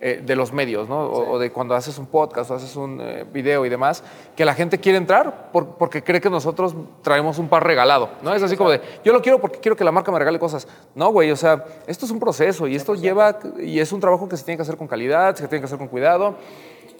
eh, 0.00 0.22
de 0.24 0.36
los 0.36 0.52
medios, 0.52 0.88
¿no? 0.88 1.00
O, 1.06 1.32
o 1.32 1.38
de 1.38 1.50
cuando 1.52 1.74
haces 1.74 1.98
un 1.98 2.06
podcast 2.06 2.50
o 2.50 2.54
haces 2.54 2.74
un 2.76 3.00
eh, 3.00 3.24
video 3.32 3.64
y 3.66 3.68
demás, 3.68 4.02
que 4.34 4.44
la 4.44 4.54
gente 4.54 4.78
quiere 4.78 4.98
entrar 4.98 5.50
por- 5.52 5.76
porque 5.76 6.02
cree 6.02 6.20
que 6.20 6.30
nosotros 6.30 6.74
traemos 7.02 7.38
un 7.38 7.48
par 7.48 7.64
regalado, 7.64 8.08
¿no? 8.22 8.34
Es 8.34 8.42
así 8.42 8.56
como 8.56 8.70
de, 8.70 8.80
yo 9.04 9.12
lo 9.12 9.20
quiero 9.22 9.38
porque 9.40 9.58
quiero 9.58 9.76
que 9.76 9.84
la 9.84 9.92
marca 9.92 10.10
me 10.10 10.18
regale 10.18 10.38
cosas. 10.38 10.66
No, 10.94 11.10
güey, 11.10 11.30
o 11.30 11.36
sea, 11.36 11.64
esto 11.86 12.04
es 12.06 12.10
un 12.10 12.18
proceso 12.20 12.66
y 12.66 12.76
esto 12.76 12.94
lleva, 12.94 13.38
y 13.58 13.78
es 13.78 13.92
un 13.92 14.00
trabajo 14.00 14.28
que 14.28 14.36
se 14.36 14.44
tiene 14.44 14.56
que 14.56 14.62
hacer 14.62 14.76
con 14.76 14.88
calidad, 14.88 15.34
se 15.36 15.46
tiene 15.48 15.60
que 15.60 15.66
hacer 15.66 15.78
con 15.78 15.88
cuidado. 15.88 16.36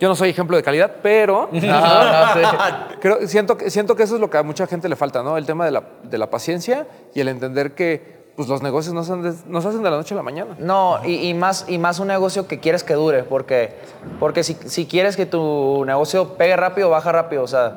Yo 0.00 0.08
no 0.08 0.16
soy 0.16 0.30
ejemplo 0.30 0.56
de 0.56 0.62
calidad, 0.62 0.90
pero 1.02 1.48
creo, 3.00 3.26
siento, 3.28 3.56
que- 3.56 3.70
siento 3.70 3.94
que 3.96 4.02
eso 4.04 4.14
es 4.14 4.20
lo 4.20 4.30
que 4.30 4.38
a 4.38 4.42
mucha 4.42 4.66
gente 4.66 4.88
le 4.88 4.96
falta, 4.96 5.22
¿no? 5.22 5.36
El 5.36 5.46
tema 5.46 5.64
de 5.64 5.70
la, 5.70 5.82
de 6.02 6.18
la 6.18 6.28
paciencia 6.30 6.86
y 7.14 7.20
el 7.20 7.28
entender 7.28 7.74
que 7.74 8.18
pues, 8.36 8.48
los 8.48 8.62
negocios 8.62 8.94
no 8.94 9.04
se, 9.04 9.12
han 9.12 9.22
de- 9.22 9.34
no 9.46 9.60
se 9.60 9.68
hacen 9.68 9.82
de 9.82 9.90
la 9.90 9.96
noche 9.96 10.14
a 10.14 10.16
la 10.16 10.22
mañana. 10.22 10.56
No, 10.58 11.00
y, 11.04 11.28
y 11.28 11.34
más, 11.34 11.66
y 11.68 11.78
más 11.78 11.98
un 12.00 12.08
negocio 12.08 12.46
que 12.48 12.58
quieres 12.60 12.82
que 12.82 12.94
dure, 12.94 13.24
porque, 13.24 13.74
porque 14.18 14.42
si, 14.42 14.54
si 14.54 14.86
quieres 14.86 15.16
que 15.16 15.26
tu 15.26 15.84
negocio 15.84 16.34
pegue 16.34 16.56
rápido, 16.56 16.88
baja 16.90 17.12
rápido. 17.12 17.42
O 17.42 17.48
sea, 17.48 17.76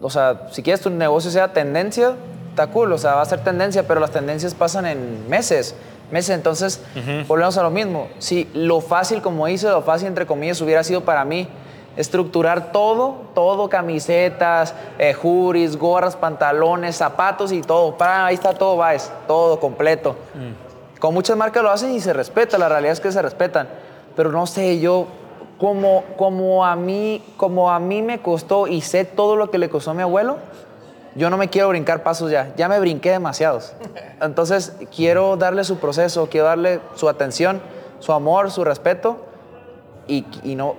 o 0.00 0.10
sea, 0.10 0.48
si 0.52 0.62
quieres 0.62 0.80
tu 0.80 0.90
negocio 0.90 1.30
sea 1.30 1.52
tendencia, 1.52 2.14
está 2.50 2.68
cool, 2.68 2.92
o 2.92 2.98
sea, 2.98 3.16
va 3.16 3.22
a 3.22 3.26
ser 3.26 3.42
tendencia, 3.42 3.84
pero 3.88 3.98
las 4.00 4.12
tendencias 4.12 4.54
pasan 4.54 4.86
en 4.86 5.28
meses. 5.28 5.74
Meses, 6.10 6.30
entonces 6.30 6.80
volvemos 7.26 7.56
a 7.58 7.62
lo 7.62 7.70
mismo. 7.70 8.08
Si 8.18 8.48
lo 8.54 8.80
fácil, 8.80 9.22
como 9.22 9.48
hice, 9.48 9.68
lo 9.68 9.82
fácil, 9.82 10.08
entre 10.08 10.26
comillas, 10.26 10.60
hubiera 10.60 10.84
sido 10.84 11.00
para 11.02 11.24
mí 11.24 11.48
estructurar 11.96 12.72
todo, 12.72 13.16
todo, 13.34 13.68
camisetas, 13.68 14.74
eh, 14.98 15.14
juris, 15.14 15.76
gorras, 15.76 16.16
pantalones, 16.16 16.96
zapatos 16.96 17.52
y 17.52 17.62
todo. 17.62 17.96
Para, 17.96 18.26
ahí 18.26 18.34
está 18.34 18.54
todo, 18.54 18.76
va, 18.76 18.94
es 18.94 19.10
todo 19.26 19.60
completo. 19.60 20.16
Con 20.98 21.14
muchas 21.14 21.36
marcas 21.36 21.62
lo 21.62 21.70
hacen 21.70 21.92
y 21.92 22.00
se 22.00 22.12
respeta, 22.12 22.58
la 22.58 22.68
realidad 22.68 22.92
es 22.92 23.00
que 23.00 23.12
se 23.12 23.22
respetan. 23.22 23.68
Pero 24.16 24.30
no 24.30 24.46
sé, 24.46 24.80
yo 24.80 25.06
como, 25.58 26.04
como, 26.16 26.64
a 26.64 26.76
mí, 26.76 27.22
como 27.36 27.70
a 27.70 27.78
mí 27.78 28.02
me 28.02 28.20
costó 28.20 28.66
y 28.66 28.80
sé 28.80 29.04
todo 29.04 29.36
lo 29.36 29.50
que 29.50 29.58
le 29.58 29.68
costó 29.68 29.92
a 29.92 29.94
mi 29.94 30.02
abuelo, 30.02 30.38
yo 31.14 31.30
no 31.30 31.36
me 31.36 31.48
quiero 31.48 31.68
brincar 31.68 32.02
pasos 32.02 32.30
ya, 32.30 32.52
ya 32.56 32.68
me 32.68 32.78
brinqué 32.80 33.10
demasiados. 33.10 33.74
Entonces 34.20 34.74
quiero 34.94 35.36
darle 35.36 35.64
su 35.64 35.78
proceso, 35.78 36.28
quiero 36.28 36.46
darle 36.46 36.80
su 36.94 37.08
atención, 37.08 37.60
su 38.00 38.12
amor, 38.12 38.50
su 38.50 38.64
respeto 38.64 39.24
y, 40.06 40.24
y 40.42 40.54
no, 40.54 40.76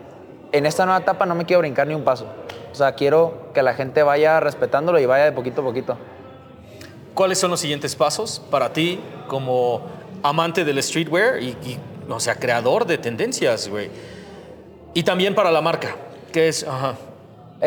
en 0.51 0.65
esta 0.65 0.85
nueva 0.85 1.01
etapa 1.01 1.25
no 1.25 1.35
me 1.35 1.45
quiero 1.45 1.59
brincar 1.59 1.87
ni 1.87 1.93
un 1.93 2.03
paso. 2.03 2.27
O 2.71 2.75
sea, 2.75 2.93
quiero 2.93 3.51
que 3.53 3.63
la 3.63 3.73
gente 3.73 4.03
vaya 4.03 4.39
respetándolo 4.39 4.99
y 4.99 5.05
vaya 5.05 5.25
de 5.25 5.31
poquito 5.31 5.61
a 5.61 5.63
poquito. 5.63 5.97
¿Cuáles 7.13 7.39
son 7.39 7.51
los 7.51 7.61
siguientes 7.61 7.95
pasos 7.95 8.41
para 8.51 8.73
ti 8.73 8.99
como 9.27 9.81
amante 10.21 10.65
del 10.65 10.83
streetwear 10.83 11.41
y, 11.41 11.79
o 12.09 12.19
sea, 12.19 12.35
creador 12.35 12.85
de 12.85 12.97
tendencias, 12.97 13.69
güey? 13.69 13.89
Y 14.93 15.03
también 15.03 15.33
para 15.35 15.51
la 15.51 15.61
marca, 15.61 15.95
que 16.33 16.49
es, 16.49 16.67
ajá, 16.67 16.95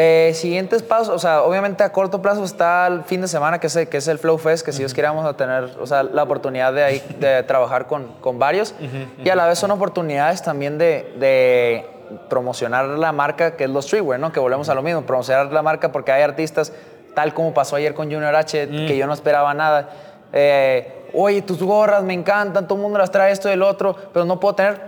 Eh, 0.00 0.30
siguientes 0.34 0.84
pasos, 0.84 1.08
o 1.08 1.18
sea, 1.18 1.42
obviamente 1.42 1.82
a 1.82 1.90
corto 1.90 2.22
plazo 2.22 2.44
está 2.44 2.86
el 2.86 3.02
fin 3.02 3.20
de 3.20 3.26
semana, 3.26 3.58
que 3.58 3.66
es 3.66 3.74
el, 3.74 3.88
que 3.88 3.96
es 3.96 4.06
el 4.06 4.20
Flow 4.20 4.38
Fest, 4.38 4.64
que 4.64 4.70
si 4.70 4.78
Dios 4.78 4.94
quiere 4.94 5.08
vamos 5.08 5.26
a 5.26 5.36
tener 5.36 5.70
o 5.80 5.86
sea, 5.88 6.04
la 6.04 6.22
oportunidad 6.22 6.72
de, 6.72 6.84
ahí, 6.84 7.02
de 7.18 7.42
trabajar 7.42 7.88
con, 7.88 8.06
con 8.20 8.38
varios. 8.38 8.76
Y 9.24 9.28
a 9.28 9.34
la 9.34 9.48
vez 9.48 9.58
son 9.58 9.72
oportunidades 9.72 10.40
también 10.40 10.78
de, 10.78 11.12
de 11.18 11.84
promocionar 12.28 12.84
la 12.84 13.10
marca, 13.10 13.56
que 13.56 13.64
es 13.64 13.70
los 13.70 13.86
streetwear, 13.86 14.20
¿no? 14.20 14.30
Que 14.30 14.38
volvemos 14.38 14.68
a 14.68 14.74
lo 14.76 14.82
mismo, 14.82 15.02
promocionar 15.02 15.52
la 15.52 15.62
marca 15.62 15.90
porque 15.90 16.12
hay 16.12 16.22
artistas, 16.22 16.72
tal 17.16 17.34
como 17.34 17.52
pasó 17.52 17.74
ayer 17.74 17.92
con 17.92 18.08
Junior 18.08 18.36
H, 18.36 18.68
que 18.68 18.96
yo 18.96 19.06
no 19.08 19.14
esperaba 19.14 19.52
nada. 19.52 19.88
Eh, 20.32 20.98
Oye, 21.12 21.42
tus 21.42 21.62
gorras 21.62 22.02
me 22.02 22.12
encantan, 22.12 22.66
todo 22.66 22.76
el 22.76 22.82
mundo 22.82 22.98
las 22.98 23.10
trae 23.10 23.32
esto 23.32 23.48
y 23.48 23.52
el 23.52 23.62
otro, 23.62 23.96
pero 24.12 24.24
no 24.24 24.38
puedo 24.38 24.54
tener. 24.54 24.80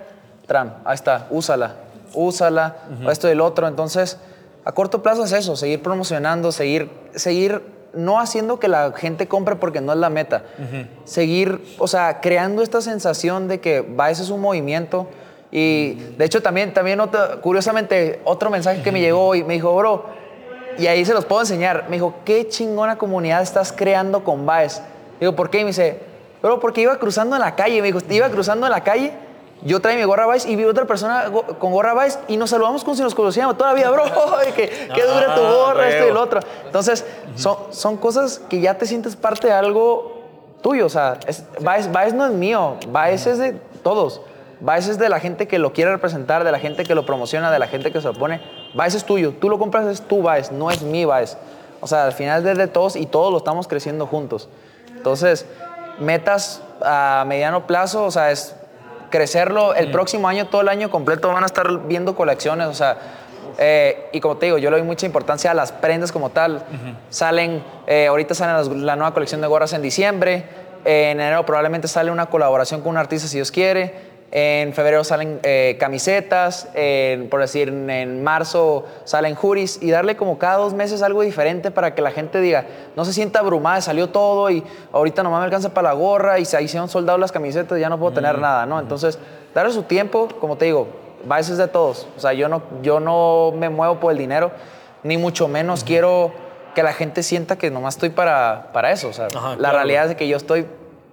Tram, 0.47 0.75
ahí 0.85 0.95
está, 0.95 1.27
úsala, 1.31 1.75
úsala, 2.13 2.77
esto 3.11 3.29
y 3.29 3.33
el 3.33 3.41
otro. 3.41 3.67
Entonces, 3.67 4.19
a 4.71 4.73
corto 4.73 5.03
plazo 5.03 5.25
es 5.25 5.33
eso, 5.33 5.57
seguir 5.57 5.83
promocionando, 5.83 6.53
seguir, 6.53 6.89
seguir 7.15 7.61
no 7.93 8.21
haciendo 8.21 8.61
que 8.61 8.69
la 8.69 8.93
gente 8.93 9.27
compre 9.27 9.57
porque 9.57 9.81
no 9.81 9.93
es 9.93 9.99
la 9.99 10.11
meta. 10.11 10.45
Seguir, 11.05 11.61
o 11.79 11.89
sea, 11.89 12.21
creando 12.21 12.63
esta 12.63 12.81
sensación 12.81 13.49
de 13.49 13.59
que 13.61 13.81
Vice 13.81 14.23
es 14.23 14.31
un 14.31 14.41
movimiento. 14.41 15.09
Y 15.51 15.95
de 16.17 16.25
hecho 16.25 16.41
también, 16.41 16.73
también 16.73 17.01
otra- 17.01 17.41
curiosamente, 17.41 18.21
otro 18.25 18.49
mensaje 18.51 18.83
que 18.83 18.93
me 18.93 19.01
llegó 19.01 19.27
hoy, 19.27 19.43
me 19.43 19.55
dijo, 19.55 19.75
bro, 19.75 20.05
y 20.79 20.87
ahí 20.87 21.05
se 21.05 21.13
los 21.15 21.25
puedo 21.25 21.43
enseñar. 21.43 21.87
Me 21.89 21.97
dijo, 21.97 22.15
qué 22.25 22.47
chingona 22.47 22.97
comunidad 22.97 23.43
estás 23.43 23.73
creando 23.73 24.23
con 24.23 24.47
Baez. 24.47 24.81
Digo, 25.19 25.35
¿por 25.35 25.51
qué? 25.51 25.59
Y 25.59 25.65
me 25.65 25.71
dice, 25.71 25.99
bro, 26.41 26.61
porque 26.61 26.83
iba 26.83 26.97
cruzando 27.01 27.35
en 27.35 27.43
la 27.43 27.57
calle. 27.57 27.81
Me 27.83 27.89
dijo, 27.89 27.99
iba 28.09 28.29
cruzando 28.29 28.67
en 28.67 28.71
la 28.73 28.85
calle, 28.85 29.13
yo 29.63 29.81
traía 29.81 29.99
mi 29.99 30.05
gorra 30.05 30.27
Baez 30.27 30.47
y 30.47 30.57
vi 30.57 30.65
otra 30.65 30.85
persona 30.87 31.29
go- 31.29 31.45
con 31.59 31.73
gorra 31.73 31.93
Baez 31.95 32.19
y 32.29 32.37
nos 32.37 32.51
saludamos 32.51 32.83
como 32.85 32.97
si 32.97 33.03
nos 33.03 33.15
conociéramos 33.15 33.59
todavía, 33.59 33.91
bro. 33.91 34.05
que, 34.57 34.69
que 34.69 35.03
dure 35.05 35.27
tu 35.35 35.41
Ah, 35.43 35.53
gorra, 35.67 35.89
esto 35.89 36.05
y 36.05 36.07
el 36.09 36.13
huevo. 36.15 36.25
otro. 36.25 36.41
Entonces, 36.67 37.05
son, 37.35 37.57
son 37.71 37.97
cosas 37.97 38.41
que 38.49 38.61
ya 38.61 38.79
te 38.79 38.87
sientes 38.87 39.17
parte 39.17 39.49
de 39.49 39.53
algo 39.53 40.23
tuyo. 40.63 40.87
O 40.87 40.89
sea, 40.89 41.19
es, 41.27 41.45
Baez 41.61 42.15
no 42.15 42.25
es 42.27 42.33
mío, 42.33 42.77
Baez 42.89 43.27
es 43.27 43.39
de 43.39 43.53
todos. 43.83 44.23
Baez 44.61 44.89
es 44.89 44.99
de 44.99 45.09
la 45.09 45.21
gente 45.21 45.49
que 45.49 45.59
lo 45.59 45.73
quiere 45.73 45.91
representar, 45.91 46.45
de 46.45 46.53
la 46.53 46.59
gente 46.59 46.85
que 46.85 46.95
lo 46.95 47.07
promociona, 47.07 47.51
de 47.51 47.59
la 47.59 47.67
gente 47.67 47.93
que 47.93 48.01
se 48.01 48.09
opone. 48.09 48.41
Baez 48.75 48.95
es 48.95 49.05
tuyo, 49.05 49.33
tú 49.41 49.49
lo 49.49 49.59
compras, 49.59 49.87
es 49.87 50.03
tu 50.03 50.23
Baez, 50.23 50.53
no 50.53 50.71
es 50.71 50.83
mi 50.83 51.05
Baez. 51.07 51.37
O 51.81 51.87
sea, 51.87 52.05
al 52.05 52.13
final 52.13 52.47
es 52.47 52.59
de 52.59 52.67
todos 52.67 52.95
y 52.97 53.07
todos 53.07 53.31
lo 53.33 53.39
estamos 53.39 53.67
creciendo 53.69 54.07
juntos. 54.07 54.49
Entonces, 54.97 55.47
metas 55.99 56.63
a 56.83 57.25
mediano 57.27 57.67
plazo, 57.67 58.05
o 58.05 58.11
sea, 58.11 58.31
es 58.31 58.55
crecerlo. 59.11 59.75
El 59.75 59.91
próximo 59.91 60.29
año, 60.29 60.47
todo 60.47 60.61
el 60.63 60.69
año 60.69 60.91
completo, 60.91 61.29
van 61.29 61.43
a 61.43 61.47
estar 61.47 61.87
viendo 61.87 62.15
colecciones, 62.15 62.67
o 62.69 62.75
sea, 62.75 62.97
eh, 63.59 64.09
y 64.13 64.21
como 64.21 64.37
te 64.37 64.47
digo, 64.47 64.59
yo 64.59 64.71
le 64.71 64.79
doy 64.79 64.87
mucha 64.87 65.05
importancia 65.07 65.51
a 65.51 65.55
las 65.55 65.73
prendas 65.73 66.13
como 66.13 66.31
tal. 66.31 66.65
Salen, 67.11 67.63
eh, 67.87 68.07
ahorita 68.07 68.35
sale 68.35 68.53
las- 68.53 68.69
la 68.69 68.97
nueva 68.97 69.13
colección 69.13 69.41
de 69.41 69.47
gorras 69.47 69.73
en 69.73 69.83
diciembre. 69.83 70.45
en 70.83 71.21
enero 71.21 71.45
probablemente 71.45 71.89
sale 71.89 72.11
una 72.11 72.25
colaboración 72.27 72.81
con 72.81 72.93
un 72.93 72.97
artista 72.97 73.29
si 73.29 73.37
Dios 73.37 73.51
quiere. 73.53 74.10
En 74.33 74.73
febrero 74.75 75.03
salen 75.03 75.41
eh, 75.43 75.77
camisetas. 75.81 76.69
en- 76.75 77.29
por 77.29 77.41
decir, 77.41 77.69
en, 77.69 77.91
en 77.91 78.23
marzo 78.23 78.85
salen 79.05 79.35
juris. 79.35 79.79
Y 79.83 79.91
darle 79.91 80.17
como 80.17 80.39
cada 80.39 80.59
dos 80.59 80.73
meses 80.73 81.03
algo 81.03 81.23
diferente 81.23 81.71
para 81.71 81.95
que 81.95 82.03
la 82.03 82.11
gente 82.13 82.41
diga, 82.41 82.65
no 82.97 83.05
se 83.05 83.13
sienta 83.13 83.41
abrumada, 83.41 83.81
salió 83.81 84.09
todo 84.11 84.49
y 84.51 84.63
ahorita 84.93 85.23
nomás 85.23 85.41
me 85.41 85.45
alcanza 85.47 85.71
para 85.75 85.89
la 85.89 85.95
gorra 85.95 86.39
y 86.39 86.45
se 86.45 86.61
hicieron 86.63 86.89
soldados 86.89 87.21
las 87.21 87.33
camisetas 87.33 87.77
y 87.77 87.81
ya 87.81 87.89
no 87.89 87.99
puedo 87.99 88.13
tener 88.13 88.39
nada, 88.39 88.67
¿no? 88.67 88.79
Entonces, 88.79 89.19
darle 89.55 89.73
su 89.73 89.83
tiempo, 89.83 90.29
como 90.41 90.57
te 90.57 90.67
digo, 90.67 90.87
Vice 91.25 91.53
es 91.53 91.59
de 91.59 91.69
todos. 91.69 92.07
O 92.17 92.21
sea, 92.21 92.33
yo 92.33 92.49
no, 92.49 92.63
yo 92.83 93.01
no 93.01 93.53
me 93.57 93.69
muevo 93.69 93.99
por 94.01 94.13
el 94.13 94.19
dinero, 94.19 94.53
ni 95.03 95.17
mucho 95.19 95.49
menos 95.49 95.83
quiero 95.85 96.33
que 96.75 96.83
la 96.85 96.93
gente 96.93 97.23
sienta 97.25 97.57
que 97.59 97.69
nomás 97.71 97.97
estoy 97.97 98.11
para, 98.11 98.69
para 98.73 98.93
eso. 98.93 99.09
O 99.09 99.13
sea, 99.13 99.27
Ajá, 99.35 99.51
la 99.51 99.57
claro. 99.57 99.77
realidad 99.79 100.09
es 100.11 100.17
que 100.17 100.29
yo 100.29 100.37
estoy, 100.37 100.67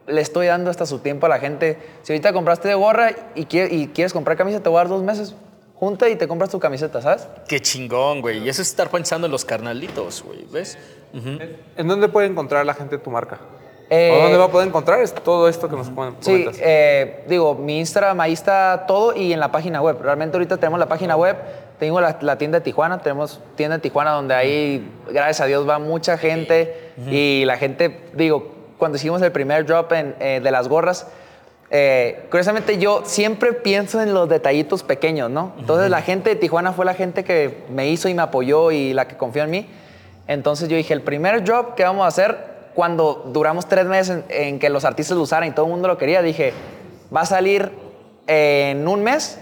le 0.07 0.21
estoy 0.21 0.47
dando 0.47 0.69
hasta 0.69 0.85
su 0.85 0.99
tiempo 0.99 1.25
a 1.25 1.29
la 1.29 1.39
gente. 1.39 1.77
Si 2.03 2.13
ahorita 2.13 2.33
compraste 2.33 2.67
de 2.67 2.75
gorra 2.75 3.11
y, 3.35 3.45
quie- 3.45 3.67
y 3.71 3.87
quieres 3.89 4.13
comprar 4.13 4.37
camisa, 4.37 4.61
te 4.61 4.69
voy 4.69 4.77
a 4.77 4.79
dar 4.79 4.87
dos 4.89 5.03
meses. 5.03 5.35
Junta 5.75 6.09
y 6.09 6.15
te 6.15 6.27
compras 6.27 6.49
tu 6.49 6.59
camiseta, 6.59 7.01
¿sabes? 7.01 7.27
Qué 7.47 7.59
chingón, 7.59 8.21
güey. 8.21 8.39
Y 8.39 8.49
eso 8.49 8.61
es 8.63 8.69
estar 8.69 8.89
pensando 8.89 9.27
en 9.27 9.31
los 9.31 9.45
carnalitos, 9.45 10.23
güey. 10.23 10.45
¿Ves? 10.51 10.77
¿En 11.77 11.87
dónde 11.87 12.07
puede 12.09 12.27
encontrar 12.27 12.65
la 12.65 12.73
gente 12.73 12.97
tu 12.97 13.09
marca? 13.11 13.39
Eh, 13.89 14.11
¿O 14.13 14.23
dónde 14.23 14.37
va 14.37 14.45
a 14.45 14.51
poder 14.51 14.67
encontrar 14.67 15.01
es- 15.01 15.13
todo 15.13 15.47
esto 15.47 15.69
que 15.69 15.75
nos 15.77 15.89
comen- 15.91 16.15
Sí, 16.19 16.45
eh, 16.59 17.23
digo, 17.29 17.55
mi 17.55 17.79
Instagram, 17.79 18.19
ahí 18.19 18.33
está 18.33 18.83
todo 18.87 19.15
y 19.15 19.31
en 19.31 19.39
la 19.39 19.51
página 19.51 19.81
web. 19.81 19.97
Realmente 20.01 20.35
ahorita 20.35 20.57
tenemos 20.57 20.79
la 20.79 20.87
página 20.87 21.15
web, 21.15 21.37
tengo 21.79 22.01
la, 22.01 22.17
la 22.21 22.37
tienda 22.37 22.59
de 22.59 22.65
Tijuana, 22.65 22.97
tenemos 23.01 23.39
tienda 23.55 23.75
en 23.75 23.81
Tijuana 23.81 24.11
donde 24.11 24.33
ahí, 24.35 24.91
gracias 25.09 25.39
a 25.41 25.45
Dios, 25.45 25.67
va 25.67 25.79
mucha 25.79 26.17
gente 26.17 26.91
y 27.09 27.45
la 27.45 27.55
gente, 27.57 28.01
digo, 28.13 28.55
cuando 28.77 28.97
hicimos 28.97 29.21
el 29.21 29.31
primer 29.31 29.65
drop 29.65 29.91
en, 29.93 30.15
eh, 30.19 30.39
de 30.43 30.51
las 30.51 30.67
gorras, 30.67 31.07
eh, 31.69 32.25
curiosamente 32.29 32.77
yo 32.77 33.01
siempre 33.05 33.51
pienso 33.53 34.01
en 34.01 34.13
los 34.13 34.29
detallitos 34.29 34.83
pequeños, 34.83 35.29
¿no? 35.29 35.53
Entonces 35.59 35.89
la 35.89 36.01
gente 36.01 36.29
de 36.29 36.35
Tijuana 36.37 36.71
fue 36.71 36.85
la 36.85 36.93
gente 36.93 37.23
que 37.23 37.65
me 37.69 37.89
hizo 37.89 38.07
y 38.07 38.13
me 38.13 38.21
apoyó 38.21 38.71
y 38.71 38.93
la 38.93 39.07
que 39.07 39.17
confió 39.17 39.43
en 39.43 39.51
mí. 39.51 39.69
Entonces 40.27 40.69
yo 40.69 40.77
dije, 40.77 40.93
el 40.93 41.01
primer 41.01 41.47
job 41.49 41.75
que 41.75 41.83
vamos 41.83 42.05
a 42.05 42.07
hacer 42.07 42.37
cuando 42.73 43.29
duramos 43.33 43.67
tres 43.67 43.85
meses 43.85 44.23
en, 44.29 44.47
en 44.47 44.59
que 44.59 44.69
los 44.69 44.85
artistas 44.85 45.17
lo 45.17 45.23
usaran 45.23 45.49
y 45.49 45.51
todo 45.51 45.65
el 45.65 45.71
mundo 45.71 45.87
lo 45.87 45.97
quería, 45.97 46.21
dije, 46.21 46.53
va 47.13 47.21
a 47.21 47.25
salir 47.25 47.71
en 48.27 48.87
un 48.87 49.03
mes, 49.03 49.39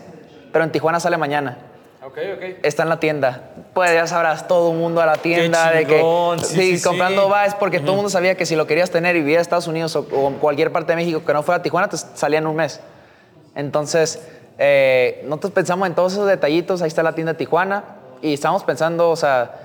pero 0.52 0.64
en 0.64 0.72
Tijuana 0.72 1.00
sale 1.00 1.18
mañana. 1.18 1.65
Ok, 2.06 2.18
ok. 2.36 2.44
Está 2.64 2.84
en 2.84 2.90
la 2.90 3.00
tienda. 3.00 3.50
Pues 3.74 3.92
ya 3.94 4.06
sabrás, 4.08 4.48
todo 4.48 4.72
el 4.72 4.78
mundo 4.78 5.02
a 5.02 5.06
la 5.06 5.16
tienda 5.18 5.72
de 5.72 5.86
chingón, 5.88 6.38
que 6.40 6.46
sí, 6.46 6.78
sí, 6.78 6.84
comprando 6.84 7.28
sí. 7.28 7.34
Vice 7.44 7.56
porque 7.60 7.80
todo 7.80 7.92
el 7.92 7.96
mundo 7.96 8.10
sabía 8.10 8.36
que 8.36 8.46
si 8.46 8.56
lo 8.56 8.68
querías 8.68 8.92
tener 8.92 9.16
y 9.16 9.20
vivía 9.20 9.36
en 9.36 9.42
Estados 9.42 9.68
Unidos 9.68 9.96
o, 9.96 10.02
o 10.14 10.32
cualquier 10.40 10.72
parte 10.72 10.92
de 10.92 10.98
México 10.98 11.24
que 11.26 11.34
no 11.34 11.42
fuera 11.44 11.62
Tijuana, 11.64 11.90
te 11.90 11.98
salía 11.98 12.40
en 12.40 12.48
un 12.48 12.56
mes. 12.56 12.80
Entonces, 13.56 14.22
eh, 14.58 15.24
nosotros 15.26 15.54
pensamos 15.54 15.88
en 15.88 15.96
todos 15.96 16.14
esos 16.14 16.28
detallitos. 16.28 16.82
Ahí 16.82 16.88
está 16.88 17.02
la 17.04 17.14
tienda 17.16 17.34
de 17.34 17.40
Tijuana 17.40 17.84
y 18.22 18.34
estamos 18.34 18.64
pensando, 18.64 19.10
o 19.10 19.16
sea, 19.16 19.62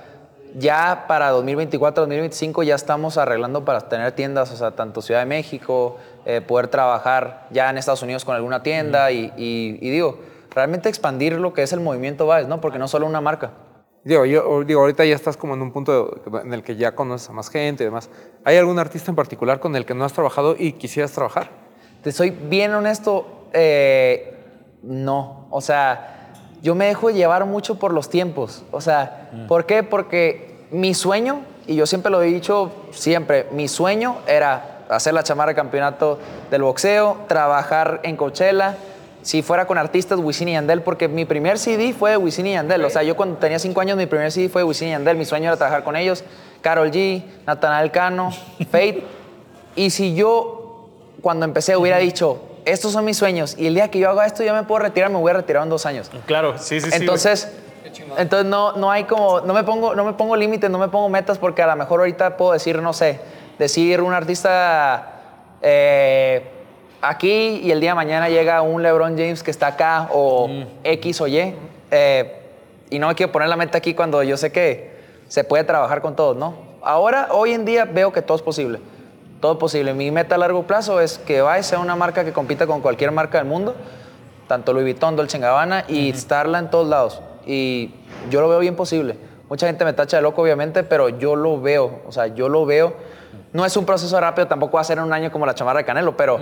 ya 0.55 1.05
para 1.07 1.29
2024, 1.29 2.01
2025 2.03 2.63
ya 2.63 2.75
estamos 2.75 3.17
arreglando 3.17 3.63
para 3.63 3.81
tener 3.81 4.11
tiendas, 4.13 4.51
o 4.51 4.57
sea, 4.57 4.71
tanto 4.71 5.01
Ciudad 5.01 5.21
de 5.21 5.25
México, 5.25 5.97
eh, 6.25 6.41
poder 6.41 6.67
trabajar 6.67 7.47
ya 7.51 7.69
en 7.69 7.77
Estados 7.77 8.01
Unidos 8.01 8.25
con 8.25 8.35
alguna 8.35 8.61
tienda 8.63 9.11
y, 9.11 9.31
y- 9.37 9.77
y 9.79 9.89
digo, 9.91 10.19
realmente 10.51 10.89
expandir 10.89 11.33
lo 11.33 11.53
que 11.53 11.63
es 11.63 11.73
el 11.73 11.79
movimiento 11.79 12.27
Vice, 12.27 12.47
¿no? 12.47 12.61
Porque 12.61 12.77
no 12.77 12.87
solo 12.87 13.07
una 13.07 13.21
marca. 13.21 13.51
Digo, 14.03 14.25
yo, 14.25 14.63
digo, 14.63 14.81
ahorita 14.81 15.05
ya 15.05 15.15
estás 15.15 15.37
como 15.37 15.53
en 15.53 15.61
un 15.61 15.71
punto 15.71 16.21
en 16.43 16.53
el 16.53 16.63
que 16.63 16.75
ya 16.75 16.95
conoces 16.95 17.29
a 17.29 17.33
más 17.33 17.49
gente 17.49 17.83
y 17.83 17.85
demás. 17.85 18.09
¿Hay 18.43 18.57
algún 18.57 18.79
artista 18.79 19.11
en 19.11 19.15
particular 19.15 19.59
con 19.59 19.75
el 19.75 19.85
que 19.85 19.93
no 19.93 20.03
has 20.03 20.13
trabajado 20.13 20.55
y 20.57 20.73
quisieras 20.73 21.11
trabajar? 21.11 21.49
Te 22.03 22.11
soy 22.11 22.31
bien 22.31 22.73
honesto, 22.73 23.47
eh, 23.53 24.39
no. 24.81 25.45
O 25.51 25.61
sea, 25.61 26.33
yo 26.63 26.73
me 26.73 26.87
dejo 26.87 27.11
llevar 27.11 27.45
mucho 27.45 27.77
por 27.77 27.93
los 27.93 28.09
tiempos. 28.09 28.63
O 28.71 28.81
sea, 28.81 29.29
¿por 29.47 29.67
qué? 29.67 29.83
Porque 29.83 30.65
mi 30.71 30.95
sueño, 30.95 31.41
y 31.67 31.75
yo 31.75 31.85
siempre 31.85 32.11
lo 32.11 32.23
he 32.23 32.25
dicho 32.25 32.71
siempre, 32.89 33.47
mi 33.51 33.67
sueño 33.67 34.17
era 34.25 34.85
hacer 34.89 35.13
la 35.13 35.23
chamarra 35.23 35.51
de 35.51 35.55
campeonato 35.55 36.17
del 36.49 36.63
boxeo, 36.63 37.17
trabajar 37.27 37.99
en 38.03 38.17
Coachella. 38.17 38.77
Si 39.21 39.41
fuera 39.41 39.65
con 39.67 39.77
artistas, 39.77 40.19
Wisin 40.19 40.49
y 40.49 40.53
Yandel, 40.53 40.81
porque 40.81 41.07
mi 41.07 41.25
primer 41.25 41.59
CD 41.59 41.93
fue 41.93 42.11
de 42.11 42.17
Wisin 42.17 42.47
y 42.47 42.53
Yandel. 42.53 42.83
O 42.83 42.89
sea, 42.89 43.03
yo 43.03 43.15
cuando 43.15 43.37
tenía 43.37 43.59
cinco 43.59 43.81
años, 43.81 43.97
mi 43.97 44.07
primer 44.07 44.31
CD 44.31 44.49
fue 44.49 44.61
de 44.61 44.67
Wisin 44.67 44.87
y 44.87 44.91
Yandel. 44.91 45.17
Mi 45.17 45.25
sueño 45.25 45.47
era 45.47 45.57
trabajar 45.57 45.83
con 45.83 45.95
ellos. 45.95 46.23
Carol 46.61 46.91
G, 46.91 47.23
Natanael 47.45 47.91
Cano, 47.91 48.31
Fate. 48.71 49.03
Y 49.75 49.89
si 49.89 50.15
yo, 50.15 50.89
cuando 51.21 51.45
empecé, 51.45 51.75
hubiera 51.75 51.97
dicho, 51.97 52.41
estos 52.65 52.91
son 52.91 53.05
mis 53.05 53.17
sueños, 53.17 53.55
y 53.57 53.67
el 53.67 53.73
día 53.73 53.89
que 53.89 53.99
yo 53.99 54.09
haga 54.09 54.25
esto, 54.25 54.43
yo 54.43 54.53
me 54.53 54.63
puedo 54.63 54.79
retirar, 54.79 55.09
me 55.09 55.17
voy 55.17 55.31
a 55.31 55.35
retirar 55.35 55.63
en 55.63 55.69
dos 55.69 55.85
años. 55.85 56.11
Claro, 56.25 56.57
sí, 56.57 56.79
sí, 56.79 56.91
sí. 56.91 56.97
Entonces, 56.97 57.51
entonces 58.17 58.47
no, 58.47 58.73
no 58.73 58.91
hay 58.91 59.05
como, 59.05 59.41
no 59.41 59.53
me 59.53 59.63
pongo, 59.63 59.95
no 59.95 60.05
me 60.05 60.13
pongo 60.13 60.35
límites, 60.35 60.69
no 60.69 60.77
me 60.77 60.87
pongo 60.89 61.09
metas, 61.09 61.37
porque 61.37 61.61
a 61.61 61.67
lo 61.67 61.75
mejor 61.75 62.01
ahorita 62.01 62.37
puedo 62.37 62.51
decir, 62.51 62.81
no 62.81 62.93
sé, 62.93 63.19
decir 63.57 64.01
un 64.01 64.13
artista 64.13 65.21
eh, 65.61 66.50
aquí 67.01 67.61
y 67.63 67.71
el 67.71 67.79
día 67.79 67.91
de 67.91 67.95
mañana 67.95 68.29
llega 68.29 68.61
un 68.61 68.83
LeBron 68.83 69.17
James 69.17 69.43
que 69.43 69.51
está 69.51 69.67
acá 69.67 70.09
o 70.13 70.49
X 70.83 71.21
o 71.21 71.27
Y. 71.27 71.55
eh, 71.91 72.37
y 72.89 72.99
no 72.99 73.07
me 73.07 73.15
quiero 73.15 73.31
poner 73.31 73.47
la 73.47 73.55
meta 73.55 73.77
aquí 73.77 73.93
cuando 73.93 74.21
yo 74.21 74.35
sé 74.35 74.51
que 74.51 74.91
se 75.29 75.45
puede 75.45 75.63
trabajar 75.63 76.01
con 76.01 76.13
todos, 76.15 76.35
¿no? 76.35 76.53
Ahora, 76.83 77.29
hoy 77.31 77.53
en 77.53 77.63
día 77.63 77.85
veo 77.85 78.11
que 78.11 78.21
todo 78.21 78.35
es 78.35 78.43
posible. 78.43 78.79
Todo 79.39 79.53
es 79.53 79.57
posible. 79.57 79.93
Mi 79.93 80.11
meta 80.11 80.35
a 80.35 80.37
largo 80.37 80.63
plazo 80.63 80.99
es 80.99 81.17
que 81.17 81.41
Vice 81.41 81.63
sea 81.63 81.79
una 81.79 81.95
marca 81.95 82.25
que 82.25 82.33
compita 82.33 82.67
con 82.67 82.81
cualquier 82.81 83.11
marca 83.11 83.37
del 83.37 83.47
mundo, 83.47 83.75
tanto 84.49 84.73
Louis 84.73 84.83
Vuitton, 84.83 85.15
Dolce 85.15 85.39
Gabbana, 85.39 85.85
y 85.87 86.09
estarla 86.09 86.59
en 86.59 86.69
todos 86.69 86.87
lados. 86.87 87.21
Y 87.45 87.95
yo 88.29 88.41
lo 88.41 88.49
veo 88.49 88.59
bien 88.59 88.75
posible. 88.75 89.15
Mucha 89.47 89.67
gente 89.67 89.85
me 89.85 89.93
tacha 89.93 90.17
de 90.17 90.23
loco, 90.23 90.41
obviamente, 90.41 90.83
pero 90.83 91.07
yo 91.07 91.37
lo 91.37 91.61
veo. 91.61 92.01
O 92.05 92.11
sea, 92.11 92.27
yo 92.27 92.49
lo 92.49 92.65
veo. 92.65 92.93
No 93.53 93.65
es 93.65 93.77
un 93.77 93.85
proceso 93.85 94.19
rápido, 94.19 94.47
tampoco 94.47 94.73
va 94.73 94.81
a 94.81 94.83
ser 94.83 94.97
en 94.97 95.05
un 95.05 95.13
año 95.13 95.31
como 95.31 95.45
la 95.45 95.55
chamarra 95.55 95.79
de 95.79 95.85
Canelo, 95.85 96.17
pero, 96.17 96.39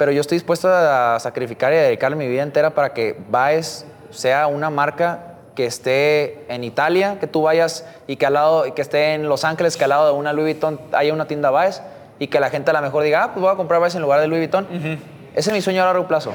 pero 0.00 0.12
yo 0.12 0.22
estoy 0.22 0.36
dispuesto 0.36 0.66
a 0.72 1.18
sacrificar 1.20 1.74
y 1.74 1.76
a 1.76 1.82
dedicarle 1.82 2.16
mi 2.16 2.26
vida 2.26 2.42
entera 2.42 2.70
para 2.70 2.94
que 2.94 3.20
Baez 3.28 3.84
sea 4.08 4.46
una 4.46 4.70
marca 4.70 5.34
que 5.54 5.66
esté 5.66 6.46
en 6.48 6.64
Italia, 6.64 7.18
que 7.20 7.26
tú 7.26 7.42
vayas 7.42 7.84
y 8.06 8.16
que 8.16 8.24
al 8.24 8.32
lado, 8.32 8.74
que 8.74 8.80
esté 8.80 9.12
en 9.12 9.28
Los 9.28 9.44
Ángeles, 9.44 9.76
que 9.76 9.84
al 9.84 9.90
lado 9.90 10.06
de 10.06 10.18
una 10.18 10.32
Louis 10.32 10.54
Vuitton 10.54 10.80
haya 10.92 11.12
una 11.12 11.26
tienda 11.26 11.50
Baez 11.50 11.82
y 12.18 12.28
que 12.28 12.40
la 12.40 12.48
gente 12.48 12.70
a 12.70 12.72
lo 12.72 12.80
mejor 12.80 13.02
diga, 13.02 13.24
ah, 13.24 13.32
pues 13.34 13.42
voy 13.42 13.52
a 13.52 13.56
comprar 13.56 13.78
Baez 13.78 13.94
en 13.94 14.00
lugar 14.00 14.22
de 14.22 14.28
Louis 14.28 14.40
Vuitton. 14.40 14.66
Ese 15.34 15.50
es 15.50 15.52
mi 15.52 15.60
sueño 15.60 15.82
a 15.82 15.84
largo 15.84 16.08
plazo. 16.08 16.32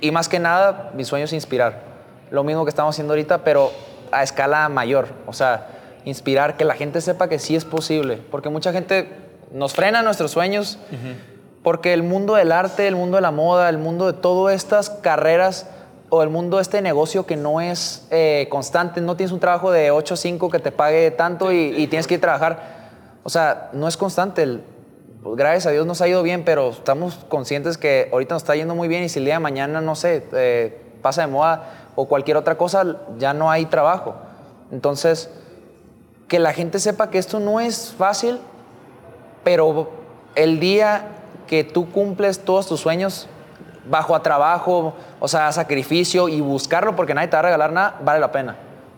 Y 0.00 0.12
más 0.12 0.28
que 0.28 0.38
nada, 0.38 0.92
mi 0.94 1.04
sueño 1.04 1.24
es 1.24 1.32
inspirar. 1.32 1.80
Lo 2.30 2.44
mismo 2.44 2.64
que 2.64 2.68
estamos 2.68 2.94
haciendo 2.94 3.14
ahorita, 3.14 3.38
pero 3.38 3.72
a 4.12 4.22
escala 4.22 4.68
mayor. 4.68 5.08
O 5.26 5.32
sea, 5.32 5.66
inspirar, 6.04 6.56
que 6.56 6.64
la 6.64 6.76
gente 6.76 7.00
sepa 7.00 7.28
que 7.28 7.40
sí 7.40 7.56
es 7.56 7.64
posible. 7.64 8.20
Porque 8.30 8.50
mucha 8.50 8.70
gente 8.70 9.10
nos 9.50 9.74
frena 9.74 10.02
nuestros 10.02 10.30
sueños. 10.30 10.78
Porque 11.66 11.92
el 11.92 12.04
mundo 12.04 12.36
del 12.36 12.52
arte, 12.52 12.86
el 12.86 12.94
mundo 12.94 13.16
de 13.16 13.22
la 13.22 13.32
moda, 13.32 13.68
el 13.68 13.78
mundo 13.78 14.06
de 14.06 14.12
todas 14.12 14.54
estas 14.54 14.88
carreras 14.88 15.66
o 16.10 16.22
el 16.22 16.28
mundo 16.28 16.58
de 16.58 16.62
este 16.62 16.80
negocio 16.80 17.26
que 17.26 17.34
no 17.36 17.60
es 17.60 18.06
eh, 18.12 18.46
constante, 18.52 19.00
no 19.00 19.16
tienes 19.16 19.32
un 19.32 19.40
trabajo 19.40 19.72
de 19.72 19.90
8 19.90 20.14
a 20.14 20.16
5 20.16 20.48
que 20.48 20.60
te 20.60 20.70
pague 20.70 21.10
tanto 21.10 21.50
y, 21.50 21.74
y 21.76 21.88
tienes 21.88 22.06
que 22.06 22.14
ir 22.14 22.18
a 22.18 22.20
trabajar. 22.20 22.88
O 23.24 23.28
sea, 23.30 23.70
no 23.72 23.88
es 23.88 23.96
constante. 23.96 24.44
El- 24.44 24.62
pues, 25.24 25.34
gracias 25.34 25.66
a 25.66 25.70
Dios 25.72 25.84
nos 25.86 26.00
ha 26.00 26.06
ido 26.06 26.22
bien, 26.22 26.44
pero 26.44 26.68
estamos 26.70 27.16
conscientes 27.28 27.76
que 27.76 28.10
ahorita 28.12 28.36
nos 28.36 28.44
está 28.44 28.54
yendo 28.54 28.76
muy 28.76 28.86
bien 28.86 29.02
y 29.02 29.08
si 29.08 29.18
el 29.18 29.24
día 29.24 29.34
de 29.34 29.40
mañana, 29.40 29.80
no 29.80 29.96
sé, 29.96 30.24
eh, 30.34 30.80
pasa 31.02 31.22
de 31.22 31.26
moda 31.26 31.64
o 31.96 32.06
cualquier 32.06 32.36
otra 32.36 32.56
cosa, 32.56 32.84
ya 33.18 33.32
no 33.34 33.50
hay 33.50 33.66
trabajo. 33.66 34.14
Entonces, 34.70 35.30
que 36.28 36.38
la 36.38 36.52
gente 36.52 36.78
sepa 36.78 37.10
que 37.10 37.18
esto 37.18 37.40
no 37.40 37.58
es 37.58 37.92
fácil, 37.98 38.38
pero 39.42 39.90
el 40.36 40.60
día 40.60 41.08
que 41.46 41.64
tú 41.64 41.90
cumples 41.90 42.40
todos 42.40 42.66
tus 42.66 42.80
sueños 42.80 43.28
bajo 43.88 44.14
a 44.14 44.22
trabajo, 44.22 44.94
o 45.20 45.28
sea, 45.28 45.52
sacrificio 45.52 46.28
y 46.28 46.40
buscarlo 46.40 46.96
porque 46.96 47.14
nadie 47.14 47.28
te 47.28 47.36
va 47.36 47.40
a 47.40 47.42
regalar 47.42 47.72
nada, 47.72 48.00
vale 48.02 48.20
la 48.20 48.32
pena, 48.32 48.56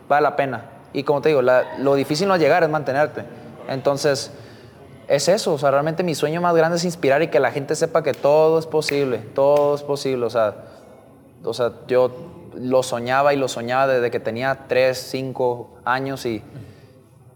vale 0.09 0.23
la 0.23 0.37
pena. 0.37 0.65
Y 0.93 1.03
como 1.03 1.21
te 1.21 1.29
digo, 1.29 1.43
lo 1.43 1.95
difícil 1.95 2.27
no 2.29 2.35
es 2.35 2.41
llegar, 2.41 2.63
es 2.63 2.71
mantenerte. 2.71 3.25
Entonces, 3.69 4.33
es 5.09 5.29
eso, 5.29 5.55
o 5.55 5.59
sea, 5.59 5.71
realmente 5.71 6.03
mi 6.03 6.15
sueño 6.15 6.41
más 6.41 6.55
grande 6.55 6.77
es 6.77 6.85
inspirar 6.85 7.23
y 7.23 7.29
que 7.29 7.41
la 7.41 7.51
gente 7.51 7.75
sepa 7.75 8.03
que 8.03 8.13
todo 8.13 8.59
es 8.59 8.67
posible, 8.67 9.19
todo 9.19 9.75
es 9.75 9.83
posible, 9.83 10.27
o 10.27 10.31
sea, 10.31 10.55
o 11.45 11.55
sea, 11.55 11.73
yo 11.87 12.11
lo 12.55 12.83
soñaba 12.83 13.33
y 13.33 13.37
lo 13.37 13.49
soñaba 13.49 13.87
desde 13.87 14.11
que 14.11 14.21
tenía 14.21 14.67
3, 14.69 14.99
5 14.99 15.81
años 15.85 16.27
y, 16.27 16.43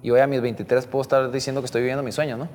y 0.03 0.11
hoy 0.11 0.21
a 0.21 0.27
mis 0.27 0.41
23 0.43 0.87
puedo 0.87 1.03
estar 1.03 1.31
diciendo 1.31 1.61
que 1.61 1.67
estoy 1.67 1.83
viviendo 1.83 2.03
mi 2.03 2.13
sueño, 2.13 2.37
¿no? 2.37 2.49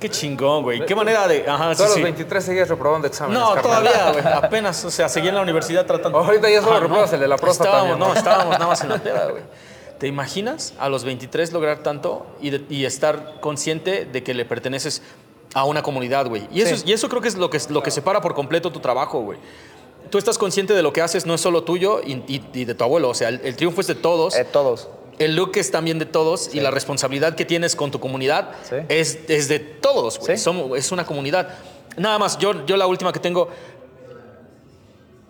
Qué 0.00 0.08
chingón, 0.08 0.62
güey. 0.62 0.84
Qué 0.86 0.94
manera 0.94 1.26
de. 1.26 1.44
Ajá, 1.48 1.74
Todos 1.74 1.90
sí. 1.90 1.96
los 2.00 2.02
23 2.04 2.44
seguías 2.44 2.68
reprobando 2.68 3.06
exámenes. 3.08 3.38
No, 3.40 3.54
carnal. 3.54 3.84
todavía, 3.84 4.12
güey. 4.22 4.34
Apenas, 4.44 4.84
o 4.84 4.90
sea, 4.90 5.08
seguí 5.08 5.28
en 5.28 5.34
la 5.34 5.42
universidad 5.42 5.86
tratando. 5.86 6.18
Ahorita 6.18 6.48
ya 6.48 6.60
solo 6.60 6.72
Ajá, 6.72 6.80
repruebas 6.80 7.12
el 7.12 7.20
de 7.20 7.28
la 7.28 7.36
próstata, 7.36 7.70
Estábamos, 7.70 7.98
no, 7.98 8.14
estábamos 8.14 8.52
nada 8.54 8.66
más 8.68 8.80
en 8.82 8.88
la 8.90 8.98
peda, 9.02 9.26
güey. 9.30 9.42
¿Te 9.98 10.06
imaginas 10.06 10.74
a 10.78 10.88
los 10.88 11.02
23 11.04 11.52
lograr 11.52 11.78
tanto 11.82 12.26
y, 12.40 12.50
de- 12.50 12.64
y 12.70 12.84
estar 12.84 13.40
consciente 13.40 14.04
de 14.04 14.22
que 14.22 14.32
le 14.34 14.44
perteneces 14.44 15.02
a 15.54 15.64
una 15.64 15.82
comunidad, 15.82 16.26
güey? 16.28 16.46
Y 16.52 16.60
eso, 16.60 16.76
Sí. 16.76 16.82
es- 16.82 16.86
y 16.86 16.92
eso 16.92 17.08
creo 17.08 17.20
que 17.20 17.26
es 17.28 17.36
lo 17.36 17.50
que, 17.50 17.58
lo 17.70 17.82
que 17.82 17.90
separa 17.90 18.20
por 18.20 18.34
completo 18.34 18.70
tu 18.70 18.78
trabajo, 18.78 19.20
güey. 19.22 19.38
Tú 20.10 20.16
estás 20.18 20.38
consciente 20.38 20.72
de 20.74 20.82
lo 20.82 20.92
que 20.92 21.02
haces, 21.02 21.26
no 21.26 21.34
es 21.34 21.40
solo 21.40 21.64
tuyo 21.64 22.00
y, 22.04 22.12
y- 22.28 22.48
y 22.54 22.64
de 22.64 22.74
tu 22.76 22.84
abuelo. 22.84 23.08
O 23.08 23.14
sea, 23.14 23.28
el, 23.30 23.40
el 23.42 23.56
triunfo 23.56 23.80
es 23.80 23.88
de 23.88 23.96
todos. 23.96 24.36
Eh, 24.36 24.44
todos. 24.44 24.88
El 25.18 25.34
look 25.36 25.52
es 25.56 25.70
también 25.70 25.98
de 25.98 26.06
todos 26.06 26.54
y 26.54 26.60
la 26.60 26.70
responsabilidad 26.70 27.34
que 27.34 27.44
tienes 27.44 27.74
con 27.76 27.90
tu 27.90 27.98
comunidad 28.00 28.50
Sí. 28.68 28.76
es, 28.88 29.18
es 29.28 29.48
de 29.48 29.58
todos, 29.58 30.18
güey. 30.18 30.36
Sí. 30.36 30.42
Somos- 30.44 30.76
es 30.78 30.92
una 30.92 31.04
comunidad. 31.04 31.48
Nada 31.96 32.18
más, 32.18 32.38
yo, 32.38 32.64
yo 32.66 32.76
la 32.76 32.86
última 32.86 33.12
que 33.12 33.18
tengo. 33.18 33.48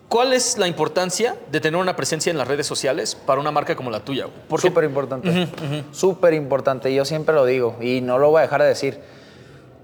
¿Cuál 0.07 0.33
es 0.33 0.57
la 0.57 0.67
importancia 0.67 1.35
de 1.51 1.59
tener 1.59 1.79
una 1.79 1.95
presencia 1.95 2.31
en 2.31 2.37
las 2.37 2.47
redes 2.47 2.65
sociales 2.65 3.13
para 3.13 3.39
una 3.39 3.51
marca 3.51 3.75
como 3.75 3.91
la 3.91 3.99
tuya? 3.99 4.25
Porque 4.47 4.67
Súper 4.67 4.83
importante. 4.85 5.47
Súper 5.91 6.33
importante. 6.33 6.91
Yo 6.93 7.05
siempre 7.05 7.35
lo 7.35 7.45
digo 7.45 7.75
y 7.79 8.01
no 8.01 8.17
lo 8.17 8.29
voy 8.31 8.39
a 8.39 8.41
dejar 8.41 8.61
de 8.63 8.67
decir. 8.69 8.99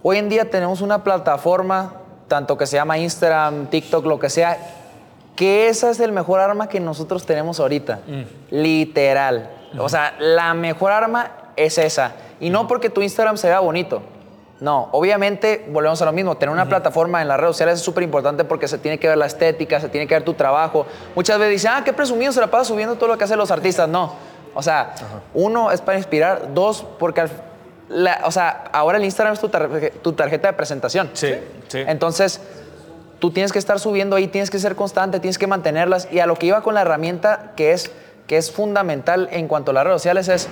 Hoy 0.02 0.18
en 0.18 0.30
día 0.30 0.50
tenemos 0.50 0.82
una 0.82 1.04
plataforma, 1.04 2.02
tanto 2.28 2.58
que 2.58 2.66
se 2.66 2.76
llama 2.78 2.98
Instagram, 2.98 3.70
TikTok, 3.70 4.04
lo 4.06 4.18
que 4.18 4.32
sea, 4.32 4.58
que 5.36 5.68
esa 5.70 5.92
es 5.92 6.00
el 6.00 6.12
mejor 6.12 6.40
arma 6.40 6.70
que 6.70 6.80
nosotros 6.80 7.24
tenemos 7.26 7.60
ahorita. 7.60 8.00
Literal. 8.50 9.52
O 9.80 9.90
sea, 9.90 10.16
la 10.20 10.54
mejor 10.54 10.92
arma 10.92 11.32
es 11.56 11.78
esa. 11.78 12.14
Y 12.40 12.50
no 12.50 12.68
porque 12.68 12.90
tu 12.90 13.02
Instagram 13.02 13.38
se 13.38 13.48
vea 13.48 13.60
bonito. 13.60 14.02
No, 14.62 14.88
obviamente 14.94 15.66
volvemos 15.70 16.02
a 16.02 16.06
lo 16.06 16.14
mismo. 16.14 16.38
Tener 16.38 16.54
una 16.54 16.66
plataforma 16.68 17.22
en 17.22 17.28
las 17.28 17.38
redes 17.38 17.56
sociales 17.56 17.76
es 17.80 17.82
súper 17.86 18.04
importante 18.04 18.46
porque 18.46 18.68
se 18.70 18.78
tiene 18.78 18.98
que 18.98 19.08
ver 19.10 19.18
la 19.18 19.26
estética, 19.26 19.80
se 19.82 19.90
tiene 19.90 20.08
que 20.08 20.14
ver 20.14 20.24
tu 20.24 20.34
trabajo. 20.34 20.86
Muchas 21.14 21.38
veces 21.40 21.52
dicen, 21.54 21.72
ah, 21.76 21.82
qué 21.84 21.92
presumido 21.92 22.32
se 22.32 22.40
la 22.40 22.48
pasa 22.48 22.66
subiendo 22.66 22.96
todo 22.96 23.08
lo 23.10 23.18
que 23.18 23.26
hacen 23.26 23.38
los 23.38 23.52
artistas. 23.52 23.90
No. 23.90 24.14
O 24.54 24.62
sea, 24.64 24.96
uno 25.34 25.72
es 25.72 25.82
para 25.82 25.98
inspirar. 25.98 26.54
Dos, 26.54 26.86
porque 26.98 27.22
al- 27.22 27.30
la- 27.90 28.22
o 28.24 28.32
sea, 28.32 28.64
ahora 28.72 28.98
el 28.98 29.04
Instagram 29.04 29.34
es 29.34 29.42
tu, 29.42 29.50
tu 30.02 30.14
tarjeta 30.14 30.48
de 30.48 30.54
presentación. 30.54 31.10
Sí, 31.14 31.34
sí. 31.68 31.80
Entonces, 31.86 32.40
tú 33.20 33.32
tienes 33.32 33.52
que 33.52 33.60
estar 33.60 33.78
subiendo 33.80 34.16
ahí, 34.16 34.28
tienes 34.30 34.50
que 34.50 34.58
ser 34.60 34.76
constante, 34.78 35.20
tienes 35.20 35.38
que 35.38 35.48
mantenerlas. 35.48 36.08
Y 36.12 36.20
a 36.22 36.26
lo 36.28 36.36
que 36.36 36.46
iba 36.48 36.62
con 36.62 36.76
la 36.76 36.82
herramienta 36.82 37.52
que 37.58 37.74
es, 37.74 37.92
que 38.28 38.38
es 38.38 38.52
fundamental 38.52 39.30
en 39.32 39.48
cuanto 39.48 39.72
a 39.72 39.74
las 39.74 39.84
redes 39.84 40.02
sociales 40.02 40.28
es, 40.28 40.48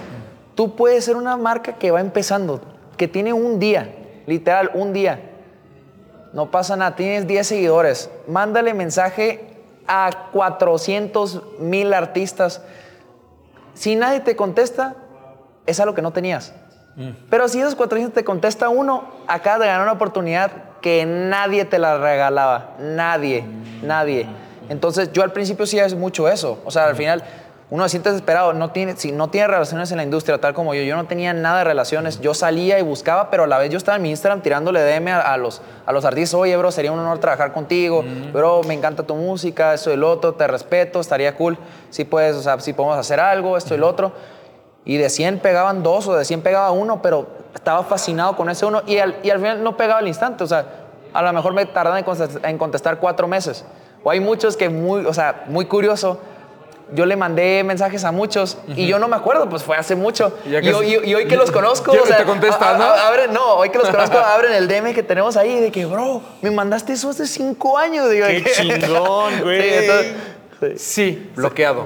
tú 0.55 0.75
puedes 0.75 1.05
ser 1.05 1.15
una 1.15 1.37
marca 1.37 1.73
que 1.73 1.91
va 1.91 2.01
empezando, 2.01 2.61
que 2.97 3.07
tiene 3.07 3.33
un 3.33 3.59
día, 3.59 3.93
literal, 4.25 4.71
un 4.73 4.93
día. 4.93 5.19
No 6.33 6.49
pasa 6.51 6.75
nada, 6.75 6.95
tienes 6.95 7.27
10 7.27 7.45
seguidores. 7.45 8.09
Mándale 8.27 8.73
mensaje 8.73 9.53
a 9.87 10.29
400 10.31 11.59
mil 11.59 11.93
artistas. 11.93 12.61
Si 13.73 13.95
nadie 13.95 14.19
te 14.19 14.35
contesta, 14.35 14.95
es 15.65 15.79
algo 15.79 15.93
que 15.93 16.01
no 16.01 16.11
tenías. 16.11 16.53
Pero 17.29 17.47
si 17.47 17.59
esos 17.59 17.75
400 17.75 18.13
te 18.13 18.23
contesta 18.23 18.69
uno, 18.69 19.09
acabas 19.27 19.61
de 19.61 19.65
ganar 19.65 19.81
una 19.81 19.93
oportunidad 19.93 20.51
que 20.81 21.05
nadie 21.05 21.65
te 21.65 21.79
la 21.79 21.97
regalaba. 21.97 22.75
Nadie, 22.79 23.45
nadie. 23.81 24.27
Entonces, 24.69 25.11
yo 25.11 25.23
al 25.23 25.31
principio 25.31 25.65
sí 25.65 25.79
es 25.79 25.95
mucho 25.95 26.27
eso. 26.29 26.61
O 26.65 26.71
sea, 26.71 26.85
al 26.85 26.95
final 26.95 27.23
uno 27.69 27.83
se 27.83 27.89
siente 27.89 28.09
desesperado. 28.09 28.53
No 28.53 28.71
tiene, 28.71 28.95
si 28.95 29.11
no 29.11 29.29
tiene 29.29 29.47
relaciones 29.47 29.89
en 29.91 29.97
la 29.97 30.03
industria, 30.03 30.39
tal 30.39 30.53
como 30.53 30.73
yo. 30.75 30.83
Yo 30.83 30.95
no 30.95 31.05
tenía 31.05 31.33
nada 31.33 31.59
de 31.59 31.63
relaciones. 31.63 32.19
Yo 32.21 32.33
salía 32.33 32.77
y 32.79 32.81
buscaba, 32.81 33.29
pero 33.29 33.43
a 33.43 33.47
la 33.47 33.57
vez 33.57 33.69
yo 33.69 33.77
estaba 33.77 33.95
en 33.95 34.03
mi 34.03 34.09
Instagram 34.09 34.41
tirándole 34.41 34.81
DM 34.81 35.07
a, 35.07 35.19
a 35.19 35.37
los, 35.37 35.61
a 35.85 35.91
los 35.91 36.05
artistas. 36.05 36.35
Oye, 36.35 36.55
bro, 36.57 36.71
sería 36.71 36.91
un 36.91 36.99
honor 36.99 37.19
trabajar 37.19 37.53
contigo. 37.53 38.03
Bro, 38.31 38.61
me 38.63 38.73
encanta 38.73 39.03
tu 39.03 39.15
música, 39.15 39.73
esto 39.73 39.89
y 39.89 39.93
el 39.93 40.03
otro. 40.03 40.33
Te 40.33 40.45
respeto, 40.47 40.99
estaría 40.99 41.35
cool. 41.35 41.57
Si 41.89 42.03
puedes, 42.03 42.35
o 42.35 42.41
sea, 42.41 42.59
si 42.59 42.73
podemos 42.73 42.97
hacer 42.97 43.19
algo, 43.19 43.57
esto 43.57 43.73
y 43.73 43.77
el 43.77 43.83
otro. 43.83 44.11
Y 44.85 44.97
de 44.97 45.09
100 45.09 45.39
pegaban 45.39 45.81
dos 45.81 46.07
o 46.07 46.15
de 46.15 46.25
100 46.25 46.41
pegaba 46.41 46.71
uno, 46.71 47.01
pero 47.01 47.27
estaba 47.55 47.83
fascinado 47.83 48.35
con 48.35 48.49
ese 48.49 48.65
uno 48.65 48.81
y 48.85 48.97
al, 48.97 49.15
y 49.23 49.29
al 49.29 49.39
final 49.39 49.63
no 49.63 49.77
pegaba 49.77 49.99
al 49.99 50.07
instante. 50.07 50.43
O 50.43 50.47
sea, 50.47 50.65
a 51.13 51.21
lo 51.21 51.31
mejor 51.31 51.53
me 51.53 51.65
tardan 51.65 51.97
en 51.97 52.03
contestar, 52.03 52.49
en 52.49 52.57
contestar 52.57 52.99
cuatro 52.99 53.27
meses. 53.27 53.63
O 54.03 54.11
hay 54.11 54.19
muchos 54.19 54.57
que 54.57 54.69
muy, 54.69 55.05
o 55.05 55.13
sea, 55.13 55.45
muy 55.47 55.65
curioso. 55.65 56.19
Yo 56.93 57.05
le 57.05 57.15
mandé 57.15 57.63
mensajes 57.63 58.03
a 58.03 58.11
muchos 58.11 58.57
y 58.75 58.85
yo 58.87 58.99
no 58.99 59.07
me 59.07 59.15
acuerdo, 59.15 59.49
pues 59.49 59.63
fue 59.63 59.75
hace 59.77 59.95
mucho. 59.95 60.37
Y 60.45 60.55
Y, 60.57 60.69
hoy, 60.71 60.99
y 61.03 61.13
hoy 61.15 61.27
que 61.27 61.35
los 61.37 61.51
conozco, 61.51 61.91
o 61.91 62.05
sea, 62.05 62.17
te 62.17 62.23
contestan, 62.25 62.75
a- 62.75 62.77
¿no? 62.77 62.83
abren, 62.85 63.33
no, 63.33 63.53
hoy 63.55 63.69
que 63.69 63.77
los 63.79 63.89
conozco, 63.89 64.17
abren 64.33 64.53
el 64.53 64.67
DM 64.67 64.93
que 64.93 65.03
tenemos 65.03 65.35
ahí 65.37 65.59
de 65.59 65.71
que, 65.71 65.85
bro, 65.85 66.21
me 66.41 66.51
mandaste 66.51 66.93
eso 66.93 67.09
hace 67.09 67.25
cinco 67.27 67.77
años. 67.77 68.09
Digo, 68.09 68.27
Qué 68.27 68.43
que- 68.43 68.51
chingón, 68.53 69.41
güey. 69.41 69.61
Sí, 69.61 69.75
entonces, 69.75 70.07
sí. 70.07 70.13
Sí, 70.77 71.31
bloqueado. 71.35 71.83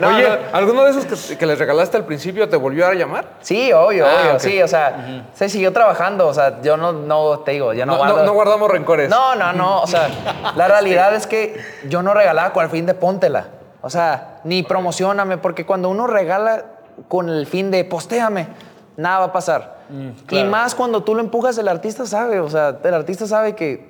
No, 0.00 0.08
Oye, 0.08 0.28
no. 0.28 0.36
¿alguno 0.52 0.82
de 0.84 0.90
esos 0.90 1.04
que, 1.28 1.38
que 1.38 1.46
les 1.46 1.56
regalaste 1.58 1.96
al 1.96 2.04
principio 2.04 2.48
te 2.48 2.56
volvió 2.56 2.86
a 2.86 2.94
llamar? 2.94 3.26
Sí, 3.42 3.72
obvio, 3.72 4.06
Ah, 4.06 4.22
obvio, 4.30 4.40
sí, 4.40 4.60
o 4.60 4.66
sea, 4.66 5.24
se 5.34 5.48
siguió 5.48 5.72
trabajando, 5.72 6.26
o 6.26 6.34
sea, 6.34 6.60
yo 6.62 6.76
no, 6.76 6.92
no 6.92 7.38
te 7.40 7.52
digo, 7.52 7.72
ya 7.72 7.86
no, 7.86 7.92
No, 7.96 7.98
no, 8.04 8.10
guardo- 8.14 8.26
no 8.26 8.32
guardamos 8.32 8.70
rencores. 8.70 9.08
No, 9.08 9.36
no, 9.36 9.52
no, 9.52 9.82
o 9.82 9.86
sea, 9.86 10.08
la 10.56 10.66
realidad 10.66 11.14
es 11.14 11.26
que 11.28 11.56
yo 11.88 12.02
no 12.02 12.12
regalaba 12.12 12.52
con 12.52 12.64
el 12.64 12.70
fin 12.70 12.86
de 12.86 12.94
póntela, 12.94 13.46
o 13.84 13.90
sea, 13.90 14.40
ni 14.44 14.62
promocioname, 14.62 15.36
porque 15.36 15.66
cuando 15.66 15.90
uno 15.90 16.06
regala 16.06 16.64
con 17.06 17.28
el 17.28 17.46
fin 17.46 17.70
de 17.70 17.84
postéame, 17.84 18.48
nada 18.96 19.18
va 19.18 19.24
a 19.26 19.32
pasar. 19.34 19.76
Y 19.90 20.24
claro. 20.24 20.50
más 20.50 20.74
cuando 20.74 21.02
tú 21.02 21.14
lo 21.14 21.20
empujas, 21.20 21.58
el 21.58 21.68
artista 21.68 22.06
sabe, 22.06 22.40
o 22.40 22.48
sea, 22.48 22.78
el 22.82 22.94
artista 22.94 23.26
sabe 23.26 23.54
que, 23.54 23.86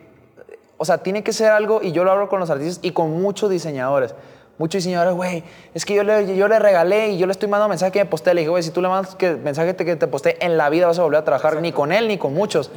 o 0.78 0.84
sea, 0.84 0.98
tiene 0.98 1.22
que 1.22 1.32
ser 1.32 1.52
algo, 1.52 1.80
y 1.80 1.92
yo 1.92 2.02
lo 2.02 2.10
hablo 2.10 2.28
con 2.28 2.40
los 2.40 2.50
artistas 2.50 2.80
y 2.82 2.90
con 2.90 3.22
muchos 3.22 3.50
diseñadores. 3.50 4.16
Muchos 4.58 4.80
diseñadores, 4.80 5.14
güey, 5.14 5.44
es 5.74 5.84
que 5.84 5.94
yo 5.94 6.02
le, 6.02 6.36
yo 6.36 6.48
le 6.48 6.58
regalé 6.58 7.10
y 7.10 7.18
yo 7.18 7.26
le 7.26 7.32
estoy 7.32 7.48
mandando 7.48 7.68
mensaje 7.68 7.92
que 7.92 8.00
me 8.00 8.06
posté. 8.06 8.34
Le 8.34 8.40
dije, 8.40 8.50
güey, 8.50 8.64
si 8.64 8.70
tú 8.70 8.82
le 8.82 8.88
mandas 8.88 9.14
que, 9.14 9.36
mensaje 9.36 9.76
que 9.76 9.94
te 9.94 10.06
posté, 10.08 10.44
en 10.44 10.56
la 10.56 10.70
vida 10.70 10.88
vas 10.88 10.98
a 10.98 11.04
volver 11.04 11.20
a 11.20 11.24
trabajar 11.24 11.60
ni 11.60 11.70
con 11.70 11.92
él 11.92 12.08
ni 12.08 12.18
con 12.18 12.34
muchos. 12.34 12.72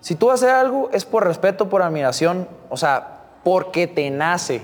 Si 0.00 0.14
tú 0.14 0.28
vas 0.28 0.42
a 0.42 0.46
hacer 0.46 0.56
algo, 0.56 0.88
es 0.94 1.04
por 1.04 1.26
respeto, 1.26 1.68
por 1.68 1.82
admiración, 1.82 2.48
o 2.70 2.78
sea, 2.78 3.18
porque 3.44 3.86
te 3.86 4.08
nace. 4.08 4.62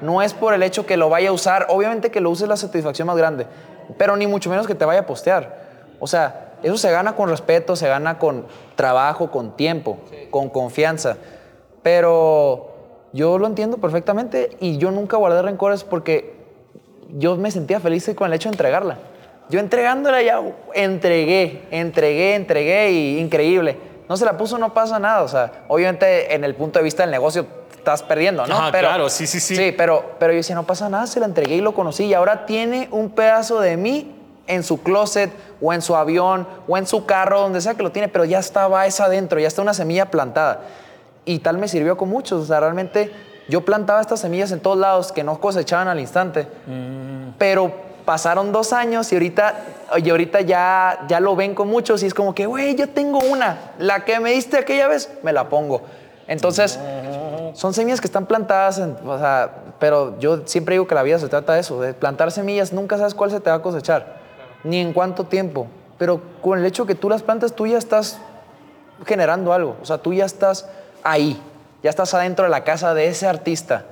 No 0.00 0.22
es 0.22 0.34
por 0.34 0.54
el 0.54 0.62
hecho 0.62 0.86
que 0.86 0.96
lo 0.96 1.08
vaya 1.08 1.30
a 1.30 1.32
usar. 1.32 1.66
Obviamente 1.68 2.10
que 2.10 2.20
lo 2.20 2.30
uses 2.30 2.44
es 2.44 2.48
la 2.48 2.56
satisfacción 2.56 3.06
más 3.06 3.16
grande, 3.16 3.46
pero 3.98 4.16
ni 4.16 4.26
mucho 4.26 4.50
menos 4.50 4.66
que 4.66 4.74
te 4.74 4.84
vaya 4.84 5.00
a 5.00 5.06
postear. 5.06 5.66
O 6.00 6.06
sea, 6.06 6.54
eso 6.62 6.76
se 6.76 6.90
gana 6.90 7.14
con 7.14 7.28
respeto, 7.28 7.76
se 7.76 7.88
gana 7.88 8.18
con 8.18 8.46
trabajo, 8.74 9.30
con 9.30 9.56
tiempo, 9.56 9.98
con 10.30 10.48
confianza. 10.48 11.16
Pero 11.82 12.74
yo 13.12 13.38
lo 13.38 13.46
entiendo 13.46 13.78
perfectamente 13.78 14.56
y 14.60 14.78
yo 14.78 14.90
nunca 14.90 15.16
guardé 15.16 15.42
rencores 15.42 15.84
porque 15.84 16.34
yo 17.10 17.36
me 17.36 17.50
sentía 17.50 17.80
feliz 17.80 18.10
con 18.16 18.28
el 18.28 18.34
hecho 18.34 18.48
de 18.48 18.54
entregarla. 18.54 18.98
Yo 19.48 19.60
entregándola 19.60 20.22
ya 20.22 20.42
entregué, 20.74 21.62
entregué, 21.70 22.34
entregué 22.34 22.90
y 22.90 23.18
increíble. 23.18 23.78
No 24.08 24.16
se 24.16 24.24
la 24.24 24.36
puso, 24.36 24.58
no 24.58 24.74
pasa 24.74 24.98
nada. 24.98 25.22
O 25.22 25.28
sea, 25.28 25.64
obviamente 25.68 26.34
en 26.34 26.44
el 26.44 26.54
punto 26.54 26.78
de 26.78 26.84
vista 26.84 27.02
del 27.04 27.12
negocio 27.12 27.46
estás 27.86 28.02
perdiendo, 28.02 28.44
¿no? 28.48 28.58
Ah, 28.58 28.72
claro, 28.72 29.08
sí, 29.08 29.28
sí, 29.28 29.38
sí. 29.38 29.54
Sí, 29.54 29.72
pero, 29.76 30.16
pero 30.18 30.32
yo 30.32 30.38
decía, 30.38 30.56
no 30.56 30.64
pasa 30.64 30.88
nada, 30.88 31.06
se 31.06 31.20
la 31.20 31.26
entregué 31.26 31.54
y 31.54 31.60
lo 31.60 31.72
conocí 31.72 32.04
y 32.06 32.14
ahora 32.14 32.44
tiene 32.44 32.88
un 32.90 33.10
pedazo 33.10 33.60
de 33.60 33.76
mí 33.76 34.12
en 34.48 34.64
su 34.64 34.82
closet 34.82 35.30
o 35.62 35.72
en 35.72 35.80
su 35.82 35.94
avión 35.94 36.48
o 36.66 36.76
en 36.76 36.88
su 36.88 37.06
carro, 37.06 37.40
donde 37.40 37.60
sea 37.60 37.74
que 37.74 37.84
lo 37.84 37.92
tiene, 37.92 38.08
pero 38.08 38.24
ya 38.24 38.40
estaba 38.40 38.86
esa 38.86 39.04
adentro, 39.04 39.38
ya 39.38 39.46
está 39.46 39.62
una 39.62 39.72
semilla 39.72 40.10
plantada. 40.10 40.62
Y 41.24 41.38
tal 41.38 41.58
me 41.58 41.68
sirvió 41.68 41.96
con 41.96 42.08
muchos. 42.08 42.42
O 42.42 42.46
sea, 42.46 42.58
realmente 42.58 43.12
yo 43.48 43.64
plantaba 43.64 44.00
estas 44.00 44.18
semillas 44.18 44.50
en 44.50 44.58
todos 44.58 44.78
lados 44.78 45.12
que 45.12 45.22
no 45.22 45.40
cosechaban 45.40 45.86
al 45.86 46.00
instante. 46.00 46.48
Pero 47.38 47.72
pasaron 48.04 48.50
dos 48.50 48.72
años 48.72 49.12
y 49.12 49.14
ahorita, 49.14 49.54
y 49.98 50.10
ahorita 50.10 50.40
ya, 50.40 51.04
ya 51.08 51.20
lo 51.20 51.36
ven 51.36 51.54
con 51.54 51.68
muchos 51.68 52.02
y 52.02 52.06
es 52.06 52.14
como 52.14 52.34
que, 52.34 52.46
güey, 52.46 52.74
yo 52.74 52.88
tengo 52.88 53.20
una. 53.20 53.72
La 53.78 54.04
que 54.04 54.18
me 54.18 54.32
diste 54.32 54.58
aquella 54.58 54.88
vez, 54.88 55.10
me 55.22 55.32
la 55.32 55.48
pongo. 55.48 55.82
Entonces, 56.28 56.78
son 57.54 57.72
semillas 57.74 58.00
que 58.00 58.06
están 58.06 58.26
plantadas, 58.26 58.78
en- 58.78 58.96
o 59.06 59.18
sea, 59.18 59.50
pero 59.78 60.18
yo 60.18 60.42
siempre 60.46 60.74
digo 60.74 60.86
que 60.86 60.94
la 60.94 61.02
vida 61.02 61.18
se 61.18 61.28
trata 61.28 61.54
de 61.54 61.60
eso, 61.60 61.80
de 61.80 61.94
plantar 61.94 62.30
semillas, 62.32 62.72
nunca 62.72 62.98
sabes 62.98 63.14
cuál 63.14 63.30
se 63.30 63.40
te 63.40 63.50
va 63.50 63.56
a 63.56 63.62
cosechar, 63.62 64.16
ni 64.64 64.78
en 64.80 64.92
cuánto 64.92 65.24
tiempo. 65.24 65.66
Pero 65.98 66.20
con 66.42 66.58
el 66.58 66.66
hecho 66.66 66.84
que 66.86 66.94
tú 66.94 67.08
las 67.08 67.22
plantas, 67.22 67.54
tú 67.54 67.66
ya 67.66 67.78
estás 67.78 68.18
generando 69.06 69.52
algo. 69.52 69.76
O 69.80 69.84
sea, 69.84 69.98
tú 69.98 70.12
ya 70.12 70.24
estás 70.24 70.68
ahí, 71.02 71.40
ya 71.82 71.90
estás 71.90 72.12
adentro 72.14 72.44
de 72.44 72.50
la 72.50 72.64
casa 72.64 72.92
de 72.94 73.08
ese 73.08 73.26
artista. 73.26 73.84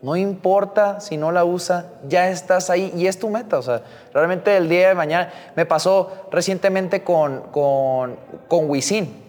No 0.00 0.14
importa 0.14 1.00
si 1.00 1.16
no 1.16 1.32
la 1.32 1.44
usa, 1.44 1.86
ya 2.06 2.28
estás 2.28 2.70
ahí 2.70 2.92
y 2.94 3.08
es 3.08 3.18
tu 3.18 3.30
meta. 3.30 3.58
O 3.58 3.62
sea, 3.62 3.82
realmente 4.14 4.56
el 4.56 4.68
día 4.68 4.88
de 4.88 4.94
mañana 4.94 5.32
me 5.56 5.66
pasó 5.66 6.12
recientemente 6.30 7.02
con, 7.02 7.40
con, 7.50 8.16
con 8.46 8.70
Wisin. 8.70 9.27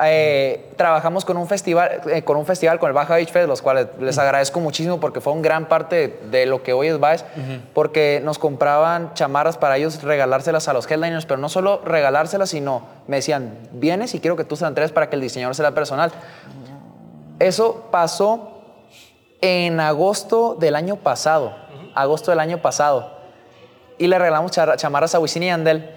Eh, 0.00 0.72
trabajamos 0.76 1.26
con 1.26 1.36
un 1.36 1.46
festival, 1.46 2.00
eh, 2.06 2.22
con 2.22 2.38
un 2.38 2.46
festival 2.46 2.78
con 2.78 2.88
el 2.88 2.94
Baja 2.94 3.16
Beach 3.16 3.30
Fest, 3.30 3.46
los 3.46 3.60
cuales 3.60 3.88
les 4.00 4.16
agradezco 4.16 4.58
muchísimo 4.58 5.00
porque 5.00 5.20
fue 5.20 5.34
un 5.34 5.42
gran 5.42 5.68
parte 5.68 6.18
de 6.30 6.46
lo 6.46 6.62
que 6.62 6.72
hoy 6.72 6.88
es 6.88 6.98
Vice, 6.98 7.24
porque 7.74 8.20
nos 8.24 8.38
compraban 8.38 9.12
chamarras 9.12 9.58
para 9.58 9.76
ellos 9.76 10.02
regalárselas 10.02 10.66
a 10.68 10.72
los 10.72 10.90
headliners, 10.90 11.26
pero 11.26 11.38
no 11.38 11.50
solo 11.50 11.82
regalárselas, 11.84 12.48
sino 12.50 12.86
me 13.06 13.16
decían, 13.16 13.58
vienes 13.72 14.14
y 14.14 14.20
quiero 14.20 14.34
que 14.34 14.44
tú 14.44 14.56
se 14.56 14.64
entregues 14.64 14.92
para 14.92 15.10
que 15.10 15.16
el 15.16 15.22
diseñador 15.22 15.54
sea 15.54 15.72
personal. 15.72 16.10
Eso 17.38 17.88
pasó 17.90 18.62
en 19.42 19.78
agosto 19.78 20.56
del 20.58 20.74
año 20.74 20.96
pasado, 20.96 21.54
agosto 21.94 22.30
del 22.30 22.40
año 22.40 22.62
pasado, 22.62 23.18
y 23.98 24.06
le 24.06 24.18
regalamos 24.18 24.52
chamarras 24.52 25.14
a 25.14 25.18
Wisin 25.18 25.42
y 25.42 25.46
Yandel. 25.46 25.90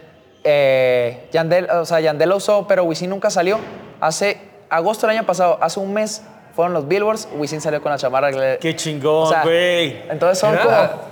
Eh, 0.43 1.29
Yandel, 1.31 1.69
o 1.69 1.85
sea, 1.85 2.01
Yandel 2.01 2.29
la 2.29 2.35
usó, 2.35 2.67
pero 2.67 2.83
Wisin 2.83 3.09
nunca 3.09 3.29
salió. 3.29 3.57
Hace 4.05 4.37
agosto 4.69 5.07
del 5.07 5.17
año 5.17 5.25
pasado, 5.25 5.57
hace 5.61 5.79
un 5.79 5.93
mes, 5.93 6.21
fueron 6.55 6.73
los 6.73 6.87
Billboards, 6.87 7.27
Wisin 7.35 7.59
salió 7.59 7.81
con 7.81 7.91
la 7.91 7.97
chamarra. 7.97 8.31
que 8.31 8.37
le- 8.37 8.57
Qué 8.59 8.75
chingón, 8.75 9.23
O 9.27 9.29
sea, 9.29 9.43
güey. 9.43 10.03
Entonces 10.09 10.37
son 10.39 10.55
como... 10.55 10.69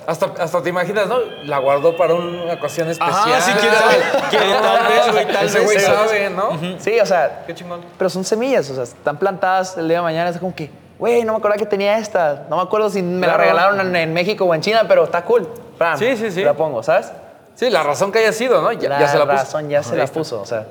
hasta, 0.08 0.28
hasta 0.42 0.62
te 0.64 0.70
imaginas, 0.70 1.08
¿no? 1.08 1.18
La 1.44 1.58
guardó 1.60 1.98
para 1.98 2.14
una 2.14 2.54
ocasión 2.54 2.90
especial. 2.90 3.20
Ajá, 3.20 3.42
sí, 3.42 3.52
quién 3.60 3.74
sabe. 3.74 3.96
Tal 4.32 4.88
vez, 4.88 5.12
güey, 5.12 5.28
tal 5.34 5.46
Ese 5.46 5.58
vez. 5.60 5.66
güey 5.66 5.80
Sí. 5.80 5.86
sabe, 5.86 6.30
¿no? 6.30 6.60
Sí, 6.80 7.00
o 7.00 7.06
sea, 7.06 7.44
Qué 7.46 7.54
chingón. 7.56 7.82
pero 7.98 8.10
son 8.10 8.24
semillas, 8.24 8.70
o 8.70 8.76
sea, 8.76 8.84
están 8.84 9.18
plantadas 9.18 9.76
el 9.78 9.88
día 9.88 9.98
de 9.98 10.04
mañana. 10.04 10.30
Es 10.30 10.38
como 10.38 10.56
que, 10.56 10.70
güey, 10.98 11.24
no 11.26 11.34
me 11.34 11.40
acordaba 11.40 11.58
que 11.58 11.66
tenía 11.66 11.98
esta. 11.98 12.46
No 12.50 12.56
me 12.58 12.62
acuerdo 12.62 12.90
si 12.90 13.02
me 13.02 13.28
la 13.28 13.36
regalaron 13.36 13.80
en, 13.82 13.96
en 13.96 14.14
México 14.14 14.46
o 14.46 14.54
en 14.56 14.62
China, 14.62 14.84
pero 14.88 15.04
está 15.04 15.24
cool. 15.26 15.48
Pam, 15.78 15.98
Sí, 15.98 16.16
sí, 16.16 16.32
sí. 16.32 16.42
La 16.44 16.54
pongo, 16.54 16.82
¿sabes? 16.84 17.12
Sí, 17.56 17.70
la 17.70 17.84
razón 17.84 18.12
que 18.12 18.20
haya 18.20 18.32
sido, 18.32 18.62
¿no? 18.62 18.72
Ya, 18.72 18.88
la 18.90 19.00
ya 19.00 19.08
se 19.10 19.18
la 19.18 19.26
puso. 19.26 19.38
razón 19.38 19.70
ya 19.70 19.84
se 19.84 19.96
la 19.98 20.08
puso, 20.08 20.42
o 20.42 20.46
sea. 20.46 20.66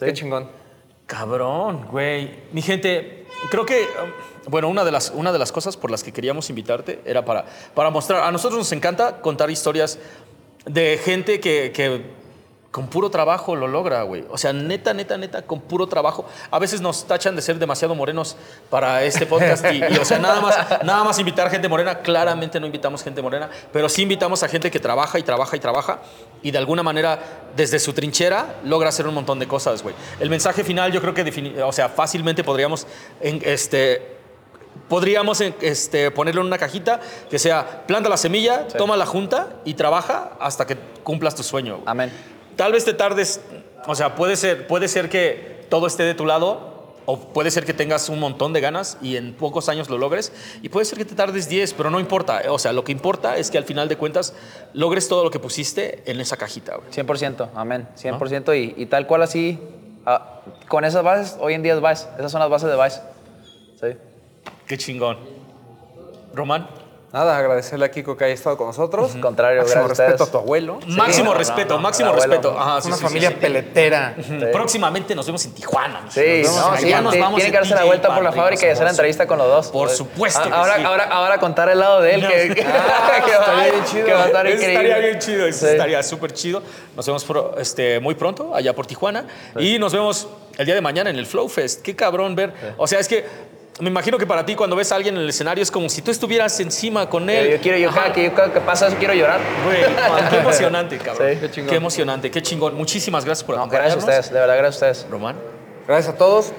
Qué 0.00 0.12
chingón. 0.14 0.48
Cabrón, 1.06 1.86
güey. 1.90 2.30
Mi 2.52 2.62
gente, 2.62 3.26
creo 3.50 3.64
que, 3.64 3.82
um, 3.82 4.50
bueno, 4.50 4.68
una 4.68 4.84
de, 4.84 4.90
las, 4.90 5.12
una 5.14 5.32
de 5.32 5.38
las 5.38 5.52
cosas 5.52 5.76
por 5.76 5.90
las 5.90 6.02
que 6.02 6.12
queríamos 6.12 6.50
invitarte 6.50 7.00
era 7.04 7.24
para, 7.24 7.46
para 7.74 7.90
mostrar, 7.90 8.24
a 8.24 8.32
nosotros 8.32 8.58
nos 8.58 8.72
encanta 8.72 9.20
contar 9.20 9.50
historias 9.50 9.98
de 10.64 10.98
gente 11.02 11.38
que, 11.38 11.70
que 11.72 12.02
con 12.76 12.88
puro 12.88 13.08
trabajo 13.08 13.56
lo 13.56 13.66
logra, 13.66 14.02
güey. 14.02 14.26
O 14.28 14.36
sea, 14.36 14.52
neta, 14.52 14.92
neta, 14.92 15.16
neta, 15.16 15.40
con 15.40 15.62
puro 15.62 15.86
trabajo. 15.86 16.26
A 16.50 16.58
veces 16.58 16.82
nos 16.82 17.06
tachan 17.06 17.34
de 17.34 17.40
ser 17.40 17.58
demasiado 17.58 17.94
morenos 17.94 18.36
para 18.68 19.02
este 19.02 19.24
podcast 19.24 19.64
y, 19.72 19.78
y, 19.78 19.96
o 19.96 20.04
sea, 20.04 20.18
nada 20.18 20.42
más, 20.42 20.84
nada 20.84 21.02
más 21.02 21.18
invitar 21.18 21.50
gente 21.50 21.70
morena. 21.70 22.00
Claramente 22.00 22.60
no 22.60 22.66
invitamos 22.66 23.02
gente 23.02 23.22
morena, 23.22 23.48
pero 23.72 23.88
sí 23.88 24.02
invitamos 24.02 24.42
a 24.42 24.48
gente 24.48 24.70
que 24.70 24.78
trabaja 24.78 25.18
y 25.18 25.22
trabaja 25.22 25.56
y 25.56 25.58
trabaja 25.58 26.00
y 26.42 26.50
de 26.50 26.58
alguna 26.58 26.82
manera 26.82 27.18
desde 27.56 27.78
su 27.78 27.94
trinchera 27.94 28.56
logra 28.62 28.90
hacer 28.90 29.08
un 29.08 29.14
montón 29.14 29.38
de 29.38 29.48
cosas, 29.48 29.82
güey. 29.82 29.94
El 30.20 30.28
mensaje 30.28 30.62
final 30.62 30.92
yo 30.92 31.00
creo 31.00 31.14
que, 31.14 31.62
o 31.62 31.72
sea, 31.72 31.88
fácilmente 31.88 32.44
podríamos, 32.44 32.86
en, 33.22 33.40
este, 33.42 34.18
podríamos 34.86 35.40
este, 35.40 36.10
ponerlo 36.10 36.42
en 36.42 36.48
una 36.48 36.58
cajita 36.58 37.00
que 37.30 37.38
sea, 37.38 37.86
planta 37.86 38.10
la 38.10 38.18
semilla, 38.18 38.68
toma 38.68 38.98
la 38.98 39.06
junta 39.06 39.48
y 39.64 39.72
trabaja 39.72 40.32
hasta 40.38 40.66
que 40.66 40.76
cumplas 41.02 41.34
tu 41.34 41.42
sueño. 41.42 41.76
güey. 41.76 41.84
Amén. 41.86 42.35
Tal 42.56 42.72
vez 42.72 42.84
te 42.84 42.94
tardes, 42.94 43.40
o 43.86 43.94
sea, 43.94 44.14
puede 44.14 44.36
ser, 44.36 44.66
puede 44.66 44.88
ser 44.88 45.08
que 45.08 45.66
todo 45.68 45.86
esté 45.86 46.02
de 46.02 46.14
tu 46.14 46.26
lado, 46.26 46.74
o 47.06 47.20
puede 47.20 47.50
ser 47.50 47.64
que 47.64 47.72
tengas 47.72 48.08
un 48.08 48.18
montón 48.18 48.52
de 48.52 48.60
ganas 48.60 48.98
y 49.00 49.16
en 49.16 49.32
pocos 49.34 49.68
años 49.68 49.88
lo 49.88 49.96
logres, 49.98 50.32
y 50.62 50.68
puede 50.68 50.84
ser 50.86 50.98
que 50.98 51.04
te 51.04 51.14
tardes 51.14 51.48
10, 51.48 51.74
pero 51.74 51.90
no 51.90 52.00
importa. 52.00 52.42
O 52.48 52.58
sea, 52.58 52.72
lo 52.72 52.82
que 52.82 52.92
importa 52.92 53.36
es 53.36 53.50
que 53.50 53.58
al 53.58 53.64
final 53.64 53.88
de 53.88 53.96
cuentas 53.96 54.34
logres 54.72 55.08
todo 55.08 55.22
lo 55.22 55.30
que 55.30 55.38
pusiste 55.38 56.02
en 56.10 56.20
esa 56.20 56.36
cajita. 56.36 56.76
güey. 56.76 56.90
100%, 56.90 57.50
amén. 57.54 57.88
100% 57.96 58.56
y, 58.58 58.82
y 58.82 58.86
tal 58.86 59.06
cual 59.06 59.22
así, 59.22 59.58
ah, 60.04 60.40
con 60.68 60.84
esas 60.84 61.04
bases, 61.04 61.36
hoy 61.40 61.54
en 61.54 61.62
día 61.62 61.74
es 61.74 61.80
Vice. 61.80 62.08
Esas 62.18 62.32
son 62.32 62.40
las 62.40 62.50
bases 62.50 62.70
de 62.70 62.82
Vice. 62.82 63.00
Sí. 63.80 63.98
Qué 64.66 64.76
chingón. 64.76 65.18
Román. 66.34 66.85
Nada, 67.16 67.38
agradecerle 67.38 67.86
a 67.86 67.90
Kiko 67.90 68.14
que 68.14 68.26
haya 68.26 68.34
estado 68.34 68.58
con 68.58 68.66
nosotros. 68.66 69.14
Al 69.14 69.22
contrario, 69.22 69.62
Máximo 69.62 69.88
respeto 69.88 70.24
a 70.24 70.30
tu 70.30 70.36
abuelo. 70.36 70.78
máximo 70.86 71.32
no, 71.32 71.34
respeto, 71.38 71.76
no, 71.76 71.80
máximo 71.80 72.12
respeto. 72.12 72.54
Ajá, 72.60 72.82
sí, 72.82 72.88
una 72.88 72.96
sí, 72.98 73.02
familia 73.04 73.28
sí, 73.30 73.34
sí. 73.36 73.40
peletera. 73.40 74.14
Próximamente 74.52 75.14
nos 75.14 75.24
vemos 75.24 75.42
en 75.46 75.52
Tijuana. 75.54 76.02
Sí, 76.10 76.42
Nos 76.42 76.50
sí, 76.78 76.90
nos 76.92 77.04
vamos 77.04 77.12
tienen 77.12 77.40
en 77.40 77.50
que 77.52 77.56
darse 77.56 77.74
la 77.74 77.84
vuelta 77.84 78.14
por 78.14 78.22
la 78.22 78.32
fábrica 78.32 78.66
y 78.66 78.68
hacer 78.68 78.84
la 78.84 78.90
entrevista 78.90 79.26
con 79.26 79.38
los 79.38 79.46
dos. 79.48 79.68
Por 79.68 79.88
supuesto 79.88 80.42
que 80.42 80.50
ahora, 80.52 80.76
sí. 80.76 80.82
ahora, 80.84 81.04
ahora 81.04 81.38
contar 81.40 81.70
el 81.70 81.78
lado 81.78 82.02
de 82.02 82.16
él, 82.16 82.20
No. 82.20 82.28
que, 82.28 82.54
que, 82.54 82.62
Ah, 82.66 83.22
que 83.24 83.32
va, 83.32 83.38
estaría 83.38 83.72
bien 83.72 83.84
chido. 83.86 84.04
que 84.04 84.12
va 84.12 84.22
a 84.22 84.26
estar 84.26 84.46
Eso 84.46 84.56
increíble. 84.56 84.82
estaría 84.88 85.06
bien 85.08 85.18
chido, 85.18 85.46
eso 85.46 85.66
Sí. 85.66 85.72
estaría 85.72 86.02
súper 86.02 86.32
chido. 86.34 86.62
Nos 86.94 87.06
vemos 87.06 87.26
este, 87.56 87.98
muy 87.98 88.14
pronto 88.14 88.54
allá 88.54 88.74
por 88.74 88.84
Tijuana 88.86 89.24
y 89.58 89.78
nos 89.78 89.94
vemos 89.94 90.28
el 90.58 90.66
día 90.66 90.74
de 90.74 90.82
mañana 90.82 91.08
en 91.08 91.16
el 91.16 91.24
Flow 91.24 91.48
Fest. 91.48 91.80
Qué 91.80 91.96
cabrón 91.96 92.34
ver. 92.34 92.52
O 92.76 92.86
sea, 92.86 93.00
es 93.00 93.08
que 93.08 93.24
me 93.78 93.90
imagino 93.90 94.16
que 94.16 94.26
para 94.26 94.46
ti 94.46 94.54
cuando 94.54 94.74
ves 94.74 94.90
a 94.92 94.96
alguien 94.96 95.16
en 95.16 95.22
el 95.22 95.28
escenario 95.28 95.62
es 95.62 95.70
como 95.70 95.88
si 95.90 96.00
tú 96.00 96.10
estuvieras 96.10 96.58
encima 96.60 97.08
con 97.10 97.28
él. 97.28 97.50
Yo 97.52 97.60
quiero, 97.60 97.76
yo 97.78 97.90
cada 97.90 98.12
que, 98.12 98.24
yo 98.24 98.34
que 98.52 98.60
pasa 98.60 98.86
eso 98.88 98.96
quiero 98.98 99.12
llorar. 99.14 99.38
Güey, 99.64 99.80
qué 100.30 100.36
emocionante, 100.38 100.98
cabrón. 100.98 101.28
Sí, 101.32 101.38
qué 101.40 101.50
chingón. 101.50 101.70
Qué 101.70 101.76
emocionante, 101.76 102.30
qué 102.30 102.42
chingón. 102.42 102.74
Muchísimas 102.74 103.24
gracias 103.24 103.44
por 103.44 103.54
No, 103.56 103.62
acompañarnos. 103.62 103.96
gracias 103.96 104.16
a 104.16 104.18
ustedes, 104.20 104.32
de 104.34 104.40
verdad, 104.40 104.56
gracias 104.56 104.82
a 104.82 104.86
ustedes. 104.90 105.10
Román. 105.10 105.36
Gracias 105.86 106.14
a 106.14 106.16
todos. 106.18 106.52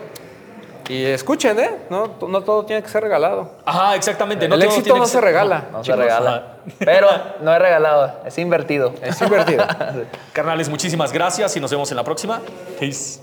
Y 0.89 1.03
escuchen, 1.03 1.59
¿eh? 1.59 1.71
No, 1.89 2.15
no 2.29 2.41
todo 2.43 2.63
tiene 2.63 2.81
que 2.81 2.87
ser 2.87 3.03
regalado. 3.03 3.51
Ajá, 3.65 3.95
exactamente. 3.95 4.45
el 4.45 4.51
todo 4.51 4.61
éxito 4.63 4.83
tiene 4.83 4.99
no 4.99 5.03
que 5.05 5.09
se 5.09 5.15
ser- 5.15 5.23
regala. 5.23 5.65
No 5.71 5.83
se 5.83 5.95
regala. 5.95 6.29
ajá. 6.29 6.43
Pero 6.79 7.07
no 7.41 7.51
es 7.53 7.59
regalado, 7.59 8.21
es 8.25 8.37
invertido. 8.37 8.93
Es 9.01 9.19
invertido. 9.21 9.65
Carnales, 10.33 10.69
muchísimas 10.69 11.11
gracias 11.11 11.57
y 11.57 11.59
nos 11.59 11.71
vemos 11.71 11.89
en 11.91 11.97
la 11.97 12.03
próxima. 12.05 12.41
Peace. 12.79 13.19